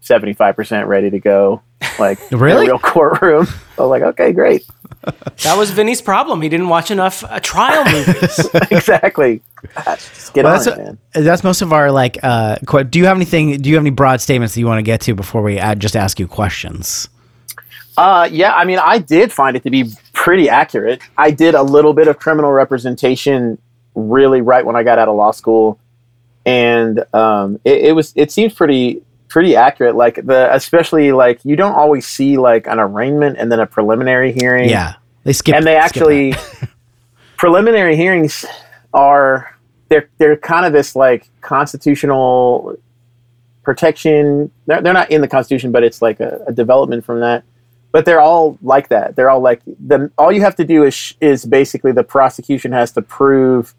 seventy 0.00 0.32
five 0.32 0.56
percent 0.56 0.86
ready 0.86 1.10
to 1.10 1.18
go." 1.18 1.60
Like 1.98 2.18
in 2.30 2.38
a 2.38 2.40
real 2.40 2.78
courtroom. 2.78 3.46
I 3.78 3.82
was 3.82 3.90
like, 3.90 4.02
okay, 4.02 4.32
great. 4.32 4.64
That 5.44 5.56
was 5.56 5.70
Vinny's 5.70 6.02
problem. 6.02 6.42
He 6.42 6.48
didn't 6.48 6.68
watch 6.68 6.90
enough 6.90 7.22
uh, 7.24 7.38
trial 7.40 7.84
movies. 7.84 8.46
exactly. 8.70 9.40
Just 9.84 10.34
get 10.34 10.44
Well, 10.44 10.58
on 10.58 10.64
that's, 10.64 10.66
it, 10.66 10.76
man. 10.76 10.98
that's 11.24 11.44
most 11.44 11.62
of 11.62 11.72
our 11.72 11.90
like. 11.92 12.18
Uh, 12.22 12.56
qu- 12.66 12.84
do 12.84 12.98
you 12.98 13.06
have 13.06 13.16
anything? 13.16 13.56
Do 13.62 13.70
you 13.70 13.76
have 13.76 13.82
any 13.84 13.90
broad 13.92 14.20
statements 14.20 14.54
that 14.54 14.60
you 14.60 14.66
want 14.66 14.78
to 14.78 14.82
get 14.82 15.00
to 15.02 15.14
before 15.14 15.40
we 15.42 15.58
uh, 15.60 15.76
just 15.76 15.96
ask 15.96 16.18
you 16.18 16.26
questions? 16.26 17.08
Uh, 17.96 18.28
yeah, 18.30 18.54
I 18.54 18.64
mean, 18.64 18.78
I 18.80 18.98
did 18.98 19.32
find 19.32 19.56
it 19.56 19.62
to 19.62 19.70
be 19.70 19.90
pretty 20.12 20.48
accurate. 20.48 21.00
I 21.16 21.30
did 21.30 21.54
a 21.54 21.62
little 21.62 21.94
bit 21.94 22.08
of 22.08 22.18
criminal 22.18 22.50
representation 22.52 23.56
really 23.94 24.40
right 24.40 24.66
when 24.66 24.76
I 24.76 24.82
got 24.82 24.98
out 24.98 25.08
of 25.08 25.16
law 25.16 25.30
school, 25.30 25.78
and 26.44 27.02
um, 27.14 27.60
it, 27.64 27.86
it 27.86 27.92
was 27.92 28.12
it 28.16 28.30
seemed 28.32 28.54
pretty 28.56 29.02
pretty 29.28 29.54
accurate. 29.56 29.94
Like 29.94 30.24
the 30.26 30.54
especially 30.54 31.12
like 31.12 31.44
you 31.44 31.56
don't 31.56 31.74
always 31.74 32.06
see 32.06 32.36
like 32.38 32.66
an 32.66 32.78
arraignment 32.78 33.38
and 33.38 33.50
then 33.52 33.60
a 33.60 33.66
preliminary 33.66 34.32
hearing. 34.32 34.68
Yeah, 34.68 34.94
they 35.24 35.32
skip. 35.32 35.54
and 35.54 35.66
they 35.66 35.76
actually 35.76 36.34
preliminary 37.36 37.96
hearings 37.96 38.44
are 38.92 39.56
they're 39.88 40.08
they're 40.18 40.36
kind 40.36 40.66
of 40.66 40.72
this 40.72 40.96
like 40.96 41.28
constitutional 41.40 42.76
protection 43.62 44.50
they're, 44.66 44.80
they're 44.80 44.94
not 44.94 45.10
in 45.10 45.20
the 45.20 45.28
constitution 45.28 45.70
but 45.70 45.84
it's 45.84 46.00
like 46.00 46.20
a, 46.20 46.42
a 46.46 46.52
development 46.52 47.04
from 47.04 47.20
that 47.20 47.44
but 47.92 48.06
they're 48.06 48.20
all 48.20 48.58
like 48.62 48.88
that 48.88 49.14
they're 49.14 49.28
all 49.28 49.40
like 49.40 49.60
the 49.86 50.10
all 50.16 50.32
you 50.32 50.40
have 50.40 50.56
to 50.56 50.64
do 50.64 50.84
is 50.84 50.94
sh- 50.94 51.12
is 51.20 51.44
basically 51.44 51.92
the 51.92 52.02
prosecution 52.02 52.72
has 52.72 52.92
to 52.92 53.02
prove 53.02 53.74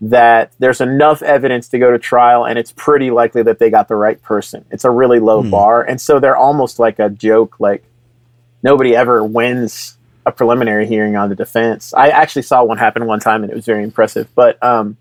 that 0.00 0.52
there's 0.58 0.80
enough 0.80 1.22
evidence 1.22 1.68
to 1.68 1.78
go 1.78 1.90
to 1.90 1.98
trial 1.98 2.46
and 2.46 2.58
it's 2.58 2.72
pretty 2.72 3.10
likely 3.10 3.42
that 3.42 3.58
they 3.58 3.68
got 3.68 3.88
the 3.88 3.96
right 3.96 4.22
person 4.22 4.64
it's 4.70 4.84
a 4.84 4.90
really 4.90 5.18
low 5.18 5.42
bar 5.42 5.82
and 5.82 6.00
so 6.00 6.20
they're 6.20 6.36
almost 6.36 6.78
like 6.78 6.98
a 7.00 7.10
joke 7.10 7.58
like 7.58 7.82
nobody 8.62 8.94
ever 8.94 9.24
wins 9.24 9.98
a 10.28 10.32
preliminary 10.32 10.86
hearing 10.86 11.16
on 11.16 11.30
the 11.30 11.34
defense. 11.34 11.94
I 11.94 12.10
actually 12.10 12.42
saw 12.42 12.62
one 12.62 12.78
happen 12.78 13.06
one 13.06 13.18
time 13.18 13.42
and 13.42 13.50
it 13.50 13.56
was 13.56 13.64
very 13.64 13.82
impressive. 13.82 14.28
But 14.34 14.62
um 14.62 14.96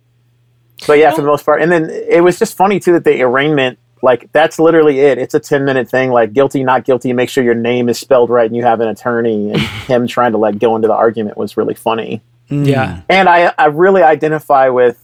but 0.85 0.99
yeah, 0.99 1.11
for 1.11 1.21
the 1.21 1.27
most 1.27 1.43
part. 1.45 1.61
And 1.61 1.71
then 1.71 1.89
it 1.89 2.23
was 2.23 2.39
just 2.39 2.55
funny 2.55 2.79
too 2.79 2.93
that 2.93 3.03
the 3.03 3.21
arraignment 3.21 3.77
like 4.01 4.31
that's 4.31 4.57
literally 4.59 4.99
it. 4.99 5.17
It's 5.17 5.33
a 5.33 5.39
10 5.39 5.65
minute 5.65 5.89
thing 5.89 6.11
like 6.11 6.33
guilty 6.33 6.63
not 6.63 6.85
guilty, 6.85 7.13
make 7.13 7.29
sure 7.29 7.43
your 7.43 7.55
name 7.55 7.89
is 7.89 7.99
spelled 7.99 8.29
right 8.29 8.45
and 8.45 8.55
you 8.55 8.63
have 8.63 8.79
an 8.79 8.87
attorney 8.87 9.51
and 9.51 9.61
him 9.87 10.07
trying 10.07 10.31
to 10.31 10.37
like 10.37 10.59
go 10.59 10.75
into 10.75 10.87
the 10.87 10.93
argument 10.93 11.37
was 11.37 11.57
really 11.57 11.75
funny. 11.75 12.21
Yeah. 12.49 13.01
And 13.09 13.27
I 13.29 13.53
I 13.57 13.65
really 13.65 14.03
identify 14.03 14.69
with 14.69 14.97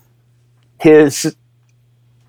his 0.79 1.35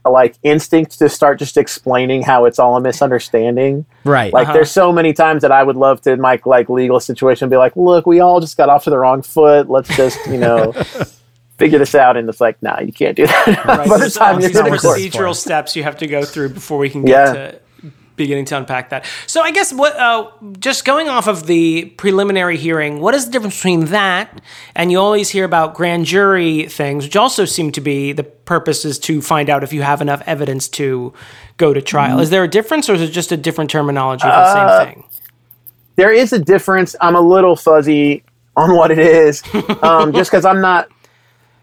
like 0.07 0.37
instinct 0.43 0.99
to 0.99 1.09
start 1.09 1.39
just 1.39 1.57
explaining 1.57 2.23
how 2.23 2.45
it's 2.45 2.59
all 2.59 2.77
a 2.77 2.81
misunderstanding. 2.81 3.87
right. 4.05 4.33
Like 4.35 4.45
Uh-huh. 4.49 4.53
there's 4.53 4.71
so 4.71 4.93
many 4.93 5.15
times 5.15 5.41
that 5.43 5.51
I 5.51 5.63
would 5.63 5.77
love 5.77 6.03
to 6.03 6.13
in 6.13 6.21
my 6.21 6.39
like 6.45 6.69
legal 6.69 7.01
situation 7.01 7.49
be 7.49 7.57
like, 7.57 7.75
look, 7.75 8.05
we 8.07 8.21
all 8.21 8.39
just 8.41 8.57
got 8.59 8.69
off 8.69 8.85
to 8.85 8.91
the 8.91 8.99
wrong 8.99 9.23
foot. 9.23 9.71
Let's 9.71 9.95
just, 9.97 10.19
you 10.27 10.37
know, 10.37 10.73
figure 11.57 11.79
this 11.79 11.95
out, 11.95 12.17
and 12.19 12.29
it's 12.29 12.41
like, 12.41 12.63
nah, 12.63 12.81
you 12.81 12.93
can't 12.93 13.17
do 13.17 13.27
that. 13.27 13.63
By 13.67 13.87
the 13.89 13.97
There's 13.99 14.15
time 14.15 14.41
you're 14.41 14.49
these 14.51 14.59
in 14.59 14.65
the 14.65 14.71
court. 14.79 14.99
procedural 14.99 15.35
steps 15.35 15.75
you 15.75 15.85
have 15.85 15.97
to 15.99 16.07
go 16.07 16.23
through 16.25 16.51
before 16.51 16.77
we 16.79 16.91
can 16.91 17.03
get 17.05 17.11
Yeah. 17.11 17.33
to 17.33 17.59
beginning 18.17 18.45
to 18.47 18.57
unpack 18.57 18.91
that. 18.91 19.05
So 19.27 19.43
I 19.43 19.51
guess 19.51 19.73
what 19.73 19.97
uh, 19.97 20.31
just 20.59 20.85
going 20.85 21.09
off 21.09 21.27
of 21.27 21.47
the 21.47 21.87
preliminary 21.97 22.57
hearing, 22.57 23.01
what 23.01 23.15
is 23.15 23.27
the 23.27 23.33
difference 23.33 23.57
between 23.57 23.87
that 23.87 24.41
and 24.75 24.93
you 24.93 24.99
always 24.99 25.31
hear 25.31 25.45
about 25.45 25.75
grand 25.75 26.07
jury 26.07 26.69
things, 26.69 27.05
which 27.05 27.17
also 27.17 27.45
seem 27.45 27.73
to 27.73 27.81
be 27.81 28.13
the 28.13 28.25
purpose 28.25 28.85
is 28.85 28.99
to 29.01 29.21
find 29.21 29.51
out 29.51 29.65
if 29.65 29.73
you 29.73 29.83
have 29.83 30.01
enough 30.01 30.23
evidence 30.27 30.69
to 30.69 31.13
go 31.57 31.73
to 31.75 31.83
trial. 31.83 32.15
Mm-hmm. 32.15 32.23
Is 32.23 32.31
there 32.31 32.45
a 32.45 32.49
difference, 32.49 32.89
or 32.89 32.95
is 32.95 33.03
it 33.03 33.11
just 33.11 33.33
a 33.33 33.37
different 33.37 33.71
terminology 33.71 34.23
for 34.23 34.29
the 34.29 34.35
Uh, 34.35 34.79
same 34.85 34.95
thing? 34.95 35.05
there 35.97 36.13
is 36.13 36.33
a 36.33 36.39
difference. 36.39 36.97
I'm 37.01 37.15
a 37.15 37.21
little 37.21 37.57
fuzzy 37.57 38.25
on 38.57 38.77
what 38.77 38.91
it 38.91 38.99
is, 38.99 39.43
um, 39.83 40.13
just 40.13 40.31
because 40.31 40.45
I'm 40.45 40.61
not. 40.61 40.89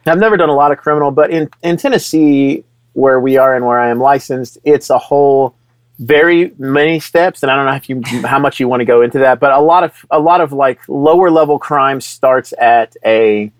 I've 0.05 0.19
never 0.19 0.35
done 0.35 0.49
a 0.49 0.55
lot 0.55 0.71
of 0.71 0.77
criminal, 0.77 1.11
but 1.11 1.29
in 1.29 1.49
in 1.63 1.77
Tennessee, 1.77 2.63
where 2.93 3.19
we 3.19 3.37
are 3.37 3.55
and 3.55 3.65
where 3.65 3.79
I 3.79 3.89
am 3.89 3.99
licensed, 3.99 4.57
it's 4.63 4.89
a 4.89 4.97
whole 4.97 5.55
very 6.01 6.51
many 6.57 6.99
steps, 6.99 7.43
and 7.43 7.51
I 7.51 7.55
don't 7.55 7.65
know 7.65 7.73
if 7.73 7.87
you 7.87 8.27
how 8.27 8.39
much 8.39 8.59
you 8.59 8.67
want 8.67 8.81
to 8.81 8.85
go 8.85 9.01
into 9.01 9.19
that, 9.19 9.39
but 9.39 9.51
a 9.51 9.59
lot 9.61 9.83
of 9.83 10.05
a 10.09 10.19
lot 10.19 10.41
of 10.41 10.51
like 10.51 10.79
lower 10.89 11.29
level 11.29 11.59
crime 11.59 12.01
starts 12.01 12.53
at 12.59 12.95
a 13.05 13.51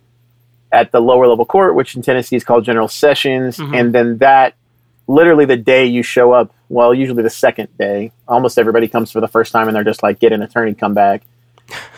at 0.72 0.92
the 0.92 1.00
lower 1.00 1.28
level 1.28 1.46
court, 1.46 1.76
which 1.76 1.96
in 1.96 2.02
Tennessee 2.02 2.36
is 2.36 2.44
called 2.44 2.66
General 2.66 2.88
Sessions, 2.88 3.60
and 3.76 3.94
then 3.94 4.18
that 4.18 4.56
literally 5.08 5.46
the 5.46 5.58
day 5.58 5.86
you 5.86 6.04
show 6.04 6.32
up, 6.32 6.54
well, 6.70 6.94
usually 6.94 7.22
the 7.22 7.30
second 7.30 7.68
day, 7.78 8.12
almost 8.28 8.58
everybody 8.58 8.88
comes 8.88 9.12
for 9.12 9.20
the 9.20 9.28
first 9.28 9.52
time 9.52 9.68
and 9.68 9.76
they're 9.76 9.84
just 9.84 10.02
like, 10.02 10.20
get 10.20 10.32
an 10.32 10.42
attorney, 10.42 10.74
come 10.74 10.94
back. 10.94 11.24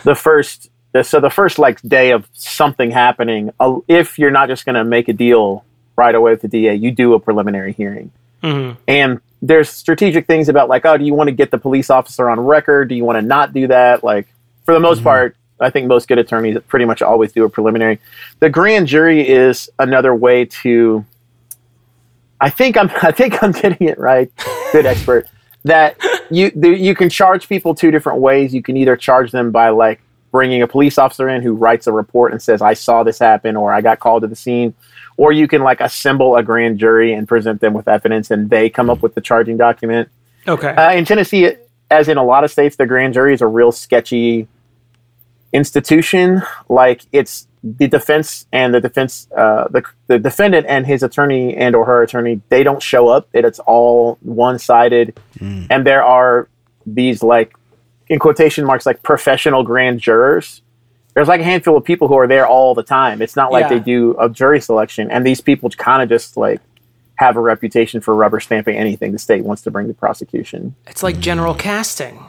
The 0.04 0.16
first, 0.16 0.70
so 1.04 1.20
the 1.20 1.30
first 1.30 1.60
like 1.60 1.82
day 1.82 2.12
of 2.12 2.28
something 2.34 2.90
happening, 2.92 3.52
uh, 3.60 3.80
if 3.88 4.18
you're 4.18 4.32
not 4.32 4.48
just 4.48 4.66
going 4.66 4.76
to 4.76 4.84
make 4.84 5.08
a 5.08 5.14
deal 5.14 5.64
right 5.96 6.14
away 6.16 6.32
with 6.32 6.42
the 6.42 6.48
DA, 6.48 6.74
you 6.74 6.92
do 6.92 7.14
a 7.14 7.20
preliminary 7.20 7.74
hearing. 7.74 8.12
And 8.88 9.22
there's 9.44 9.70
strategic 9.70 10.26
things 10.26 10.48
about 10.48 10.70
like, 10.70 10.86
oh, 10.86 10.98
do 10.98 11.04
you 11.04 11.14
want 11.14 11.28
to 11.28 11.34
get 11.34 11.52
the 11.52 11.58
police 11.58 11.90
officer 11.90 12.30
on 12.30 12.40
record? 12.40 12.88
Do 12.88 12.96
you 12.96 13.04
want 13.04 13.18
to 13.18 13.22
not 13.22 13.54
do 13.54 13.68
that? 13.68 14.02
Like, 14.02 14.26
for 14.66 14.74
the 14.74 14.80
most 14.80 15.00
mm-hmm. 15.00 15.04
part, 15.04 15.38
I 15.60 15.70
think 15.70 15.88
most 15.88 16.08
good 16.08 16.18
attorneys 16.18 16.58
pretty 16.68 16.86
much 16.86 17.02
always 17.02 17.34
do 17.34 17.44
a 17.44 17.50
preliminary. 17.50 18.00
The 18.40 18.50
grand 18.50 18.88
jury 18.88 19.28
is 19.28 19.70
another 19.80 20.16
way 20.16 20.46
to 20.46 21.06
I 22.40 22.50
think 22.50 22.78
I'm 22.78 22.90
I 23.02 23.12
think 23.12 23.44
I'm 23.44 23.52
getting 23.52 23.88
it 23.88 24.00
right. 24.00 24.32
Good 24.72 24.86
expert. 24.86 25.28
That 25.66 25.96
you 26.30 26.52
the, 26.54 26.78
you 26.78 26.94
can 26.94 27.10
charge 27.10 27.48
people 27.48 27.74
two 27.74 27.90
different 27.90 28.20
ways. 28.20 28.54
You 28.54 28.62
can 28.62 28.76
either 28.76 28.98
charge 28.98 29.32
them 29.32 29.50
by 29.50 29.70
like 29.70 30.02
bringing 30.30 30.62
a 30.62 30.68
police 30.68 30.98
officer 30.98 31.30
in 31.30 31.42
who 31.42 31.54
writes 31.54 31.88
a 31.88 31.94
report 31.94 32.34
and 32.34 32.42
says 32.42 32.62
I 32.62 32.74
saw 32.74 33.04
this 33.04 33.18
happen 33.18 33.56
or 33.56 33.72
I 33.72 33.80
got 33.80 34.02
called 34.02 34.24
to 34.24 34.28
the 34.28 34.36
scene, 34.36 34.74
or 35.18 35.32
you 35.32 35.48
can 35.48 35.62
like 35.62 35.82
assemble 35.82 36.36
a 36.36 36.44
grand 36.44 36.80
jury 36.80 37.14
and 37.14 37.28
present 37.28 37.62
them 37.62 37.74
with 37.74 37.88
evidence 37.88 38.32
and 38.32 38.50
they 38.50 38.70
come 38.70 38.90
up 38.90 39.02
with 39.02 39.16
the 39.16 39.22
charging 39.22 39.58
document. 39.58 40.10
Okay. 40.48 40.70
Uh, 40.70 40.92
in 40.94 41.06
Tennessee, 41.06 41.54
as 41.90 42.08
in 42.08 42.18
a 42.18 42.24
lot 42.24 42.44
of 42.44 42.52
states, 42.52 42.76
the 42.76 42.86
grand 42.86 43.14
jury 43.14 43.34
is 43.34 43.42
a 43.42 43.48
real 43.48 43.72
sketchy 43.72 44.48
institution. 45.54 46.42
Like 46.68 47.04
it's 47.12 47.48
the 47.64 47.88
defense 47.88 48.46
and 48.52 48.74
the 48.74 48.82
defense, 48.82 49.30
uh, 49.38 49.68
the 49.70 49.84
the 50.08 50.20
defendant 50.20 50.66
and 50.68 50.86
his 50.86 51.02
attorney 51.02 51.56
and 51.56 51.76
or 51.76 51.86
her 51.86 52.04
attorney, 52.04 52.42
they 52.50 52.64
don't 52.64 52.82
show 52.82 53.08
up. 53.08 53.30
It, 53.34 53.46
it's 53.46 53.60
all 53.60 54.18
one 54.22 54.60
sided, 54.60 55.18
and 55.70 55.88
there 55.88 56.04
are 56.04 56.50
these 56.86 57.24
like 57.24 57.56
in 58.08 58.20
quotation 58.20 58.66
marks 58.66 58.86
like 58.86 59.02
professional 59.04 59.64
grand 59.64 60.02
jurors. 60.02 60.62
There's 61.14 61.28
like 61.28 61.42
a 61.42 61.44
handful 61.44 61.78
of 61.78 61.84
people 61.84 62.08
who 62.08 62.16
are 62.18 62.28
there 62.28 62.48
all 62.48 62.74
the 62.74 62.84
time. 62.84 63.22
It's 63.22 63.36
not 63.36 63.52
like 63.52 63.64
Yeah. 63.64 63.70
they 63.70 63.80
do 63.80 64.16
a 64.20 64.30
jury 64.30 64.60
selection, 64.60 65.12
and 65.12 65.26
these 65.26 65.42
people 65.42 65.70
kind 65.72 66.02
of 66.02 66.10
just 66.10 66.38
like 66.38 66.60
have 67.16 67.38
a 67.38 67.40
reputation 67.40 68.02
for 68.02 68.16
rubber 68.16 68.40
stamping 68.40 68.76
anything 68.76 69.12
the 69.12 69.20
state 69.20 69.44
wants 69.44 69.62
to 69.62 69.72
bring 69.72 69.88
to 69.88 69.94
prosecution. 69.94 70.76
it's 70.88 71.04
like 71.04 71.20
general 71.20 71.54
casting. 71.54 72.20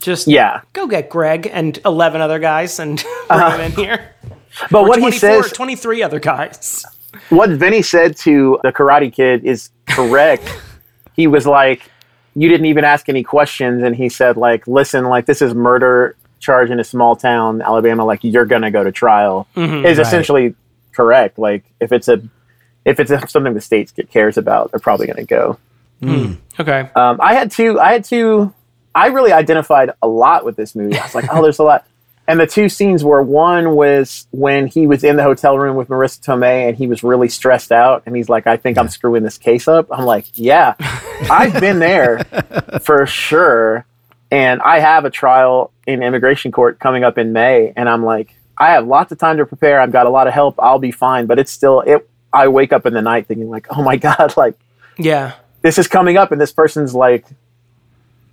Just 0.00 0.26
Yeah, 0.26 0.60
go 0.72 0.86
get 0.86 1.08
Greg 1.08 1.48
and 1.52 1.78
11 1.84 2.20
other 2.20 2.38
guys 2.38 2.78
and 2.78 2.96
bring 3.28 3.40
uh-huh. 3.40 3.56
them 3.56 3.60
in 3.60 3.72
here. 3.72 4.10
but 4.70 4.80
Or 4.82 4.88
what 4.88 5.00
he 5.00 5.10
says, 5.12 5.52
23 5.52 6.02
other 6.02 6.20
guys. 6.20 6.84
what 7.30 7.48
Vinny 7.50 7.80
said 7.82 8.16
to 8.18 8.58
the 8.62 8.72
Karate 8.72 9.12
Kid 9.12 9.44
is 9.44 9.70
correct. 9.88 10.44
he 11.14 11.26
was 11.28 11.46
like, 11.46 11.82
"You 12.34 12.48
didn't 12.48 12.66
even 12.66 12.84
ask 12.84 13.08
any 13.08 13.22
questions," 13.22 13.82
and 13.82 13.96
he 13.96 14.08
said, 14.10 14.36
"Like, 14.36 14.66
listen, 14.66 15.04
like 15.06 15.24
this 15.26 15.40
is 15.40 15.54
murder 15.54 16.14
charge 16.38 16.70
in 16.70 16.80
a 16.80 16.84
small 16.84 17.16
town, 17.16 17.62
Alabama. 17.62 18.04
Like, 18.04 18.22
you're 18.22 18.46
gonna 18.46 18.70
go 18.70 18.84
to 18.84 18.92
trial." 18.92 19.46
Mm-hmm. 19.56 19.86
Is 19.86 19.98
essentially 19.98 20.54
correct. 20.92 21.38
Like, 21.38 21.64
if 21.80 21.92
it's 21.92 22.08
a 22.08 22.22
if 22.84 23.00
it's 23.00 23.10
something 23.32 23.54
the 23.54 23.60
state 23.60 23.92
cares 24.10 24.38
about, 24.38 24.70
they're 24.70 24.80
probably 24.80 25.06
gonna 25.06 25.24
go. 25.24 25.58
Hmm. 26.00 26.24
Hmm. 26.24 26.32
Okay. 26.60 26.90
Um, 26.94 27.20
I 27.20 27.34
had 27.34 27.50
two. 27.50 27.80
I 27.80 27.92
had 27.92 28.04
two. 28.04 28.52
I 28.94 29.08
really 29.08 29.32
identified 29.32 29.90
a 30.02 30.08
lot 30.08 30.44
with 30.44 30.56
this 30.56 30.74
movie. 30.74 30.98
I 30.98 31.02
was 31.02 31.14
like, 31.14 31.26
oh, 31.30 31.42
there's 31.42 31.58
a 31.58 31.64
lot. 31.64 31.86
And 32.28 32.40
the 32.40 32.46
two 32.46 32.68
scenes 32.68 33.04
were 33.04 33.22
one 33.22 33.76
was 33.76 34.26
when 34.30 34.66
he 34.66 34.86
was 34.86 35.04
in 35.04 35.16
the 35.16 35.22
hotel 35.22 35.58
room 35.58 35.76
with 35.76 35.88
Marisa 35.88 36.20
Tomei 36.20 36.68
and 36.68 36.76
he 36.76 36.86
was 36.86 37.04
really 37.04 37.28
stressed 37.28 37.70
out 37.70 38.02
and 38.04 38.16
he's 38.16 38.28
like, 38.28 38.46
I 38.46 38.56
think 38.56 38.78
I'm 38.78 38.88
screwing 38.88 39.22
this 39.22 39.38
case 39.38 39.68
up. 39.68 39.86
I'm 39.92 40.04
like, 40.04 40.24
yeah, 40.34 40.74
I've 41.30 41.60
been 41.60 41.78
there 41.78 42.24
for 42.82 43.06
sure. 43.06 43.86
And 44.30 44.60
I 44.62 44.80
have 44.80 45.04
a 45.04 45.10
trial 45.10 45.70
in 45.86 46.02
immigration 46.02 46.50
court 46.52 46.78
coming 46.78 47.04
up 47.04 47.16
in 47.18 47.32
May. 47.32 47.72
And 47.76 47.88
I'm 47.88 48.04
like, 48.04 48.34
I 48.58 48.70
have 48.72 48.86
lots 48.86 49.12
of 49.12 49.18
time 49.18 49.36
to 49.36 49.46
prepare. 49.46 49.80
I've 49.80 49.92
got 49.92 50.06
a 50.06 50.10
lot 50.10 50.26
of 50.26 50.32
help. 50.34 50.56
I'll 50.58 50.78
be 50.78 50.90
fine. 50.90 51.26
But 51.26 51.38
it's 51.38 51.52
still, 51.52 51.80
it. 51.80 52.08
I 52.32 52.48
wake 52.48 52.72
up 52.72 52.86
in 52.86 52.92
the 52.92 53.02
night 53.02 53.26
thinking 53.28 53.48
like, 53.48 53.66
oh 53.70 53.82
my 53.82 53.96
God, 54.08 54.36
like 54.36 54.58
Yeah. 54.98 55.34
this 55.62 55.78
is 55.78 55.86
coming 55.88 56.16
up 56.16 56.32
and 56.32 56.40
this 56.40 56.52
person's 56.52 56.94
like 56.94 57.24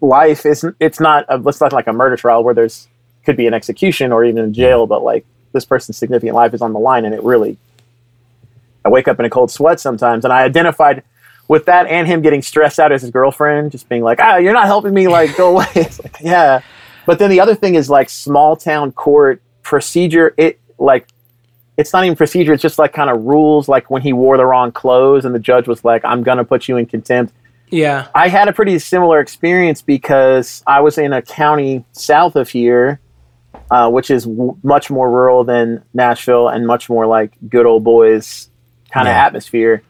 life 0.02 0.46
isn't 0.46 0.76
it's 0.82 1.00
not 1.00 1.26
a, 1.30 1.42
it's 1.48 1.62
not 1.62 1.72
like 1.72 1.88
a 1.88 1.94
murder 1.94 2.18
trial 2.18 2.44
where 2.44 2.54
there's 2.54 2.90
could 3.26 3.38
be 3.38 3.48
an 3.48 3.54
execution 3.54 4.12
or 4.12 4.26
even 4.26 4.44
a 4.44 4.50
jail 4.50 4.86
but 4.86 5.02
like 5.02 5.26
this 5.54 5.64
person's 5.64 5.96
significant 5.98 6.36
life 6.36 6.54
is 6.54 6.62
on 6.62 6.74
the 6.74 6.80
line 6.80 7.06
and 7.06 7.16
it 7.16 7.24
really 7.24 7.58
i 8.84 8.90
wake 8.90 9.08
up 9.08 9.18
in 9.18 9.26
a 9.26 9.30
cold 9.30 9.50
sweat 9.50 9.80
sometimes 9.80 10.26
and 10.26 10.34
i 10.34 10.44
identified 10.44 11.04
with 11.48 11.66
that 11.66 11.88
and 11.88 12.08
him 12.08 12.22
getting 12.22 12.42
stressed 12.42 12.80
out 12.80 12.92
as 12.92 13.02
his 13.02 13.12
girlfriend 13.12 13.72
just 13.72 13.88
being 13.90 14.02
like 14.02 14.20
ah 14.22 14.38
you're 14.38 14.54
not 14.54 14.66
helping 14.66 14.94
me 14.94 15.08
like 15.08 15.36
go 15.36 15.52
away 15.52 15.66
it's 15.76 16.02
like 16.04 16.18
yeah 16.22 16.62
but 17.06 17.20
then 17.20 17.30
the 17.30 17.40
other 17.40 17.56
thing 17.56 17.76
is 17.76 17.90
like 17.90 18.10
small 18.10 18.56
town 18.56 18.92
court 18.92 19.42
procedure 19.62 20.34
it 20.38 20.60
like 20.78 21.08
it's 21.78 21.92
not 21.92 22.04
even 22.06 22.16
procedure 22.16 22.54
it's 22.54 22.62
just 22.62 22.78
like 22.80 22.94
kind 22.94 23.10
of 23.10 23.24
rules 23.24 23.68
like 23.68 23.90
when 23.90 24.02
he 24.02 24.14
wore 24.14 24.38
the 24.38 24.46
wrong 24.46 24.72
clothes 24.72 25.26
and 25.26 25.34
the 25.36 25.40
judge 25.40 25.68
was 25.68 25.84
like 25.84 26.04
i'm 26.06 26.24
gonna 26.24 26.44
put 26.46 26.68
you 26.68 26.78
in 26.78 26.86
contempt 26.86 27.34
Yeah. 27.70 28.08
I 28.14 28.28
had 28.30 28.48
a 28.48 28.54
pretty 28.54 28.78
similar 28.80 29.20
experience 29.20 29.82
because 29.82 30.62
I 30.68 30.82
was 30.82 30.98
in 31.00 31.12
a 31.12 31.22
county 31.24 31.84
south 31.94 32.36
of 32.36 32.48
here, 32.50 33.00
uh, 33.72 33.90
which 33.90 34.12
is 34.12 34.26
w- 34.26 34.56
much 34.62 34.92
more 34.92 35.10
rural 35.10 35.44
than 35.44 35.82
Nashville 35.92 36.50
and 36.50 36.68
much 36.68 36.88
more 36.88 37.08
like 37.08 37.32
good 37.50 37.66
old 37.66 37.84
boys 37.84 38.50
kind 38.92 39.08
of 39.08 39.14
Yeah. 39.14 39.26
atmosphere. 39.26 39.82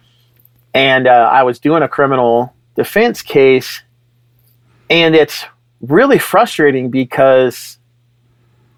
And 0.73 1.07
uh, 1.07 1.29
I 1.31 1.43
was 1.43 1.59
doing 1.59 1.83
a 1.83 1.87
criminal 1.87 2.53
defense 2.75 3.21
case, 3.21 3.81
and 4.89 5.15
it's 5.15 5.45
really 5.81 6.17
frustrating 6.17 6.89
because 6.89 7.77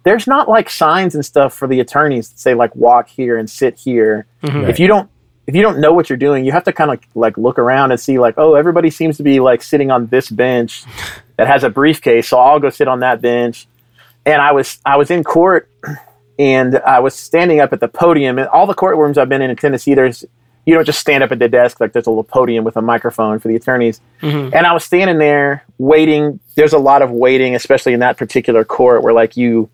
there's 0.03 0.27
not 0.27 0.47
like 0.49 0.69
signs 0.69 1.15
and 1.15 1.26
stuff 1.26 1.53
for 1.53 1.67
the 1.67 1.80
attorneys 1.80 2.30
that 2.30 2.39
say 2.39 2.53
like 2.53 2.76
walk 2.76 3.07
here 3.07 3.38
and 3.38 3.49
sit 3.49 3.76
here. 3.77 4.27
If 4.69 4.80
you 4.80 4.88
don't 4.88 5.09
if 5.47 5.55
you 5.55 5.61
don't 5.61 5.80
know 5.80 5.93
what 5.93 6.09
you're 6.09 6.17
doing, 6.17 6.43
you 6.43 6.51
have 6.51 6.63
to 6.63 6.73
kind 6.73 6.91
of 6.91 6.99
like 7.13 7.38
look 7.38 7.59
around 7.59 7.91
and 7.91 7.99
see 7.99 8.17
like, 8.17 8.34
oh, 8.38 8.55
everybody 8.55 8.89
seems 8.89 9.17
to 9.17 9.23
be 9.23 9.39
like 9.39 9.61
sitting 9.61 9.91
on 9.91 10.07
this 10.07 10.30
bench 10.30 10.84
that 11.38 11.47
has 11.47 11.63
a 11.63 11.69
briefcase, 11.69 12.27
so 12.27 12.39
I'll 12.39 12.59
go 12.59 12.69
sit 12.69 12.88
on 12.88 13.01
that 13.01 13.22
bench. 13.22 13.67
And 14.26 14.41
I 14.41 14.51
was 14.53 14.80
I 14.85 14.97
was 14.97 15.11
in 15.11 15.23
court 15.23 15.69
and 16.39 16.77
I 16.80 16.99
was 16.99 17.13
standing 17.13 17.59
up 17.59 17.73
at 17.73 17.80
the 17.80 17.88
podium 17.88 18.39
and 18.39 18.47
all 18.47 18.65
the 18.65 18.73
courtrooms 18.73 19.17
I've 19.17 19.30
been 19.30 19.41
in 19.41 19.51
in 19.51 19.55
Tennessee, 19.55 19.93
there's 19.93 20.26
you 20.65 20.73
don't 20.73 20.85
just 20.85 20.99
stand 20.99 21.23
up 21.23 21.31
at 21.31 21.39
the 21.39 21.47
desk 21.47 21.79
like 21.79 21.93
there's 21.93 22.07
a 22.07 22.09
little 22.09 22.23
podium 22.23 22.63
with 22.63 22.75
a 22.75 22.81
microphone 22.81 23.39
for 23.39 23.47
the 23.47 23.55
attorneys. 23.55 24.01
Mm-hmm. 24.21 24.55
And 24.55 24.65
I 24.65 24.73
was 24.73 24.83
standing 24.83 25.19
there 25.19 25.63
waiting. 25.77 26.39
There's 26.55 26.73
a 26.73 26.79
lot 26.79 27.01
of 27.01 27.11
waiting, 27.11 27.55
especially 27.55 27.93
in 27.93 27.99
that 27.99 28.17
particular 28.17 28.65
court 28.65 29.03
where 29.03 29.13
like 29.13 29.37
you 29.37 29.69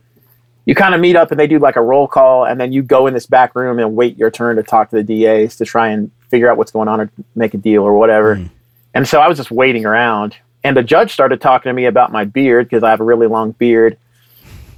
you 0.65 0.75
kind 0.75 0.93
of 0.93 1.01
meet 1.01 1.15
up 1.15 1.31
and 1.31 1.39
they 1.39 1.47
do 1.47 1.59
like 1.59 1.75
a 1.75 1.81
roll 1.81 2.07
call 2.07 2.45
and 2.45 2.59
then 2.59 2.71
you 2.71 2.83
go 2.83 3.07
in 3.07 3.13
this 3.13 3.25
back 3.25 3.55
room 3.55 3.79
and 3.79 3.95
wait 3.95 4.17
your 4.17 4.29
turn 4.29 4.57
to 4.57 4.63
talk 4.63 4.89
to 4.91 5.01
the 5.01 5.23
DAs 5.23 5.55
to 5.55 5.65
try 5.65 5.89
and 5.89 6.11
figure 6.29 6.51
out 6.51 6.57
what's 6.57 6.71
going 6.71 6.87
on 6.87 7.01
or 7.01 7.11
make 7.35 7.53
a 7.53 7.57
deal 7.57 7.83
or 7.83 7.97
whatever. 7.97 8.35
Mm. 8.35 8.49
And 8.93 9.07
so 9.07 9.19
I 9.19 9.27
was 9.27 9.37
just 9.37 9.49
waiting 9.49 9.85
around 9.85 10.35
and 10.63 10.77
the 10.77 10.83
judge 10.83 11.11
started 11.11 11.41
talking 11.41 11.69
to 11.69 11.73
me 11.73 11.85
about 11.85 12.11
my 12.11 12.25
beard 12.25 12.67
because 12.67 12.83
I 12.83 12.91
have 12.91 12.99
a 12.99 13.03
really 13.03 13.27
long 13.27 13.51
beard. 13.51 13.97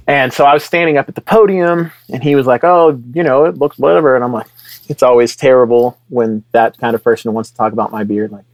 And 0.06 0.32
so 0.32 0.44
I 0.44 0.54
was 0.54 0.64
standing 0.64 0.96
up 0.96 1.08
at 1.08 1.14
the 1.14 1.20
podium 1.20 1.90
and 2.10 2.22
he 2.22 2.34
was 2.34 2.46
like, 2.46 2.62
"Oh, 2.62 3.00
you 3.14 3.22
know, 3.22 3.44
it 3.46 3.56
looks 3.56 3.78
whatever." 3.78 4.14
And 4.14 4.24
I'm 4.24 4.32
like, 4.32 4.48
"It's 4.88 5.02
always 5.02 5.36
terrible 5.36 5.98
when 6.08 6.44
that 6.52 6.78
kind 6.78 6.94
of 6.94 7.02
person 7.02 7.32
wants 7.32 7.50
to 7.50 7.56
talk 7.56 7.72
about 7.72 7.92
my 7.92 8.04
beard 8.04 8.32
like 8.32 8.44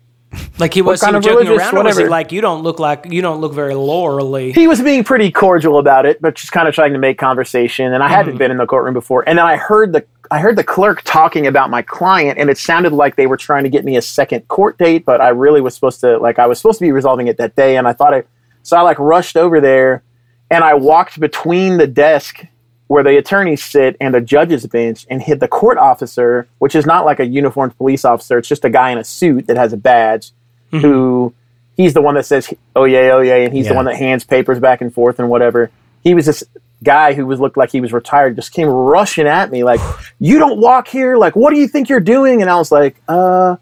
Like 0.58 0.74
he 0.74 0.82
was 0.82 1.00
kind 1.00 1.16
of 1.16 1.22
joking 1.22 1.48
around, 1.48 1.74
or 1.74 1.82
was 1.82 1.96
he 1.96 2.02
whatever. 2.02 2.10
like, 2.10 2.32
you 2.32 2.40
don't 2.40 2.62
look 2.62 2.78
like 2.78 3.06
you 3.10 3.22
don't 3.22 3.40
look 3.40 3.52
very 3.52 3.74
laurely? 3.74 4.52
he 4.52 4.68
was 4.68 4.80
being 4.80 5.02
pretty 5.02 5.30
cordial 5.30 5.78
about 5.78 6.06
it, 6.06 6.20
but 6.20 6.34
just 6.34 6.52
kind 6.52 6.68
of 6.68 6.74
trying 6.74 6.92
to 6.92 6.98
make 6.98 7.18
conversation. 7.18 7.92
And 7.92 8.02
I 8.02 8.08
hadn't 8.08 8.32
mm-hmm. 8.32 8.38
been 8.38 8.50
in 8.50 8.58
the 8.58 8.66
courtroom 8.66 8.94
before. 8.94 9.28
And 9.28 9.38
then 9.38 9.46
I 9.46 9.56
heard 9.56 9.92
the 9.92 10.04
I 10.30 10.38
heard 10.38 10.56
the 10.56 10.64
clerk 10.64 11.02
talking 11.04 11.46
about 11.46 11.70
my 11.70 11.82
client, 11.82 12.38
and 12.38 12.48
it 12.48 12.58
sounded 12.58 12.92
like 12.92 13.16
they 13.16 13.26
were 13.26 13.36
trying 13.36 13.64
to 13.64 13.70
get 13.70 13.84
me 13.84 13.96
a 13.96 14.02
second 14.02 14.46
court 14.46 14.78
date, 14.78 15.04
but 15.04 15.20
I 15.20 15.30
really 15.30 15.60
was 15.60 15.74
supposed 15.74 16.00
to 16.00 16.18
like 16.18 16.38
I 16.38 16.46
was 16.46 16.58
supposed 16.58 16.78
to 16.78 16.84
be 16.84 16.92
resolving 16.92 17.26
it 17.26 17.36
that 17.38 17.56
day, 17.56 17.76
and 17.76 17.88
I 17.88 17.92
thought 17.92 18.14
I 18.14 18.22
so 18.62 18.76
I 18.76 18.82
like 18.82 18.98
rushed 18.98 19.36
over 19.36 19.60
there, 19.60 20.04
and 20.50 20.62
I 20.62 20.74
walked 20.74 21.18
between 21.18 21.78
the 21.78 21.86
desk 21.86 22.44
where 22.90 23.04
the 23.04 23.16
attorneys 23.16 23.62
sit 23.62 23.96
and 24.00 24.12
the 24.12 24.20
judge's 24.20 24.66
bench, 24.66 25.06
and 25.08 25.22
hit 25.22 25.38
the 25.38 25.46
court 25.46 25.78
officer, 25.78 26.48
which 26.58 26.74
is 26.74 26.84
not 26.84 27.04
like 27.04 27.20
a 27.20 27.24
uniformed 27.24 27.76
police 27.78 28.04
officer; 28.04 28.36
it's 28.38 28.48
just 28.48 28.64
a 28.64 28.68
guy 28.70 28.90
in 28.90 28.98
a 28.98 29.04
suit 29.04 29.46
that 29.46 29.56
has 29.56 29.72
a 29.72 29.76
badge, 29.76 30.32
who 30.72 31.32
he's 31.76 31.94
the 31.94 32.00
one 32.02 32.16
that 32.16 32.26
says 32.26 32.52
oh 32.74 32.82
yeah 32.84 33.10
oh 33.12 33.20
yeah, 33.20 33.36
and 33.36 33.54
he's 33.54 33.66
Yeah. 33.66 33.70
the 33.72 33.76
one 33.76 33.84
that 33.84 33.94
hands 33.94 34.24
papers 34.24 34.58
back 34.58 34.80
and 34.80 34.92
forth 34.92 35.20
and 35.20 35.30
whatever. 35.30 35.70
He 36.02 36.14
was 36.14 36.26
this 36.26 36.42
guy 36.82 37.12
who 37.12 37.26
was 37.26 37.38
looked 37.38 37.56
like 37.56 37.70
he 37.70 37.80
was 37.80 37.92
retired, 37.92 38.34
just 38.34 38.50
came 38.52 38.66
rushing 38.66 39.28
at 39.28 39.52
me 39.52 39.62
like, 39.62 39.80
"You 40.18 40.40
don't 40.40 40.58
walk 40.60 40.88
here! 40.88 41.16
Like, 41.16 41.36
what 41.36 41.50
do 41.54 41.60
you 41.60 41.68
think 41.68 41.88
you're 41.88 42.00
doing?" 42.00 42.42
And 42.42 42.50
I 42.50 42.56
was 42.56 42.72
like, 42.72 43.00
"Uh, 43.06 43.54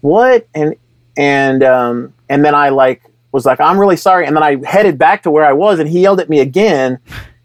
what?" 0.00 0.48
And 0.56 0.74
and 1.16 1.62
um 1.62 2.12
and 2.28 2.44
then 2.44 2.56
I 2.56 2.70
like 2.70 3.00
was 3.30 3.46
like, 3.46 3.60
"I'm 3.60 3.78
really 3.78 3.96
sorry." 3.96 4.26
And 4.26 4.34
then 4.34 4.42
I 4.42 4.56
headed 4.66 4.98
back 4.98 5.22
to 5.22 5.30
where 5.30 5.44
I 5.44 5.52
was, 5.52 5.78
and 5.78 5.88
he 5.88 6.00
yelled 6.00 6.18
at 6.18 6.28
me 6.28 6.40
again. 6.40 6.98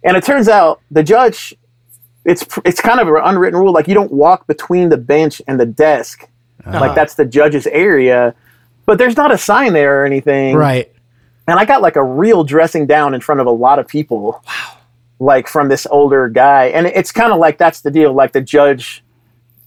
And 0.05 0.15
it 0.15 0.23
turns 0.23 0.47
out 0.47 0.81
the 0.91 1.03
judge, 1.03 1.53
it's 2.23 2.45
it's 2.63 2.79
kind 2.79 2.99
of 2.99 3.07
an 3.07 3.19
unwritten 3.23 3.59
rule, 3.59 3.73
like 3.73 3.87
you 3.87 3.93
don't 3.93 4.11
walk 4.11 4.47
between 4.47 4.89
the 4.89 4.97
bench 4.97 5.41
and 5.47 5.59
the 5.59 5.65
desk, 5.65 6.27
uh-huh. 6.63 6.79
like 6.79 6.95
that's 6.95 7.15
the 7.15 7.25
judge's 7.25 7.67
area. 7.67 8.33
But 8.85 8.99
there's 8.99 9.17
not 9.17 9.31
a 9.31 9.37
sign 9.37 9.73
there 9.73 10.01
or 10.03 10.05
anything, 10.05 10.55
Right. 10.55 10.93
and 11.47 11.59
I 11.59 11.65
got 11.65 11.81
like 11.81 11.95
a 11.95 12.03
real 12.03 12.43
dressing 12.43 12.85
down 12.85 13.13
in 13.15 13.21
front 13.21 13.41
of 13.41 13.47
a 13.47 13.51
lot 13.51 13.79
of 13.79 13.87
people. 13.87 14.41
Wow. 14.47 14.71
Like 15.17 15.47
from 15.47 15.69
this 15.69 15.87
older 15.89 16.27
guy. 16.27 16.65
And 16.65 16.85
it's 16.87 17.11
kind 17.11 17.31
of 17.31 17.39
like 17.39 17.57
that's 17.57 17.81
the 17.81 17.89
deal. 17.89 18.13
Like 18.13 18.33
the 18.33 18.41
judge 18.41 19.01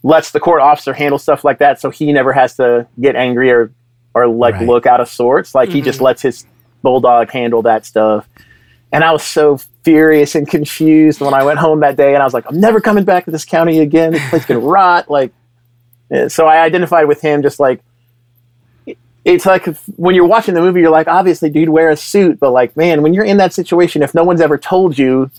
lets 0.03 0.31
the 0.31 0.41
court 0.41 0.61
officer 0.61 0.93
handle 0.93 1.19
stuff 1.19 1.43
like 1.43 1.59
that 1.59 1.81
so 1.81 1.89
he 1.89 2.13
never 2.13 2.35
has 2.35 2.55
to 2.57 2.87
get 3.01 3.17
angry 3.17 3.51
or, 3.51 3.73
or 4.15 4.29
like 4.29 4.55
Right. 4.57 4.69
look 4.69 4.85
out 4.87 5.01
of 5.01 5.09
sorts. 5.09 5.55
Like 5.55 5.71
he 5.71 5.81
just 5.81 5.97
mm-hmm. 5.97 6.05
lets 6.05 6.21
his 6.23 6.47
bulldog 6.83 7.31
handle 7.31 7.63
that 7.63 7.87
stuff. 7.87 8.29
And 8.93 9.03
I 9.03 9.11
was 9.11 9.23
so 9.23 9.59
furious 9.93 10.35
and 10.35 10.47
confused 10.47 11.19
when 11.23 11.33
I 11.33 11.43
went 11.45 11.59
home 11.59 11.81
that 11.81 11.97
day 11.97 12.13
and 12.13 12.23
I 12.23 12.27
was 12.27 12.35
like, 12.35 12.45
I'm 12.47 12.61
never 12.61 12.79
coming 12.79 13.05
back 13.05 13.25
to 13.25 13.31
this 13.31 13.47
county 13.47 13.79
again. 13.79 14.13
This 14.13 14.29
place 14.29 14.45
can 14.45 14.61
rot. 14.63 15.11
Like, 15.11 15.33
eh, 16.11 16.29
so 16.29 16.47
I 16.47 16.61
identified 16.61 17.09
with 17.09 17.23
him 17.23 17.41
just 17.41 17.59
like, 17.59 17.81
it's 19.25 19.47
like 19.47 19.67
if- 19.67 19.83
when 19.97 20.15
you're 20.15 20.27
watching 20.27 20.53
the 20.55 20.61
movie, 20.61 20.81
you're 20.81 20.91
like, 20.91 21.09
obviously, 21.09 21.49
dude, 21.49 21.71
wear 21.71 21.89
a 21.89 21.97
suit. 21.97 22.39
But 22.39 22.51
like, 22.51 22.77
man, 22.77 23.01
when 23.03 23.15
you're 23.15 23.25
in 23.25 23.39
that 23.39 23.55
situation, 23.55 24.03
if 24.03 24.15
no 24.15 24.25
one's 24.25 24.41
ever 24.43 24.59
told 24.59 24.99
you, 24.99 25.31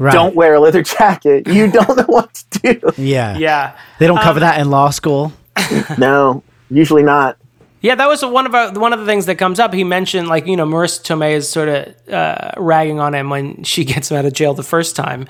Right. 0.00 0.12
don't 0.12 0.34
wear 0.34 0.54
a 0.54 0.60
leather 0.60 0.82
jacket, 0.82 1.46
you 1.46 1.70
don't 1.70 1.96
know 1.96 2.04
what 2.06 2.34
to 2.50 2.74
do. 2.74 2.90
Yeah. 2.96 3.36
Yeah. 3.38 3.76
They 4.00 4.06
don't 4.08 4.18
cover 4.20 4.38
Um, 4.38 4.40
that 4.40 4.60
in 4.60 4.68
law 4.70 4.90
school. 4.90 5.32
no, 5.98 6.42
usually 6.70 7.02
not. 7.04 7.36
Yeah, 7.82 7.96
that 7.96 8.08
was 8.08 8.24
one 8.24 8.46
of 8.46 8.54
our, 8.54 8.72
one 8.72 8.92
of 8.92 9.00
the 9.00 9.06
things 9.06 9.26
that 9.26 9.36
comes 9.36 9.58
up. 9.58 9.74
He 9.74 9.84
mentioned 9.84 10.28
like 10.28 10.46
you 10.46 10.56
know 10.56 10.66
Marisa 10.66 11.02
Tomei 11.02 11.32
is 11.32 11.48
sort 11.48 11.68
of 11.68 12.08
uh, 12.08 12.52
ragging 12.56 13.00
on 13.00 13.14
him 13.14 13.28
when 13.28 13.64
she 13.64 13.84
gets 13.92 14.10
him 14.10 14.16
out 14.16 14.24
of 14.24 14.32
jail 14.32 14.54
the 14.54 14.62
first 14.62 14.96
time, 14.96 15.26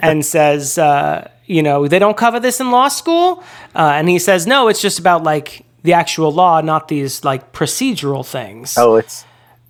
and 0.00 0.24
says 0.34 0.78
uh, 0.78 1.28
you 1.46 1.62
know 1.62 1.88
they 1.88 1.98
don't 1.98 2.16
cover 2.16 2.40
this 2.40 2.60
in 2.60 2.70
law 2.70 2.88
school, 2.88 3.42
uh, 3.74 3.92
and 3.94 4.08
he 4.08 4.18
says 4.18 4.46
no, 4.46 4.68
it's 4.68 4.80
just 4.80 4.98
about 4.98 5.24
like 5.24 5.66
the 5.82 5.92
actual 5.92 6.32
law, 6.32 6.60
not 6.60 6.88
these 6.88 7.24
like 7.24 7.52
procedural 7.52 8.26
things. 8.26 8.78
Oh, 8.78 8.96
it's 8.96 9.24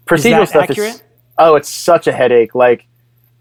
procedural 0.07 0.41
that 0.41 0.49
stuff 0.49 0.79
is 0.79 1.03
oh, 1.39 1.57
it's 1.57 1.69
such 1.69 2.07
a 2.07 2.13
headache. 2.13 2.55
Like, 2.55 2.87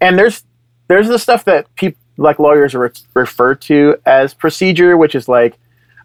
and 0.00 0.18
there's 0.18 0.44
there's 0.88 1.08
the 1.08 1.18
stuff 1.18 1.44
that 1.44 1.74
people 1.74 2.00
like 2.16 2.38
lawyers 2.38 2.74
re- 2.74 2.90
refer 3.14 3.54
to 3.54 3.96
as 4.06 4.34
procedure, 4.34 4.96
which 4.96 5.14
is 5.14 5.28
like, 5.28 5.58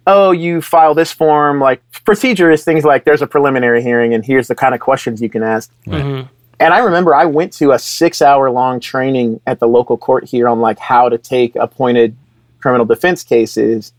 oh, 0.07 0.31
you 0.31 0.61
file 0.61 0.93
this 0.93 1.11
form. 1.11 1.59
Like, 1.59 1.81
procedure 2.05 2.51
is 2.51 2.63
things 2.63 2.83
like 2.83 3.03
there's 3.03 3.21
a 3.21 3.27
preliminary 3.27 3.81
hearing, 3.81 4.13
and 4.13 4.25
here's 4.25 4.47
the 4.47 4.55
kind 4.55 4.73
of 4.73 4.81
questions 4.81 5.21
you 5.21 5.29
can 5.29 5.43
ask. 5.43 5.71
Mm-hmm. 5.85 6.27
And 6.59 6.73
I 6.73 6.79
remember 6.79 7.15
I 7.15 7.25
went 7.25 7.53
to 7.53 7.71
a 7.71 7.79
six 7.79 8.21
hour 8.21 8.51
long 8.51 8.79
training 8.79 9.41
at 9.47 9.59
the 9.59 9.67
local 9.67 9.97
court 9.97 10.25
here 10.25 10.47
on 10.47 10.61
like 10.61 10.77
how 10.77 11.09
to 11.09 11.17
take 11.17 11.55
appointed 11.55 12.15
criminal 12.59 12.85
defense 12.85 13.23
cases. 13.23 13.93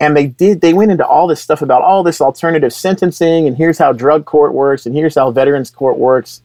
And 0.00 0.16
they 0.16 0.26
did, 0.26 0.60
they 0.60 0.72
went 0.72 0.90
into 0.90 1.06
all 1.06 1.26
this 1.26 1.42
stuff 1.42 1.60
about 1.60 1.82
all 1.82 2.02
this 2.02 2.20
alternative 2.20 2.72
sentencing, 2.72 3.46
and 3.46 3.56
here's 3.56 3.78
how 3.78 3.92
drug 3.92 4.24
court 4.24 4.54
works, 4.54 4.86
and 4.86 4.94
here's 4.94 5.16
how 5.16 5.30
veterans 5.30 5.70
court 5.70 5.98
works. 5.98 6.40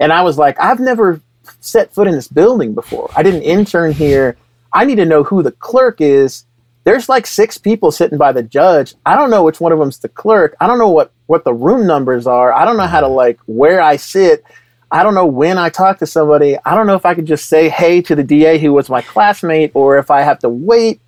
And 0.00 0.12
I 0.12 0.22
was 0.22 0.36
like, 0.36 0.60
I've 0.60 0.80
never 0.80 1.20
set 1.60 1.94
foot 1.94 2.08
in 2.08 2.14
this 2.14 2.28
building 2.28 2.74
before. 2.74 3.08
I 3.16 3.22
didn't 3.22 3.42
intern 3.42 3.92
here. 3.92 4.36
I 4.72 4.84
need 4.84 4.96
to 4.96 5.06
know 5.06 5.22
who 5.22 5.42
the 5.42 5.52
clerk 5.52 6.00
is. 6.00 6.44
There's 6.86 7.08
like 7.08 7.26
six 7.26 7.58
people 7.58 7.90
sitting 7.90 8.16
by 8.16 8.30
the 8.30 8.44
judge. 8.44 8.94
I 9.04 9.16
don't 9.16 9.28
know 9.28 9.42
which 9.42 9.60
one 9.60 9.72
of 9.72 9.80
them's 9.80 9.98
the 9.98 10.08
clerk. 10.08 10.54
I 10.60 10.68
don't 10.68 10.78
know 10.78 10.88
what 10.88 11.10
what 11.26 11.42
the 11.42 11.52
room 11.52 11.84
numbers 11.84 12.28
are. 12.28 12.52
I 12.52 12.64
don't 12.64 12.76
know 12.76 12.86
how 12.86 13.00
to 13.00 13.08
like 13.08 13.40
where 13.46 13.80
I 13.80 13.96
sit. 13.96 14.44
I 14.92 15.02
don't 15.02 15.16
know 15.16 15.26
when 15.26 15.58
I 15.58 15.68
talk 15.68 15.98
to 15.98 16.06
somebody. 16.06 16.56
I 16.64 16.76
don't 16.76 16.86
know 16.86 16.94
if 16.94 17.04
I 17.04 17.14
could 17.14 17.26
just 17.26 17.48
say 17.48 17.68
hey 17.68 18.00
to 18.02 18.14
the 18.14 18.22
DA 18.22 18.60
who 18.60 18.72
was 18.72 18.88
my 18.88 19.02
classmate 19.02 19.72
or 19.74 19.98
if 19.98 20.12
I 20.12 20.22
have 20.22 20.38
to 20.38 20.48
wait. 20.48 21.00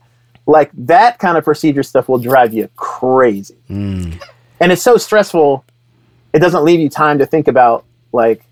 Like 0.47 0.73
that 0.75 1.21
kind 1.21 1.39
of 1.39 1.45
procedure 1.45 1.85
stuff 1.85 2.09
will 2.09 2.19
drive 2.19 2.53
you 2.53 2.69
crazy. 2.75 3.55
Hmm. 3.69 4.15
And 4.59 4.73
it's 4.73 4.83
so 4.83 4.97
stressful. 4.97 5.65
It 6.33 6.41
doesn't 6.41 6.65
leave 6.65 6.81
you 6.81 6.89
time 6.89 7.19
to 7.19 7.27
think 7.27 7.47
about 7.47 7.85
like 8.13 8.43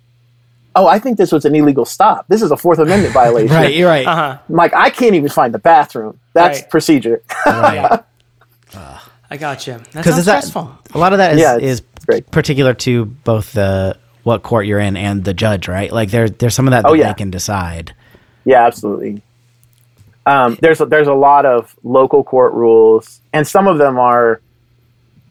oh, 0.76 0.86
I 0.86 0.98
think 1.00 1.16
this 1.18 1.32
was 1.32 1.44
an 1.44 1.54
illegal 1.56 1.84
stop. 1.84 2.26
This 2.28 2.42
is 2.42 2.50
a 2.52 2.56
Fourth 2.56 2.78
Amendment 2.78 3.12
violation. 3.22 3.54
Right. 3.56 3.74
You're 3.74 3.88
right. 3.88 4.06
Uh-huh. 4.06 4.38
I'm 4.48 4.54
like, 4.54 4.72
I 4.74 4.90
can't 4.90 5.14
even 5.14 5.28
find 5.30 5.52
the 5.52 5.58
bathroom. 5.58 6.20
That's 6.34 6.60
Right. 6.60 6.70
procedure. 6.70 7.22
Right. 7.46 8.00
I 9.30 9.36
got 9.38 9.66
you. 9.66 9.74
That 9.74 9.86
Because 9.92 10.14
sounds 10.14 10.26
that 10.26 10.40
stressful. 10.44 10.78
a 10.94 10.98
lot 10.98 11.12
of 11.12 11.18
that 11.18 11.32
is, 11.34 11.40
Yeah, 11.40 11.56
is 11.56 11.82
great. 12.06 12.30
particular 12.30 12.74
to 12.74 13.06
both 13.06 13.52
the 13.54 13.96
what 14.22 14.42
court 14.42 14.66
you're 14.66 14.78
in 14.80 14.96
and 14.96 15.24
the 15.24 15.34
judge, 15.34 15.66
right? 15.68 15.90
Like 15.90 16.10
there 16.10 16.28
there's 16.28 16.54
some 16.54 16.66
of 16.68 16.72
that 16.72 16.82
that 16.82 16.90
Oh, 16.90 16.94
yeah. 16.94 17.08
they 17.08 17.14
can 17.14 17.30
decide. 17.30 17.94
yeah, 18.44 18.64
absolutely. 18.66 19.22
Um, 20.26 20.58
there's 20.60 20.80
a, 20.80 20.86
there's 20.86 21.06
a 21.08 21.14
lot 21.14 21.46
of 21.46 21.74
local 21.84 22.24
court 22.24 22.52
rules, 22.52 23.20
and 23.32 23.46
some 23.46 23.68
of 23.68 23.78
them 23.78 23.96
are 23.98 24.40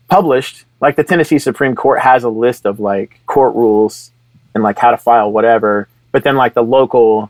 published. 0.08 0.64
Like 0.80 0.96
the 0.96 1.04
Tennessee 1.04 1.38
Supreme 1.40 1.76
Court 1.76 2.00
has 2.00 2.24
a 2.24 2.30
list 2.30 2.66
of 2.66 2.80
like 2.80 3.20
court 3.26 3.54
rules 3.56 4.12
and 4.56 4.64
like 4.64 4.80
how 4.80 4.90
to 4.92 4.98
file 4.98 5.32
whatever. 5.32 5.88
But 6.12 6.24
then 6.24 6.38
like 6.38 6.56
the 6.56 6.64
local, 6.64 7.30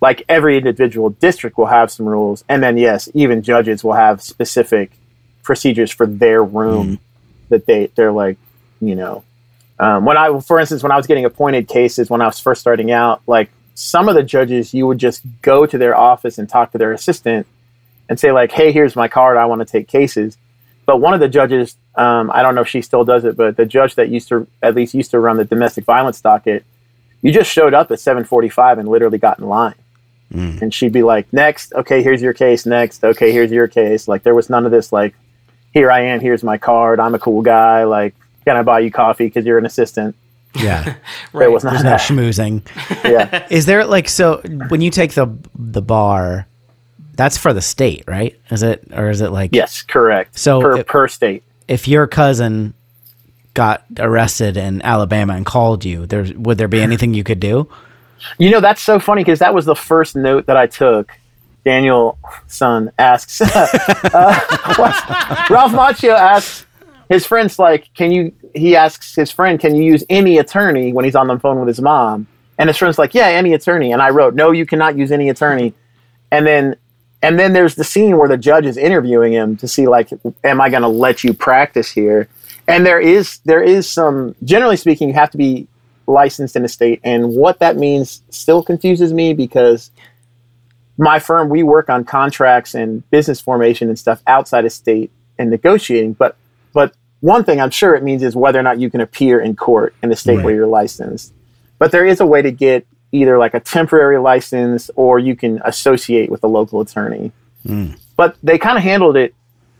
like 0.00 0.24
every 0.28 0.56
individual 0.56 1.10
district 1.10 1.58
will 1.58 1.66
have 1.66 1.90
some 1.90 2.06
rules, 2.06 2.42
and 2.48 2.62
then 2.62 2.78
yes, 2.78 3.08
even 3.14 3.42
judges 3.42 3.84
will 3.84 3.92
have 3.92 4.22
specific 4.22 4.90
procedures 5.42 5.90
for 5.90 6.06
their 6.06 6.42
room 6.42 6.98
that 7.50 7.66
they 7.66 7.86
they're 7.94 8.10
like, 8.10 8.38
you 8.80 8.96
know, 8.96 9.22
um, 9.78 10.04
when 10.04 10.16
I, 10.16 10.40
for 10.40 10.58
instance, 10.58 10.82
when 10.82 10.92
I 10.92 10.96
was 10.96 11.06
getting 11.06 11.24
appointed 11.26 11.68
cases 11.68 12.10
when 12.10 12.22
I 12.22 12.26
was 12.26 12.40
first 12.40 12.60
starting 12.60 12.90
out, 12.90 13.22
like 13.26 13.50
some 13.74 14.08
of 14.08 14.14
the 14.14 14.22
judges, 14.22 14.74
you 14.74 14.86
would 14.86 14.98
just 14.98 15.22
go 15.42 15.66
to 15.66 15.78
their 15.78 15.96
office 15.96 16.38
and 16.38 16.48
talk 16.48 16.72
to 16.72 16.78
their 16.78 16.92
assistant 16.92 17.46
and 18.08 18.18
say 18.18 18.32
like, 18.32 18.50
"Hey, 18.50 18.72
here's 18.72 18.96
my 18.96 19.08
card. 19.08 19.36
I 19.36 19.44
want 19.44 19.60
to 19.60 19.66
take 19.66 19.88
cases." 19.88 20.38
But 20.86 21.00
one 21.00 21.14
of 21.14 21.20
the 21.20 21.28
judges, 21.28 21.76
um, 21.94 22.30
I 22.32 22.42
don't 22.42 22.54
know 22.54 22.62
if 22.62 22.68
she 22.68 22.82
still 22.82 23.04
does 23.04 23.24
it, 23.24 23.36
but 23.36 23.56
the 23.56 23.66
judge 23.66 23.94
that 23.94 24.08
used 24.08 24.28
to 24.28 24.46
at 24.62 24.74
least 24.74 24.94
used 24.94 25.10
to 25.12 25.20
run 25.20 25.36
the 25.36 25.44
domestic 25.44 25.84
violence 25.84 26.20
docket, 26.20 26.64
you 27.22 27.32
just 27.32 27.50
showed 27.50 27.74
up 27.74 27.90
at 27.90 27.98
7:45 28.00 28.78
and 28.78 28.88
literally 28.88 29.18
got 29.18 29.38
in 29.38 29.46
line. 29.48 29.74
And 30.32 30.72
she'd 30.72 30.92
be 30.92 31.02
like, 31.02 31.26
"Next, 31.32 31.72
okay, 31.74 32.02
here's 32.04 32.22
your 32.22 32.32
case. 32.32 32.64
Next, 32.64 33.02
okay, 33.04 33.32
here's 33.32 33.50
your 33.50 33.66
case." 33.66 34.06
Like 34.06 34.22
there 34.22 34.34
was 34.34 34.48
none 34.48 34.64
of 34.64 34.70
this 34.70 34.92
like, 34.92 35.14
"Here 35.74 35.90
I 35.90 36.02
am. 36.02 36.20
Here's 36.20 36.44
my 36.44 36.56
card. 36.56 37.00
I'm 37.00 37.16
a 37.16 37.18
cool 37.18 37.42
guy. 37.42 37.82
Like, 37.82 38.14
can 38.44 38.56
I 38.56 38.62
buy 38.62 38.78
you 38.78 38.92
coffee 38.92 39.26
because 39.26 39.44
you're 39.44 39.58
an 39.58 39.66
assistant?" 39.66 40.14
Yeah. 40.54 40.84
right. 41.32 41.40
There 41.40 41.50
was 41.50 41.64
not 41.64 41.72
There's 41.72 41.84
no 41.84 41.90
that. 41.90 42.00
schmoozing. 42.00 42.62
yeah. 43.04 43.46
Is 43.50 43.66
there 43.66 43.84
like 43.84 44.08
so 44.08 44.40
when 44.68 44.80
you 44.80 44.90
take 44.92 45.14
the 45.14 45.26
the 45.56 45.82
bar, 45.82 46.46
that's 47.20 47.36
for 47.36 47.52
the 47.52 47.60
state, 47.62 48.04
right? 48.06 48.38
Is 48.50 48.62
it 48.62 48.84
or 48.92 49.10
is 49.10 49.20
it 49.20 49.30
like 49.30 49.50
Yes, 49.52 49.82
correct. 49.82 50.38
So 50.38 50.60
per, 50.60 50.78
it- 50.78 50.86
per 50.86 51.06
state. 51.08 51.42
if 51.68 51.86
your 51.86 52.06
cousin 52.06 52.72
got 53.54 53.84
arrested 53.98 54.56
in 54.56 54.80
Alabama 54.82 55.34
and 55.34 55.44
called 55.44 55.84
you, 55.84 56.06
there 56.06 56.26
would 56.36 56.56
there 56.58 56.68
be 56.68 56.80
anything 56.88 57.12
you 57.14 57.24
could 57.24 57.40
do? 57.40 57.68
You 58.38 58.50
know, 58.50 58.60
that's 58.60 58.82
so 58.82 58.98
funny 58.98 59.22
because 59.22 59.38
that 59.40 59.54
was 59.54 59.64
the 59.64 59.74
first 59.76 60.16
note 60.16 60.46
that 60.46 60.56
I 60.56 60.66
took. 60.66 61.12
Daniel 61.64 62.18
San 62.46 62.90
asks, 62.98 63.40
uh, 63.42 63.66
Ralph 65.50 65.72
Macchio 65.72 66.14
asks 66.14 66.64
his 67.10 67.26
friends, 67.26 67.58
like, 67.58 67.92
can 67.94 68.10
you, 68.12 68.32
he 68.54 68.76
asks 68.76 69.14
his 69.14 69.30
friend, 69.30 69.60
can 69.60 69.74
you 69.74 69.82
use 69.84 70.04
any 70.08 70.38
attorney 70.38 70.92
when 70.92 71.04
he's 71.04 71.16
on 71.16 71.26
the 71.26 71.38
phone 71.38 71.58
with 71.58 71.68
his 71.68 71.80
mom? 71.80 72.26
And 72.56 72.68
his 72.68 72.76
friend's 72.76 72.98
like, 72.98 73.14
yeah, 73.14 73.26
any 73.28 73.52
attorney. 73.52 73.92
And 73.92 74.00
I 74.00 74.10
wrote, 74.10 74.34
no, 74.34 74.50
you 74.52 74.64
cannot 74.64 74.96
use 74.96 75.10
any 75.12 75.28
attorney. 75.28 75.74
And 76.30 76.46
then, 76.46 76.76
and 77.22 77.38
then 77.38 77.52
there's 77.52 77.74
the 77.74 77.84
scene 77.84 78.16
where 78.18 78.28
the 78.28 78.36
judge 78.38 78.64
is 78.66 78.76
interviewing 78.76 79.32
him 79.32 79.56
to 79.58 79.68
see, 79.68 79.86
like, 79.86 80.10
am 80.44 80.60
I 80.60 80.70
going 80.70 80.82
to 80.82 80.88
let 80.88 81.22
you 81.22 81.34
practice 81.34 81.90
here? 81.90 82.28
And 82.66 82.86
there 82.86 83.00
is, 83.00 83.40
there 83.44 83.62
is 83.62 83.88
some, 83.88 84.34
generally 84.44 84.76
speaking, 84.76 85.08
you 85.08 85.14
have 85.14 85.30
to 85.30 85.38
be 85.38 85.66
licensed 86.06 86.56
in 86.56 86.64
a 86.64 86.68
state 86.68 87.00
and 87.04 87.34
what 87.36 87.60
that 87.60 87.76
means 87.76 88.22
still 88.30 88.62
confuses 88.64 89.12
me 89.12 89.32
because 89.32 89.92
my 90.98 91.18
firm 91.20 91.48
we 91.48 91.62
work 91.62 91.88
on 91.88 92.04
contracts 92.04 92.74
and 92.74 93.08
business 93.10 93.40
formation 93.40 93.88
and 93.88 93.98
stuff 93.98 94.20
outside 94.26 94.64
of 94.64 94.72
state 94.72 95.10
and 95.38 95.50
negotiating. 95.50 96.12
But 96.14 96.36
but 96.72 96.94
one 97.20 97.44
thing 97.44 97.60
I'm 97.60 97.70
sure 97.70 97.94
it 97.94 98.02
means 98.02 98.22
is 98.22 98.34
whether 98.34 98.58
or 98.58 98.62
not 98.62 98.80
you 98.80 98.90
can 98.90 99.00
appear 99.00 99.40
in 99.40 99.56
court 99.56 99.94
in 100.02 100.08
the 100.10 100.16
state 100.16 100.36
Right. 100.36 100.44
where 100.46 100.54
you're 100.54 100.66
licensed. 100.66 101.32
But 101.78 101.92
there 101.92 102.04
is 102.04 102.20
a 102.20 102.26
way 102.26 102.42
to 102.42 102.50
get 102.50 102.86
either 103.12 103.38
like 103.38 103.54
a 103.54 103.60
temporary 103.60 104.18
license 104.18 104.90
or 104.94 105.18
you 105.18 105.34
can 105.36 105.60
associate 105.64 106.30
with 106.30 106.44
a 106.44 106.46
local 106.46 106.80
attorney. 106.80 107.32
But 108.16 108.36
they 108.42 108.58
kind 108.58 108.76
of 108.76 108.84
handled 108.84 109.16
it 109.16 109.34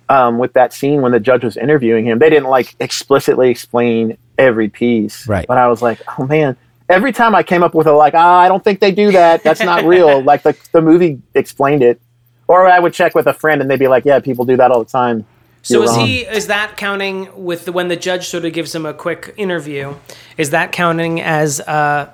um, 0.08 0.38
with 0.38 0.52
that 0.54 0.72
scene 0.72 1.02
when 1.02 1.12
the 1.12 1.20
judge 1.20 1.44
was 1.44 1.56
interviewing 1.56 2.04
him. 2.04 2.18
They 2.18 2.30
didn't 2.30 2.48
like 2.48 2.74
explicitly 2.80 3.48
explain 3.50 4.18
every 4.38 4.68
piece. 4.68 5.26
Right. 5.26 5.46
But 5.46 5.58
I 5.58 5.68
was 5.68 5.80
like, 5.80 6.00
oh 6.18 6.26
man. 6.26 6.56
Every 6.88 7.12
time 7.12 7.36
I 7.36 7.44
came 7.44 7.62
up 7.62 7.72
with 7.72 7.86
a 7.86 7.92
like, 7.92 8.14
ah, 8.14 8.38
I 8.40 8.48
don't 8.48 8.64
think 8.64 8.80
they 8.80 8.90
do 8.90 9.12
that. 9.12 9.44
That's 9.44 9.60
not 9.60 9.84
real. 9.84 10.20
like 10.24 10.42
the 10.42 10.56
the 10.72 10.82
movie 10.82 11.22
explained 11.34 11.84
it, 11.84 12.00
or 12.48 12.66
I 12.66 12.80
would 12.80 12.92
check 12.92 13.14
with 13.14 13.28
a 13.28 13.32
friend 13.32 13.60
and 13.60 13.70
they'd 13.70 13.78
be 13.78 13.86
like, 13.86 14.04
yeah, 14.04 14.18
people 14.18 14.44
do 14.44 14.56
that 14.56 14.72
all 14.72 14.82
the 14.82 14.90
time. 14.90 15.24
So 15.62 15.74
You're 15.74 15.84
is 15.84 15.90
wrong. 15.90 16.06
he 16.06 16.20
is 16.22 16.48
that 16.48 16.76
counting 16.76 17.44
with 17.44 17.66
the, 17.66 17.72
when 17.72 17.86
the 17.86 17.96
judge 17.96 18.26
sort 18.26 18.44
of 18.44 18.52
gives 18.52 18.74
him 18.74 18.86
a 18.86 18.94
quick 18.94 19.34
interview? 19.36 19.94
Is 20.36 20.50
that 20.50 20.72
counting 20.72 21.20
as 21.20 21.60
uh, 21.60 22.10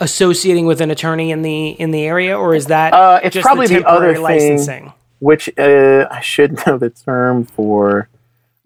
associating 0.00 0.66
with 0.66 0.80
an 0.80 0.90
attorney 0.90 1.30
in 1.30 1.42
the 1.42 1.68
in 1.68 1.90
the 1.90 2.02
area, 2.04 2.38
or 2.38 2.54
is 2.54 2.66
that 2.66 2.92
Uh, 2.92 3.20
it's 3.22 3.34
just 3.34 3.44
probably 3.44 3.66
the 3.66 3.74
temporary 3.82 3.96
other 3.96 4.14
thing. 4.14 4.22
licensing? 4.22 4.92
which 5.20 5.48
uh, 5.58 6.06
I 6.10 6.20
should 6.20 6.58
know 6.66 6.76
the 6.78 6.90
term 6.90 7.44
for. 7.44 8.08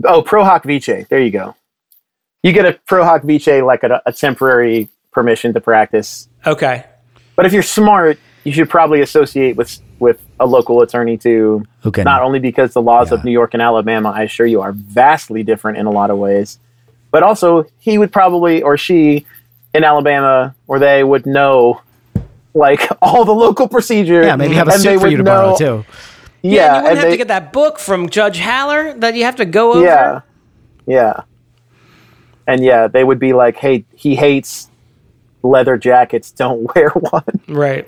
Oh, 0.05 0.23
pro 0.23 0.45
hac 0.45 0.65
vice. 0.65 0.87
There 1.09 1.21
you 1.21 1.31
go. 1.31 1.55
You 2.43 2.53
get 2.53 2.67
a 2.67 2.79
pro 2.87 3.05
hac 3.05 3.23
vice 3.25 3.63
like 3.63 3.83
a, 3.83 4.01
a 4.07 4.13
temporary 4.13 4.89
permission 5.13 5.53
to 5.55 5.61
practice. 5.61 6.29
Okay, 6.47 6.85
But 7.37 7.47
if 7.47 7.53
you're 7.53 7.63
smart, 7.65 8.19
you 8.45 8.53
should 8.53 8.71
probably 8.71 9.01
associate 9.03 9.57
with 9.57 9.79
with 9.99 10.21
a 10.39 10.47
local 10.47 10.81
attorney 10.83 11.17
too. 11.19 11.65
Okay. 11.85 12.03
Not 12.05 12.23
only 12.23 12.39
because 12.39 12.73
the 12.73 12.83
laws 12.83 13.11
of 13.11 13.25
New 13.25 13.33
York 13.33 13.55
and 13.55 13.63
Alabama, 13.63 14.11
I 14.11 14.23
assure 14.23 14.47
you, 14.47 14.61
are 14.61 14.73
vastly 14.73 15.43
different 15.43 15.79
in 15.79 15.87
a 15.87 15.91
lot 15.91 16.11
of 16.11 16.19
ways, 16.19 16.59
but 17.11 17.25
also 17.25 17.67
he 17.81 17.99
would 17.99 18.13
probably 18.13 18.63
or 18.63 18.77
she 18.79 19.27
in 19.75 19.85
Alabama 19.85 20.55
or 20.67 20.79
they 20.79 21.05
would 21.05 21.27
know 21.27 21.81
like 22.55 22.89
all 23.03 23.25
the 23.25 23.33
local 23.35 23.69
procedure. 23.69 24.23
Yeah, 24.23 24.37
maybe 24.37 24.55
have 24.55 24.69
a 24.69 24.73
and 24.73 24.81
suit 24.83 24.97
for 24.99 25.03
would 25.05 25.11
you 25.13 25.17
to 25.19 25.25
borrow 25.25 25.51
know- 25.51 25.57
too. 25.57 25.85
yeah, 26.43 26.53
Yeah, 26.53 26.67
and 26.67 26.77
you 26.77 26.83
wouldn't 26.83 26.89
and 26.89 26.99
have 26.99 27.05
they- 27.07 27.11
to 27.13 27.17
get 27.17 27.29
that 27.29 27.53
book 27.53 27.79
from 27.79 28.09
Judge 28.09 28.39
Haller 28.39 28.95
that 28.95 29.15
you 29.15 29.25
have 29.25 29.37
to 29.37 29.45
go 29.45 29.73
over. 29.75 29.85
Yeah. 29.85 30.21
Yeah. 30.87 31.21
And 32.47 32.65
yeah, 32.65 32.89
they 32.89 33.05
would 33.05 33.19
be 33.19 33.35
like, 33.35 33.57
hey, 33.59 33.85
he 33.95 34.17
hates 34.17 34.69
leather 35.43 35.77
jackets. 35.77 36.31
Don't 36.31 36.63
wear 36.75 36.89
one. 36.91 37.23
right. 37.49 37.87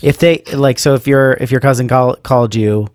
If 0.00 0.18
they 0.18 0.42
like, 0.52 0.78
so 0.78 0.94
if 0.94 1.06
your 1.08 1.32
if 1.34 1.50
your 1.50 1.60
cousin 1.60 1.88
call, 1.88 2.14
called 2.16 2.54
you, 2.54 2.86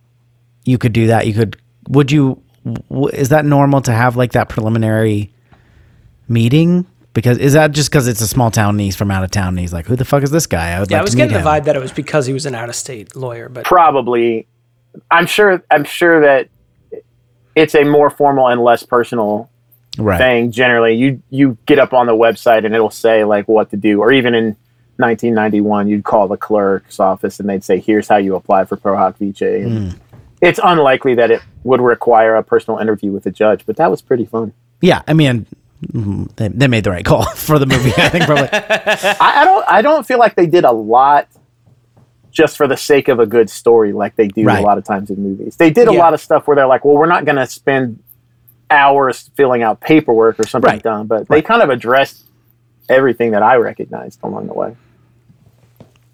you 0.63 0.77
could 0.77 0.93
do 0.93 1.07
that. 1.07 1.27
You 1.27 1.33
could. 1.33 1.57
Would 1.89 2.11
you? 2.11 2.41
W- 2.89 3.07
is 3.09 3.29
that 3.29 3.45
normal 3.45 3.81
to 3.81 3.91
have 3.91 4.15
like 4.15 4.31
that 4.33 4.47
preliminary 4.47 5.33
meeting? 6.27 6.85
Because 7.13 7.37
is 7.39 7.53
that 7.53 7.71
just 7.71 7.89
because 7.89 8.07
it's 8.07 8.21
a 8.21 8.27
small 8.27 8.51
town 8.51 8.71
and 8.75 8.81
he's 8.81 8.95
from 8.95 9.09
out 9.11 9.23
of 9.23 9.31
town 9.31 9.49
and 9.49 9.59
he's 9.59 9.73
like, 9.73 9.87
who 9.87 9.95
the 9.95 10.05
fuck 10.05 10.21
is 10.23 10.29
this 10.31 10.45
guy? 10.45 10.71
I 10.71 10.79
would 10.79 10.91
Yeah, 10.91 10.97
like 10.97 11.01
I 11.01 11.03
was 11.03 11.11
to 11.11 11.17
getting 11.17 11.31
meet 11.35 11.43
the 11.43 11.49
him. 11.49 11.61
vibe 11.61 11.65
that 11.65 11.75
it 11.75 11.81
was 11.81 11.91
because 11.91 12.25
he 12.27 12.33
was 12.33 12.45
an 12.45 12.53
out 12.55 12.69
of 12.69 12.75
state 12.75 13.15
lawyer, 13.15 13.49
but 13.49 13.63
Probably. 13.65 14.47
I'm 15.11 15.25
sure. 15.25 15.63
I'm 15.71 15.83
sure 15.83 16.21
that 16.21 16.49
it's 17.55 17.75
a 17.75 17.83
more 17.83 18.09
formal 18.09 18.47
and 18.47 18.61
less 18.61 18.83
personal 18.83 19.49
right? 19.97 20.17
thing. 20.17 20.51
Generally, 20.51 20.95
you 20.95 21.21
you 21.29 21.57
get 21.65 21.79
up 21.79 21.93
on 21.93 22.05
the 22.07 22.13
website 22.13 22.65
and 22.65 22.73
it'll 22.75 22.89
say 22.89 23.23
like 23.23 23.47
what 23.47 23.69
to 23.71 23.77
do, 23.77 24.01
or 24.01 24.11
even 24.11 24.33
in 24.35 24.55
1991, 24.97 25.87
you'd 25.87 26.03
call 26.03 26.27
the 26.27 26.37
clerk's 26.37 26.99
office 26.99 27.39
and 27.39 27.47
they'd 27.49 27.63
say, 27.63 27.79
"Here's 27.79 28.07
how 28.07 28.17
you 28.17 28.35
apply 28.35 28.65
for 28.65 28.75
Pro 28.77 28.97
Hac 28.97 29.17
Vice." 29.17 29.41
And 29.41 29.99
It's 30.41 30.59
unlikely 30.63 31.15
that 31.15 31.31
it 31.31 31.41
would 31.63 31.81
require 31.81 32.35
a 32.35 32.43
personal 32.43 32.79
interview 32.79 33.11
with 33.11 33.25
a 33.25 33.31
judge, 33.31 33.65
but 33.65 33.75
that 33.77 33.89
was 33.91 34.01
pretty 34.01 34.25
fun. 34.25 34.53
Yeah, 34.81 35.01
I 35.07 35.13
mean, 35.13 35.41
mm, 35.41 35.45
they, 35.81 36.47
they 36.49 36.67
made 36.67 36.83
the 36.83 36.91
right 36.91 37.05
call 37.05 37.25
for 37.35 37.57
the 37.59 37.65
movie. 37.65 37.91
I 37.97 38.09
think 38.09 38.25
probably. 38.25 38.49
I, 38.53 39.41
I 39.41 39.45
don't 39.45 39.65
I 39.67 39.81
don't 39.81 40.05
feel 40.05 40.19
like 40.19 40.35
they 40.35 40.45
did 40.47 40.65
a 40.65 40.71
lot 40.71 41.27
just 42.31 42.57
for 42.57 42.67
the 42.67 42.77
sake 42.77 43.07
of 43.07 43.19
a 43.19 43.25
good 43.25 43.49
story 43.49 43.91
like 43.91 44.15
they 44.15 44.27
do 44.27 44.43
Right. 44.43 44.59
a 44.59 44.65
lot 44.65 44.77
of 44.77 44.83
times 44.83 45.09
in 45.09 45.17
movies. 45.21 45.55
They 45.55 45.71
did 45.71 45.87
a 45.87 45.91
lot 45.91 46.13
of 46.13 46.21
stuff 46.21 46.47
where 46.47 46.55
they're 46.55 46.67
like, 46.67 46.85
well, 46.85 46.95
we're 46.95 47.05
not 47.07 47.25
going 47.25 47.37
to 47.37 47.47
spend 47.47 48.01
hours 48.69 49.31
filling 49.35 49.63
out 49.63 49.81
paperwork 49.81 50.39
or 50.39 50.45
something 50.45 50.69
Right. 50.69 50.83
dumb, 50.83 51.07
but 51.07 51.27
they 51.27 51.35
Right. 51.37 51.45
kind 51.45 51.63
of 51.63 51.69
addressed 51.71 52.23
everything 52.87 53.31
that 53.31 53.41
I 53.41 53.55
recognized 53.55 54.19
along 54.23 54.45
the 54.47 54.53
way. 54.53 54.75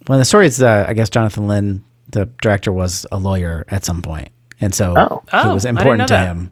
Well, 0.07 0.19
the 0.19 0.25
story 0.25 0.45
is, 0.47 0.61
uh, 0.61 0.85
I 0.87 0.93
guess 0.93 1.09
Jonathan 1.09 1.47
Lynn, 1.47 1.83
the 2.09 2.27
director, 2.41 2.71
was 2.71 3.05
a 3.11 3.17
lawyer 3.17 3.65
at 3.69 3.83
some 3.83 4.01
point, 4.01 4.29
and 4.61 4.73
so 4.73 4.93
Oh. 4.97 5.23
it 5.27 5.29
Oh, 5.33 5.53
was 5.53 5.65
important 5.65 5.99
know 5.99 6.07
to 6.07 6.13
that. 6.13 6.27
him. 6.27 6.51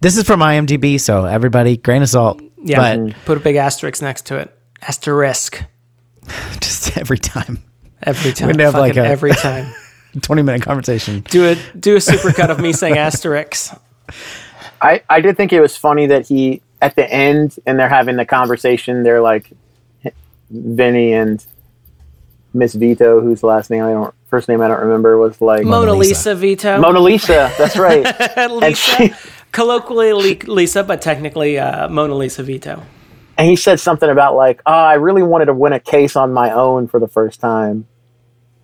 This 0.00 0.16
is 0.16 0.24
from 0.24 0.40
IMDb, 0.40 1.00
so 1.00 1.24
everybody, 1.24 1.76
grain 1.76 2.02
of 2.02 2.08
salt. 2.08 2.40
yeah, 2.62 2.78
but 2.78 2.98
mm-hmm. 2.98 3.24
put 3.24 3.36
a 3.36 3.40
big 3.40 3.56
asterisk 3.56 4.00
next 4.00 4.26
to 4.26 4.38
it. 4.38 4.56
Asterisk 4.82 5.64
just 6.60 6.96
every 6.96 7.18
time, 7.18 7.58
every 8.02 8.32
time. 8.32 8.50
gonna 8.52 8.64
have, 8.64 8.74
like, 8.74 8.96
a- 8.96 9.06
every 9.06 9.32
time. 9.34 9.74
twenty 10.22 10.42
minute 10.42 10.62
conversation. 10.62 11.20
Do 11.30 11.46
a 11.46 11.56
do 11.78 11.96
a 11.96 11.98
supercut 11.98 12.50
of 12.50 12.60
me 12.60 12.72
saying 12.72 12.96
asterisk. 12.96 13.74
I, 14.80 15.02
I 15.10 15.20
did 15.20 15.36
think 15.36 15.52
it 15.52 15.60
was 15.60 15.76
funny 15.76 16.06
that 16.06 16.26
he 16.28 16.62
at 16.80 16.94
the 16.94 17.10
end 17.10 17.56
and 17.66 17.78
they're 17.78 17.88
having 17.88 18.16
the 18.16 18.24
conversation, 18.24 19.02
they're 19.02 19.20
like 19.20 19.52
Vinny 20.50 21.12
and 21.12 21.44
Miss 22.54 22.74
Vito, 22.74 23.20
whose 23.20 23.42
last 23.42 23.70
name 23.70 23.82
I 23.84 23.90
don't 23.90 24.14
first 24.28 24.48
name 24.48 24.60
I 24.60 24.68
don't 24.68 24.80
remember, 24.80 25.18
was 25.18 25.40
like 25.40 25.64
Mona 25.64 25.92
Lisa. 25.92 26.10
Lisa 26.10 26.34
Vito. 26.36 26.80
Mona 26.80 27.00
Lisa. 27.00 27.52
That's 27.58 27.76
right. 27.76 28.04
Lisa. 28.50 28.76
she- 28.76 29.14
Colloquially 29.52 30.34
Lisa, 30.34 30.82
but 30.84 31.00
technically 31.02 31.58
uh, 31.58 31.88
Mona 31.88 32.14
Lisa 32.14 32.42
Vito. 32.42 32.82
and 33.36 33.48
he 33.48 33.56
said 33.56 33.80
something 33.80 34.08
about 34.08 34.36
like, 34.36 34.60
"Oh, 34.66 34.72
I 34.72 34.94
really 34.94 35.22
wanted 35.22 35.46
to 35.46 35.54
win 35.54 35.72
a 35.72 35.80
case 35.80 36.16
on 36.16 36.32
my 36.32 36.50
own 36.52 36.88
for 36.88 37.00
the 37.00 37.08
first 37.08 37.40
time," 37.40 37.86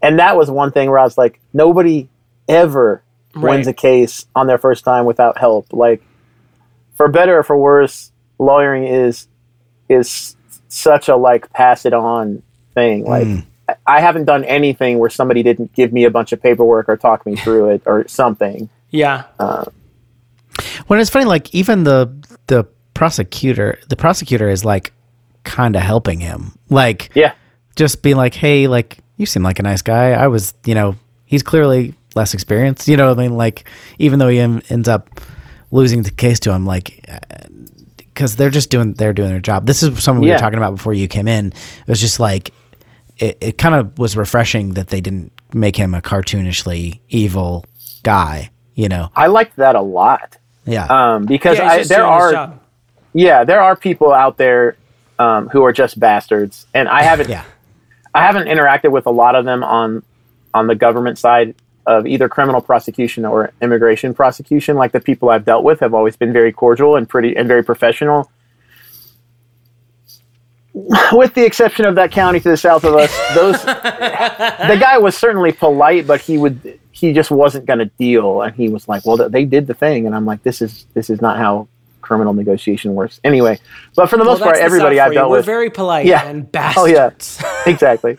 and 0.03 0.19
that 0.19 0.37
was 0.37 0.51
one 0.51 0.73
thing 0.73 0.91
where 0.91 0.99
I 0.99 1.05
was 1.05 1.17
like, 1.19 1.41
nobody 1.53 2.09
ever 2.49 3.03
wins 3.35 3.67
a 3.67 3.73
case 3.73 4.27
on 4.37 4.47
their 4.47 4.59
first 4.59 4.85
time 4.85 5.05
without 5.07 5.39
help. 5.39 5.73
Like, 5.73 6.03
for 6.95 7.09
better 7.09 7.39
or 7.39 7.43
for 7.43 7.57
worse, 7.57 8.13
lawyering 8.39 8.85
is 8.85 9.27
is 9.89 10.37
such 10.69 11.09
a 11.09 11.17
like 11.17 11.53
pass 11.53 11.85
it 11.87 11.93
on 11.93 12.43
thing. 12.75 13.05
Hmm. 13.05 13.11
Like, 13.11 13.27
I- 13.27 13.41
I 13.87 14.01
haven't 14.01 14.27
done 14.27 14.45
anything 14.45 14.99
where 14.99 15.09
somebody 15.09 15.43
didn't 15.43 15.73
give 15.73 15.91
me 15.93 16.05
a 16.05 16.11
bunch 16.11 16.33
of 16.33 16.43
paperwork 16.43 16.87
or 16.89 16.99
talk 16.99 17.25
me 17.25 17.35
through 17.35 17.71
it 17.71 17.83
or 17.87 18.07
something. 18.09 18.69
Yeah. 18.91 19.25
Um, 19.39 19.71
When 20.87 21.01
it's 21.01 21.11
funny, 21.11 21.25
like 21.27 21.55
even 21.55 21.85
the 21.85 22.13
the 22.47 22.65
prosecutor, 22.95 23.79
the 23.89 23.97
prosecutor 23.97 24.49
is 24.49 24.65
like 24.65 24.93
kind 25.45 25.77
of 25.77 25.83
helping 25.83 26.21
him, 26.21 26.57
like 26.71 27.11
Yeah. 27.15 27.33
just 27.77 28.03
being 28.03 28.17
like, 28.17 28.35
"Hey, 28.35 28.67
like 28.69 28.99
you 29.17 29.27
seem 29.27 29.43
like 29.43 29.59
a 29.59 29.63
nice 29.63 29.83
guy. 29.83 30.13
I 30.13 30.27
was, 30.29 30.55
you 30.65 30.75
know, 30.75 30.97
he's 31.27 31.43
clearly 31.43 31.95
less 32.15 32.35
experienced. 32.35 32.89
You 32.89 32.97
know, 32.97 33.09
what 33.09 33.19
I 33.19 33.23
mean, 33.23 33.37
like 33.37 33.69
even 33.99 34.19
though 34.19 34.29
he 34.29 34.39
en- 34.41 34.63
ends 34.71 34.89
up 34.89 35.21
losing 35.71 36.03
the 36.03 36.11
case 36.11 36.39
to 36.41 36.53
him, 36.53 36.65
like 36.67 37.05
uh, 37.09 37.19
because 37.97 38.37
they're 38.37 38.51
just 38.51 38.71
doing 38.71 38.95
they're 38.95 39.13
doing 39.13 39.31
their 39.31 39.41
job. 39.41 39.67
This 39.67 39.83
is 39.83 40.03
something 40.03 40.23
we 40.23 40.29
Yeah. 40.29 40.35
were 40.35 40.39
talking 40.41 40.59
about 40.59 40.77
before 40.77 40.95
you 40.95 41.09
came 41.09 41.27
in. 41.29 41.49
It 41.49 41.89
was 41.89 42.01
just 42.01 42.21
like 42.21 42.53
it, 43.19 43.39
it 43.41 43.59
kind 43.59 43.75
of 43.75 43.99
was 43.99 44.17
refreshing 44.17 44.75
that 44.75 44.89
they 44.89 45.01
didn't 45.01 45.33
make 45.53 45.77
him 45.77 45.95
a 45.95 46.01
cartoonishly 46.01 47.01
evil 47.09 47.65
guy. 48.03 48.51
You 48.75 48.89
know, 48.89 49.11
I 49.15 49.29
liked 49.29 49.57
that 49.57 49.77
a 49.77 49.81
lot. 49.83 50.37
Yeah, 50.67 50.87
Um, 50.87 51.27
because 51.27 51.59
Yeah, 51.59 51.67
I, 51.67 51.85
there 51.85 52.05
are 52.05 52.33
job. 52.33 52.61
yeah, 53.13 53.45
there 53.45 53.61
are 53.61 53.77
people 53.77 54.13
out 54.13 54.37
there 54.37 54.77
um, 55.19 55.49
who 55.49 55.65
are 55.65 55.73
just 55.73 55.99
bastards, 56.01 56.67
and 56.75 56.89
I 56.89 57.03
haven't 57.03 57.29
yeah. 57.29 57.45
I 58.15 58.23
haven't 58.23 58.47
interacted 58.47 58.91
with 58.93 59.07
a 59.07 59.11
lot 59.11 59.35
of 59.35 59.45
them 59.45 59.63
on 59.63 60.03
on 60.53 60.67
the 60.67 60.75
government 60.75 61.19
side 61.19 61.55
of 61.87 62.07
either 62.07 62.29
criminal 62.29 62.61
prosecution 62.61 63.25
or 63.25 63.53
immigration 63.61 64.15
prosecution. 64.15 64.77
Like 64.77 64.93
the 64.93 65.01
people 65.01 65.29
I've 65.29 65.45
dealt 65.45 65.65
with 65.65 65.81
have 65.81 65.93
always 65.95 66.17
been 66.17 66.33
very 66.33 66.53
cordial 66.53 66.97
and 66.97 67.09
pretty 67.09 67.37
and 67.37 67.47
very 67.47 67.63
professional. 67.63 68.31
With 71.13 71.35
the 71.35 71.45
exception 71.45 71.85
of 71.87 71.95
that 71.95 72.11
county 72.11 72.41
to 72.41 72.49
the 72.49 72.57
south 72.57 72.83
of 72.85 72.95
us, 72.97 73.17
those 73.35 73.63
the 73.65 74.77
guy 74.81 74.99
was 74.99 75.17
certainly 75.17 75.53
polite, 75.53 76.07
but 76.07 76.21
he 76.21 76.37
would 76.37 76.81
he 76.97 77.13
just 77.13 77.31
wasn't 77.31 77.67
going 77.67 77.81
to 77.81 77.87
deal, 77.99 78.41
and 78.43 78.55
he 78.55 78.69
was 78.69 78.87
like, 78.89 79.05
"Well, 79.05 79.17
they 79.29 79.45
did 79.45 79.67
the 79.67 79.75
thing," 79.75 80.07
and 80.07 80.15
I'm 80.15 80.25
like, 80.25 80.43
"This 80.45 80.63
is 80.63 80.87
this 80.95 81.11
is 81.11 81.21
not 81.21 81.37
how 81.39 81.67
criminal 82.03 82.33
negotiation 82.33 82.95
works." 82.95 83.21
Anyway, 83.25 83.59
but 83.97 84.09
for 84.09 84.17
the 84.17 84.23
Well, 84.23 84.35
most 84.35 84.43
part, 84.43 84.57
the 84.57 84.63
everybody 84.63 85.01
I've 85.01 85.13
you. 85.13 85.19
dealt 85.19 85.31
We're 85.31 85.39
with, 85.39 85.47
very 85.47 85.71
polite 85.71 86.07
Yeah. 86.07 86.25
and 86.25 86.45
Oh 86.47 86.51
bastards. 86.53 87.39
yeah, 87.43 87.63
exactly. 87.67 88.17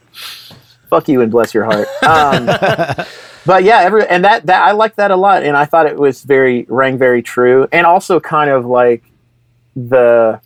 Fuck 0.89 1.07
you 1.07 1.21
and 1.21 1.31
bless 1.31 1.53
your 1.53 1.63
heart. 1.63 1.87
Um, 2.03 2.45
but 3.45 3.63
yeah, 3.63 3.79
every 3.79 4.05
and 4.07 4.25
that 4.25 4.45
that 4.47 4.61
I 4.61 4.71
liked 4.73 4.97
that 4.97 5.09
a 5.11 5.15
lot, 5.15 5.43
and 5.43 5.55
I 5.55 5.63
thought 5.65 5.85
it 5.85 5.97
was 5.97 6.21
very 6.23 6.65
rang 6.67 6.97
very 6.97 7.21
true, 7.21 7.67
and 7.71 7.85
also 7.87 8.19
kind 8.19 8.49
of 8.49 8.65
like 8.65 9.03
the 9.75 10.41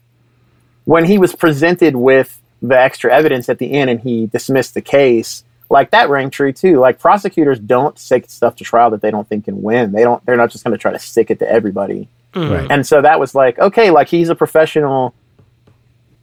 when 0.85 1.05
he 1.05 1.17
was 1.17 1.35
presented 1.35 1.95
with 1.95 2.39
the 2.61 2.79
extra 2.79 3.11
evidence 3.13 3.49
at 3.49 3.57
the 3.57 3.71
end, 3.71 3.89
and 3.89 3.99
he 4.01 4.27
dismissed 4.27 4.75
the 4.75 4.81
case. 4.81 5.43
Like 5.69 5.91
that 5.91 6.09
rang 6.09 6.29
true 6.29 6.51
too. 6.51 6.79
Like 6.79 6.99
prosecutors 6.99 7.59
don't 7.59 7.97
stick 7.97 8.29
stuff 8.29 8.55
to 8.57 8.63
trial 8.63 8.89
that 8.91 9.01
they 9.01 9.11
don't 9.11 9.27
think 9.27 9.45
can 9.45 9.61
win. 9.61 9.91
They 9.91 10.03
don't. 10.03 10.25
They're 10.25 10.37
not 10.37 10.49
just 10.49 10.63
going 10.63 10.71
to 10.71 10.77
try 10.77 10.91
to 10.91 10.99
stick 10.99 11.29
it 11.29 11.39
to 11.39 11.49
everybody. 11.49 12.07
Mm-hmm. 12.33 12.53
Right. 12.53 12.71
And 12.71 12.85
so 12.85 13.01
that 13.01 13.19
was 13.19 13.35
like, 13.35 13.59
okay, 13.59 13.91
like 13.91 14.07
he's 14.07 14.29
a 14.29 14.35
professional. 14.35 15.13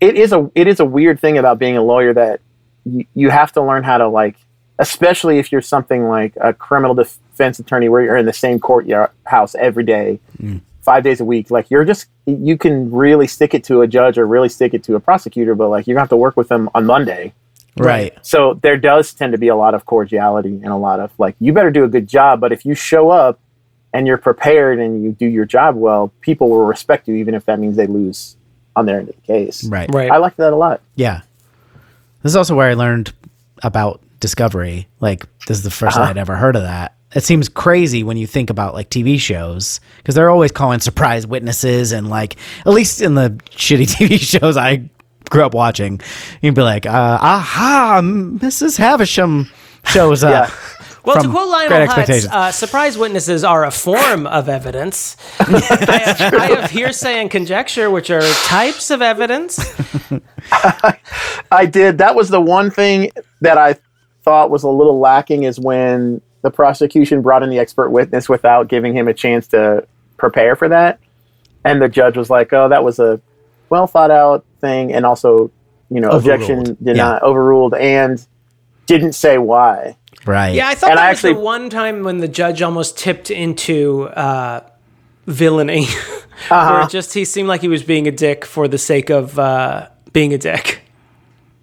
It 0.01 0.17
is 0.17 0.33
a 0.33 0.51
it 0.55 0.67
is 0.67 0.81
a 0.81 0.85
weird 0.85 1.21
thing 1.21 1.39
about 1.39 1.59
being 1.59 1.77
a 1.77 1.83
lawyer 1.83 2.13
that 2.15 2.41
you, 2.85 3.07
you 3.15 3.31
have 3.31 3.53
to 3.53 3.63
learn 3.63 3.85
how 3.85 3.99
to 3.99 4.09
like, 4.09 4.37
especially 4.79 5.39
if 5.39 5.53
you're 5.53 5.63
something 5.63 6.09
like 6.09 6.35
a 6.41 6.53
criminal 6.53 6.95
defense 6.95 7.59
attorney 7.59 7.89
where 7.89 8.03
you're 8.03 8.17
in 8.17 8.27
the 8.27 8.33
same 8.33 8.59
courtyard 8.59 9.11
house 9.25 9.55
every 9.55 9.85
day, 9.85 10.21
mm. 10.41 10.61
five 10.81 11.03
days 11.03 11.21
a 11.21 11.25
week. 11.25 11.51
Like 11.51 11.71
you're 11.71 11.85
just 11.85 12.09
you 12.27 12.59
can 12.59 12.91
really 12.91 13.29
stick 13.29 13.55
it 13.55 13.63
to 13.65 13.83
a 13.83 13.87
judge 13.87 14.19
or 14.19 14.27
really 14.27 14.49
stick 14.49 14.75
it 14.75 14.83
to 14.85 14.97
a 14.97 15.01
prosecutor, 15.01 15.55
but 15.55 15.69
like 15.69 15.87
you're 15.87 15.95
gonna 15.95 16.03
have 16.03 16.11
to 16.11 16.17
work 16.17 16.37
with 16.37 16.49
them 16.49 16.69
on 16.75 16.85
Monday. 16.85 17.33
Right. 17.85 18.17
So 18.23 18.55
there 18.63 18.77
does 18.77 19.13
tend 19.13 19.33
to 19.33 19.39
be 19.39 19.49
a 19.49 19.57
lot 19.57 19.75
of 19.75 19.85
cordiality 19.87 20.49
and 20.63 20.67
a 20.69 20.77
lot 20.77 21.01
of 21.01 21.11
like, 21.19 21.37
you 21.41 21.53
better 21.53 21.71
do 21.71 21.85
a 21.85 21.89
good 21.89 22.09
job. 22.09 22.41
But 22.41 22.53
if 22.53 22.65
you 22.65 22.75
show 22.75 23.11
up 23.11 23.39
and 23.93 24.07
you're 24.07 24.19
prepared 24.19 24.79
and 24.79 25.03
you 25.05 25.13
do 25.13 25.27
your 25.27 25.45
job 25.45 25.77
well, 25.77 26.13
people 26.21 26.49
will 26.51 26.65
respect 26.67 27.07
you, 27.09 27.15
even 27.17 27.35
if 27.35 27.45
that 27.47 27.59
means 27.59 27.77
they 27.77 27.87
lose 27.87 28.37
on 28.75 28.87
their 28.87 28.99
end 29.01 29.09
of 29.11 29.17
the 29.17 29.23
case. 29.23 29.65
Right. 29.65 29.89
Right. 29.93 30.11
I 30.11 30.17
like 30.19 30.37
that 30.37 30.53
a 30.53 30.57
lot. 30.57 30.81
Yeah. 30.95 31.21
This 32.23 32.33
is 32.33 32.37
also 32.37 32.55
where 32.57 32.69
I 32.71 32.75
learned 32.75 33.13
about 33.63 34.01
Discovery. 34.21 34.89
Like, 35.01 35.25
this 35.47 35.59
is 35.59 35.65
the 35.65 35.71
1st 35.71 35.89
Uh-huh. 35.89 35.99
time 36.01 36.09
I'd 36.11 36.19
ever 36.19 36.37
heard 36.37 36.57
of 36.57 36.63
that. 36.63 36.95
It 37.15 37.23
seems 37.23 37.49
crazy 37.49 38.03
when 38.03 38.17
you 38.17 38.27
think 38.27 38.51
about 38.51 38.75
like 38.75 38.91
TV 38.91 39.19
shows 39.19 39.81
because 39.99 40.15
they're 40.15 40.29
always 40.29 40.51
calling 40.53 40.81
surprise 40.81 41.27
witnesses 41.27 41.93
and 41.93 42.11
like 42.11 42.37
at 42.67 42.73
least 42.73 43.01
in 43.01 43.15
the 43.15 43.31
shitty 43.51 43.87
TV 43.97 44.19
shows 44.21 44.57
I 44.57 44.91
grew 45.31 45.45
up 45.45 45.55
watching, 45.55 46.01
you'd 46.43 46.55
be 46.55 46.63
like, 46.63 46.87
uh, 46.87 47.19
"Aha, 47.21 48.01
Mrs. 48.03 48.79
Havisham 48.79 49.51
shows 49.85 50.25
up." 50.25 50.49
Yeah. 50.49 50.57
Well, 51.07 51.23
to 51.23 51.29
quote 51.29 51.49
Lionel 51.49 51.87
Hutz, 51.87 52.27
uh, 52.27 52.51
surprise 52.51 52.99
witnesses 52.99 53.45
are 53.45 53.65
a 53.65 53.71
form 53.71 54.27
of 54.27 54.49
evidence. 54.49 55.17
I, 55.41 55.99
have, 56.05 56.35
I 56.35 56.47
have 56.47 56.71
hearsay 56.71 57.21
and 57.21 57.31
conjecture, 57.31 57.91
which 57.91 58.11
are 58.11 58.23
types 58.45 58.91
of 58.91 59.03
evidence. 59.03 59.57
I 61.53 61.67
did. 61.67 61.99
That 61.99 62.17
was 62.17 62.29
the 62.29 62.41
one 62.41 62.73
thing 62.73 63.13
that 63.41 63.57
I 63.57 63.77
thought 64.25 64.51
was 64.51 64.65
a 64.65 64.69
little 64.69 64.99
lacking 64.99 65.45
is 65.45 65.61
when 65.61 66.21
the 66.43 66.51
prosecution 66.51 67.23
brought 67.23 67.45
in 67.45 67.51
the 67.51 67.61
expert 67.61 67.91
witness 67.91 68.29
without 68.29 68.67
giving 68.67 68.93
him 68.97 69.07
a 69.07 69.15
chance 69.15 69.47
to 69.49 69.87
prepare 70.17 70.57
for 70.57 70.69
that. 70.69 70.99
And 71.65 71.81
the 71.81 71.89
judge 71.89 72.17
was 72.17 72.31
like, 72.31 72.53
oh, 72.53 72.69
that 72.69 72.83
was 72.83 72.99
a 72.99 73.21
well 73.71 73.87
thought 73.87 74.11
out 74.11 74.45
thing. 74.67 74.93
And 74.93 75.07
also, 75.07 75.51
you 75.91 76.01
know, 76.01 76.11
objection 76.11 76.59
Overruled. 76.61 76.85
did 76.85 76.97
Yeah. 76.97 77.03
not 77.05 77.23
overruled 77.23 77.75
and 77.75 78.27
didn't 78.87 79.13
say 79.15 79.39
why. 79.39 79.97
Right. 80.27 80.55
Yeah, 80.55 80.69
I 80.69 80.75
thought 80.75 80.91
And 80.91 80.99
that 80.99 81.07
I 81.07 81.11
was 81.11 81.23
the 81.23 81.35
one 81.35 81.71
time 81.71 82.03
when 82.03 82.19
the 82.19 82.29
judge 82.29 82.61
almost 82.63 82.99
tipped 82.99 83.31
into 83.31 84.05
uh, 84.09 84.61
villainy, 85.27 85.87
Uh-huh. 86.51 86.71
where 86.75 86.83
it 86.83 86.91
just 86.91 87.15
he 87.15 87.25
seemed 87.25 87.49
like 87.49 87.61
he 87.63 87.69
was 87.69 87.83
being 87.83 88.07
a 88.07 88.11
dick 88.11 88.45
for 88.45 88.69
the 88.69 88.77
sake 88.79 89.09
of 89.11 89.39
uh, 89.39 89.89
being 90.13 90.35
a 90.35 90.39
dick. 90.39 90.81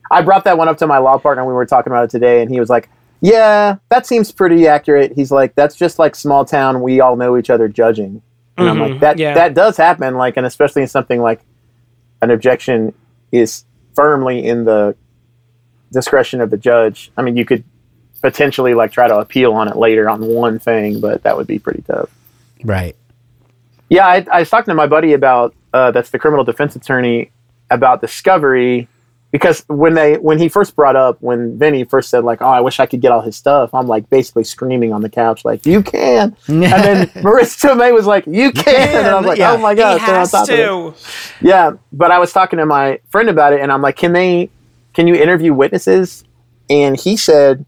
I 0.09 0.21
brought 0.21 0.43
that 0.45 0.57
one 0.57 0.67
up 0.67 0.77
to 0.79 0.87
my 0.87 0.97
law 0.97 1.17
partner. 1.19 1.43
When 1.43 1.49
we 1.49 1.55
were 1.55 1.65
talking 1.65 1.91
about 1.93 2.05
it 2.05 2.09
today, 2.09 2.41
and 2.41 2.49
he 2.49 2.59
was 2.59 2.69
like, 2.69 2.89
"Yeah, 3.21 3.77
that 3.89 4.05
seems 4.07 4.31
pretty 4.31 4.67
accurate." 4.67 5.13
He's 5.15 5.31
like, 5.31 5.53
"That's 5.55 5.75
just 5.75 5.99
like 5.99 6.15
small 6.15 6.43
town. 6.45 6.81
We 6.81 6.99
all 7.01 7.15
know 7.15 7.37
each 7.37 7.49
other 7.51 7.67
judging." 7.67 8.21
And 8.57 8.67
I'm 8.69 8.79
like, 8.79 8.99
"That 8.99 9.17
yeah. 9.19 9.33
that 9.35 9.53
does 9.53 9.77
happen. 9.77 10.15
Like, 10.15 10.37
and 10.37 10.45
especially 10.45 10.81
in 10.81 10.87
something 10.87 11.21
like 11.21 11.41
an 12.23 12.31
objection 12.31 12.93
is 13.31 13.65
firmly 13.95 14.45
in 14.45 14.65
the 14.65 14.95
discretion 15.91 16.41
of 16.41 16.49
the 16.49 16.57
judge. 16.57 17.11
I 17.17 17.21
mean, 17.21 17.37
you 17.37 17.45
could 17.45 17.63
potentially 18.21 18.73
like 18.73 18.91
try 18.91 19.07
to 19.07 19.17
appeal 19.17 19.53
on 19.53 19.67
it 19.67 19.75
later 19.75 20.09
on 20.09 20.25
one 20.25 20.57
thing, 20.59 20.99
but 20.99 21.23
that 21.23 21.37
would 21.37 21.47
be 21.47 21.59
pretty 21.59 21.83
tough." 21.83 22.09
Right. 22.63 22.95
Yeah, 23.89 24.07
I, 24.07 24.25
I 24.31 24.39
was 24.39 24.49
talking 24.49 24.71
to 24.71 24.75
my 24.75 24.87
buddy 24.87 25.13
about 25.13 25.53
uh, 25.73 25.91
that's 25.91 26.09
the 26.09 26.19
criminal 26.19 26.43
defense 26.43 26.75
attorney 26.75 27.31
about 27.69 28.01
discovery 28.01 28.87
because 29.33 29.65
when 29.67 29.95
they 29.95 30.17
when 30.19 30.37
he 30.37 30.47
first 30.47 30.75
brought 30.75 30.95
up 30.95 31.17
when 31.19 31.57
Vinny 31.57 31.83
first 31.83 32.09
said 32.09 32.23
like 32.23 32.41
oh 32.41 32.47
I 32.47 32.61
wish 32.61 32.79
I 32.79 32.85
could 32.85 33.01
get 33.01 33.11
all 33.11 33.21
his 33.21 33.35
stuff 33.35 33.73
I'm 33.73 33.87
like 33.87 34.09
basically 34.09 34.45
screaming 34.45 34.93
on 34.93 35.01
the 35.01 35.09
couch 35.09 35.43
like 35.43 35.65
you 35.65 35.81
can 35.81 36.37
and 36.47 36.63
then 36.63 37.07
Marisa 37.15 37.71
Tomei 37.71 37.93
was 37.93 38.05
like 38.05 38.25
you 38.27 38.51
can 38.53 38.97
and 38.99 39.07
I 39.07 39.15
was 39.15 39.25
like 39.25 39.39
oh 39.39 39.41
yeah. 39.41 39.51
oh 39.51 39.57
my 39.57 39.75
god 39.75 39.99
they're 39.99 40.09
on 40.09 40.15
has 40.15 40.31
top 40.31 40.43
of 40.49 40.55
to. 40.55 40.93
yeah 41.45 41.71
but 41.91 42.11
I 42.11 42.19
was 42.19 42.31
talking 42.31 42.59
to 42.59 42.65
my 42.65 42.99
friend 43.09 43.27
about 43.27 43.51
it 43.51 43.59
and 43.59 43.71
I'm 43.71 43.81
like 43.81 43.97
can 43.97 44.13
they 44.13 44.49
can 44.93 45.07
you 45.07 45.15
interview 45.15 45.53
witnesses 45.53 46.23
and 46.69 46.97
he 46.97 47.17
said 47.17 47.65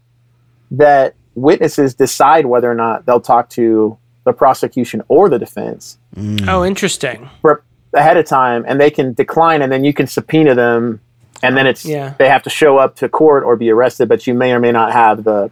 that 0.70 1.14
witnesses 1.34 1.94
decide 1.94 2.46
whether 2.46 2.70
or 2.70 2.74
not 2.74 3.04
they'll 3.06 3.20
talk 3.20 3.50
to 3.50 3.98
the 4.24 4.32
prosecution 4.32 5.02
or 5.08 5.28
the 5.28 5.38
defense 5.38 5.98
mm. 6.14 6.46
Oh, 6.48 6.64
interesting. 6.64 7.28
rep- 7.42 7.64
ahead 7.92 8.16
of 8.16 8.26
time 8.26 8.64
and 8.68 8.80
they 8.80 8.90
can 8.90 9.14
decline 9.14 9.62
and 9.62 9.72
then 9.72 9.82
you 9.82 9.92
can 9.92 10.06
subpoena 10.06 10.54
them 10.54 11.00
and 11.42 11.56
then 11.56 11.66
it's 11.66 11.84
Yeah. 11.84 12.14
they 12.18 12.28
have 12.28 12.42
to 12.44 12.50
show 12.50 12.78
up 12.78 12.96
to 12.96 13.08
court 13.08 13.44
or 13.44 13.56
be 13.56 13.70
arrested 13.70 14.08
but 14.08 14.26
you 14.26 14.34
may 14.34 14.52
or 14.52 14.60
may 14.60 14.72
not 14.72 14.92
have 14.92 15.24
the 15.24 15.50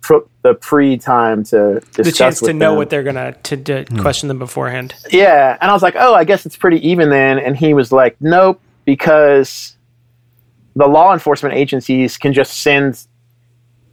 pr- 0.00 0.26
the 0.42 0.54
pre 0.54 0.96
time 0.96 1.44
to 1.44 1.80
discuss 1.80 2.06
The 2.06 2.12
chance 2.12 2.38
to 2.40 2.46
with 2.46 2.56
know 2.56 2.74
what 2.74 2.90
they're 2.90 3.02
gonna 3.02 3.32
to, 3.32 3.56
to 3.56 3.84
hmm. 3.84 4.00
question 4.00 4.28
them 4.28 4.38
beforehand. 4.38 4.94
yeah 5.10 5.56
and 5.60 5.70
i 5.70 5.74
was 5.74 5.82
like 5.82 5.94
oh 5.96 6.14
i 6.14 6.24
guess 6.24 6.46
it's 6.46 6.56
pretty 6.56 6.86
even 6.88 7.10
then 7.10 7.38
and 7.38 7.56
he 7.56 7.74
was 7.74 7.92
like 7.92 8.16
nope 8.20 8.60
because 8.84 9.76
the 10.76 10.86
law 10.86 11.12
enforcement 11.12 11.54
agencies 11.54 12.16
can 12.16 12.32
just 12.32 12.58
send 12.62 13.06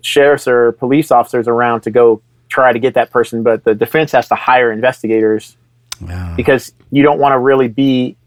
sheriffs 0.02 0.48
or 0.48 0.72
police 0.74 1.12
officers 1.12 1.48
around 1.48 1.82
to 1.82 1.90
go 1.92 2.22
try 2.48 2.72
to 2.72 2.80
get 2.80 2.94
that 2.94 3.10
person 3.12 3.42
but 3.44 3.64
the 3.64 3.74
defense 3.74 4.12
has 4.12 4.28
to 4.28 4.36
hire 4.36 4.72
investigators 4.72 5.58
Wow. 6.02 6.34
because 6.36 6.74
you 6.92 7.04
don't 7.04 7.20
want 7.20 7.32
to 7.34 7.40
really 7.40 7.70
be 7.70 8.18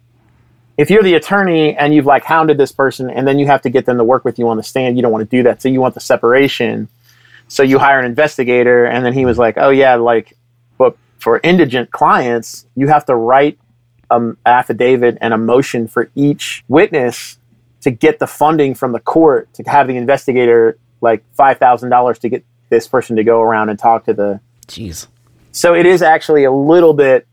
if 0.79 0.91
you're 0.91 1.03
the 1.03 1.15
attorney 1.15 1.77
and 1.77 1.93
you've 1.93 2.07
like 2.07 2.25
hounded 2.25 2.57
this 2.57 2.73
person 2.73 3.11
and 3.11 3.27
then 3.27 3.39
you 3.39 3.47
have 3.47 3.61
to 3.63 3.69
get 3.69 3.85
them 3.85 3.99
to 3.99 4.05
work 4.05 4.25
with 4.25 4.39
you 4.39 4.49
on 4.49 4.57
the 4.57 4.63
stand 4.63 4.97
you 4.97 5.03
don't 5.03 5.13
want 5.13 5.29
to 5.29 5.37
do 5.37 5.43
that 5.43 5.61
so 5.61 5.69
you 5.69 5.81
want 5.81 5.93
the 5.95 6.01
separation 6.01 6.89
so 7.49 7.63
you 7.63 7.79
hire 7.79 7.99
an 7.99 8.07
investigator 8.07 8.87
and 8.87 9.05
then 9.05 9.13
he 9.13 9.27
was 9.27 9.37
like 9.37 9.59
oh 9.59 9.71
yeah 9.71 9.97
like 9.97 10.39
but 10.79 10.97
for 11.19 11.41
indigent 11.43 11.91
clients 11.91 12.67
you 12.77 12.87
have 12.87 13.05
to 13.05 13.15
write 13.15 13.59
an 14.11 14.37
affidavit 14.47 15.19
and 15.21 15.35
a 15.35 15.39
motion 15.39 15.87
for 15.87 16.11
each 16.15 16.65
witness 16.69 17.39
to 17.83 17.91
get 17.91 18.19
the 18.19 18.27
funding 18.27 18.75
from 18.75 18.93
the 18.93 19.01
court 19.01 19.53
to 19.53 19.63
have 19.65 19.87
the 19.87 19.97
investigator 19.97 20.79
like 21.01 21.23
$5000 21.39 22.19
to 22.19 22.29
get 22.29 22.45
this 22.71 22.89
person 22.89 23.17
to 23.17 23.25
go 23.25 23.41
around 23.43 23.69
and 23.69 23.79
talk 23.79 24.05
to 24.07 24.15
the 24.15 24.41
Jeez. 24.67 25.09
so 25.53 25.75
it 25.75 25.87
is 25.87 26.03
actually 26.03 26.45
a 26.45 26.53
little 26.53 26.95
bit 26.95 27.27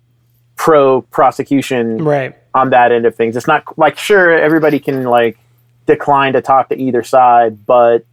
pro 0.56 1.02
prosecution 1.04 2.04
Right. 2.04 2.36
On 2.56 2.70
that 2.72 2.92
end 2.92 3.06
of 3.06 3.14
things. 3.14 3.36
It's 3.36 3.46
not 3.48 3.78
like 3.78 3.98
sure 4.00 4.32
everybody 4.32 4.80
can 4.80 5.04
like 5.04 5.38
decline 5.86 6.34
to 6.34 6.42
talk 6.42 6.70
to 6.70 6.76
either 6.82 7.04
side, 7.04 7.66
but 7.66 8.06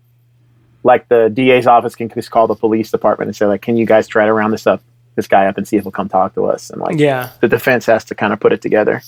like 0.83 1.09
the 1.09 1.31
DA's 1.33 1.67
office 1.67 1.95
can 1.95 2.09
just 2.11 2.31
call 2.33 2.49
the 2.49 2.57
police 2.57 2.91
department 2.91 3.29
and 3.29 3.37
say 3.37 3.47
like, 3.47 3.63
"Can 3.63 3.77
you 3.77 3.87
guys 3.87 4.09
try 4.09 4.27
to 4.27 4.33
round 4.33 4.53
this 4.53 4.67
up, 4.67 4.83
this 5.15 5.29
guy 5.29 5.47
up, 5.47 5.57
and 5.57 5.67
see 5.67 5.77
if 5.77 5.85
he'll 5.85 5.93
come 5.93 6.09
talk 6.09 6.35
to 6.35 6.45
us?" 6.47 6.71
And 6.71 6.81
like, 6.83 6.99
Yeah. 6.99 7.31
the 7.41 7.47
defense 7.49 7.87
has 7.87 8.05
to 8.07 8.17
kind 8.17 8.33
of 8.33 8.41
put 8.41 8.53
it 8.53 8.61
together. 8.61 9.01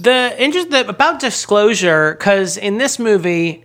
The 0.00 0.34
interest 0.36 0.70
the, 0.70 0.88
about 0.88 1.20
disclosure, 1.20 2.16
because 2.18 2.56
in 2.56 2.78
this 2.78 2.98
movie, 2.98 3.64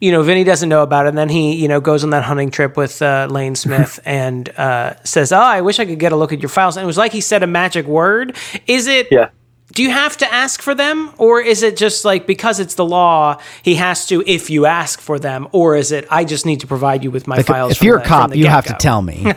you 0.00 0.10
know, 0.10 0.22
Vinny 0.22 0.42
doesn't 0.42 0.68
know 0.68 0.82
about 0.82 1.06
it, 1.06 1.10
and 1.10 1.18
then 1.18 1.28
he, 1.28 1.54
you 1.54 1.68
know, 1.68 1.80
goes 1.80 2.02
on 2.02 2.10
that 2.10 2.24
hunting 2.24 2.50
trip 2.50 2.76
with 2.76 3.00
uh, 3.00 3.28
Lane 3.30 3.54
Smith 3.54 4.00
and 4.04 4.48
uh, 4.58 4.94
says, 5.04 5.30
"Oh, 5.30 5.38
I 5.38 5.60
wish 5.60 5.78
I 5.78 5.86
could 5.86 6.00
get 6.00 6.10
a 6.10 6.16
look 6.16 6.32
at 6.32 6.40
your 6.42 6.48
files." 6.48 6.76
And 6.76 6.82
it 6.82 6.86
was 6.88 6.98
like 6.98 7.12
he 7.12 7.20
said 7.20 7.44
a 7.44 7.46
magic 7.46 7.86
word. 7.86 8.36
Is 8.66 8.88
it? 8.88 9.06
Yeah. 9.12 9.28
Do 9.72 9.82
you 9.82 9.90
have 9.90 10.16
to 10.18 10.32
ask 10.32 10.62
for 10.62 10.74
them, 10.74 11.10
or 11.18 11.40
is 11.40 11.62
it 11.62 11.76
just 11.76 12.04
like 12.04 12.26
because 12.26 12.58
it's 12.58 12.74
the 12.74 12.84
law, 12.86 13.38
he 13.62 13.74
has 13.76 14.06
to 14.06 14.22
if 14.26 14.48
you 14.50 14.64
ask 14.66 14.98
for 15.00 15.18
them, 15.18 15.46
or 15.52 15.76
is 15.76 15.92
it 15.92 16.06
I 16.10 16.24
just 16.24 16.46
need 16.46 16.60
to 16.60 16.66
provide 16.66 17.04
you 17.04 17.10
with 17.10 17.26
my 17.28 17.42
files? 17.42 17.72
if 17.72 17.78
from 17.78 17.86
you're 17.86 17.98
the- 17.98 18.04
a 18.04 18.08
from 18.08 18.18
cop, 18.20 18.30
the 18.30 18.38
you 18.38 18.46
have 18.46 18.64
to 18.66 18.74
tell 18.74 19.02
me. 19.02 19.22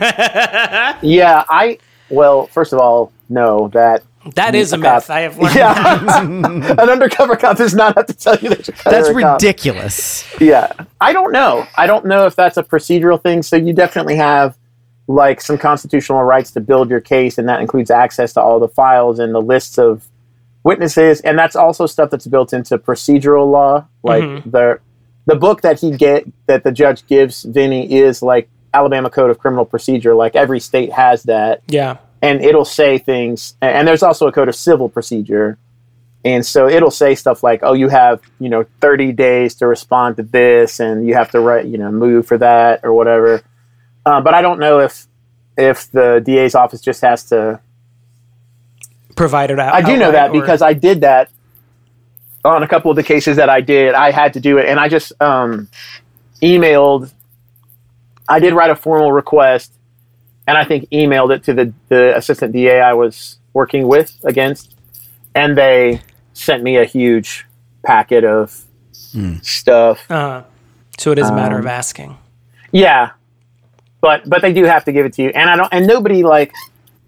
Yeah, 1.02 1.44
I 1.48 1.78
well, 2.08 2.46
first 2.46 2.72
of 2.72 2.78
all, 2.78 3.12
no 3.28 3.68
that 3.68 4.02
That 4.34 4.54
is 4.54 4.72
a 4.72 4.78
cop. 4.78 4.94
myth. 5.02 5.10
I 5.10 5.20
have 5.20 5.38
learned. 5.38 5.54
yeah, 5.54 6.20
an 6.20 6.90
undercover 6.90 7.36
cop 7.36 7.56
does 7.58 7.74
not 7.74 7.94
have 7.96 8.06
to 8.06 8.14
tell 8.14 8.36
you 8.38 8.48
that 8.50 8.66
you're 8.68 8.76
That's 8.84 9.08
a 9.08 9.12
cop. 9.14 9.34
ridiculous. 9.40 10.24
Yeah. 10.40 10.72
I 11.00 11.12
don't 11.12 11.32
know. 11.32 11.66
I 11.76 11.86
don't 11.86 12.06
know 12.06 12.26
if 12.26 12.36
that's 12.36 12.56
a 12.56 12.62
procedural 12.62 13.20
thing. 13.22 13.42
So 13.42 13.56
you 13.56 13.72
definitely 13.72 14.16
have 14.16 14.56
like 15.08 15.40
some 15.40 15.58
constitutional 15.58 16.22
rights 16.22 16.52
to 16.52 16.60
build 16.60 16.88
your 16.88 17.00
case, 17.00 17.36
and 17.38 17.48
that 17.48 17.60
includes 17.60 17.90
access 17.90 18.32
to 18.34 18.40
all 18.40 18.60
the 18.60 18.68
files 18.68 19.18
and 19.18 19.34
the 19.34 19.42
lists 19.42 19.78
of 19.78 20.06
witnesses. 20.64 21.20
And 21.20 21.38
that's 21.38 21.56
also 21.56 21.86
stuff 21.86 22.10
that's 22.10 22.26
built 22.26 22.52
into 22.52 22.78
procedural 22.78 23.50
law. 23.50 23.86
Like 24.02 24.44
the 24.50 24.80
the 25.26 25.36
book 25.36 25.62
that 25.62 25.80
he 25.80 25.96
get 25.96 26.26
that 26.46 26.64
the 26.64 26.72
judge 26.72 27.06
gives 27.06 27.44
Vinny 27.44 27.92
is 27.92 28.22
like 28.22 28.48
Alabama 28.74 29.10
Code 29.10 29.30
of 29.30 29.38
Criminal 29.38 29.64
Procedure. 29.64 30.14
Like 30.14 30.34
every 30.34 30.60
state 30.60 30.92
has 30.92 31.24
that 31.24 31.62
yeah. 31.68 31.98
and 32.20 32.42
it'll 32.42 32.64
say 32.64 32.98
things 32.98 33.54
and 33.60 33.86
there's 33.86 34.02
also 34.02 34.26
a 34.26 34.32
code 34.32 34.48
of 34.48 34.56
civil 34.56 34.88
procedure 34.88 35.58
and 36.24 36.46
so 36.46 36.68
it'll 36.68 36.90
say 36.90 37.14
stuff 37.14 37.42
like, 37.42 37.60
"Oh, 37.62 37.72
you 37.72 37.88
have 37.88 38.22
you 38.38 38.48
know 38.48 38.64
30 38.80 39.12
days 39.12 39.56
to 39.56 39.66
respond 39.66 40.16
to 40.16 40.22
this, 40.22 40.78
and 40.78 41.06
you 41.06 41.14
have 41.14 41.30
to 41.32 41.40
write 41.40 41.66
you 41.66 41.78
know 41.78 41.90
move 41.90 42.26
for 42.26 42.38
that 42.38 42.80
or 42.84 42.92
whatever." 42.92 43.42
Uh, 44.06 44.20
but 44.20 44.34
I 44.34 44.42
don't 44.42 44.60
know 44.60 44.80
if 44.80 45.06
if 45.56 45.90
the 45.90 46.22
DA's 46.24 46.54
office 46.54 46.80
just 46.80 47.02
has 47.02 47.24
to 47.26 47.60
Provided 49.16 49.58
out. 49.58 49.74
I 49.74 49.82
do 49.82 49.96
know 49.96 50.10
that 50.12 50.30
or- 50.30 50.40
because 50.40 50.62
I 50.62 50.72
did 50.72 51.00
that 51.02 51.28
on 52.44 52.62
a 52.62 52.68
couple 52.68 52.90
of 52.90 52.96
the 52.96 53.02
cases 53.02 53.36
that 53.36 53.48
I 53.48 53.60
did. 53.60 53.94
I 53.94 54.10
had 54.10 54.32
to 54.34 54.40
do 54.40 54.58
it, 54.58 54.66
and 54.68 54.80
I 54.80 54.88
just 54.88 55.12
um, 55.22 55.68
emailed. 56.42 57.12
I 58.28 58.38
did 58.40 58.54
write 58.54 58.70
a 58.70 58.76
formal 58.76 59.12
request, 59.12 59.72
and 60.46 60.56
I 60.56 60.64
think 60.64 60.88
emailed 60.90 61.34
it 61.34 61.44
to 61.44 61.54
the 61.54 61.72
the 61.88 62.16
assistant 62.16 62.52
DA 62.52 62.80
I 62.80 62.94
was 62.94 63.38
working 63.52 63.86
with 63.86 64.16
against, 64.24 64.74
and 65.34 65.56
they 65.56 66.00
sent 66.32 66.62
me 66.62 66.78
a 66.78 66.84
huge 66.84 67.46
packet 67.84 68.24
of 68.24 68.64
stuff. 69.42 70.10
Uh, 70.10 70.42
so 70.98 71.12
it 71.12 71.18
is 71.18 71.28
a 71.28 71.34
matter 71.34 71.56
Um, 71.56 71.60
of 71.62 71.66
asking. 71.66 72.16
Yeah, 72.72 73.10
but 74.00 74.28
but 74.28 74.40
they 74.42 74.52
do 74.52 74.64
have 74.64 74.84
to 74.86 74.92
give 74.92 75.04
it 75.06 75.12
to 75.14 75.22
you, 75.22 75.28
and 75.34 75.48
I 75.50 75.56
don't. 75.56 75.68
And 75.72 75.86
nobody 75.86 76.22
like. 76.24 76.52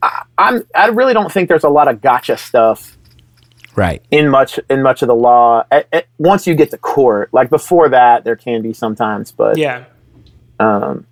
I, 0.05 0.23
I'm. 0.39 0.63
I 0.75 0.89
really 0.89 1.15
don't 1.15 1.33
think 1.33 1.49
there's 1.49 1.65
a 1.65 1.69
lot 1.69 1.89
of 1.89 2.01
gotcha 2.01 2.37
stuff 2.37 2.97
Right. 3.77 4.03
in 4.11 4.29
much 4.29 4.59
in 4.71 4.83
much 4.83 5.03
of 5.03 5.09
the 5.09 5.15
law. 5.15 5.65
At, 5.71 5.89
at- 5.93 6.07
once 6.19 6.47
you 6.47 6.55
get 6.55 6.71
to 6.73 6.79
court, 6.79 7.31
like 7.33 7.51
before 7.51 7.89
that, 7.89 8.25
there 8.25 8.37
can 8.37 8.63
be 8.63 8.73
sometimes, 8.73 9.33
but 9.33 9.57
Yeah. 9.57 9.85
um, 10.61 11.07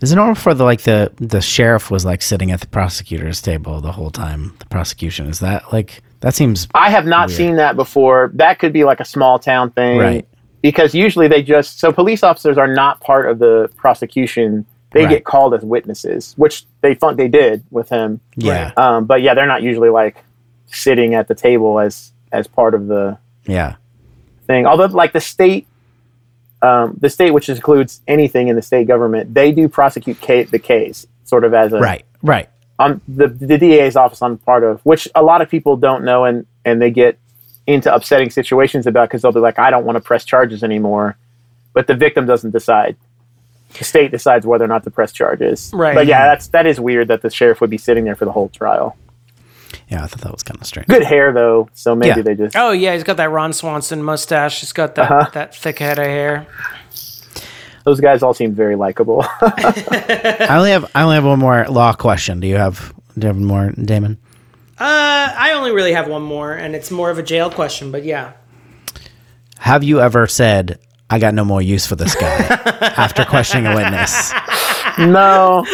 Is 0.00 0.12
it 0.12 0.16
normal 0.16 0.34
for 0.34 0.54
the 0.54 0.64
like 0.64 0.82
the 0.82 1.12
the 1.16 1.40
sheriff 1.40 1.90
was 1.90 2.04
like 2.04 2.20
sitting 2.22 2.50
at 2.50 2.60
the 2.60 2.66
prosecutor's 2.66 3.40
table 3.40 3.80
the 3.80 3.92
whole 3.92 4.10
time? 4.10 4.54
The 4.58 4.66
prosecution 4.66 5.26
is 5.28 5.38
that 5.40 5.72
like 5.72 6.02
that 6.20 6.34
seems 6.34 6.68
I 6.74 6.90
have 6.90 7.06
not 7.06 7.28
Weird. 7.28 7.36
seen 7.36 7.56
that 7.56 7.76
before. 7.76 8.30
That 8.34 8.58
could 8.58 8.72
be 8.72 8.84
like 8.84 9.00
a 9.00 9.04
small 9.04 9.38
town 9.38 9.70
thing, 9.70 9.98
Right. 9.98 10.28
Because 10.62 10.94
usually 10.94 11.26
they 11.28 11.42
just 11.42 11.80
so 11.80 11.92
police 11.92 12.22
officers 12.22 12.56
are 12.58 12.68
not 12.72 13.00
part 13.00 13.28
of 13.28 13.38
the 13.40 13.68
prosecution. 13.76 14.64
They 14.92 15.04
Right. 15.04 15.10
get 15.10 15.24
called 15.24 15.54
as 15.54 15.62
witnesses, 15.62 16.34
which 16.36 16.64
they 16.82 16.94
thought 16.94 17.16
they 17.16 17.28
did 17.28 17.64
with 17.70 17.88
him. 17.88 18.20
yeah 18.36 18.72
Um, 18.76 19.04
but 19.06 19.22
yeah, 19.22 19.34
they're 19.34 19.46
not 19.46 19.62
usually 19.62 19.88
like 19.90 20.16
sitting 20.66 21.14
at 21.14 21.28
the 21.28 21.34
table 21.34 21.78
as 21.80 22.12
as 22.32 22.46
part 22.46 22.74
of 22.74 22.86
the 22.86 23.18
yeah 23.44 23.74
thing. 24.46 24.66
Although, 24.66 24.86
like 24.86 25.12
the 25.12 25.20
state, 25.20 25.66
um, 26.62 26.96
the 27.00 27.10
state, 27.10 27.32
which 27.32 27.48
includes 27.48 28.00
anything 28.06 28.48
in 28.48 28.56
the 28.56 28.62
state 28.62 28.86
government, 28.86 29.34
they 29.34 29.52
do 29.52 29.68
prosecute 29.68 30.20
ca- 30.20 30.44
the 30.44 30.58
case, 30.58 31.06
sort 31.24 31.44
of 31.44 31.54
as 31.54 31.72
a 31.72 31.78
right 31.80 32.04
right 32.22 32.48
on 32.78 33.00
the 33.08 33.28
the 33.28 33.58
DA's 33.58 33.96
office. 33.96 34.22
I'm 34.22 34.38
part 34.38 34.62
of, 34.64 34.80
which 34.84 35.08
a 35.14 35.22
lot 35.22 35.40
of 35.42 35.48
people 35.48 35.76
don't 35.76 36.04
know, 36.04 36.24
and 36.24 36.46
and 36.64 36.80
they 36.80 36.90
get 36.90 37.18
into 37.66 37.92
upsetting 37.94 38.28
situations 38.30 38.86
about 38.86 39.08
because 39.08 39.22
they'll 39.22 39.32
be 39.32 39.40
like, 39.40 39.58
I 39.58 39.70
don't 39.70 39.84
want 39.84 39.96
to 39.96 40.00
press 40.00 40.24
charges 40.24 40.64
anymore, 40.64 41.16
but 41.74 41.86
the 41.86 41.94
victim 41.94 42.26
doesn't 42.26 42.50
decide. 42.50 42.96
The 43.78 43.84
state 43.84 44.10
decides 44.10 44.46
whether 44.46 44.64
or 44.64 44.68
not 44.68 44.84
to 44.84 44.90
press 44.90 45.12
charges. 45.12 45.70
Right. 45.74 45.94
But 45.94 46.06
yeah, 46.06 46.24
that's 46.26 46.48
that 46.48 46.66
is 46.66 46.78
weird 46.80 47.08
that 47.08 47.22
the 47.22 47.30
sheriff 47.30 47.60
would 47.60 47.70
be 47.70 47.78
sitting 47.78 48.04
there 48.04 48.14
for 48.16 48.24
the 48.26 48.32
whole 48.32 48.48
trial. 48.50 48.96
yeah 49.88 50.04
I 50.04 50.06
thought 50.06 50.20
that 50.22 50.32
was 50.32 50.42
kind 50.42 50.60
of 50.60 50.66
strange. 50.66 50.88
Good 50.88 51.02
hair 51.04 51.32
though, 51.32 51.68
so 51.72 51.94
maybe 51.94 52.08
Yeah. 52.18 52.22
they 52.22 52.34
just 52.34 52.54
Oh 52.56 52.72
yeah, 52.72 52.92
he's 52.92 53.02
got 53.04 53.16
that 53.16 53.30
Ron 53.30 53.52
Swanson 53.52 54.02
mustache. 54.02 54.60
He's 54.60 54.72
got 54.72 54.94
that 54.96 55.10
Uh-huh. 55.10 55.30
that 55.32 55.54
thick 55.54 55.78
head 55.78 55.98
of 55.98 56.04
hair. 56.06 56.46
those 57.84 57.98
guys 58.00 58.22
all 58.22 58.34
seem 58.34 58.52
very 58.52 58.76
likable. 58.76 59.24
I 59.40 60.46
only 60.50 60.70
have 60.70 60.90
I 60.94 61.02
only 61.02 61.14
have 61.16 61.24
one 61.24 61.38
more 61.38 61.66
law 61.68 61.92
question. 61.94 62.40
Do 62.40 62.46
you 62.46 62.56
have 62.56 62.92
do 63.18 63.26
you 63.26 63.28
have 63.28 63.36
more, 63.40 63.70
Damon? 63.72 64.18
Uh, 64.78 65.32
I 65.36 65.52
only 65.54 65.70
really 65.70 65.92
have 65.92 66.08
one 66.08 66.22
more, 66.22 66.52
and 66.52 66.74
it's 66.74 66.90
more 66.90 67.10
of 67.10 67.18
a 67.18 67.22
jail 67.22 67.50
question. 67.50 67.92
But 67.92 68.04
yeah, 68.04 68.32
Have 69.58 69.84
you 69.84 70.00
ever 70.00 70.26
said 70.26 70.78
I 71.12 71.18
got 71.18 71.34
no 71.34 71.44
more 71.44 71.60
use 71.60 71.86
for 71.86 71.94
this 71.94 72.14
guy 72.14 72.36
after 72.96 73.24
questioning 73.24 73.66
a 73.66 73.76
witness, 73.76 74.32
no, 74.98 75.64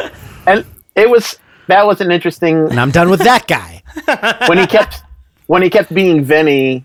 and 0.46 0.66
it 0.96 1.08
was 1.08 1.38
that 1.68 1.86
was 1.86 2.00
an 2.00 2.10
interesting 2.10 2.68
and 2.68 2.80
I'm 2.80 2.90
done 2.90 3.08
with 3.08 3.20
that 3.20 3.46
guy? 3.46 3.82
when 4.48 4.58
he 4.58 4.66
kept 4.66 5.02
when 5.46 5.62
he 5.62 5.70
kept 5.70 5.94
being 5.94 6.24
Vinny, 6.24 6.84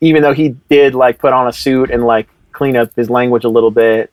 even 0.00 0.22
though 0.22 0.32
he 0.32 0.56
did 0.70 0.94
like 0.94 1.18
put 1.18 1.32
on 1.32 1.48
a 1.48 1.52
suit 1.52 1.90
and 1.90 2.04
like 2.04 2.28
clean 2.52 2.76
up 2.76 2.94
his 2.96 3.10
language 3.10 3.44
a 3.44 3.48
little 3.48 3.70
bit. 3.70 4.10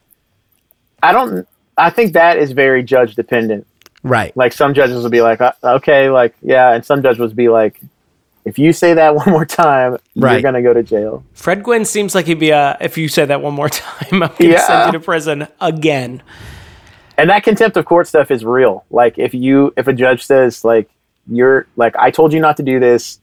I 1.02 1.14
don't. 1.14 1.48
I 1.77 1.90
think 1.90 2.14
that 2.14 2.38
is 2.38 2.52
very 2.52 2.84
judge 2.84 3.15
dependent. 3.15 3.65
Right. 4.03 4.35
Like 4.35 4.52
some 4.52 4.73
judges 4.73 5.02
will 5.02 5.10
be 5.10 5.22
like, 5.22 5.40
uh, 5.40 5.53
okay, 5.64 6.10
like 6.10 6.35
yeah, 6.41 6.73
and 6.73 6.85
some 6.85 7.02
judges 7.02 7.19
will 7.19 7.34
be 7.34 7.48
like, 7.48 7.80
if 8.45 8.60
you 8.60 8.74
say 8.74 8.94
that 8.94 9.15
one 9.22 9.30
more 9.30 9.45
time, 9.45 9.98
you're 10.14 10.41
gonna 10.41 10.61
go 10.61 10.74
to 10.74 10.84
jail. 10.84 11.24
Fred 11.34 11.64
Gwynne 11.64 11.86
seems 11.86 12.14
like 12.15 12.26
he'd 12.26 12.40
be 12.40 12.52
uh 12.53 12.76
If 12.82 12.98
you 12.98 13.07
say 13.07 13.26
that 13.26 13.41
one 13.41 13.53
more 13.53 13.70
time, 13.70 14.24
I'm 14.24 14.32
gonna 14.38 14.52
Yeah. 14.52 14.65
send 14.68 14.86
you 14.94 14.99
to 14.99 15.03
prison 15.03 15.48
again. 15.61 16.22
And 17.18 17.30
that 17.30 17.44
contempt 17.44 17.78
of 17.78 17.86
court 17.86 18.07
stuff 18.07 18.32
is 18.32 18.44
real. 18.44 18.86
Like 18.90 19.18
if 19.20 19.34
you 19.34 19.74
if 19.78 19.88
a 19.88 19.94
judge 19.94 20.26
says 20.26 20.64
like 20.65 20.90
you're 21.32 21.68
like 21.76 21.95
I 21.95 22.11
told 22.11 22.34
you 22.34 22.40
not 22.40 22.57
to 22.57 22.64
do 22.64 22.80
this, 22.80 23.20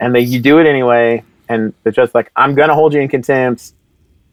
and 0.00 0.14
then 0.14 0.26
you 0.26 0.40
do 0.40 0.58
it 0.58 0.66
anyway, 0.66 1.22
and 1.48 1.74
the 1.82 1.90
judge's 1.92 2.14
like 2.14 2.30
I'm 2.36 2.54
gonna 2.54 2.74
hold 2.74 2.94
you 2.94 3.00
in 3.00 3.08
contempt, 3.08 3.72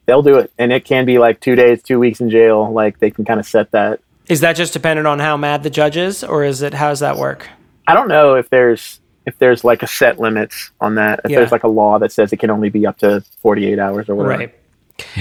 they'll 0.05 0.21
do 0.21 0.37
it, 0.37 0.51
and 0.57 0.71
it 0.71 0.85
can 0.85 1.05
be 1.05 1.17
like 1.17 1.39
two 1.41 1.55
days, 1.55 1.81
two 1.83 1.99
weeks 1.99 2.21
in 2.21 2.29
jail. 2.29 2.71
Like 2.71 2.99
they 2.99 3.09
can 3.11 3.25
kind 3.25 3.39
of 3.39 3.45
set 3.45 3.71
that. 3.71 3.99
Is 4.29 4.39
that 4.39 4.55
just 4.55 4.71
dependent 4.71 5.05
on 5.07 5.19
how 5.19 5.35
mad 5.35 5.63
the 5.63 5.69
judge 5.69 5.97
is, 5.97 6.23
or 6.23 6.45
is 6.45 6.61
it 6.61 6.73
how 6.75 6.89
does 6.89 6.99
that 7.01 7.17
work? 7.17 7.49
I 7.87 7.93
don't 7.93 8.07
know 8.07 8.35
if 8.35 8.49
there's 8.49 8.99
if 9.25 9.37
there's 9.39 9.63
like 9.63 9.83
a 9.83 9.87
set 9.87 10.19
limits 10.19 10.71
on 10.81 10.95
that. 10.95 11.21
If 11.23 11.31
Yeah. 11.31 11.39
there's 11.39 11.51
like 11.51 11.63
a 11.63 11.67
law 11.69 11.99
that 11.99 12.11
says 12.11 12.33
it 12.33 12.37
can 12.37 12.49
only 12.49 12.69
be 12.69 12.85
up 12.85 12.97
to 12.99 13.23
48 13.41 13.79
hours 13.79 14.09
or 14.09 14.15
whatever. 14.15 14.37
Right. 14.37 14.55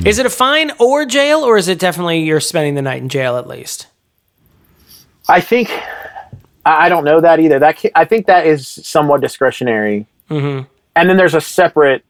Is 0.05 0.19
it 0.19 0.27
a 0.27 0.31
fine 0.31 0.71
or 0.79 1.07
jail, 1.07 1.41
or 1.41 1.57
is 1.57 1.69
it 1.69 1.79
definitely 1.79 2.21
you're 2.21 2.41
spending 2.41 2.75
the 2.75 2.83
night 2.83 3.01
in 3.03 3.09
jail 3.09 3.37
at 3.39 3.49
least? 3.49 3.87
I 5.29 5.41
think 5.41 5.71
I 6.65 6.89
don't 6.89 7.05
know 7.05 7.21
that 7.21 7.41
either. 7.41 7.59
That 7.59 7.83
I 7.95 8.05
think 8.05 8.27
that 8.27 8.47
is 8.47 8.67
somewhat 8.69 9.21
discretionary. 9.21 10.07
Mm-hmm. 10.31 10.67
And 10.95 11.09
then 11.09 11.17
there's 11.17 11.35
a 11.35 11.41
separate 11.41 12.05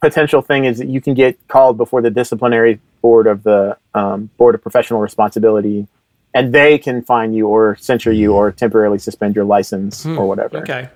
potential 0.00 0.42
thing 0.42 0.64
is 0.64 0.78
that 0.78 0.86
you 0.88 1.00
can 1.00 1.14
get 1.14 1.36
called 1.48 1.76
before 1.76 2.00
the 2.02 2.10
disciplinary 2.10 2.80
board 3.02 3.26
of 3.26 3.42
the 3.42 3.76
um, 3.94 4.30
board 4.38 4.54
of 4.54 4.62
professional 4.62 5.00
responsibility, 5.00 5.86
and 6.34 6.54
they 6.54 6.78
can 6.78 7.02
fine 7.02 7.32
you 7.32 7.48
or 7.48 7.76
censure 7.76 8.12
you 8.12 8.32
or 8.32 8.52
temporarily 8.52 8.98
suspend 8.98 9.34
your 9.34 9.44
license 9.44 10.06
or 10.06 10.26
whatever. 10.28 10.58
Okay. 10.58 10.88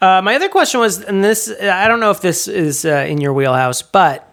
Uh, 0.00 0.22
my 0.22 0.36
other 0.36 0.48
question 0.48 0.80
was, 0.80 1.02
and 1.02 1.24
this 1.24 1.50
I 1.50 1.88
don't 1.88 2.00
know 2.00 2.10
if 2.10 2.20
this 2.20 2.46
is 2.46 2.84
uh, 2.84 3.06
in 3.08 3.20
your 3.20 3.32
wheelhouse, 3.32 3.82
but 3.82 4.32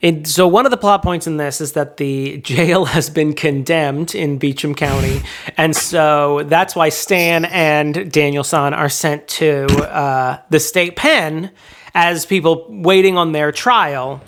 it, 0.00 0.26
so 0.26 0.46
one 0.46 0.66
of 0.66 0.70
the 0.70 0.76
plot 0.76 1.02
points 1.02 1.26
in 1.26 1.38
this 1.38 1.60
is 1.60 1.72
that 1.72 1.96
the 1.96 2.38
jail 2.42 2.84
has 2.84 3.08
been 3.08 3.32
condemned 3.32 4.14
in 4.14 4.38
Beechum 4.38 4.76
County, 4.76 5.22
and 5.56 5.74
so 5.74 6.42
that's 6.44 6.76
why 6.76 6.90
Stan 6.90 7.46
and 7.46 8.12
Daniel 8.12 8.44
San 8.44 8.74
are 8.74 8.90
sent 8.90 9.26
to 9.28 9.66
uh, 9.90 10.40
the 10.50 10.60
state 10.60 10.94
pen 10.94 11.52
as 11.94 12.26
people 12.26 12.66
waiting 12.68 13.16
on 13.16 13.32
their 13.32 13.50
trial. 13.50 14.20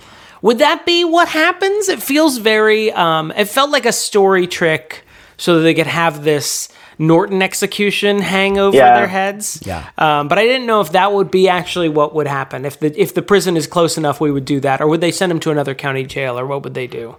Would 0.43 0.59
that 0.59 0.87
be 0.87 1.05
what 1.05 1.29
happens? 1.29 1.91
It 1.91 2.03
feels 2.03 2.39
very. 2.39 2.91
Um, 2.93 3.33
it 3.33 3.49
felt 3.49 3.71
like 3.71 3.85
a 3.85 3.93
story 3.93 4.47
trick, 4.47 5.05
so 5.37 5.57
that 5.57 5.61
they 5.61 5.75
could 5.75 5.87
have 5.87 6.25
this 6.25 6.71
Norton 7.01 7.41
execution 7.41 8.21
hang 8.21 8.59
over 8.59 8.77
Yeah. 8.77 8.95
their 8.95 9.09
heads. 9.09 9.61
Yeah. 9.65 9.89
Um, 9.97 10.29
but 10.29 10.39
I 10.39 10.45
didn't 10.45 10.67
know 10.67 10.83
if 10.83 10.93
that 10.93 11.13
would 11.13 11.31
be 11.31 11.49
actually 11.49 11.89
what 11.89 12.15
would 12.15 12.27
happen. 12.27 12.67
If 12.67 12.79
the 12.79 12.93
if 13.01 13.15
the 13.15 13.23
prison 13.23 13.57
is 13.57 13.67
close 13.67 13.97
enough, 13.97 14.21
we 14.21 14.31
would 14.31 14.45
do 14.45 14.61
that, 14.61 14.81
or 14.83 14.87
would 14.87 15.01
they 15.01 15.11
send 15.11 15.33
him 15.33 15.41
to 15.41 15.51
another 15.51 15.75
county 15.75 16.05
jail, 16.05 16.39
or 16.39 16.47
what 16.47 16.63
would 16.63 16.75
they 16.75 16.87
do? 16.87 17.17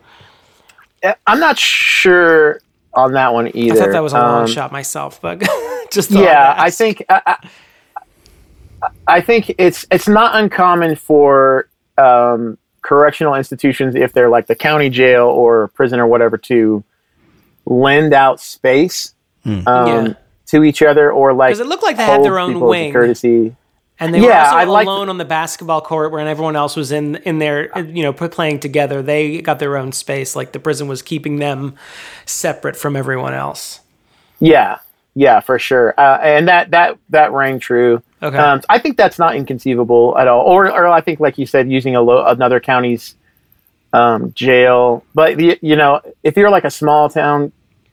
I'm 1.26 1.40
not 1.40 1.58
sure 1.58 2.62
on 2.94 3.14
that 3.14 3.34
one 3.34 3.50
either. 3.56 3.74
I 3.74 3.86
thought 3.86 3.92
that 3.94 4.04
was 4.04 4.14
a 4.14 4.20
long 4.20 4.42
Um, 4.44 4.48
shot 4.48 4.72
myself, 4.72 5.20
but 5.20 5.40
just 5.92 6.12
thought 6.12 6.24
yeah 6.24 6.54
I'd 6.58 6.60
i 6.60 6.68
ask. 6.68 6.78
think 6.78 7.04
I, 7.10 7.22
I, 7.26 7.36
I 9.08 9.22
think 9.22 9.56
it's 9.58 9.88
it's 9.92 10.08
not 10.08 10.36
uncommon 10.36 10.96
for 10.96 11.70
um, 11.98 12.60
correctional 12.84 13.34
institutions 13.34 13.96
if 13.96 14.14
they're 14.14 14.30
like 14.30 14.46
the 14.46 14.56
county 14.56 14.90
jail 14.90 15.26
or 15.26 15.70
prison 15.70 16.00
or 16.00 16.06
whatever 16.06 16.38
to 16.38 16.84
lend 17.66 18.14
out 18.14 18.40
space 18.40 19.16
um, 19.46 19.64
Yeah. 19.68 20.14
to 20.48 20.64
each 20.64 20.82
other 20.82 21.12
or 21.12 21.34
like 21.34 21.52
'Cause 21.52 21.60
it 21.60 21.68
looked 21.68 21.84
like 21.84 21.98
they 21.98 22.04
had 22.04 22.24
their 22.24 22.38
own 22.40 22.54
people 22.54 22.68
wing. 22.70 22.92
courtesy 22.94 23.56
And 24.00 24.14
they 24.14 24.20
were 24.22 24.34
also 24.34 24.56
I 24.56 24.64
alone 24.64 25.10
on 25.10 25.18
the 25.20 25.26
basketball 25.26 25.82
court, 25.82 26.12
where 26.12 26.28
everyone 26.28 26.56
else 26.56 26.76
was 26.76 26.92
in 26.92 27.18
in 27.18 27.38
there, 27.40 27.70
you 27.80 28.02
know, 28.04 28.12
playing 28.14 28.60
together. 28.60 29.02
They 29.04 29.42
got 29.42 29.60
their 29.60 29.78
own 29.78 29.92
space. 29.92 30.36
Like 30.36 30.52
the 30.54 30.60
prison 30.60 30.88
was 30.88 31.02
keeping 31.04 31.38
them 31.38 31.76
separate 32.26 32.76
from 32.76 32.96
everyone 32.96 33.34
else. 33.34 33.80
yeah 34.40 34.78
yeah 35.14 35.40
for 35.42 35.60
sure 35.60 35.94
uh, 36.00 36.18
and 36.24 36.48
that 36.48 36.72
that 36.72 36.98
that 37.10 37.32
rang 37.34 37.60
true 37.60 38.02
Okay. 38.24 38.38
um, 38.38 38.62
i 38.70 38.80
think 38.80 38.96
that's 38.96 39.20
not 39.20 39.36
inconceivable 39.36 40.18
at 40.18 40.26
all 40.30 40.42
or 40.46 40.72
or 40.72 40.88
i 40.88 41.02
think 41.02 41.20
like 41.20 41.38
you 41.38 41.46
said 41.46 41.70
using 41.70 41.96
a 41.98 42.02
lo- 42.02 42.26
another 42.26 42.60
county's 42.62 43.16
um, 43.94 44.32
jail 44.34 45.04
but 45.14 45.36
the, 45.38 45.60
you 45.62 45.76
know 45.76 46.00
if 46.24 46.38
you're 46.38 46.50
like 46.50 46.64
a 46.64 46.72
small 46.72 47.10
town 47.10 47.52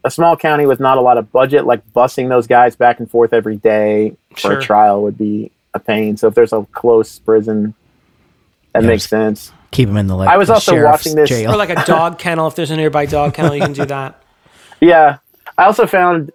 a 0.08 0.10
small 0.10 0.36
county 0.36 0.66
with 0.66 0.80
not 0.80 0.96
a 0.98 1.00
lot 1.00 1.18
of 1.18 1.30
budget 1.30 1.66
like 1.66 1.86
busing 1.92 2.28
those 2.28 2.46
guys 2.46 2.74
back 2.76 2.98
and 2.98 3.10
forth 3.10 3.32
every 3.32 3.56
day 3.56 4.16
for 4.32 4.38
Sure. 4.40 4.58
a 4.58 4.62
trial 4.62 5.02
would 5.02 5.16
be 5.18 5.50
a 5.74 5.78
pain. 5.78 6.16
So 6.16 6.28
if 6.28 6.34
there's 6.34 6.52
a 6.52 6.66
close 6.72 7.18
prison, 7.18 7.74
that 8.72 8.82
Yeah, 8.82 8.88
makes 8.88 9.02
just- 9.04 9.10
sense. 9.10 9.52
Keep 9.70 9.90
him 9.90 9.98
in 9.98 10.06
the 10.06 10.16
like. 10.16 10.28
I 10.30 10.38
was 10.38 10.48
the 10.48 10.54
also 10.54 10.82
watching 10.82 11.14
this- 11.14 11.28
jail. 11.28 11.52
Or 11.52 11.56
like 11.56 11.68
a 11.70 11.84
dog 11.84 12.18
kennel. 12.18 12.46
If 12.48 12.54
there's 12.54 12.70
a 12.70 12.76
nearby 12.76 13.04
dog 13.04 13.34
kennel, 13.34 13.54
you 13.54 13.60
can 13.62 13.72
do 13.74 13.84
that. 13.84 14.22
Yeah, 14.80 15.18
I 15.58 15.64
also 15.64 15.86
found, 15.86 16.30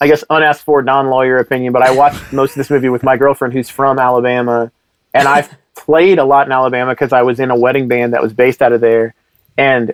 I 0.00 0.06
guess, 0.06 0.22
unasked 0.30 0.64
for 0.64 0.82
non-lawyer 0.82 1.38
opinion, 1.38 1.72
but 1.72 1.82
I 1.82 1.90
watched 1.90 2.32
most 2.32 2.50
of 2.50 2.56
this 2.56 2.70
movie 2.70 2.90
with 2.90 3.02
my 3.02 3.16
girlfriend 3.16 3.54
who's 3.54 3.68
from 3.70 3.98
Alabama, 3.98 4.70
and 5.14 5.26
I've 5.26 5.48
played 5.74 6.18
a 6.18 6.24
lot 6.24 6.46
in 6.46 6.52
Alabama 6.52 6.92
because 6.92 7.12
I 7.12 7.22
was 7.22 7.40
in 7.40 7.50
a 7.50 7.56
wedding 7.58 7.88
band 7.88 8.12
that 8.12 8.22
was 8.22 8.32
based 8.34 8.60
out 8.62 8.72
of 8.72 8.80
there, 8.80 9.14
and 9.56 9.92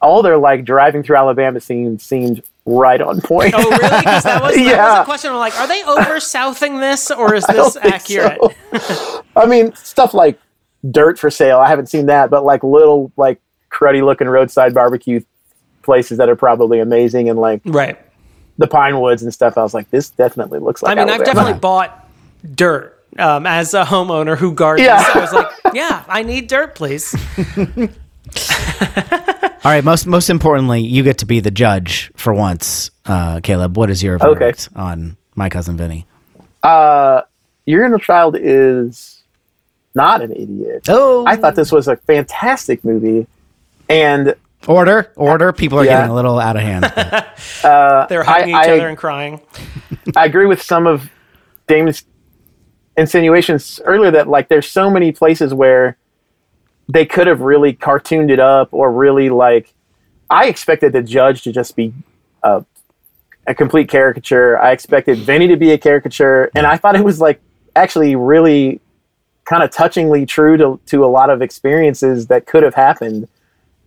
all 0.00 0.22
their 0.22 0.36
like 0.38 0.64
driving 0.64 1.02
through 1.02 1.16
Alabama 1.16 1.60
scenes 1.60 2.02
seemed 2.04 2.42
right 2.66 3.00
on 3.00 3.20
point. 3.20 3.54
Oh, 3.56 3.58
really? 3.70 3.78
Because 3.98 4.22
that 4.24 4.42
was, 4.42 4.54
that 4.54 4.62
Yeah. 4.64 4.90
was 4.92 5.00
a 5.00 5.04
question. 5.04 5.30
I'm 5.32 5.38
like, 5.38 5.58
are 5.58 5.66
they 5.66 5.82
over 5.84 6.20
southing 6.20 6.78
this, 6.80 7.10
or 7.10 7.34
is 7.34 7.44
this 7.48 7.74
think 7.74 7.94
accurate? 7.94 8.38
so. 8.82 9.24
I 9.36 9.46
mean, 9.46 9.74
stuff 9.74 10.14
like 10.14 10.38
dirt 10.90 11.18
for 11.18 11.30
sale. 11.30 11.58
I 11.58 11.68
haven't 11.68 11.86
seen 11.88 12.06
that, 12.06 12.30
but 12.30 12.44
like 12.44 12.62
little 12.62 13.10
like 13.16 13.40
cruddy 13.72 14.04
looking 14.04 14.28
roadside 14.28 14.74
barbecue 14.74 15.20
places 15.82 16.18
that 16.18 16.28
are 16.28 16.36
probably 16.36 16.78
amazing, 16.80 17.28
and 17.30 17.38
like 17.38 17.62
Right. 17.64 17.98
the 18.58 18.66
pine 18.66 19.00
woods 19.00 19.22
and 19.22 19.32
stuff. 19.32 19.56
I 19.58 19.62
was 19.62 19.74
like, 19.74 19.90
this 19.90 20.10
definitely 20.10 20.58
looks 20.58 20.82
like. 20.82 20.96
I 20.96 21.00
mean, 21.00 21.10
I've 21.12 21.24
definitely 21.24 21.54
bought 21.58 22.06
dirt 22.54 23.02
um, 23.18 23.46
as 23.46 23.72
a 23.74 23.84
homeowner 23.84 24.36
who 24.36 24.52
gardens. 24.52 24.86
Yeah. 24.86 25.02
I 25.14 25.18
was 25.20 25.32
like, 25.32 25.50
yeah, 25.74 26.04
I 26.08 26.22
need 26.22 26.46
dirt, 26.48 26.74
please. 26.74 27.14
All 29.64 29.72
right. 29.72 29.84
Most 29.84 30.06
most 30.06 30.30
importantly, 30.30 30.80
you 30.80 31.02
get 31.02 31.18
to 31.18 31.26
be 31.26 31.40
the 31.40 31.50
judge 31.50 32.10
for 32.16 32.32
once, 32.32 32.90
uh, 33.06 33.40
Caleb. 33.42 33.76
What 33.76 33.90
is 33.90 34.02
your 34.02 34.18
verdict 34.18 34.68
on 34.76 35.16
my 35.34 35.48
cousin 35.48 35.76
Vinny? 35.76 36.06
Uh, 36.62 37.22
Your 37.66 37.84
Inner 37.84 37.98
Child 37.98 38.36
is 38.38 39.22
not 39.94 40.22
an 40.22 40.32
idiot. 40.32 40.86
Oh, 40.88 41.24
I 41.26 41.36
thought 41.36 41.54
this 41.54 41.70
was 41.72 41.88
a 41.88 41.96
fantastic 41.96 42.84
movie, 42.84 43.26
and 43.88 44.34
order 44.66 45.12
order. 45.16 45.52
People 45.52 45.78
are 45.80 45.84
Yeah. 45.84 45.98
getting 45.98 46.10
a 46.10 46.14
little 46.14 46.38
out 46.38 46.56
of 46.56 46.62
hand. 46.62 46.84
They're 48.08 48.24
hugging 48.24 48.54
I- 48.54 48.62
each 48.62 48.68
I- 48.68 48.72
other 48.76 48.88
and 48.88 48.98
crying. 48.98 49.40
I 50.16 50.24
agree 50.24 50.46
with 50.46 50.62
some 50.62 50.86
of 50.86 51.10
Damon's 51.66 52.04
insinuations 52.96 53.80
earlier 53.84 54.10
that 54.12 54.28
like 54.28 54.48
there's 54.48 54.66
so 54.68 54.90
many 54.90 55.12
places 55.12 55.54
where 55.54 55.96
they 56.88 57.04
could 57.04 57.26
have 57.26 57.40
really 57.42 57.72
cartooned 57.72 58.30
it 58.30 58.40
up 58.40 58.68
or 58.72 58.90
really 58.90 59.28
like 59.28 59.72
I 60.30 60.46
expected 60.46 60.92
the 60.92 61.02
judge 61.02 61.42
to 61.42 61.52
just 61.52 61.76
be 61.76 61.92
a, 62.42 62.64
a 63.46 63.54
complete 63.54 63.88
caricature. 63.88 64.58
I 64.58 64.72
expected 64.72 65.18
Vinny 65.18 65.48
to 65.48 65.56
be 65.56 65.70
a 65.70 65.78
caricature, 65.78 66.50
and 66.54 66.66
I 66.66 66.76
thought 66.76 66.96
it 66.96 67.04
was 67.04 67.20
like 67.20 67.40
actually 67.74 68.16
really 68.16 68.80
kind 69.44 69.62
of 69.62 69.70
touchingly 69.70 70.26
true 70.26 70.56
to 70.58 70.80
to 70.86 71.04
a 71.04 71.08
lot 71.08 71.30
of 71.30 71.40
experiences 71.40 72.26
that 72.26 72.46
could 72.46 72.62
have 72.62 72.74
happened, 72.74 73.28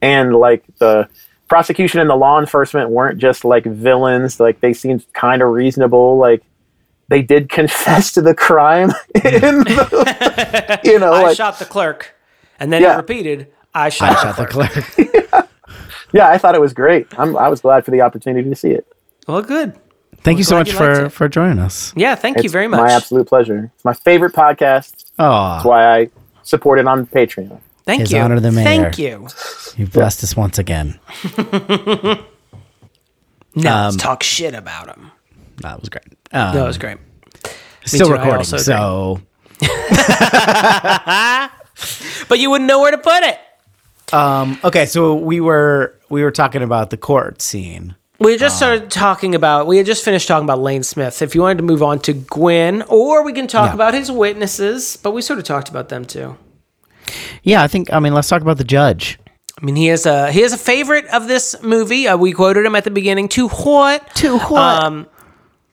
and 0.01 0.35
like 0.35 0.63
the 0.77 1.07
prosecution 1.47 1.99
and 1.99 2.09
the 2.09 2.15
law 2.15 2.39
enforcement 2.39 2.89
weren't 2.89 3.19
just 3.19 3.45
like 3.45 3.65
villains; 3.65 4.39
like 4.39 4.61
they 4.61 4.73
seemed 4.73 5.05
kind 5.13 5.41
of 5.43 5.49
reasonable. 5.49 6.17
Like 6.17 6.43
they 7.09 7.21
did 7.21 7.49
confess 7.59 8.11
to 8.13 8.21
the 8.21 8.33
crime, 8.33 8.89
in 9.15 9.59
the, 9.59 10.79
you 10.83 10.97
know, 10.97 11.13
I 11.13 11.21
like 11.21 11.37
shot 11.37 11.59
the 11.59 11.65
clerk. 11.65 12.15
And 12.61 12.71
then 12.71 12.81
Yeah. 12.81 12.93
it 12.93 12.97
repeated, 12.97 13.47
I 13.73 13.89
shot, 13.89 14.09
I 14.09 14.13
the 14.13 14.19
shot 14.21 14.37
the 14.37 14.45
clerk. 14.45 14.71
clerk. 14.71 15.49
yeah, 16.13 16.29
I 16.29 16.37
thought 16.37 16.55
it 16.55 16.61
was 16.61 16.73
great. 16.73 17.07
I'm, 17.17 17.35
I 17.35 17.49
was 17.49 17.59
glad 17.61 17.83
for 17.83 17.91
the 17.91 18.01
opportunity 18.01 18.47
to 18.49 18.55
see 18.55 18.71
it. 18.71 18.85
Well, 19.27 19.41
good. 19.41 19.73
Thank 20.23 20.37
you 20.37 20.43
so 20.43 20.55
much 20.55 20.67
you 20.71 20.77
for 20.77 21.09
for 21.09 21.27
joining 21.27 21.57
us. 21.59 21.91
Yeah, 21.95 22.13
thank 22.15 22.43
you 22.43 22.49
very 22.49 22.67
much. 22.67 22.79
My 22.79 22.91
absolute 22.91 23.27
pleasure. 23.27 23.71
It's 23.75 23.83
my 23.83 23.93
favorite 23.93 24.33
podcast. 24.33 25.11
Oh, 25.17 25.53
That's 25.53 25.65
why 25.65 25.99
I 26.01 26.09
support 26.43 26.77
it 26.77 26.85
on 26.87 27.07
Patreon. 27.07 27.59
Thank 27.85 28.01
His 28.01 28.11
you. 28.11 28.19
honor 28.19 28.39
the 28.39 28.51
mayor. 28.51 28.63
Thank 28.63 28.99
you. 28.99 29.27
you've 29.77 29.91
blessed 29.91 30.23
us 30.23 30.35
once 30.37 30.59
again. 30.59 30.99
Now 33.53 33.79
Um, 33.79 33.83
let's 33.91 33.95
talk 33.97 34.23
shit 34.23 34.53
about 34.53 34.87
him. 34.87 35.11
That 35.57 35.79
was 35.81 35.89
great. 35.89 36.05
Um, 36.31 36.55
That 36.55 36.65
was 36.65 36.77
great. 36.77 36.97
still 37.83 38.07
too, 38.07 38.13
recording, 38.13 38.37
also 38.37 38.57
so 38.57 39.19
But 42.27 42.39
you 42.39 42.49
wouldn't 42.49 42.67
know 42.67 42.79
where 42.79 42.91
to 42.91 42.97
put 42.97 43.23
it. 43.23 43.39
okay. 44.13 44.85
So 44.85 45.15
we 45.15 45.39
were 45.41 45.95
we 46.09 46.23
were 46.23 46.31
talking 46.31 46.61
about 46.61 46.89
the 46.89 46.97
court 46.97 47.41
scene. 47.41 47.95
We 48.19 48.37
just 48.37 48.55
started 48.57 48.91
talking 48.91 49.33
about, 49.33 49.65
we 49.65 49.77
had 49.77 49.87
just 49.87 50.05
finished 50.05 50.27
talking 50.27 50.43
about 50.43 50.59
Lane 50.59 50.83
Smith. 50.83 51.23
If 51.23 51.33
you 51.33 51.41
wanted 51.41 51.57
to 51.57 51.63
move 51.63 51.81
on 51.81 51.97
to 52.01 52.13
Gwen, 52.13 52.83
or 52.83 53.23
we 53.25 53.33
can 53.33 53.47
talk 53.47 53.69
Yeah. 53.69 53.73
about 53.73 53.95
his 53.95 54.11
witnesses, 54.11 54.95
but 55.01 55.09
we 55.11 55.23
sort 55.23 55.39
of 55.39 55.45
talked 55.45 55.69
about 55.69 55.89
them 55.89 56.05
too. 56.05 56.37
Yeah, 57.41 57.63
I 57.63 57.67
think. 57.67 57.91
I 57.91 57.99
mean, 57.99 58.13
let's 58.13 58.29
talk 58.29 58.43
about 58.43 58.59
the 58.59 58.63
judge. 58.63 59.17
I 59.59 59.65
mean, 59.65 59.75
he 59.75 59.89
is 59.89 60.05
a 60.05 60.31
he 60.31 60.41
is 60.43 60.53
a 60.53 60.57
favorite 60.57 61.05
of 61.07 61.27
this 61.27 61.55
movie. 61.63 62.07
Uh, 62.07 62.15
we 62.15 62.31
quoted 62.31 62.63
him 62.63 62.75
at 62.75 62.83
the 62.83 62.91
beginning. 62.91 63.27
To 63.29 63.47
what? 63.47 64.07
To 64.17 64.37
what? 64.37 64.83
Um, 64.83 65.07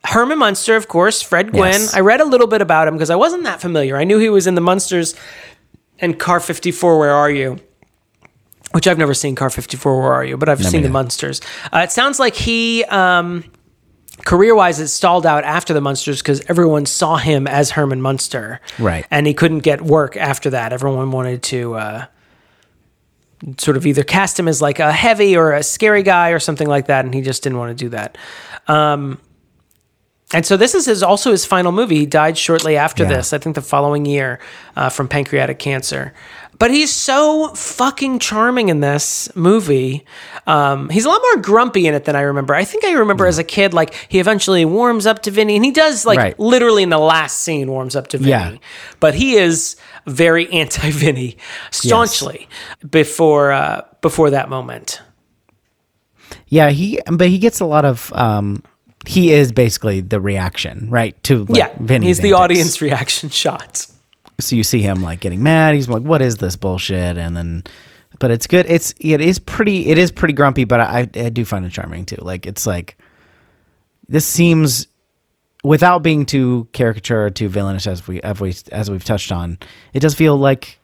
Herman 0.05 0.39
Munster, 0.39 0.75
of 0.77 0.89
course. 0.89 1.21
Fred 1.21 1.53
Gwynne. 1.53 1.73
Yes. 1.73 1.95
I 1.95 2.01
read 2.01 2.23
a 2.23 2.25
little 2.25 2.47
bit 2.47 2.63
about 2.63 2.89
him 2.89 2.95
because 2.95 3.11
I 3.11 3.17
wasn't 3.17 3.45
that 3.45 3.61
familiar. 3.61 3.99
I 3.99 4.05
knew 4.05 4.19
he 4.19 4.31
was 4.31 4.47
in 4.47 4.55
the 4.55 4.61
Munsters 4.63 5.15
and 6.01 6.19
Car 6.19 6.41
54. 6.41 6.99
Where 6.99 7.13
are 7.13 7.31
you? 7.31 7.59
Which 8.73 8.87
I've 8.87 8.99
never 8.99 9.15
seen 9.15 9.35
Car 9.35 9.51
54. 9.51 10.01
Where 10.01 10.13
are 10.13 10.25
you? 10.25 10.37
But 10.37 10.49
I've 10.49 10.65
seen 10.65 10.83
the. 10.83 10.91
Munsters. 10.91 11.41
Uh, 11.73 11.79
it 11.79 11.93
sounds 11.93 12.19
like 12.19 12.35
he. 12.35 12.85
Um, 12.85 13.45
Career 14.25 14.55
wise, 14.55 14.81
it 14.81 14.89
stalled 14.89 15.25
out 15.25 15.45
after 15.45 15.73
the 15.73 15.81
Munsters 15.81 16.21
because 16.21 16.41
everyone 16.49 16.87
saw 16.87 17.17
him 17.17 17.47
as 17.47 17.71
Herman 17.71 18.03
Munster. 18.03 18.61
Right. 18.79 19.07
And 19.13 19.27
he 19.29 19.33
couldn't 19.33 19.61
get 19.61 19.81
work 19.81 20.17
after 20.17 20.51
that. 20.51 20.73
Everyone 20.73 21.13
wanted 21.13 21.43
to 21.45 21.75
uh, 21.75 22.07
sort 23.59 23.77
of 23.77 23.87
either 23.87 24.03
cast 24.03 24.39
him 24.39 24.49
as 24.49 24.61
like 24.61 24.81
a 24.81 24.93
heavy 24.93 25.37
or 25.37 25.53
a 25.53 25.63
scary 25.63 26.03
guy 26.03 26.31
or 26.31 26.41
something 26.41 26.67
like 26.67 26.87
that, 26.87 27.05
and 27.05 27.15
he 27.15 27.23
just 27.23 27.43
didn't 27.43 27.59
want 27.59 27.77
to 27.79 27.85
do 27.85 27.91
that. 27.91 28.19
Um, 28.67 29.21
and 30.35 30.45
so 30.45 30.57
this 30.57 30.75
is 30.75 30.87
his, 30.87 31.03
also 31.03 31.31
his 31.31 31.45
final 31.47 31.73
movie. 31.73 31.97
He 32.01 32.07
died 32.07 32.37
shortly 32.37 32.77
after 32.77 33.05
Yeah. 33.05 33.11
this, 33.17 33.33
I 33.33 33.39
think 33.39 33.55
the 33.55 33.63
following 33.63 34.05
year, 34.05 34.39
uh, 34.77 34.89
from 34.91 35.09
pancreatic 35.09 35.59
cancer. 35.59 36.13
But 36.59 36.73
he's 36.73 36.93
so 36.93 37.55
fucking 37.55 38.19
charming 38.19 38.69
in 38.69 38.81
this 38.81 39.29
movie. 39.37 40.05
Um, 40.49 40.89
he's 40.89 41.05
a 41.05 41.09
lot 41.09 41.21
more 41.33 41.41
grumpy 41.41 41.87
in 41.87 41.95
it 41.95 42.05
than 42.05 42.17
I 42.17 42.23
remember. 42.23 42.53
I 42.53 42.65
think 42.65 42.85
I 42.85 42.95
remember 42.95 43.27
as 43.27 43.39
a 43.39 43.45
kid, 43.45 43.73
like 43.73 43.95
he 44.09 44.19
eventually 44.19 44.65
warms 44.65 45.07
up 45.07 45.23
to 45.23 45.31
Vinny, 45.31 45.55
and 45.55 45.65
he 45.65 45.71
does 45.71 46.05
like 46.05 46.19
Right. 46.19 46.39
literally 46.41 46.83
in 46.83 46.89
the 46.91 46.99
last 46.99 47.39
scene 47.43 47.71
warms 47.71 47.95
up 47.95 48.09
to 48.09 48.19
Vinny. 48.19 48.31
Yeah. 48.31 48.57
But 48.99 49.15
he 49.15 49.37
is 49.37 49.77
very 50.07 50.51
anti 50.53 50.91
Vinny 50.91 51.37
staunchly 51.71 52.49
before 52.91 53.53
uh, 53.53 53.83
before 54.01 54.31
that 54.31 54.49
moment. 54.51 55.01
Yeah, 56.49 56.71
he. 56.71 56.99
But 57.07 57.29
he 57.29 57.39
gets 57.39 57.61
a 57.61 57.67
lot 57.67 57.85
of. 57.85 58.13
um 58.15 58.63
He 59.09 59.33
is 59.33 59.53
basically 59.53 60.03
the 60.03 60.21
reaction, 60.21 60.91
right? 60.91 61.21
To 61.25 61.47
like, 61.47 61.57
yeah, 61.57 61.75
Vinny's 61.81 62.09
he's 62.09 62.19
the 62.19 62.35
antics. 62.35 62.41
audience 62.41 62.81
reaction 62.89 63.31
shots. 63.31 63.95
so 64.39 64.55
you 64.55 64.63
see 64.63 64.83
him 64.83 65.01
like 65.03 65.21
getting 65.21 65.43
mad. 65.43 65.75
He's 65.75 65.89
like, 65.89 66.03
"What 66.03 66.21
is 66.21 66.37
this 66.37 66.57
bullshit?" 66.57 67.17
And 67.17 67.35
then, 67.35 67.65
but 68.19 68.31
it's 68.31 68.47
good. 68.47 68.67
It's 68.69 68.93
it 69.01 69.23
is 69.23 69.39
pretty. 69.39 69.87
It 69.87 69.97
is 69.97 70.13
pretty 70.13 70.35
grumpy, 70.35 70.65
but 70.65 70.81
I 70.81 71.09
I 71.15 71.31
do 71.31 71.47
find 71.47 71.65
it 71.65 71.73
charming 71.73 72.05
too. 72.05 72.19
Like 72.21 72.45
it's 72.45 72.67
like 72.67 72.99
this 74.09 74.27
seems 74.27 74.89
without 75.65 76.03
being 76.03 76.27
too 76.27 76.69
caricature 76.73 77.25
or 77.25 77.31
too 77.31 77.49
villainous 77.49 77.87
as 77.87 78.07
we 78.07 78.21
as 78.21 78.41
we 78.41 78.55
as 78.73 78.91
we've 78.91 79.05
touched 79.05 79.33
on. 79.33 79.57
It 79.95 80.01
does 80.01 80.15
feel 80.15 80.37
like 80.37 80.79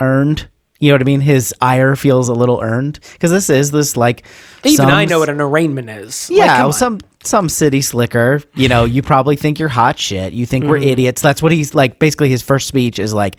earned. 0.00 0.48
You 0.80 0.90
know 0.90 0.94
what 0.94 1.00
I 1.02 1.04
mean? 1.06 1.20
His 1.22 1.52
ire 1.60 1.96
feels 1.96 2.28
a 2.28 2.34
little 2.34 2.60
earned 2.60 3.00
because 3.14 3.32
this 3.32 3.50
is 3.50 3.72
this 3.72 3.96
like 3.96 4.24
Even 4.64 4.86
I 4.86 5.06
know 5.06 5.18
what 5.18 5.28
an 5.28 5.40
arraignment 5.40 5.90
is. 5.90 6.30
Yeah, 6.30 6.66
on. 6.66 6.72
some 6.72 7.00
some 7.28 7.48
city 7.48 7.80
slicker. 7.82 8.40
You 8.54 8.68
know, 8.68 8.84
you 8.84 9.02
probably 9.02 9.36
think 9.36 9.58
you're 9.58 9.68
hot 9.68 9.98
shit. 9.98 10.32
You 10.32 10.46
think 10.46 10.64
Mm-hmm. 10.64 10.70
we're 10.70 10.78
idiots. 10.78 11.22
That's 11.22 11.42
what 11.42 11.52
he's 11.52 11.74
like. 11.74 11.98
Basically, 11.98 12.28
his 12.28 12.42
first 12.42 12.66
speech 12.66 12.98
is 12.98 13.14
like, 13.14 13.36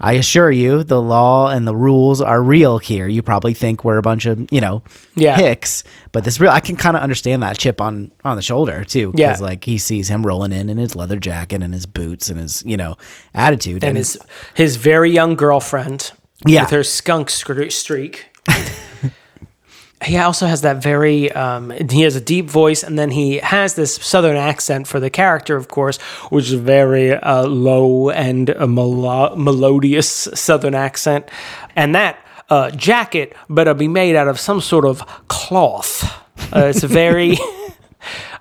"I 0.00 0.12
assure 0.12 0.50
you, 0.50 0.84
the 0.84 1.00
law 1.02 1.48
and 1.50 1.66
the 1.66 1.74
rules 1.74 2.20
are 2.20 2.40
real 2.40 2.78
here. 2.78 3.08
You 3.08 3.22
probably 3.22 3.54
think 3.54 3.84
we're 3.84 3.98
a 3.98 4.02
bunch 4.02 4.26
of 4.26 4.46
you 4.52 4.60
know 4.60 4.82
Yeah. 5.16 5.36
hicks, 5.36 5.82
but 6.12 6.22
this 6.24 6.38
real. 6.38 6.50
I 6.52 6.60
can 6.60 6.76
kind 6.76 6.96
of 6.96 7.02
understand 7.02 7.42
that 7.42 7.58
chip 7.58 7.80
on 7.80 8.12
on 8.24 8.36
the 8.36 8.42
shoulder 8.42 8.84
too, 8.84 9.12
Yeah. 9.16 9.28
because 9.28 9.40
like 9.42 9.64
he 9.64 9.78
sees 9.78 10.08
him 10.08 10.24
rolling 10.24 10.52
in 10.52 10.68
in 10.68 10.78
his 10.78 10.94
leather 10.94 11.18
jacket 11.18 11.62
and 11.62 11.74
his 11.74 11.86
boots 11.86 12.28
and 12.28 12.38
his 12.38 12.62
you 12.64 12.76
know 12.76 12.96
attitude 13.34 13.82
and 13.82 13.96
his 13.96 14.16
his 14.54 14.76
very 14.76 15.10
young 15.10 15.34
girlfriend 15.34 16.12
Yeah. 16.46 16.62
with 16.62 16.70
her 16.70 16.84
skunk 16.84 17.30
streak. 17.30 18.26
He 20.04 20.16
also 20.16 20.46
has 20.46 20.60
that 20.60 20.82
very 20.82 21.30
um, 21.32 21.70
he 21.70 22.02
has 22.02 22.14
a 22.14 22.20
deep 22.20 22.46
voice 22.46 22.82
and 22.82 22.98
then 22.98 23.10
he 23.10 23.38
has 23.38 23.74
this 23.74 23.94
southern 23.96 24.36
accent 24.36 24.86
for 24.86 25.00
the 25.00 25.10
character 25.10 25.56
of 25.56 25.68
course 25.68 25.98
which 26.30 26.46
is 26.46 26.54
very 26.54 27.14
uh, 27.14 27.46
low 27.46 28.10
and 28.10 28.54
melo- 28.58 29.34
melodious 29.36 30.28
southern 30.34 30.74
accent 30.74 31.28
and 31.74 31.94
that 31.94 32.18
uh, 32.48 32.70
jacket 32.70 33.34
better 33.50 33.74
be 33.74 33.88
made 33.88 34.14
out 34.16 34.28
of 34.28 34.38
some 34.38 34.60
sort 34.60 34.84
of 34.84 35.04
cloth 35.28 36.04
uh, 36.54 36.66
it's 36.66 36.82
a 36.82 36.88
very 36.88 37.36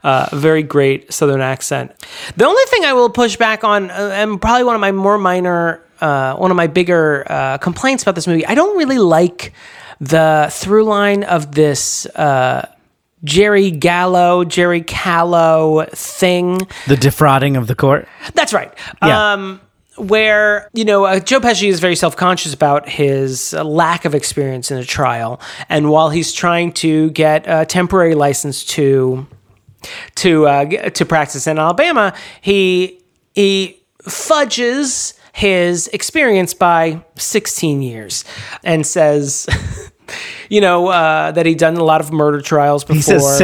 Uh, 0.03 0.29
very 0.31 0.61
great 0.63 1.11
Southern 1.11 1.41
accent. 1.41 1.91
The 2.37 2.45
only 2.45 2.63
thing 2.67 2.85
I 2.85 2.93
will 2.93 3.09
push 3.09 3.35
back 3.35 3.63
on, 3.63 3.89
uh, 3.89 4.11
and 4.13 4.39
probably 4.39 4.63
one 4.63 4.75
of 4.75 4.79
my 4.79 4.91
more 4.91 5.17
minor, 5.17 5.83
uh, 5.99 6.35
one 6.35 6.51
of 6.51 6.55
my 6.55 6.67
bigger 6.67 7.25
uh, 7.29 7.57
complaints 7.57 8.03
about 8.03 8.15
this 8.15 8.27
movie, 8.27 8.45
I 8.45 8.55
don't 8.55 8.77
really 8.77 8.99
like 8.99 9.53
the 9.99 10.49
through 10.51 10.85
line 10.85 11.23
of 11.23 11.53
this. 11.53 12.05
Uh, 12.07 12.69
Jerry 13.23 13.71
Gallo, 13.71 14.43
Jerry 14.43 14.81
Callow 14.81 15.85
thing. 15.89 16.59
The 16.87 16.95
defrauding 16.95 17.57
of 17.57 17.67
the 17.67 17.75
court. 17.75 18.07
That's 18.35 18.53
right. 18.53 18.71
Yeah. 19.01 19.33
Um, 19.33 19.59
where 19.97 20.69
you 20.73 20.85
know 20.85 21.05
uh, 21.05 21.19
Joe 21.19 21.39
Pesci 21.39 21.67
is 21.67 21.79
very 21.79 21.95
self-conscious 21.95 22.53
about 22.53 22.87
his 22.87 23.53
uh, 23.53 23.63
lack 23.63 24.05
of 24.05 24.13
experience 24.13 24.71
in 24.71 24.77
a 24.77 24.85
trial, 24.85 25.41
and 25.69 25.89
while 25.89 26.09
he's 26.09 26.33
trying 26.33 26.71
to 26.73 27.09
get 27.11 27.45
a 27.47 27.65
temporary 27.65 28.13
license 28.15 28.63
to 28.65 29.25
to 30.15 30.47
uh, 30.47 30.65
to 30.91 31.05
practice 31.05 31.47
in 31.47 31.57
Alabama, 31.57 32.13
he 32.41 33.01
he 33.33 33.81
fudges 34.03 35.13
his 35.33 35.87
experience 35.89 36.53
by 36.53 37.03
16 37.15 37.81
years 37.81 38.23
and 38.63 38.85
says. 38.85 39.47
You 40.49 40.61
know 40.61 40.87
uh, 40.87 41.31
that 41.31 41.45
he'd 41.45 41.57
done 41.57 41.77
a 41.77 41.83
lot 41.83 42.01
of 42.01 42.11
murder 42.11 42.41
trials 42.41 42.83
before. 42.83 42.95
He 42.95 43.01
says 43.01 43.37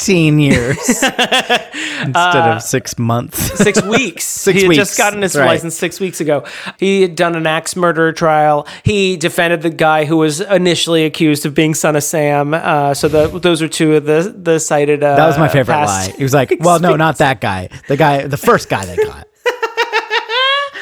16 0.00 0.38
years 0.38 0.78
instead 0.88 2.12
of 2.12 2.62
six 2.62 2.98
months. 2.98 3.38
six 3.62 3.82
weeks. 3.82 4.24
Six 4.24 4.54
he 4.56 4.62
had 4.62 4.68
weeks, 4.68 4.76
just 4.76 4.98
gotten 4.98 5.22
his 5.22 5.36
right. 5.36 5.46
license 5.46 5.76
six 5.76 6.00
weeks 6.00 6.20
ago. 6.20 6.44
He 6.78 7.02
had 7.02 7.14
done 7.16 7.36
an 7.36 7.46
axe 7.46 7.76
murder 7.76 8.12
trial. 8.12 8.66
He 8.84 9.16
defended 9.16 9.62
the 9.62 9.70
guy 9.70 10.04
who 10.06 10.16
was 10.16 10.40
initially 10.40 11.04
accused 11.04 11.44
of 11.46 11.54
being 11.54 11.74
son 11.74 11.96
of 11.96 12.02
Sam. 12.02 12.54
Uh, 12.54 12.94
so 12.94 13.08
the, 13.08 13.28
those 13.38 13.62
are 13.62 13.68
two 13.68 13.96
of 13.96 14.04
the 14.04 14.34
the 14.36 14.58
cited. 14.58 15.02
Uh, 15.02 15.16
That 15.16 15.26
was 15.26 15.38
my 15.38 15.48
favorite 15.48 15.74
lie. 15.74 16.12
He 16.16 16.22
was 16.22 16.34
like, 16.34 16.54
"Well, 16.60 16.80
no, 16.80 16.96
not 16.96 17.18
that 17.18 17.40
guy. 17.40 17.68
The 17.88 17.96
guy, 17.96 18.26
the 18.26 18.36
first 18.38 18.68
guy 18.68 18.84
they 18.86 18.96
got. 18.96 19.26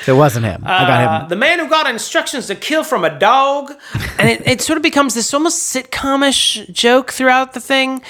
It 0.09 0.15
wasn't 0.15 0.47
him. 0.47 0.63
I 0.65 0.85
got 0.87 0.91
Uh, 0.91 1.21
him. 1.23 1.29
the 1.29 1.37
man 1.37 1.59
who 1.59 1.69
got 1.69 1.89
instructions 1.89 2.47
to 2.47 2.55
kill 2.55 2.83
from 2.85 3.05
a 3.05 3.19
dog. 3.19 3.73
And 4.19 4.29
it, 4.29 4.43
it 4.47 4.61
sort 4.63 4.77
of 4.77 4.83
becomes 4.83 5.15
this 5.15 5.33
almost 5.35 5.75
sitcomish 5.75 6.71
joke 6.73 7.13
throughout 7.13 7.53
the 7.53 7.61
thing. 7.61 8.03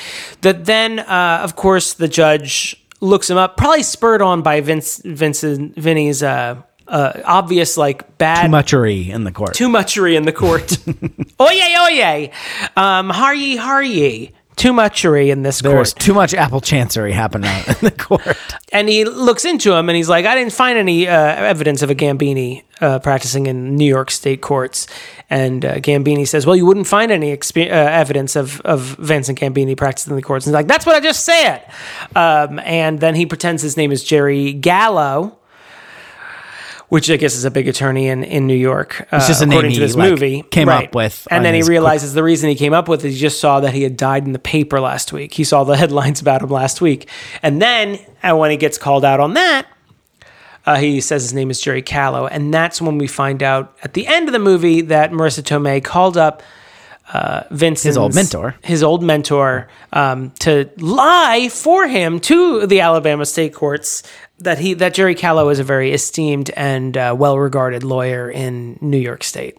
That 0.43 0.65
then, 0.65 1.01
uh, 1.01 1.41
of 1.43 1.57
course, 1.57 1.95
the 1.95 2.09
judge 2.09 2.77
looks 3.01 3.29
him 3.31 3.37
up, 3.37 3.57
probably 3.57 3.83
spurred 3.83 4.23
on 4.23 4.43
by 4.43 4.61
Vince, 4.61 5.01
Vincent, 5.05 5.77
Vinny's 5.77 6.23
uh, 6.23 6.57
uh, 6.89 7.13
obvious 7.25 7.77
like 7.77 8.17
bad 8.19 8.43
Too 8.47 8.49
muchery 8.51 9.11
in 9.11 9.25
the 9.25 9.31
court. 9.33 9.55
too 9.55 9.69
muchery 9.69 10.17
in 10.17 10.25
the 10.25 10.33
court. 10.33 10.79
oye, 11.41 11.77
oye. 11.87 12.31
Um, 12.77 13.11
har 13.11 13.35
ye, 13.35 13.57
har 13.57 13.83
ye. 13.83 14.33
Too 14.59 14.73
muchery 14.73 15.31
in 15.31 15.43
this 15.43 15.61
There's 15.61 15.95
court. 15.95 16.03
too 16.03 16.13
much 16.13 16.35
apple 16.35 16.61
chancery 16.61 17.13
happening 17.13 17.51
in 17.69 17.75
the 17.81 17.95
court. 17.97 18.37
And 18.73 18.89
he 18.89 19.05
looks 19.05 19.45
into 19.45 19.73
him 19.73 19.89
and 19.89 19.97
he's 19.97 20.09
like, 20.09 20.27
I 20.27 20.35
didn't 20.35 20.53
find 20.53 20.77
any 20.77 21.09
uh, 21.09 21.13
evidence 21.15 21.81
of 21.83 21.91
a 21.91 21.95
Gambini 21.95 22.65
uh, 22.81 22.99
practicing 22.99 23.47
in 23.47 23.77
New 23.77 23.87
York 23.87 24.11
state 24.11 24.41
courts. 24.43 24.87
And 25.31 25.65
uh, 25.65 25.77
Gambini 25.77 26.27
says, 26.27 26.45
Well, 26.45 26.57
you 26.57 26.67
wouldn't 26.67 26.89
find 26.89 27.11
any 27.13 27.35
expe- 27.37 27.71
uh, 27.71 27.73
evidence 27.73 28.35
of, 28.37 28.61
of 28.63 28.81
Vincent 28.99 29.39
Gambini 29.39 29.77
practicing 29.77 30.11
in 30.11 30.17
the 30.17 30.23
courts. 30.23 30.45
And 30.47 30.51
he's 30.51 30.55
like, 30.55 30.67
That's 30.69 30.85
what 30.85 30.97
I 30.97 31.01
just 31.01 31.25
said. 31.25 31.63
Um, 32.17 32.59
and 32.59 32.99
then 32.99 33.15
he 33.15 33.27
pretends 33.27 33.63
his 33.63 33.77
name 33.77 33.93
is 33.93 34.03
Jerry 34.05 34.53
Gallo. 34.53 35.39
Which 36.89 37.11
I 37.11 37.17
guess 37.17 37.35
is 37.35 37.45
a 37.45 37.51
big 37.51 37.69
attorney 37.69 38.09
in, 38.09 38.25
in 38.25 38.47
New 38.47 38.57
York, 38.57 39.07
uh, 39.13 39.27
just 39.27 39.43
according 39.43 39.73
to 39.73 39.81
this 39.81 39.95
like, 39.95 40.11
movie. 40.11 40.43
came 40.43 40.71
up 40.71 40.95
with 40.95 41.29
and 41.31 41.45
then 41.45 41.53
he 41.53 41.63
realizes 41.63 42.15
the 42.15 42.23
reason 42.23 42.49
he 42.49 42.55
came 42.55 42.73
up 42.73 42.89
with 42.89 43.05
it, 43.05 43.11
he 43.11 43.17
just 43.17 43.41
saw 43.41 43.61
that 43.61 43.75
he 43.75 43.83
had 43.83 43.95
died 43.95 44.25
in 44.25 44.33
the 44.33 44.39
paper 44.39 44.81
last 44.81 45.13
week. 45.13 45.35
He 45.35 45.45
saw 45.45 45.65
the 45.65 45.77
headlines 45.83 46.23
about 46.23 46.43
him 46.43 46.49
last 46.49 46.81
week. 46.81 47.07
And 47.43 47.61
then 47.61 47.99
uh, 48.23 48.35
when 48.37 48.51
he 48.51 48.57
gets 48.57 48.79
called 48.79 49.05
out 49.05 49.21
on 49.21 49.35
that, 49.35 49.67
uh, 50.65 50.77
he 50.77 51.01
says 51.01 51.23
his 51.23 51.35
name 51.35 51.51
is 51.51 51.61
Jerry 51.61 51.83
Callow. 51.83 52.27
And 52.27 52.53
that's 52.53 52.81
when 52.81 52.99
we 52.99 53.07
find 53.07 53.43
out 53.43 53.77
at 53.83 53.95
the 53.95 54.07
end 54.07 54.29
of 54.29 54.33
the 54.33 54.39
movie 54.39 54.81
that 54.83 55.13
Marisa 55.13 55.43
Tomei 55.43 55.83
called 55.85 56.17
up 56.17 56.43
uh, 57.13 57.43
Vincent's 57.51 57.97
old 57.97 58.15
mentor. 58.15 58.55
his 58.63 58.83
old 58.83 59.03
mentor, 59.03 59.69
um, 59.93 60.31
to 60.41 60.69
lie 60.79 61.49
for 61.51 61.87
him 61.89 62.21
to 62.21 62.67
the 62.67 62.81
Alabama 62.81 63.25
state 63.27 63.55
courts 63.55 64.03
that 64.39 64.59
he 64.59 64.75
that 64.75 64.95
Jerry 64.95 65.15
Callow 65.15 65.49
is 65.49 65.59
a 65.59 65.65
very 65.65 65.93
esteemed 65.93 66.51
and 66.51 66.97
uh, 66.97 67.15
well 67.19 67.39
regarded 67.39 67.83
lawyer 67.83 68.31
in 68.31 68.79
New 68.81 68.99
York 68.99 69.25
State. 69.25 69.57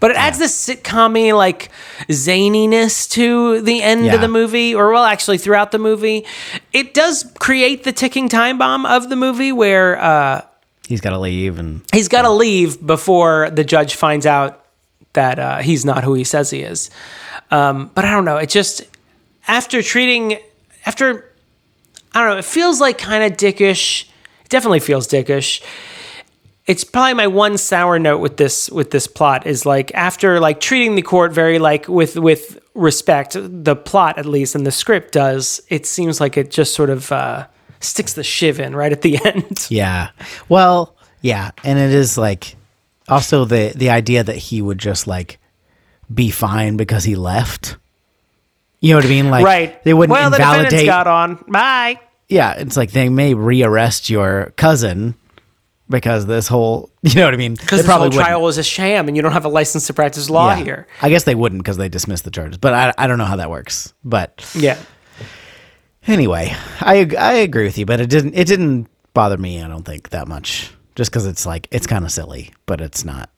But 0.00 0.10
it 0.10 0.16
adds 0.16 0.38
this 0.38 0.52
sitcom 0.68 1.34
like 1.36 1.70
zaniness 2.08 3.08
to 3.12 3.60
the 3.62 3.80
end 3.82 4.04
Yeah. 4.06 4.16
of 4.16 4.20
the 4.20 4.28
movie, 4.28 4.74
or 4.74 4.92
well, 4.92 5.04
actually 5.04 5.38
throughout 5.38 5.70
the 5.70 5.78
movie. 5.78 6.26
It 6.72 6.94
does 6.94 7.24
create 7.38 7.84
the 7.84 7.92
ticking 7.92 8.28
time 8.28 8.58
bomb 8.58 8.84
of 8.86 9.08
the 9.08 9.16
movie 9.16 9.52
where 9.52 9.96
uh, 10.02 10.42
He's 10.88 11.00
got 11.00 11.10
to 11.10 11.18
leave, 11.18 11.58
and 11.58 11.82
he's 11.92 12.08
got 12.08 12.22
to 12.22 12.30
leave 12.30 12.84
before 12.84 13.50
the 13.50 13.62
judge 13.62 13.94
finds 13.94 14.26
out 14.26 14.64
that 15.14 15.38
uh, 15.38 15.58
he's 15.58 15.84
not 15.84 16.04
who 16.04 16.14
he 16.14 16.24
says 16.24 16.50
he 16.50 16.60
is. 16.60 16.90
Um, 17.50 17.90
but 17.94 18.04
I 18.04 18.12
don't 18.12 18.24
know. 18.24 18.36
It 18.36 18.48
just 18.48 18.82
after 19.46 19.82
treating 19.82 20.38
after 20.86 21.28
I 22.12 22.22
don't 22.22 22.30
know. 22.30 22.38
It 22.38 22.44
feels 22.44 22.80
like 22.80 22.98
kind 22.98 23.22
of 23.24 23.36
dickish. 23.38 24.04
It 24.42 24.48
definitely 24.48 24.80
feels 24.80 25.06
dickish. 25.06 25.62
It's 26.66 26.84
probably 26.84 27.14
my 27.14 27.26
one 27.26 27.56
sour 27.56 27.98
note 27.98 28.18
with 28.18 28.36
this 28.36 28.70
with 28.70 28.90
this 28.90 29.06
plot 29.06 29.46
is 29.46 29.64
like 29.64 29.94
after 29.94 30.40
like 30.40 30.60
treating 30.60 30.96
the 30.96 31.02
court 31.02 31.32
very 31.32 31.58
like 31.58 31.88
with 31.88 32.16
with 32.16 32.58
respect. 32.74 33.36
The 33.38 33.76
plot 33.76 34.18
at 34.18 34.26
least 34.26 34.54
and 34.54 34.66
the 34.66 34.72
script 34.72 35.12
does. 35.12 35.60
It 35.68 35.86
seems 35.86 36.20
like 36.20 36.36
it 36.36 36.50
just 36.50 36.74
sort 36.74 36.90
of 36.90 37.10
uh, 37.12 37.46
sticks 37.80 38.14
the 38.14 38.24
shiv 38.24 38.60
in 38.60 38.74
right 38.74 38.92
at 38.92 39.02
the 39.02 39.18
end. 39.24 39.66
yeah. 39.70 40.10
Well, 40.48 40.94
yeah, 41.20 41.52
and 41.64 41.78
it 41.78 41.92
is 41.92 42.18
like 42.18 42.56
also 43.08 43.44
the 43.44 43.72
the 43.74 43.90
idea 43.90 44.22
that 44.24 44.36
he 44.36 44.62
would 44.62 44.78
just 44.78 45.06
like 45.06 45.38
be 46.12 46.30
fine 46.30 46.76
because 46.76 47.04
he 47.04 47.16
left. 47.16 47.76
You 48.80 48.90
know 48.90 48.98
what 48.98 49.06
I 49.06 49.08
mean? 49.08 49.30
Like, 49.30 49.44
right. 49.44 49.82
They 49.84 49.92
wouldn't 49.92 50.12
well, 50.12 50.30
the 50.30 50.36
defendants 50.36 50.72
invalidate. 50.72 50.86
got 50.86 51.06
on. 51.08 51.44
Bye. 51.48 52.00
yeah, 52.28 52.52
it's 52.54 52.76
like 52.76 52.92
they 52.92 53.08
may 53.08 53.34
rearrest 53.34 54.08
your 54.08 54.52
cousin 54.56 55.14
because 55.90 56.26
this 56.26 56.46
whole, 56.46 56.88
you 57.02 57.14
know 57.16 57.24
what 57.24 57.34
I 57.34 57.38
mean? 57.38 57.54
Because 57.54 57.78
They 57.80 57.82
this 57.82 57.86
whole 57.90 58.04
wouldn't. 58.04 58.20
trial 58.22 58.40
was 58.40 58.56
a 58.56 58.62
sham, 58.62 59.08
and 59.08 59.16
you 59.16 59.22
don't 59.22 59.32
have 59.32 59.44
a 59.44 59.48
license 59.48 59.86
to 59.88 59.94
practice 59.94 60.30
law 60.30 60.50
Yeah. 60.54 60.62
here. 60.64 60.86
I 61.02 61.08
guess 61.08 61.24
they 61.24 61.34
wouldn't 61.34 61.62
because 61.62 61.76
they 61.76 61.88
dismissed 61.88 62.22
the 62.24 62.30
charges, 62.30 62.58
but 62.58 62.72
I, 62.72 62.92
I 62.96 63.06
don't 63.08 63.18
know 63.18 63.24
how 63.24 63.36
that 63.36 63.50
works. 63.50 63.92
But 64.04 64.48
Yeah. 64.54 64.78
anyway, 66.06 66.54
I 66.80 67.08
I 67.18 67.32
agree 67.34 67.64
with 67.64 67.78
you, 67.78 67.86
but 67.86 68.00
it 68.00 68.08
didn't 68.10 68.34
it 68.34 68.46
didn't 68.46 68.86
bother 69.14 69.36
me. 69.38 69.62
I 69.62 69.68
don't 69.68 69.84
think 69.84 70.10
that 70.10 70.28
much, 70.28 70.70
just 70.98 71.12
because 71.12 71.26
it's 71.26 71.46
like 71.46 71.68
it's 71.70 71.86
kind 71.86 72.04
of 72.04 72.10
silly, 72.10 72.52
but 72.66 72.80
it's 72.80 73.04
not. 73.04 73.30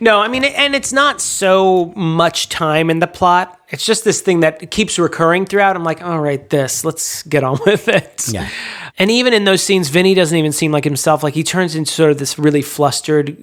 No, 0.00 0.20
I 0.20 0.26
mean, 0.26 0.42
and 0.42 0.74
it's 0.74 0.92
not 0.92 1.20
so 1.20 1.92
much 1.94 2.48
time 2.48 2.90
in 2.90 2.98
the 2.98 3.06
plot. 3.06 3.56
It's 3.68 3.86
just 3.86 4.04
this 4.04 4.20
thing 4.20 4.40
that 4.40 4.72
keeps 4.72 4.98
recurring 4.98 5.46
throughout. 5.46 5.76
I'm 5.76 5.84
like, 5.84 6.02
all 6.02 6.18
right, 6.18 6.46
this, 6.50 6.84
let's 6.84 7.22
get 7.22 7.44
on 7.44 7.60
with 7.66 7.86
it. 7.86 8.28
Yeah. 8.28 8.50
And 8.98 9.12
even 9.12 9.32
in 9.32 9.44
those 9.44 9.62
scenes, 9.62 9.90
Vinny 9.90 10.12
doesn't 10.12 10.36
even 10.36 10.50
seem 10.50 10.72
like 10.72 10.82
himself. 10.82 11.22
Like 11.22 11.34
he 11.34 11.44
turns 11.44 11.76
into 11.76 11.92
sort 11.92 12.10
of 12.10 12.18
this 12.18 12.36
really 12.36 12.62
flustered 12.62 13.36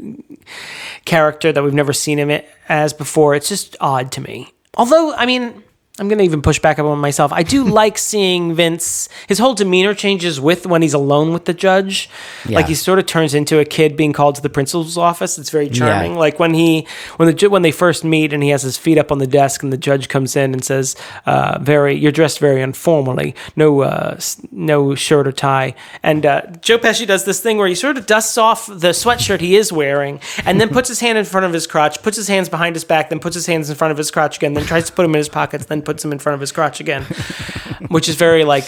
character 1.06 1.53
that 1.53 1.64
we've 1.64 1.74
never 1.74 1.94
seen 1.94 2.20
him 2.20 2.41
as 2.68 2.91
before. 2.91 3.36
It's 3.36 3.48
just 3.48 3.78
odd 3.80 4.11
to 4.11 4.22
me. 4.22 4.53
Although, 4.76 5.14
I 5.16 5.26
mean, 5.26 5.64
I'm 5.99 6.07
going 6.07 6.19
to 6.19 6.23
even 6.23 6.41
push 6.41 6.59
back 6.59 6.80
up 6.80 6.85
on 6.85 6.99
myself. 6.99 7.31
I 7.34 7.43
do 7.43 7.63
like 7.80 7.97
seeing 7.97 8.53
Vince, 8.53 9.09
his 9.27 9.39
whole 9.39 9.53
demeanor 9.53 9.93
changes 9.93 10.39
with 10.39 10.65
when 10.65 10.81
he's 10.81 10.93
alone 10.93 11.34
with 11.34 11.45
the 11.45 11.53
judge. 11.53 12.09
Like 12.45 12.67
he 12.67 12.76
sort 12.76 12.99
of 12.99 13.05
turns 13.05 13.34
into 13.34 13.59
a 13.59 13.65
kid 13.65 13.97
being 13.97 14.13
called 14.13 14.35
to 14.35 14.41
the 14.41 14.49
principal's 14.49 14.97
office. 14.97 15.38
It's 15.38 15.49
very 15.49 15.69
charming. 15.69 16.13
Yeah. 16.13 16.19
Like 16.19 16.39
when 16.39 16.53
he, 16.53 16.88
when 17.17 17.34
the, 17.34 17.47
when 17.47 17.61
they 17.61 17.71
first 17.71 18.03
meet 18.03 18.34
and 18.34 18.41
he 18.41 18.49
has 18.49 18.63
his 18.63 18.77
feet 18.77 18.97
up 18.97 19.11
on 19.11 19.19
the 19.19 19.27
desk 19.27 19.63
and 19.63 19.71
the 19.73 19.77
judge 19.77 20.09
comes 20.09 20.35
in 20.35 20.53
and 20.53 20.63
says, 20.63 20.95
uh, 21.26 21.59
very, 21.61 21.95
you're 21.95 22.11
dressed 22.11 22.39
very 22.39 22.61
informally. 22.61 23.35
No, 23.55 23.81
uh, 23.81 24.19
no 24.51 24.95
shirt 24.95 25.27
or 25.27 25.31
tie. 25.31 25.76
And, 26.03 26.26
uh, 26.26 26.41
Joe 26.61 26.77
Pesci 26.77 27.05
does 27.05 27.26
this 27.26 27.41
thing 27.41 27.57
where 27.57 27.67
he 27.67 27.76
sort 27.76 27.97
of 27.97 28.05
dusts 28.05 28.38
off 28.38 28.67
the 28.67 28.89
sweatshirt 28.89 29.39
he 29.39 29.55
is 29.55 29.71
wearing 29.71 30.19
and 30.45 30.59
then 30.59 30.69
puts 30.69 30.89
his 30.89 30.99
hand 30.99 31.17
in 31.17 31.26
front 31.26 31.45
of 31.45 31.53
his 31.53 31.67
crotch, 31.67 32.01
puts 32.01 32.17
his 32.17 32.27
hands 32.27 32.49
behind 32.49 32.76
his 32.76 32.84
back, 32.84 33.09
then 33.09 33.19
puts 33.19 33.35
his 33.35 33.45
hands 33.45 33.69
in 33.69 33.76
front 33.76 33.91
of 33.91 33.97
his 33.97 34.11
crotch 34.11 34.38
again, 34.38 34.53
then 34.53 34.65
tries 34.65 34.85
to 34.85 34.93
put 34.93 35.03
them 35.03 35.11
in 35.11 35.19
his 35.19 35.30
pockets, 35.30 35.65
then 35.65 35.81
puts 35.90 36.03
them 36.03 36.11
in 36.11 36.20
front 36.20 36.36
of 36.36 36.40
his 36.41 36.52
crotch 36.52 36.80
again, 36.80 37.03
which 37.90 38.07
is 38.07 38.16
very 38.16 38.44
like 38.44 38.68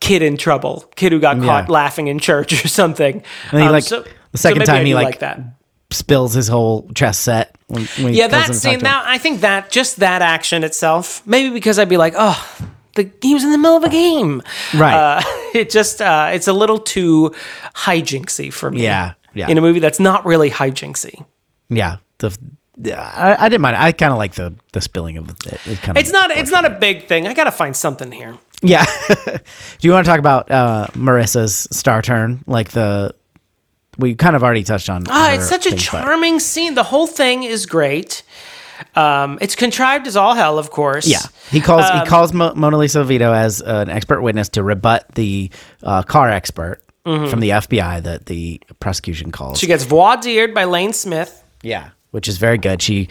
kid 0.00 0.20
in 0.22 0.36
trouble, 0.36 0.84
kid 0.96 1.12
who 1.12 1.20
got 1.20 1.36
caught 1.38 1.66
Yeah. 1.68 1.72
laughing 1.72 2.08
in 2.08 2.18
church 2.18 2.64
or 2.64 2.68
something. 2.68 3.22
And 3.52 3.60
he 3.60 3.66
Um, 3.66 3.72
like 3.72 3.84
so- 3.84 4.04
the 4.32 4.38
second 4.38 4.58
maybe 4.58 4.66
time 4.66 4.84
he 4.86 4.92
do 4.92 4.96
like, 4.96 5.18
that. 5.20 5.38
spills 5.92 6.34
his 6.34 6.48
whole 6.48 6.88
chest 6.94 7.20
set. 7.20 7.54
When, 7.68 7.84
when 8.00 8.14
Yeah, 8.14 8.26
that 8.28 8.54
scene. 8.54 8.74
him. 8.74 8.80
That 8.80 9.04
I 9.06 9.18
think 9.18 9.40
that 9.42 9.70
just 9.70 9.98
that 10.00 10.22
action 10.22 10.64
itself, 10.64 11.22
maybe 11.26 11.50
because 11.50 11.78
I'd 11.78 11.88
be 11.88 11.96
like, 11.96 12.14
oh, 12.16 12.38
the, 12.96 13.08
he 13.22 13.34
was 13.34 13.44
in 13.44 13.52
the 13.52 13.58
middle 13.58 13.76
of 13.76 13.84
a 13.84 13.88
game, 13.88 14.42
Right. 14.74 14.94
Uh, 14.94 15.22
it 15.54 15.70
just 15.70 16.02
uh, 16.02 16.30
it's 16.32 16.48
a 16.48 16.52
little 16.52 16.78
too 16.80 17.32
hijinksy 17.76 18.52
for 18.52 18.70
me. 18.72 18.82
Yeah, 18.82 19.12
yeah. 19.34 19.48
In 19.48 19.58
a 19.58 19.60
movie 19.60 19.78
that's 19.80 20.00
not 20.00 20.24
really 20.26 20.50
hijinksy. 20.50 21.24
yeah, 21.68 21.96
the 22.18 22.36
I, 22.86 23.36
I 23.38 23.48
didn't 23.48 23.62
mind. 23.62 23.76
I 23.76 23.92
kind 23.92 24.12
of 24.12 24.18
like 24.18 24.34
the 24.34 24.54
the 24.72 24.80
spilling 24.80 25.18
of 25.18 25.28
it. 25.30 25.46
it 25.66 25.78
It's 25.96 26.12
not. 26.12 26.30
It's 26.30 26.50
not 26.50 26.64
a 26.64 26.70
big 26.70 27.06
thing. 27.06 27.26
I 27.26 27.34
gotta 27.34 27.50
find 27.50 27.76
something 27.76 28.10
here. 28.12 28.36
Yeah. 28.62 28.84
Do 29.26 29.38
you 29.80 29.92
want 29.92 30.04
to 30.04 30.10
talk 30.10 30.18
about 30.18 30.50
uh, 30.50 30.86
Marisa's 30.94 31.68
star 31.70 32.02
turn? 32.02 32.44
Like 32.46 32.70
the 32.70 33.14
we 33.98 34.14
kind 34.14 34.36
of 34.36 34.42
already 34.42 34.64
touched 34.64 34.88
on. 34.88 35.04
Ah, 35.08 35.32
it's 35.34 35.48
such 35.48 35.66
a 35.66 35.70
things, 35.70 35.88
but- 35.90 36.02
charming 36.02 36.40
scene. 36.40 36.74
The 36.74 36.82
whole 36.84 37.06
thing 37.06 37.42
is 37.42 37.66
great. 37.66 38.22
Um, 38.94 39.38
it's 39.42 39.54
contrived 39.54 40.06
as 40.06 40.16
all 40.16 40.34
hell, 40.34 40.58
of 40.58 40.70
course. 40.70 41.06
Yeah, 41.06 41.20
he 41.50 41.60
calls 41.60 41.84
Um, 41.84 42.00
he 42.00 42.06
calls 42.06 42.32
Mo- 42.32 42.54
Mona 42.54 42.78
Lisa 42.78 43.04
Vito 43.04 43.32
as 43.32 43.60
an 43.60 43.90
expert 43.90 44.22
witness 44.22 44.48
to 44.50 44.62
rebut 44.62 45.06
the 45.14 45.50
uh, 45.82 46.02
car 46.02 46.30
expert 46.30 46.80
from 47.04 47.40
the 47.40 47.50
FBI 47.50 48.02
that 48.04 48.26
the 48.26 48.60
prosecution 48.78 49.32
calls. 49.32 49.56
Mm-hmm. 49.56 49.60
She 49.60 49.66
gets 49.66 49.84
voir 49.84 50.16
dired 50.16 50.54
by 50.54 50.64
Lane 50.64 50.92
Smith. 50.92 51.42
Yeah, 51.62 51.90
which 52.10 52.28
is 52.28 52.38
very 52.38 52.58
good. 52.58 52.80
She, 52.82 53.08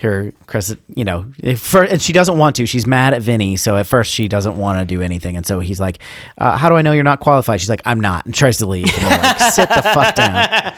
her, 0.00 0.32
Chris, 0.46 0.76
you 0.94 1.04
know, 1.04 1.32
for, 1.56 1.82
and 1.82 2.00
she 2.00 2.12
doesn't 2.12 2.36
want 2.36 2.56
to. 2.56 2.66
She's 2.66 2.86
mad 2.86 3.14
at 3.14 3.22
Vinny, 3.22 3.56
so 3.56 3.76
at 3.76 3.86
first 3.86 4.12
she 4.12 4.28
doesn't 4.28 4.56
want 4.56 4.78
to 4.78 4.84
do 4.84 5.00
anything, 5.02 5.36
and 5.36 5.46
so 5.46 5.60
he's 5.60 5.80
like, 5.80 6.00
uh, 6.38 6.56
"How 6.56 6.68
do 6.68 6.74
I 6.76 6.82
know 6.82 6.92
you're 6.92 7.04
not 7.04 7.20
qualified?" 7.20 7.60
She's 7.60 7.70
like, 7.70 7.82
"I'm 7.84 8.00
not," 8.00 8.26
and 8.26 8.34
tries 8.34 8.58
to 8.58 8.66
leave. 8.66 8.92
And 8.98 9.22
like, 9.22 9.40
Sit 9.40 9.68
the 9.68 9.82
fuck 9.82 10.14
down. 10.14 10.74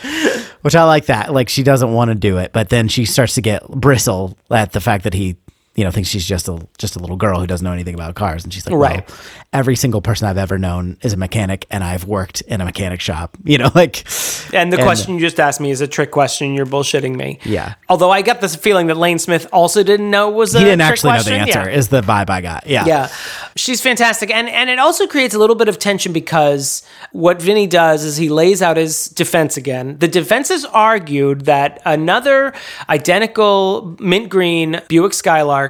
Which 0.62 0.76
I 0.76 0.85
like 0.85 1.06
that. 1.06 1.32
Like 1.32 1.48
she 1.48 1.62
doesn't 1.62 1.93
want 1.93 2.10
to 2.10 2.14
do 2.14 2.39
it, 2.39 2.52
but 2.52 2.68
then 2.68 2.89
she 2.89 3.05
starts 3.05 3.35
to 3.35 3.40
get 3.40 3.66
bristle 3.68 4.36
at 4.51 4.72
the 4.72 4.80
fact 4.80 5.05
that 5.05 5.14
he. 5.14 5.36
You 5.79 5.85
know, 5.85 5.93
thinks 5.93 6.09
she's 6.09 6.27
just 6.27 6.49
a 6.49 6.59
just 6.77 6.97
a 6.97 6.99
little 6.99 7.15
girl 7.17 7.39
who 7.39 7.47
doesn't 7.47 7.65
know 7.65 7.73
anything 7.73 7.95
about 7.95 8.17
cars, 8.17 8.43
and 8.43 8.53
she's 8.53 8.67
like, 8.67 8.75
Right. 8.75 9.09
"Well, 9.09 9.19
every 9.53 9.77
single 9.77 10.03
person 10.03 10.27
I've 10.27 10.37
ever 10.37 10.59
known 10.59 10.97
is 11.03 11.13
a 11.13 11.17
mechanic, 11.17 11.67
and 11.71 11.85
I've 11.85 12.05
worked 12.05 12.41
in 12.43 12.61
a 12.61 12.65
mechanic 12.65 13.01
shop." 13.01 13.37
You 13.45 13.59
know, 13.59 13.71
like, 13.75 14.05
And 14.53 14.73
the 14.73 14.77
And- 14.79 14.85
question 14.85 15.15
you 15.15 15.21
just 15.21 15.39
asked 15.39 15.61
me 15.61 15.71
is 15.71 15.81
a 15.81 15.87
trick 15.87 16.11
question. 16.11 16.55
You're 16.55 16.67
bullshitting 16.67 17.15
me. 17.15 17.39
Yeah. 17.45 17.75
Although 17.89 18.11
I 18.11 18.23
got 18.23 18.41
this 18.41 18.57
feeling 18.57 18.89
that 18.89 18.97
Lane 18.97 19.19
Smith 19.21 19.47
also 19.53 19.83
didn't 19.85 20.11
know 20.11 20.29
was 20.31 20.55
a 20.55 20.59
he 20.59 20.65
didn't 20.65 20.81
trick 20.81 20.91
actually 20.91 21.11
question. 21.13 21.33
know 21.39 21.45
the 21.45 21.51
answer. 21.57 21.71
Yeah. 21.71 21.77
Is 21.79 21.89
the 21.89 22.01
vibe 22.03 22.29
I 22.31 22.41
got? 22.41 22.67
Yeah, 22.67 22.85
Yeah, 22.87 23.09
she's 23.57 23.81
fantastic, 23.81 24.31
and 24.31 24.49
and 24.49 24.69
it 24.71 24.79
also 24.81 25.07
creates 25.07 25.35
a 25.35 25.39
little 25.39 25.57
bit 25.57 25.69
of 25.69 25.79
tension 25.79 26.13
because 26.13 26.83
what 27.13 27.41
Vinny 27.41 27.67
does 27.69 28.05
is 28.05 28.17
he 28.17 28.29
lays 28.29 28.61
out 28.63 28.77
his 28.77 29.07
defense 29.09 29.57
again. 29.57 29.97
The 29.99 30.09
defense 30.09 30.49
has 30.49 30.65
argued 30.65 31.45
that 31.47 31.81
another 31.85 32.53
identical 32.91 33.97
mint 34.01 34.29
green 34.29 34.81
Buick 34.89 35.13
Skylark 35.15 35.68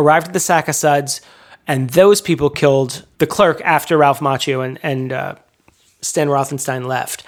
arrived 0.00 0.28
at 0.28 0.32
the 0.32 0.40
sack 0.40 0.72
suds, 0.72 1.20
and 1.66 1.90
those 1.90 2.20
people 2.20 2.50
killed 2.50 3.06
the 3.18 3.26
clerk 3.26 3.60
after 3.64 3.96
Ralph 3.96 4.20
Macchio 4.20 4.64
and 4.64 4.78
and 4.82 5.12
uh, 5.12 5.34
Stan 6.00 6.28
Rothenstein 6.28 6.86
left. 6.86 7.24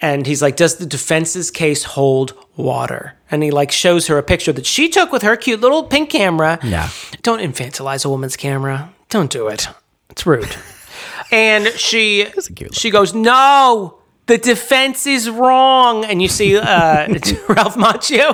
And 0.00 0.26
he's 0.26 0.42
like, 0.42 0.56
"Does 0.56 0.76
the 0.76 0.86
defense's 0.86 1.50
case 1.50 1.84
hold 1.84 2.34
water?" 2.56 3.14
And 3.30 3.42
he 3.42 3.50
like 3.50 3.70
shows 3.70 4.08
her 4.08 4.18
a 4.18 4.22
picture 4.22 4.52
that 4.52 4.66
she 4.66 4.88
took 4.88 5.12
with 5.12 5.22
her 5.22 5.36
cute 5.36 5.60
little 5.60 5.84
pink 5.84 6.10
camera. 6.10 6.58
Yeah. 6.62 6.88
Don't 7.22 7.40
infantilize 7.40 8.04
a 8.04 8.08
woman's 8.08 8.36
camera. 8.36 8.92
Don't 9.10 9.30
do 9.30 9.46
it. 9.48 9.68
It's 10.10 10.26
rude. 10.26 10.56
and 11.30 11.68
she 11.68 12.26
she 12.72 12.90
goes, 12.90 13.14
"No, 13.14 14.01
the 14.32 14.38
defense 14.38 15.06
is 15.06 15.28
wrong." 15.28 16.04
And 16.04 16.22
you 16.22 16.28
see 16.28 16.56
uh, 16.56 16.62
Ralph 17.48 17.76
Macchio 17.76 18.28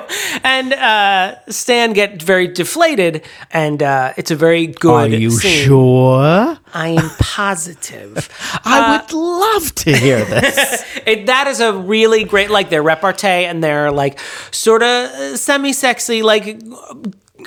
and 0.44 0.72
uh, 0.72 1.36
Stan 1.48 1.92
get 1.92 2.22
very 2.22 2.46
deflated, 2.46 3.24
and 3.50 3.82
uh, 3.82 4.12
it's 4.16 4.30
a 4.30 4.36
very 4.36 4.66
good. 4.66 5.12
Are 5.12 5.16
you 5.16 5.30
scene. 5.30 5.64
sure? 5.66 6.58
I 6.72 6.88
am 6.88 7.10
positive. 7.18 8.28
I 8.64 8.98
would 8.98 9.12
love 9.12 9.74
to 9.74 9.96
hear 9.96 10.24
this. 10.24 10.84
It, 11.08 11.24
that 11.26 11.46
is 11.46 11.60
a 11.60 11.72
really 11.72 12.24
great, 12.24 12.50
like 12.50 12.68
their 12.68 12.82
repartee 12.82 13.46
and 13.46 13.64
their 13.64 13.90
like 13.90 14.20
sort 14.50 14.82
of 14.82 15.38
semi-sexy, 15.38 16.22
like 16.22 16.60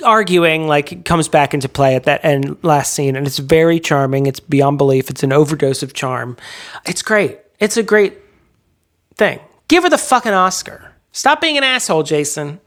arguing, 0.04 0.66
like 0.66 1.04
comes 1.04 1.28
back 1.28 1.54
into 1.54 1.68
play 1.68 1.94
at 1.94 2.04
that 2.04 2.24
end 2.24 2.56
last 2.62 2.92
scene, 2.92 3.14
and 3.14 3.24
it's 3.24 3.38
very 3.38 3.78
charming. 3.78 4.26
It's 4.26 4.40
beyond 4.40 4.78
belief. 4.78 5.10
It's 5.10 5.22
an 5.22 5.32
overdose 5.32 5.84
of 5.84 5.94
charm. 5.94 6.36
It's 6.86 7.02
great. 7.02 7.38
It's 7.60 7.76
a 7.76 7.84
great 7.84 8.21
thing. 9.16 9.40
Give 9.68 9.82
her 9.82 9.90
the 9.90 9.98
fucking 9.98 10.32
Oscar. 10.32 10.92
Stop 11.12 11.40
being 11.40 11.56
an 11.58 11.64
asshole, 11.64 12.02
Jason. 12.02 12.60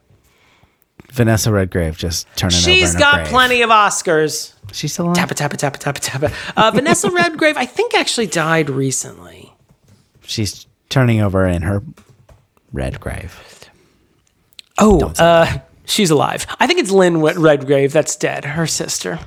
Vanessa 1.11 1.51
Redgrave 1.51 1.97
just 1.97 2.27
turning 2.35 2.55
over. 2.55 2.63
She's 2.63 2.91
in 2.93 2.97
a 2.97 2.99
got 2.99 3.27
plenty 3.27 3.61
of 3.61 3.69
Oscars. 3.69 4.53
She's 4.71 4.93
still 4.93 5.07
on. 5.07 5.15
Tappa 5.15 5.33
tappa 5.35 5.57
tappa 5.57 5.77
tappa 5.77 5.99
tappa. 5.99 6.31
Uh, 6.57 6.71
Vanessa 6.73 7.09
Redgrave, 7.11 7.57
I 7.57 7.65
think, 7.65 7.93
actually 7.93 8.27
died 8.27 8.69
recently. 8.69 9.53
She's 10.21 10.65
turning 10.89 11.21
over 11.21 11.45
in 11.47 11.61
her 11.61 11.83
red 12.73 12.99
grave. 12.99 13.39
Oh, 14.77 15.13
uh, 15.19 15.59
she's 15.85 16.09
alive. 16.09 16.45
I 16.59 16.67
think 16.67 16.79
it's 16.79 16.91
Lynn 16.91 17.21
Redgrave 17.21 17.93
that's 17.93 18.15
dead. 18.15 18.43
Her 18.43 18.67
sister. 18.67 19.19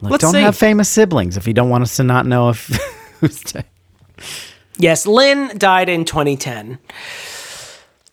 Like, 0.00 0.12
Let's 0.12 0.22
don't 0.22 0.32
see. 0.32 0.40
have 0.40 0.56
famous 0.56 0.88
siblings 0.88 1.36
if 1.36 1.46
you 1.46 1.52
don't 1.52 1.68
want 1.70 1.82
us 1.82 1.96
to 1.96 2.04
not 2.04 2.26
know 2.26 2.48
if 2.50 2.66
who's 3.20 3.40
dead. 3.40 3.66
Yes, 4.78 5.06
Lynn 5.06 5.56
died 5.58 5.88
in 5.88 6.04
2010. 6.04 6.78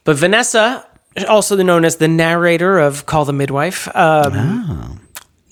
But 0.03 0.15
Vanessa, 0.17 0.85
also 1.27 1.55
known 1.61 1.85
as 1.85 1.97
the 1.97 2.07
narrator 2.07 2.79
of 2.79 3.05
Call 3.05 3.25
the 3.25 3.33
Midwife, 3.33 3.93
um, 3.95 4.99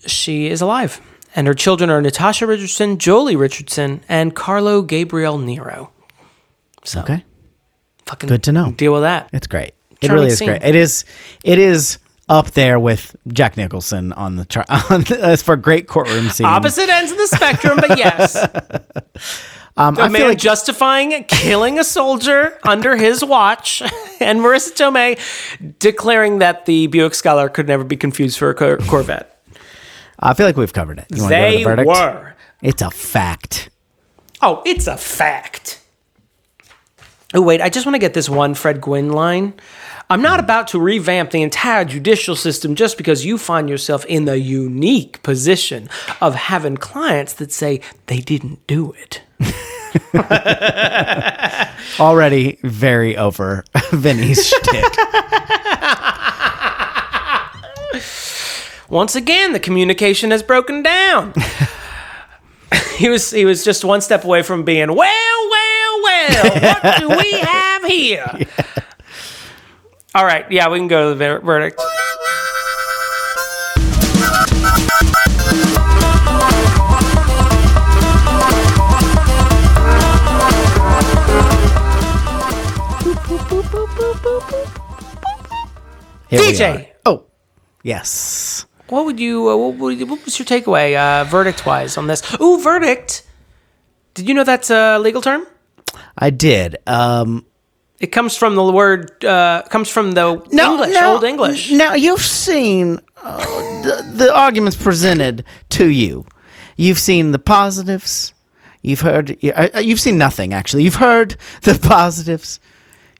she 0.05 0.47
is 0.47 0.61
alive. 0.61 1.01
And 1.35 1.45
her 1.47 1.53
children 1.53 1.89
are 1.89 2.01
Natasha 2.01 2.47
Richardson, 2.47 2.97
Joely 2.97 3.37
Richardson, 3.37 4.01
and 4.09 4.35
Carlo 4.35 4.81
Gabriel 4.81 5.37
Nero. 5.37 5.91
So, 6.83 7.01
Okay, 7.01 7.23
fucking 8.05 8.27
good 8.29 8.43
to 8.43 8.51
know. 8.51 8.71
deal 8.71 8.93
with 8.93 9.03
that. 9.03 9.29
It's 9.33 9.45
great. 9.47 9.73
It 10.01 10.11
really 10.11 10.27
is 10.27 10.39
scene. 10.39 10.47
great. 10.47 10.63
It 10.63 10.75
is. 10.75 11.05
It 11.43 11.59
is 11.59 11.99
up 12.29 12.51
there 12.51 12.79
with 12.79 13.15
Jack 13.27 13.57
Nicholson 13.57 14.13
on 14.13 14.37
the 14.37 14.45
chart 14.45 14.65
as 15.11 15.43
for 15.43 15.55
great 15.55 15.87
courtroom 15.87 16.29
scene. 16.29 16.45
Opposite 16.47 16.87
ends 16.89 17.11
of 17.11 17.17
the 17.17 17.27
spectrum, 17.27 17.77
but 17.79 17.97
yes. 17.97 18.35
Um, 19.77 19.97
A 19.97 20.01
I 20.01 20.07
man 20.09 20.21
feel 20.21 20.27
like 20.29 20.37
justifying 20.37 21.23
killing 21.25 21.79
a 21.79 21.83
soldier 21.83 22.57
under 22.63 22.97
his 22.97 23.23
watch, 23.23 23.81
and 24.19 24.39
Marisa 24.39 24.73
Tomei 24.75 25.79
declaring 25.79 26.39
that 26.39 26.65
the 26.65 26.87
Buick 26.87 27.13
Skylark 27.13 27.53
could 27.53 27.67
never 27.67 27.83
be 27.83 27.95
confused 27.95 28.37
for 28.37 28.49
a 28.49 28.55
Cor- 28.55 28.77
Corvette. 28.77 29.41
I 30.19 30.33
feel 30.33 30.45
like 30.45 30.57
we've 30.57 30.73
covered 30.73 30.99
it. 30.99 31.05
You 31.15 31.23
want 31.23 31.31
go 31.31 31.37
to 31.37 31.41
They 31.57 31.63
the 31.63 31.83
were. 31.85 32.35
It's 32.61 32.81
a 32.81 32.91
fact. 32.91 33.69
Oh, 34.41 34.61
it's 34.65 34.87
a 34.87 34.97
fact. 34.97 35.81
Oh, 37.33 37.41
wait, 37.41 37.61
I 37.61 37.69
just 37.69 37.85
want 37.85 37.93
to 37.93 37.99
get 37.99 38.13
this 38.13 38.27
one 38.27 38.55
Fred 38.55 38.81
Gwynne 38.81 39.11
line. 39.11 39.53
I'm 40.09 40.23
not 40.23 40.39
about 40.39 40.67
to 40.69 40.79
revamp 40.79 41.29
the 41.29 41.43
entire 41.43 41.85
judicial 41.85 42.35
system 42.35 42.73
just 42.73 42.97
because 42.97 43.23
you 43.23 43.37
find 43.37 43.69
yourself 43.69 44.03
in 44.05 44.25
the 44.25 44.39
unique 44.39 45.21
position 45.21 45.87
of 46.19 46.33
having 46.33 46.77
clients 46.77 47.33
that 47.33 47.51
say 47.51 47.81
they 48.07 48.19
didn't 48.19 48.65
do 48.65 48.91
it. 48.93 49.21
Already 51.99 52.57
very 52.63 53.17
over 53.17 53.63
Vinny's 53.91 54.47
shtick. 54.47 54.83
Once 58.89 59.15
again, 59.15 59.53
the 59.53 59.59
communication 59.59 60.31
has 60.31 60.41
broken 60.41 60.81
down. 60.81 61.33
he 62.97 63.07
was 63.09 63.29
he 63.31 63.45
was 63.45 63.63
just 63.63 63.85
one 63.85 64.01
step 64.01 64.23
away 64.23 64.41
from 64.41 64.63
being 64.63 64.93
well, 64.95 65.49
well, 65.51 66.03
well. 66.03 66.61
What 66.61 66.99
do 66.99 67.09
we 67.09 67.31
have 67.39 67.83
here? 67.85 68.25
All 70.15 70.25
right, 70.25 70.51
yeah, 70.51 70.69
we 70.69 70.79
can 70.79 70.87
go 70.87 71.03
to 71.03 71.09
the 71.09 71.15
ver- 71.15 71.39
verdict. 71.39 71.79
Here 86.29 86.39
DJ. 86.39 86.87
Oh, 87.05 87.25
yes. 87.83 88.65
What 88.87 89.05
would 89.05 89.19
you? 89.19 89.49
Uh, 89.49 89.57
what, 89.57 89.75
would, 89.75 90.09
what 90.09 90.23
was 90.25 90.39
your 90.39 90.45
takeaway, 90.45 90.95
uh, 90.97 91.23
verdict 91.25 91.65
wise, 91.65 91.97
on 91.97 92.07
this? 92.07 92.21
Ooh, 92.41 92.59
verdict. 92.61 93.23
Did 94.13 94.27
you 94.27 94.33
know 94.33 94.43
that's 94.43 94.69
a 94.69 94.97
legal 94.99 95.21
term? 95.21 95.45
I 96.17 96.29
did. 96.31 96.77
Um, 96.87 97.45
It 97.99 98.11
comes 98.11 98.35
from 98.37 98.55
the 98.55 98.63
word. 98.63 99.23
Uh, 99.23 99.63
comes 99.69 99.89
from 99.89 100.13
the 100.13 100.41
English, 100.51 100.95
old 101.01 101.23
English. 101.23 101.71
Now 101.71 101.93
you've 101.95 102.21
seen 102.25 102.99
uh, 103.21 103.37
the, 103.83 104.11
the 104.15 104.33
arguments 104.35 104.77
presented 104.77 105.43
to 105.69 105.87
you. 105.87 106.25
You've 106.77 106.99
seen 106.99 107.31
the 107.31 107.39
positives. 107.39 108.33
You've 108.81 109.01
heard. 109.01 109.37
uh, 109.43 109.79
You've 109.79 109.99
seen 109.99 110.17
nothing 110.17 110.53
actually. 110.53 110.83
You've 110.83 110.95
heard 110.95 111.35
the 111.63 111.77
positives. 111.87 112.59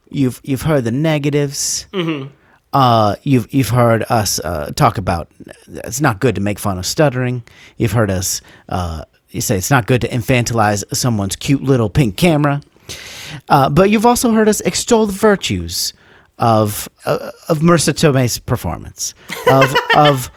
You've 0.10 0.40
you've 0.44 0.64
heard 0.64 0.84
the 0.86 0.92
negatives. 0.92 1.86
Mm-hmm. 1.94 2.30
Uh, 2.72 3.16
you've 3.24 3.52
you've 3.54 3.70
heard 3.70 4.04
us 4.10 4.40
uh, 4.40 4.72
talk 4.76 4.98
about 4.98 5.30
it's 5.68 6.02
not 6.02 6.20
good 6.20 6.36
to 6.36 6.42
make 6.42 6.60
fun 6.60 6.78
of 6.78 6.86
stuttering. 6.86 7.42
You've 7.78 7.94
heard 7.94 8.12
us 8.12 8.42
uh, 8.70 9.06
you 9.30 9.42
say 9.42 9.58
it's 9.58 9.72
not 9.72 9.88
good 9.88 10.02
to 10.02 10.08
infantilize 10.08 10.84
someone's 10.96 11.36
cute 11.36 11.64
little 11.64 11.90
pink 11.90 12.16
camera. 12.18 12.62
Uh, 13.48 13.70
but 13.70 13.90
you've 13.90 14.06
also 14.06 14.32
heard 14.32 14.48
us 14.48 14.62
extol 14.62 15.06
the 15.08 15.14
virtues 15.14 15.94
of 16.38 16.88
uh, 17.06 17.32
of 17.48 17.60
Marisa 17.60 17.94
Tomei's 17.94 18.40
performance, 18.40 19.14
of 19.52 19.74
of 19.96 20.32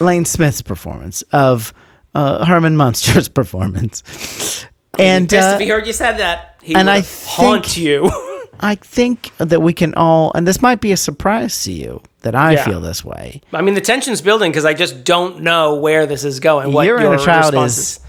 Lane 0.00 0.24
Smith's 0.24 0.62
performance, 0.62 1.22
of 1.32 1.72
uh, 2.14 2.44
Herman 2.44 2.76
Munster's 2.76 3.28
performance, 3.28 4.66
and 4.98 5.32
uh, 5.32 5.52
if 5.54 5.60
he 5.60 5.68
heard 5.68 5.86
you 5.86 5.92
said 5.92 6.18
that. 6.18 6.56
He 6.62 6.74
and 6.74 6.86
would 6.86 6.96
I 6.96 7.00
haunt 7.00 7.64
think- 7.66 7.78
you. 7.78 8.10
I 8.60 8.74
think 8.74 9.30
that 9.38 9.60
we 9.62 9.72
can 9.72 9.94
all, 9.94 10.32
and 10.34 10.46
this 10.46 10.60
might 10.62 10.80
be 10.80 10.92
a 10.92 10.96
surprise 10.96 11.62
to 11.64 11.72
you 11.72 12.02
that 12.22 12.34
I 12.34 12.52
Yeah. 12.54 12.64
feel 12.64 12.80
this 12.80 13.04
way. 13.04 13.40
I 13.52 13.62
mean, 13.62 13.74
the 13.74 13.80
tension's 13.80 14.20
building 14.20 14.50
because 14.50 14.64
I 14.64 14.74
just 14.74 15.04
don't 15.04 15.40
know 15.42 15.76
where 15.76 16.06
this 16.06 16.24
is 16.24 16.40
going. 16.40 16.72
What 16.72 16.86
Your 16.86 17.00
your 17.00 17.14
inner 17.14 17.24
child 17.24 17.54
response 17.54 17.78
is 17.78 18.00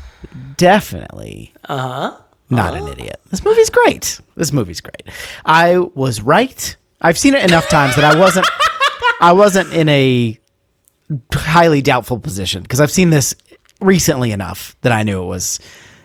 definitely 0.57 1.53
Uh-huh. 1.67 2.13
not 2.49 2.75
an 2.75 2.87
idiot. 2.87 3.19
This 3.29 3.43
movie's 3.45 3.69
great. 3.69 4.19
This 4.35 4.51
movie's 4.51 4.81
great. 4.81 5.03
I 5.45 5.77
was 5.77 6.21
right. 6.21 6.75
I've 7.01 7.17
seen 7.17 7.33
it 7.33 7.43
enough 7.43 7.69
times 7.69 7.95
that 7.95 8.03
I 8.05 8.17
wasn't. 8.19 8.47
I 9.21 9.33
wasn't 9.33 9.73
in 9.73 9.89
a 9.89 10.37
highly 11.33 11.81
doubtful 11.81 12.19
position 12.19 12.61
because 12.63 12.79
I've 12.81 12.91
seen 12.91 13.09
this 13.09 13.35
recently 13.81 14.31
enough 14.31 14.75
that 14.81 14.91
I 14.91 15.03
knew 15.03 15.21
it 15.21 15.25
was 15.25 15.59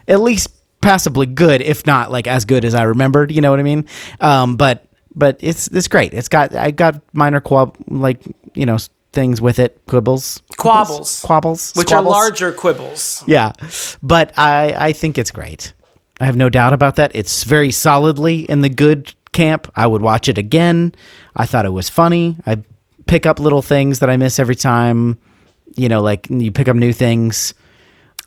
at 0.08 0.20
least 0.20 0.48
passably 0.84 1.26
good, 1.26 1.62
if 1.62 1.86
not 1.86 2.12
like 2.12 2.26
as 2.26 2.44
good 2.44 2.64
as 2.64 2.74
I 2.74 2.82
remembered. 2.82 3.32
You 3.32 3.40
know 3.40 3.50
what 3.50 3.60
I 3.60 3.64
mean? 3.64 3.86
Um, 4.20 4.56
but 4.56 4.86
but 5.14 5.38
it's 5.40 5.68
it's 5.68 5.88
great. 5.88 6.12
It's 6.14 6.28
got 6.28 6.54
I 6.54 6.70
got 6.70 7.00
minor 7.12 7.40
quab 7.40 7.74
like 7.88 8.20
you 8.54 8.66
know 8.66 8.76
things 9.12 9.40
with 9.40 9.60
it 9.60 9.80
quibbles 9.86 10.42
Quabbles. 10.56 11.22
quabbles 11.22 11.72
which 11.74 11.92
are 11.92 12.02
larger 12.02 12.52
quibbles. 12.52 13.24
Yeah, 13.26 13.52
but 14.02 14.36
I 14.38 14.74
I 14.88 14.92
think 14.92 15.18
it's 15.18 15.30
great. 15.30 15.72
I 16.20 16.26
have 16.26 16.36
no 16.36 16.48
doubt 16.48 16.72
about 16.72 16.96
that. 16.96 17.10
It's 17.14 17.44
very 17.44 17.70
solidly 17.72 18.40
in 18.40 18.60
the 18.60 18.68
good 18.68 19.14
camp. 19.32 19.70
I 19.74 19.86
would 19.86 20.02
watch 20.02 20.28
it 20.28 20.38
again. 20.38 20.94
I 21.34 21.46
thought 21.46 21.66
it 21.66 21.70
was 21.72 21.88
funny. 21.88 22.36
I 22.46 22.62
pick 23.06 23.26
up 23.26 23.40
little 23.40 23.62
things 23.62 23.98
that 23.98 24.10
I 24.10 24.16
miss 24.16 24.38
every 24.38 24.54
time. 24.54 25.18
You 25.76 25.88
know, 25.88 26.02
like 26.02 26.28
you 26.30 26.52
pick 26.52 26.68
up 26.68 26.76
new 26.76 26.92
things. 26.92 27.54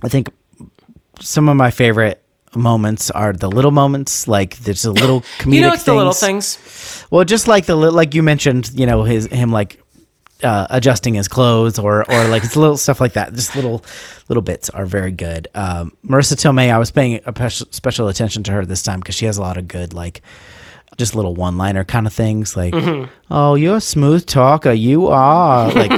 I 0.04 0.10
think 0.10 0.30
some 1.20 1.50
of 1.50 1.56
my 1.56 1.72
favorite 1.72 2.22
moments 2.56 3.11
are 3.11 3.34
the 3.34 3.49
little 3.49 3.72
moments. 3.72 4.28
Like 4.28 4.57
there's 4.60 4.86
a 4.86 4.91
little 4.91 5.22
comedic. 5.40 5.53
You 5.56 5.61
know, 5.61 5.74
it's 5.74 5.84
the 5.84 5.94
little 5.94 6.14
things. 6.14 6.56
things. 6.56 7.07
Well, 7.11 7.24
just 7.26 7.48
like 7.48 7.65
the 7.65 7.76
li- 7.76 7.90
like 7.90 8.14
you 8.14 8.24
mentioned, 8.24 8.72
you 8.74 8.86
know, 8.86 9.03
his 9.03 9.26
him 9.28 9.52
like 9.52 9.82
uh, 10.44 10.68
adjusting 10.69 11.15
his 11.15 11.28
clothes 11.28 11.80
or 11.80 12.10
or 12.11 12.28
like 12.28 12.44
it's 12.44 12.56
little 12.56 12.78
stuff 12.78 13.02
like 13.02 13.14
that. 13.14 13.34
Just 13.34 13.56
little 13.56 13.84
little 14.30 14.41
bits 14.44 14.69
are 14.69 14.86
very 14.86 15.11
good. 15.11 15.48
Um, 15.56 15.94
Marisa 16.06 16.36
Tomei, 16.36 16.72
I 16.72 16.78
was 16.78 16.91
paying 16.91 17.19
a 17.26 17.49
special 17.49 18.07
attention 18.07 18.44
to 18.44 18.52
her 18.52 18.65
this 18.65 18.84
time 18.84 18.99
because 18.99 19.15
she 19.15 19.26
has 19.26 19.38
a 19.38 19.41
lot 19.41 19.57
of 19.57 19.68
good 19.68 19.94
like 19.94 20.22
just 20.98 21.14
little 21.14 21.36
one 21.36 21.57
liner 21.57 21.84
kind 21.84 22.07
of 22.07 22.14
things 22.14 22.57
like 22.57 22.74
oh 23.30 23.53
you're 23.53 23.76
a 23.78 23.82
smooth 23.82 24.26
talker 24.26 24.72
you 24.72 25.06
are 25.07 25.72
like 25.72 25.91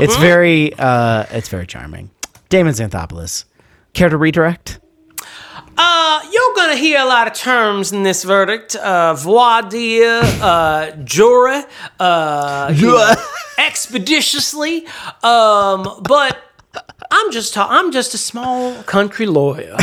it's 0.00 0.16
very 0.18 0.72
uh 0.74 1.24
it's 1.32 1.48
very 1.48 1.66
charming 1.66 2.08
damon 2.50 2.72
xanthopoulos 2.72 3.46
care 3.94 4.08
to 4.08 4.16
redirect 4.16 4.78
Uh, 5.76 6.20
you're 6.32 6.54
gonna 6.54 6.76
hear 6.76 7.00
a 7.00 7.04
lot 7.04 7.26
of 7.26 7.32
terms 7.34 7.92
in 7.92 8.02
this 8.02 8.24
verdict. 8.24 8.76
Uh, 8.76 9.14
voir 9.14 9.62
dire, 9.62 10.20
uh, 10.40 10.90
jury, 11.04 11.62
uh, 11.98 12.72
you 12.74 12.86
know, 12.88 13.14
expeditiously. 13.58 14.86
Um, 15.22 16.00
but 16.02 16.38
I'm 17.10 17.32
just 17.32 17.54
ta- 17.54 17.68
I'm 17.70 17.90
just 17.92 18.14
a 18.14 18.18
small 18.18 18.82
country 18.84 19.26
lawyer. 19.26 19.76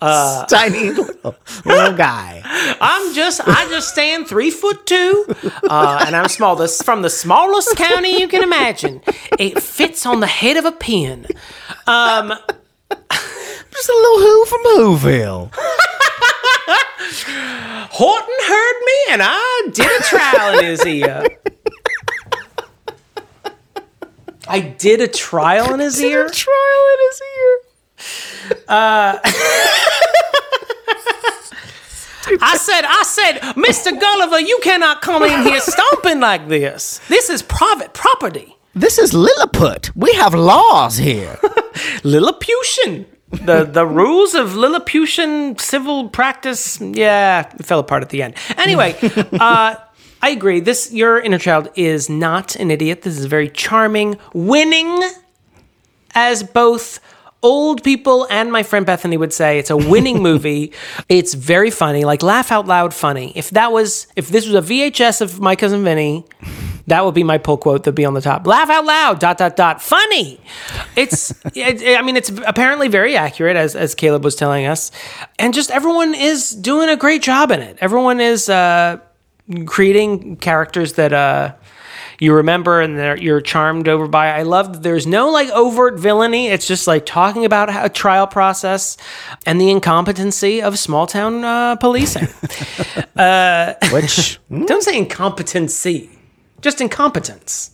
Uh, 0.00 0.44
tiny 0.50 0.90
little, 0.90 1.34
little 1.64 1.96
guy 1.96 2.42
I'm 2.80 3.14
just 3.14 3.40
I 3.46 3.66
just 3.70 3.88
stand 3.88 4.28
three 4.28 4.50
foot 4.50 4.84
two, 4.86 5.24
uh, 5.70 6.04
and 6.06 6.14
I'm 6.14 6.28
small. 6.28 6.54
This 6.54 6.82
from 6.82 7.00
the 7.02 7.08
smallest 7.10 7.76
county 7.76 8.20
you 8.20 8.28
can 8.28 8.42
imagine. 8.42 9.00
It 9.38 9.62
fits 9.62 10.04
on 10.04 10.20
the 10.20 10.26
head 10.26 10.56
of 10.58 10.64
a 10.66 10.72
pin. 10.72 11.26
just 13.70 13.88
a 13.88 13.92
little 13.92 14.20
who 14.20 14.44
from 14.46 14.60
whoville 14.64 15.50
Horton 17.90 18.38
heard 18.46 18.80
me, 18.84 19.12
and 19.12 19.22
I 19.24 19.68
did 19.72 19.86
a 19.86 20.04
trial 20.04 20.58
in 20.58 20.64
his 20.66 20.84
ear. 20.84 21.24
I 24.48 24.60
did 24.60 25.00
a 25.00 25.08
trial 25.08 25.72
in 25.72 25.80
his 25.80 26.00
ear. 26.02 26.28
trial 26.28 26.86
in 26.92 27.08
his 27.08 27.22
ear 27.22 27.58
uh, 28.68 29.18
I 32.40 32.56
said, 32.56 32.82
I 32.84 33.02
said, 33.04 33.38
Mr. 33.54 33.98
Gulliver, 33.98 34.40
you 34.40 34.58
cannot 34.62 35.00
come 35.00 35.22
in 35.22 35.42
here 35.42 35.60
stomping 35.60 36.20
like 36.20 36.48
this. 36.48 37.00
This 37.08 37.30
is 37.30 37.42
private 37.42 37.94
property. 37.94 38.55
This 38.76 38.98
is 38.98 39.14
Lilliput. 39.14 39.90
We 39.96 40.12
have 40.16 40.34
laws 40.34 40.98
here. 40.98 41.38
Lilliputian. 42.04 43.06
The 43.30 43.64
the 43.64 43.86
rules 43.86 44.34
of 44.34 44.54
Lilliputian 44.54 45.58
civil 45.58 46.10
practice, 46.10 46.78
yeah, 46.78 47.50
it 47.58 47.64
fell 47.64 47.78
apart 47.78 48.02
at 48.02 48.10
the 48.10 48.22
end. 48.22 48.34
Anyway, 48.58 48.94
uh, 49.32 49.76
I 50.20 50.28
agree. 50.28 50.60
This 50.60 50.92
your 50.92 51.18
inner 51.18 51.38
child 51.38 51.70
is 51.74 52.10
not 52.10 52.54
an 52.56 52.70
idiot. 52.70 53.00
This 53.00 53.18
is 53.18 53.24
very 53.24 53.48
charming, 53.48 54.18
winning, 54.34 55.00
as 56.14 56.42
both 56.42 57.00
old 57.42 57.82
people 57.82 58.26
and 58.30 58.50
my 58.50 58.62
friend 58.62 58.84
Bethany 58.86 59.16
would 59.16 59.32
say. 59.32 59.58
It's 59.58 59.70
a 59.70 59.76
winning 59.76 60.22
movie. 60.28 60.72
It's 61.08 61.34
very 61.34 61.70
funny, 61.70 62.04
like 62.04 62.22
laugh 62.22 62.50
out 62.50 62.66
loud 62.66 62.94
funny. 62.94 63.32
If 63.34 63.50
that 63.50 63.72
was 63.72 64.06
if 64.16 64.28
this 64.28 64.46
was 64.46 64.54
a 64.54 64.72
VHS 64.72 65.20
of 65.20 65.40
my 65.40 65.56
cousin 65.56 65.84
Vinny, 65.84 66.24
that 66.86 67.04
would 67.04 67.14
be 67.14 67.24
my 67.24 67.38
pull 67.38 67.56
quote 67.56 67.84
that'd 67.84 67.94
be 67.94 68.04
on 68.04 68.14
the 68.14 68.20
top. 68.20 68.46
Laugh 68.46 68.70
out 68.70 68.84
loud, 68.84 69.18
dot, 69.18 69.38
dot, 69.38 69.56
dot, 69.56 69.82
funny. 69.82 70.40
It's, 70.94 71.32
it, 71.54 71.98
I 71.98 72.02
mean, 72.02 72.16
it's 72.16 72.30
apparently 72.46 72.88
very 72.88 73.16
accurate, 73.16 73.56
as, 73.56 73.74
as 73.74 73.94
Caleb 73.94 74.24
was 74.24 74.36
telling 74.36 74.66
us. 74.66 74.92
And 75.38 75.52
just 75.52 75.70
everyone 75.70 76.14
is 76.14 76.50
doing 76.50 76.88
a 76.88 76.96
great 76.96 77.22
job 77.22 77.50
in 77.50 77.60
it. 77.60 77.76
Everyone 77.80 78.20
is 78.20 78.48
uh, 78.48 78.98
creating 79.66 80.36
characters 80.36 80.94
that 80.94 81.12
uh, 81.12 81.54
you 82.18 82.34
remember 82.34 82.80
and 82.80 83.20
you're 83.22 83.40
charmed 83.40 83.88
over 83.88 84.08
by. 84.08 84.28
I 84.32 84.42
love 84.42 84.72
that 84.72 84.82
there's 84.82 85.06
no 85.06 85.30
like 85.30 85.48
overt 85.50 85.98
villainy. 85.98 86.48
It's 86.48 86.66
just 86.66 86.86
like 86.86 87.06
talking 87.06 87.44
about 87.44 87.84
a 87.84 87.88
trial 87.88 88.26
process 88.26 88.96
and 89.44 89.60
the 89.60 89.70
incompetency 89.70 90.62
of 90.62 90.78
small 90.78 91.06
town 91.06 91.44
uh, 91.44 91.76
policing. 91.76 92.26
Which 93.92 94.38
Don't 94.50 94.82
say 94.82 94.96
incompetency, 94.96 96.10
just 96.60 96.80
incompetence. 96.80 97.70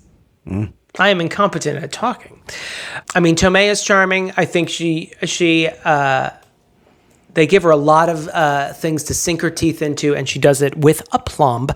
I 0.99 1.09
am 1.09 1.21
incompetent 1.21 1.83
at 1.83 1.93
talking. 1.93 2.43
I 3.15 3.21
mean, 3.21 3.37
Tomei 3.37 3.69
is 3.69 3.83
charming. 3.83 4.33
I 4.37 4.45
think 4.45 4.69
she 4.69 5.13
she 5.25 5.69
uh, 5.85 6.31
they 7.35 7.47
give 7.47 7.63
her 7.63 7.71
a 7.71 7.77
lot 7.77 8.09
of 8.09 8.29
uh, 8.29 8.73
things 8.73 9.05
to 9.05 9.15
sink 9.15 9.41
her 9.41 9.51
teeth 9.51 9.83
into, 9.83 10.15
and 10.15 10.29
she 10.29 10.39
does 10.39 10.63
it 10.63 10.77
with 10.77 11.03
aplomb. 11.13 11.69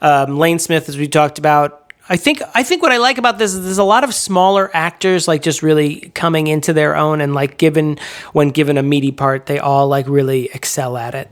Um, 0.00 0.38
Lane 0.38 0.58
Smith, 0.58 0.88
as 0.88 0.96
we 0.96 1.08
talked 1.08 1.38
about. 1.38 1.85
I 2.08 2.16
think 2.16 2.40
I 2.54 2.62
think 2.62 2.82
what 2.82 2.92
I 2.92 2.98
like 2.98 3.18
about 3.18 3.38
this 3.38 3.52
is 3.52 3.64
there's 3.64 3.78
a 3.78 3.84
lot 3.84 4.04
of 4.04 4.14
smaller 4.14 4.70
actors 4.72 5.26
like 5.26 5.42
just 5.42 5.62
really 5.62 6.10
coming 6.14 6.46
into 6.46 6.72
their 6.72 6.94
own 6.94 7.20
and 7.20 7.34
like 7.34 7.58
given 7.58 7.98
when 8.32 8.50
given 8.50 8.78
a 8.78 8.82
meaty 8.82 9.10
part 9.10 9.46
they 9.46 9.58
all 9.58 9.88
like 9.88 10.06
really 10.06 10.48
excel 10.54 10.96
at 10.96 11.14
it. 11.14 11.30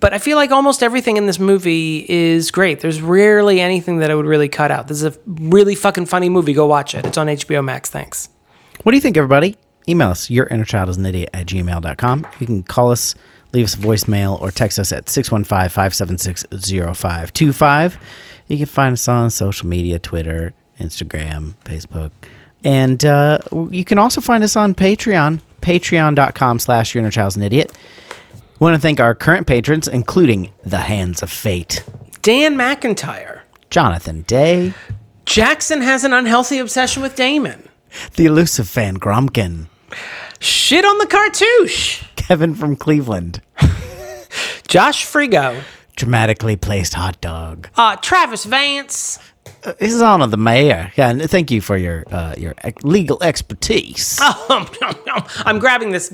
But 0.00 0.14
I 0.14 0.18
feel 0.18 0.36
like 0.36 0.50
almost 0.50 0.82
everything 0.82 1.18
in 1.18 1.26
this 1.26 1.38
movie 1.38 2.06
is 2.08 2.50
great. 2.50 2.80
There's 2.80 3.02
rarely 3.02 3.60
anything 3.60 3.98
that 3.98 4.10
I 4.10 4.14
would 4.14 4.26
really 4.26 4.48
cut 4.48 4.70
out. 4.70 4.88
This 4.88 5.02
is 5.02 5.16
a 5.16 5.18
really 5.26 5.74
fucking 5.74 6.06
funny 6.06 6.30
movie. 6.30 6.54
Go 6.54 6.66
watch 6.66 6.94
it. 6.94 7.04
It's 7.04 7.18
on 7.18 7.26
HBO 7.26 7.62
Max. 7.62 7.90
Thanks. 7.90 8.30
What 8.82 8.92
do 8.92 8.96
you 8.96 9.02
think, 9.02 9.16
everybody? 9.16 9.56
Email 9.88 10.08
us, 10.08 10.30
your 10.30 10.46
inner 10.46 10.64
child 10.64 10.88
is 10.88 10.96
an 10.96 11.04
idiot 11.04 11.28
at 11.34 11.46
gmail.com. 11.46 12.26
You 12.40 12.46
can 12.46 12.62
call 12.62 12.90
us, 12.90 13.14
leave 13.52 13.66
us 13.66 13.74
a 13.74 13.78
voicemail, 13.78 14.40
or 14.40 14.50
text 14.50 14.78
us 14.78 14.92
at 14.92 15.10
615 15.10 15.68
576 15.68 16.46
0525. 16.50 17.98
You 18.48 18.56
can 18.58 18.66
find 18.66 18.92
us 18.92 19.08
on 19.08 19.30
social 19.30 19.68
media 19.68 19.98
Twitter, 19.98 20.52
Instagram, 20.80 21.54
Facebook. 21.64 22.10
And 22.62 23.04
uh, 23.04 23.38
you 23.70 23.84
can 23.84 23.98
also 23.98 24.20
find 24.20 24.42
us 24.44 24.56
on 24.56 24.74
Patreon, 24.74 25.40
patreon.com 25.60 26.58
slash 26.58 26.94
your 26.94 27.02
inner 27.02 27.10
child 27.10 27.28
is 27.32 27.36
an 27.36 27.42
idiot. 27.42 27.72
We 28.58 28.64
want 28.64 28.74
to 28.74 28.80
thank 28.80 29.00
our 29.00 29.14
current 29.14 29.46
patrons, 29.46 29.88
including 29.88 30.52
the 30.64 30.78
Hands 30.78 31.20
of 31.22 31.30
Fate, 31.30 31.84
Dan 32.22 32.54
McIntyre. 32.54 33.40
Jonathan 33.70 34.22
Day, 34.22 34.72
Jackson 35.26 35.82
has 35.82 36.04
an 36.04 36.12
unhealthy 36.12 36.58
obsession 36.58 37.02
with 37.02 37.16
Damon. 37.16 37.68
the 38.16 38.26
elusive 38.26 38.68
Van 38.70 38.96
Gromkin, 38.98 39.66
Shit 40.40 40.84
on 40.84 40.98
the 40.98 41.06
cartouche. 41.06 42.04
Kevin 42.16 42.54
from 42.54 42.76
Cleveland, 42.76 43.42
Josh 44.68 45.04
Frigo. 45.06 45.60
Dramatically 45.96 46.56
placed 46.56 46.94
hot 46.94 47.20
dog. 47.20 47.68
Uh, 47.76 47.96
Travis 47.96 48.44
Vance. 48.44 49.18
His 49.78 50.00
honor, 50.00 50.26
the 50.26 50.36
mayor. 50.38 50.90
Yeah, 50.96 51.10
and 51.10 51.30
thank 51.30 51.50
you 51.50 51.60
for 51.60 51.76
your 51.76 52.04
uh, 52.10 52.34
your 52.36 52.54
ex- 52.62 52.82
legal 52.82 53.22
expertise. 53.22 54.18
I'm 54.22 55.58
grabbing 55.58 55.90
this 55.90 56.10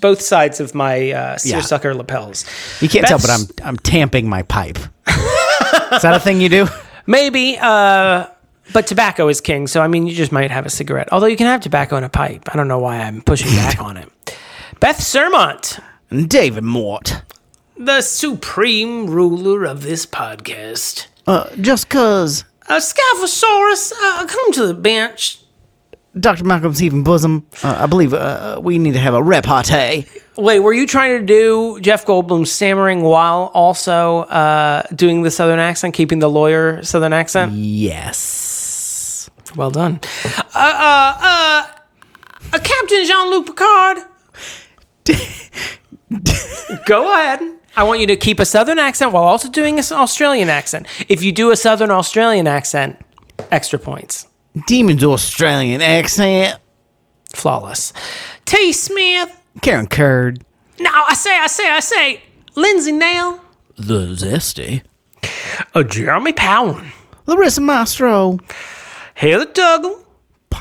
both 0.00 0.20
sides 0.20 0.60
of 0.60 0.74
my 0.74 1.10
uh, 1.12 1.38
seersucker 1.38 1.94
lapels. 1.94 2.44
you 2.80 2.88
can't 2.88 3.06
tell, 3.06 3.18
but 3.18 3.30
I'm 3.30 3.40
I'm 3.64 3.76
tamping 3.76 4.28
my 4.28 4.42
pipe. 4.42 4.78
Is 5.08 6.02
that 6.02 6.12
a 6.14 6.20
thing 6.20 6.40
you 6.40 6.48
do? 6.48 6.66
Maybe, 7.06 7.56
uh, 7.60 8.26
but 8.72 8.86
tobacco 8.86 9.28
is 9.28 9.40
king. 9.40 9.66
So 9.66 9.80
I 9.80 9.88
mean, 9.88 10.06
you 10.06 10.14
just 10.14 10.32
might 10.32 10.50
have 10.50 10.66
a 10.66 10.70
cigarette. 10.70 11.08
Although 11.12 11.26
you 11.26 11.36
can 11.36 11.46
have 11.46 11.60
tobacco 11.60 11.96
in 11.96 12.04
a 12.04 12.08
pipe. 12.08 12.48
I 12.52 12.56
don't 12.56 12.68
know 12.68 12.78
why 12.78 12.98
I'm 12.98 13.22
pushing 13.22 13.50
back 13.56 13.80
on 13.82 13.96
it. 13.96 14.08
Beth 14.80 14.98
Sermont, 14.98 15.80
David 16.28 16.64
Mort. 16.64 17.22
The 17.84 18.00
supreme 18.00 19.08
ruler 19.08 19.64
of 19.64 19.82
this 19.82 20.06
podcast. 20.06 21.06
Uh, 21.26 21.48
just 21.60 21.88
cause 21.88 22.44
Uh, 22.68 22.76
Scaphosaurus, 22.78 23.92
uh, 24.00 24.26
come 24.26 24.52
to 24.52 24.66
the 24.66 24.74
bench. 24.74 25.40
Dr. 26.18 26.44
Malcolm 26.44 26.74
Stephen 26.74 27.02
Bosom, 27.02 27.46
uh, 27.64 27.76
I 27.80 27.86
believe 27.86 28.12
uh, 28.14 28.60
we 28.62 28.78
need 28.78 28.92
to 28.92 29.00
have 29.00 29.14
a 29.14 29.22
repartee. 29.22 30.06
Wait, 30.36 30.60
were 30.60 30.72
you 30.72 30.86
trying 30.86 31.18
to 31.18 31.26
do 31.26 31.80
Jeff 31.80 32.04
Goldblum 32.06 32.46
stammering 32.46 33.02
while 33.02 33.50
also 33.54 34.20
uh, 34.20 34.82
doing 34.94 35.22
the 35.22 35.30
southern 35.30 35.58
accent, 35.58 35.94
keeping 35.94 36.18
the 36.20 36.28
lawyer 36.28 36.82
southern 36.82 37.12
accent? 37.12 37.52
Yes. 37.52 39.28
Well 39.56 39.70
done. 39.70 40.00
Uh, 40.24 40.42
uh, 40.54 41.18
uh, 41.20 41.66
uh 42.52 42.58
Captain 42.58 43.06
Jean 43.06 43.30
Luc 43.30 43.46
Picard. 43.46 43.98
Go 46.86 47.12
ahead. 47.12 47.40
I 47.76 47.84
want 47.84 48.00
you 48.00 48.06
to 48.08 48.16
keep 48.16 48.38
a 48.38 48.44
southern 48.44 48.78
accent 48.78 49.12
while 49.12 49.24
also 49.24 49.48
doing 49.48 49.78
an 49.78 49.84
Australian 49.92 50.48
accent. 50.50 50.86
If 51.08 51.22
you 51.22 51.32
do 51.32 51.50
a 51.50 51.56
southern 51.56 51.90
Australian 51.90 52.46
accent, 52.46 52.98
extra 53.50 53.78
points. 53.78 54.26
Demon's 54.66 55.02
Australian 55.02 55.80
accent. 55.80 56.58
Flawless. 57.34 57.92
T. 58.44 58.72
Smith. 58.72 59.40
Karen 59.62 59.86
Curd. 59.86 60.44
No, 60.80 60.90
I 60.92 61.14
say, 61.14 61.38
I 61.38 61.46
say, 61.46 61.70
I 61.70 61.80
say. 61.80 62.22
Lindsay 62.54 62.92
Nail. 62.92 63.40
The 63.76 64.08
Zesty. 64.08 64.82
Uh, 65.74 65.82
Jeremy 65.82 66.32
Powell. 66.32 66.80
Larissa 67.26 67.60
Mastro. 67.62 68.38
Heather 69.14 69.46
Duggan. 69.46 70.01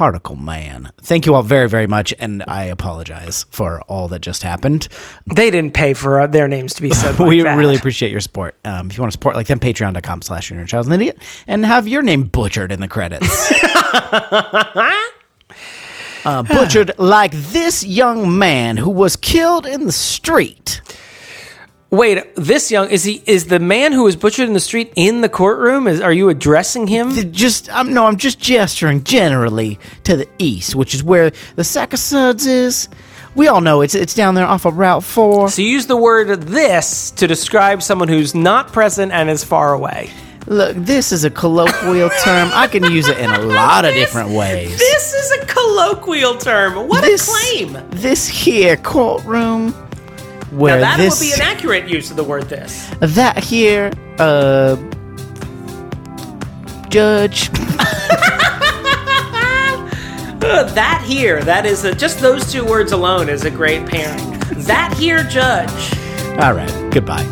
Particle 0.02 0.36
Man. 0.36 0.92
Thank 1.04 1.28
you 1.28 1.36
all 1.36 1.44
very, 1.44 1.70
very 1.70 1.86
much, 1.86 2.12
and 2.18 2.44
I 2.48 2.64
apologize 2.64 3.46
for 3.52 3.84
all 3.84 4.08
that 4.08 4.24
just 4.24 4.42
happened. 4.42 4.88
They 5.36 5.52
didn't 5.52 5.76
pay 5.76 5.94
for 5.94 6.22
uh, 6.22 6.26
their 6.26 6.48
names 6.48 6.74
to 6.74 6.82
be 6.82 6.90
said. 6.90 7.12
Like 7.20 7.30
we 7.30 7.44
that. 7.44 7.56
really 7.56 7.76
appreciate 7.76 8.12
your 8.12 8.20
support. 8.20 8.56
Um, 8.66 8.90
if 8.90 8.98
you 8.98 9.02
want 9.04 9.12
to 9.12 9.16
support 9.16 9.36
like 9.36 9.46
them, 9.46 9.60
patreon.com 9.60 10.24
slash 10.24 10.52
inner 10.52 10.66
child's 10.66 10.88
an 10.88 10.96
idiot 10.96 11.20
and 11.46 11.64
have 11.64 11.88
your 11.88 12.02
name 12.02 12.24
butchered 12.24 12.72
in 12.72 12.80
the 12.80 12.88
credits. 12.88 13.52
uh, 16.26 16.42
butchered 16.42 16.98
like 16.98 17.34
this 17.34 17.86
young 17.86 18.40
man 18.40 18.78
who 18.78 18.90
was 18.90 19.16
killed 19.16 19.68
in 19.68 19.86
the 19.86 19.92
street. 19.92 20.82
Wait, 21.94 22.24
this 22.36 22.72
young 22.72 22.90
is 22.90 23.04
he? 23.04 23.22
Is 23.26 23.48
the 23.48 23.60
man 23.60 23.92
who 23.92 24.04
was 24.04 24.16
butchered 24.16 24.48
in 24.48 24.54
the 24.54 24.62
street 24.62 24.94
in 24.96 25.20
the 25.20 25.28
courtroom? 25.28 25.90
Is 25.90 26.00
are 26.00 26.14
you 26.14 26.30
addressing 26.30 26.88
him? 26.88 27.12
Just, 27.34 27.70
I'm 27.70 27.94
no, 27.94 28.06
I'm 28.06 28.16
just 28.16 28.40
gesturing 28.40 29.04
generally 29.04 29.78
to 30.06 30.16
the 30.16 30.30
east, 30.40 30.74
which 30.74 30.96
is 30.96 31.04
where 31.04 31.34
the 31.58 31.66
Sac-O-Suds 31.66 32.46
is. 32.46 32.88
We 33.36 33.50
all 33.50 33.60
know 33.60 33.82
it's 33.82 33.94
it's 33.94 34.14
down 34.14 34.36
there 34.36 34.46
off 34.46 34.64
of 34.64 34.78
Route 34.78 35.04
Four. 35.04 35.50
So 35.50 35.62
you 35.62 35.68
use 35.68 35.88
the 35.88 35.98
word 35.98 36.44
"this" 36.44 37.12
to 37.12 37.28
describe 37.28 37.84
someone 37.84 38.08
who's 38.08 38.34
not 38.34 38.72
present 38.72 39.12
and 39.12 39.30
is 39.30 39.44
far 39.44 39.74
away. 39.74 40.12
Look, 40.48 40.78
this 40.78 41.12
is 41.12 41.26
a 41.26 41.30
colloquial 41.30 42.10
term. 42.24 42.52
I 42.54 42.68
can 42.68 42.86
use 42.86 43.10
it 43.10 43.18
in 43.18 43.30
a 43.30 43.40
lot 43.40 43.84
of 43.84 43.94
different 43.94 44.30
ways. 44.30 44.78
This 44.80 45.14
is 45.14 45.44
a 45.44 45.46
colloquial 45.46 46.38
term. 46.38 46.88
What 46.88 47.02
this, 47.02 47.28
a 47.28 47.32
claim! 47.32 47.90
This 47.90 48.30
here 48.30 48.78
courtroom, 48.78 49.74
where 50.52 50.76
Now 50.76 50.82
that 50.82 50.98
this 50.98 51.20
would 51.20 51.26
be 51.26 51.34
an 51.34 51.42
accurate 51.42 51.90
use 51.90 52.12
of 52.12 52.18
the 52.18 52.24
word 52.24 52.50
"this." 52.50 52.90
that 53.00 53.44
here 53.44 53.92
uh 54.20 54.76
judge 56.90 57.50
Uh, 60.44 60.64
that 60.74 61.04
here, 61.06 61.44
that 61.44 61.68
is 61.68 61.86
a, 61.86 61.94
just 61.94 62.20
those 62.20 62.52
two 62.52 62.66
words 62.66 62.92
alone 62.92 63.30
is 63.30 63.46
a 63.46 63.52
great 63.52 63.86
pairing. 63.88 64.32
That 64.66 64.92
here, 64.98 65.24
judge. 65.24 65.70
all 66.40 66.54
right 66.54 66.92
goodbye 66.92 67.24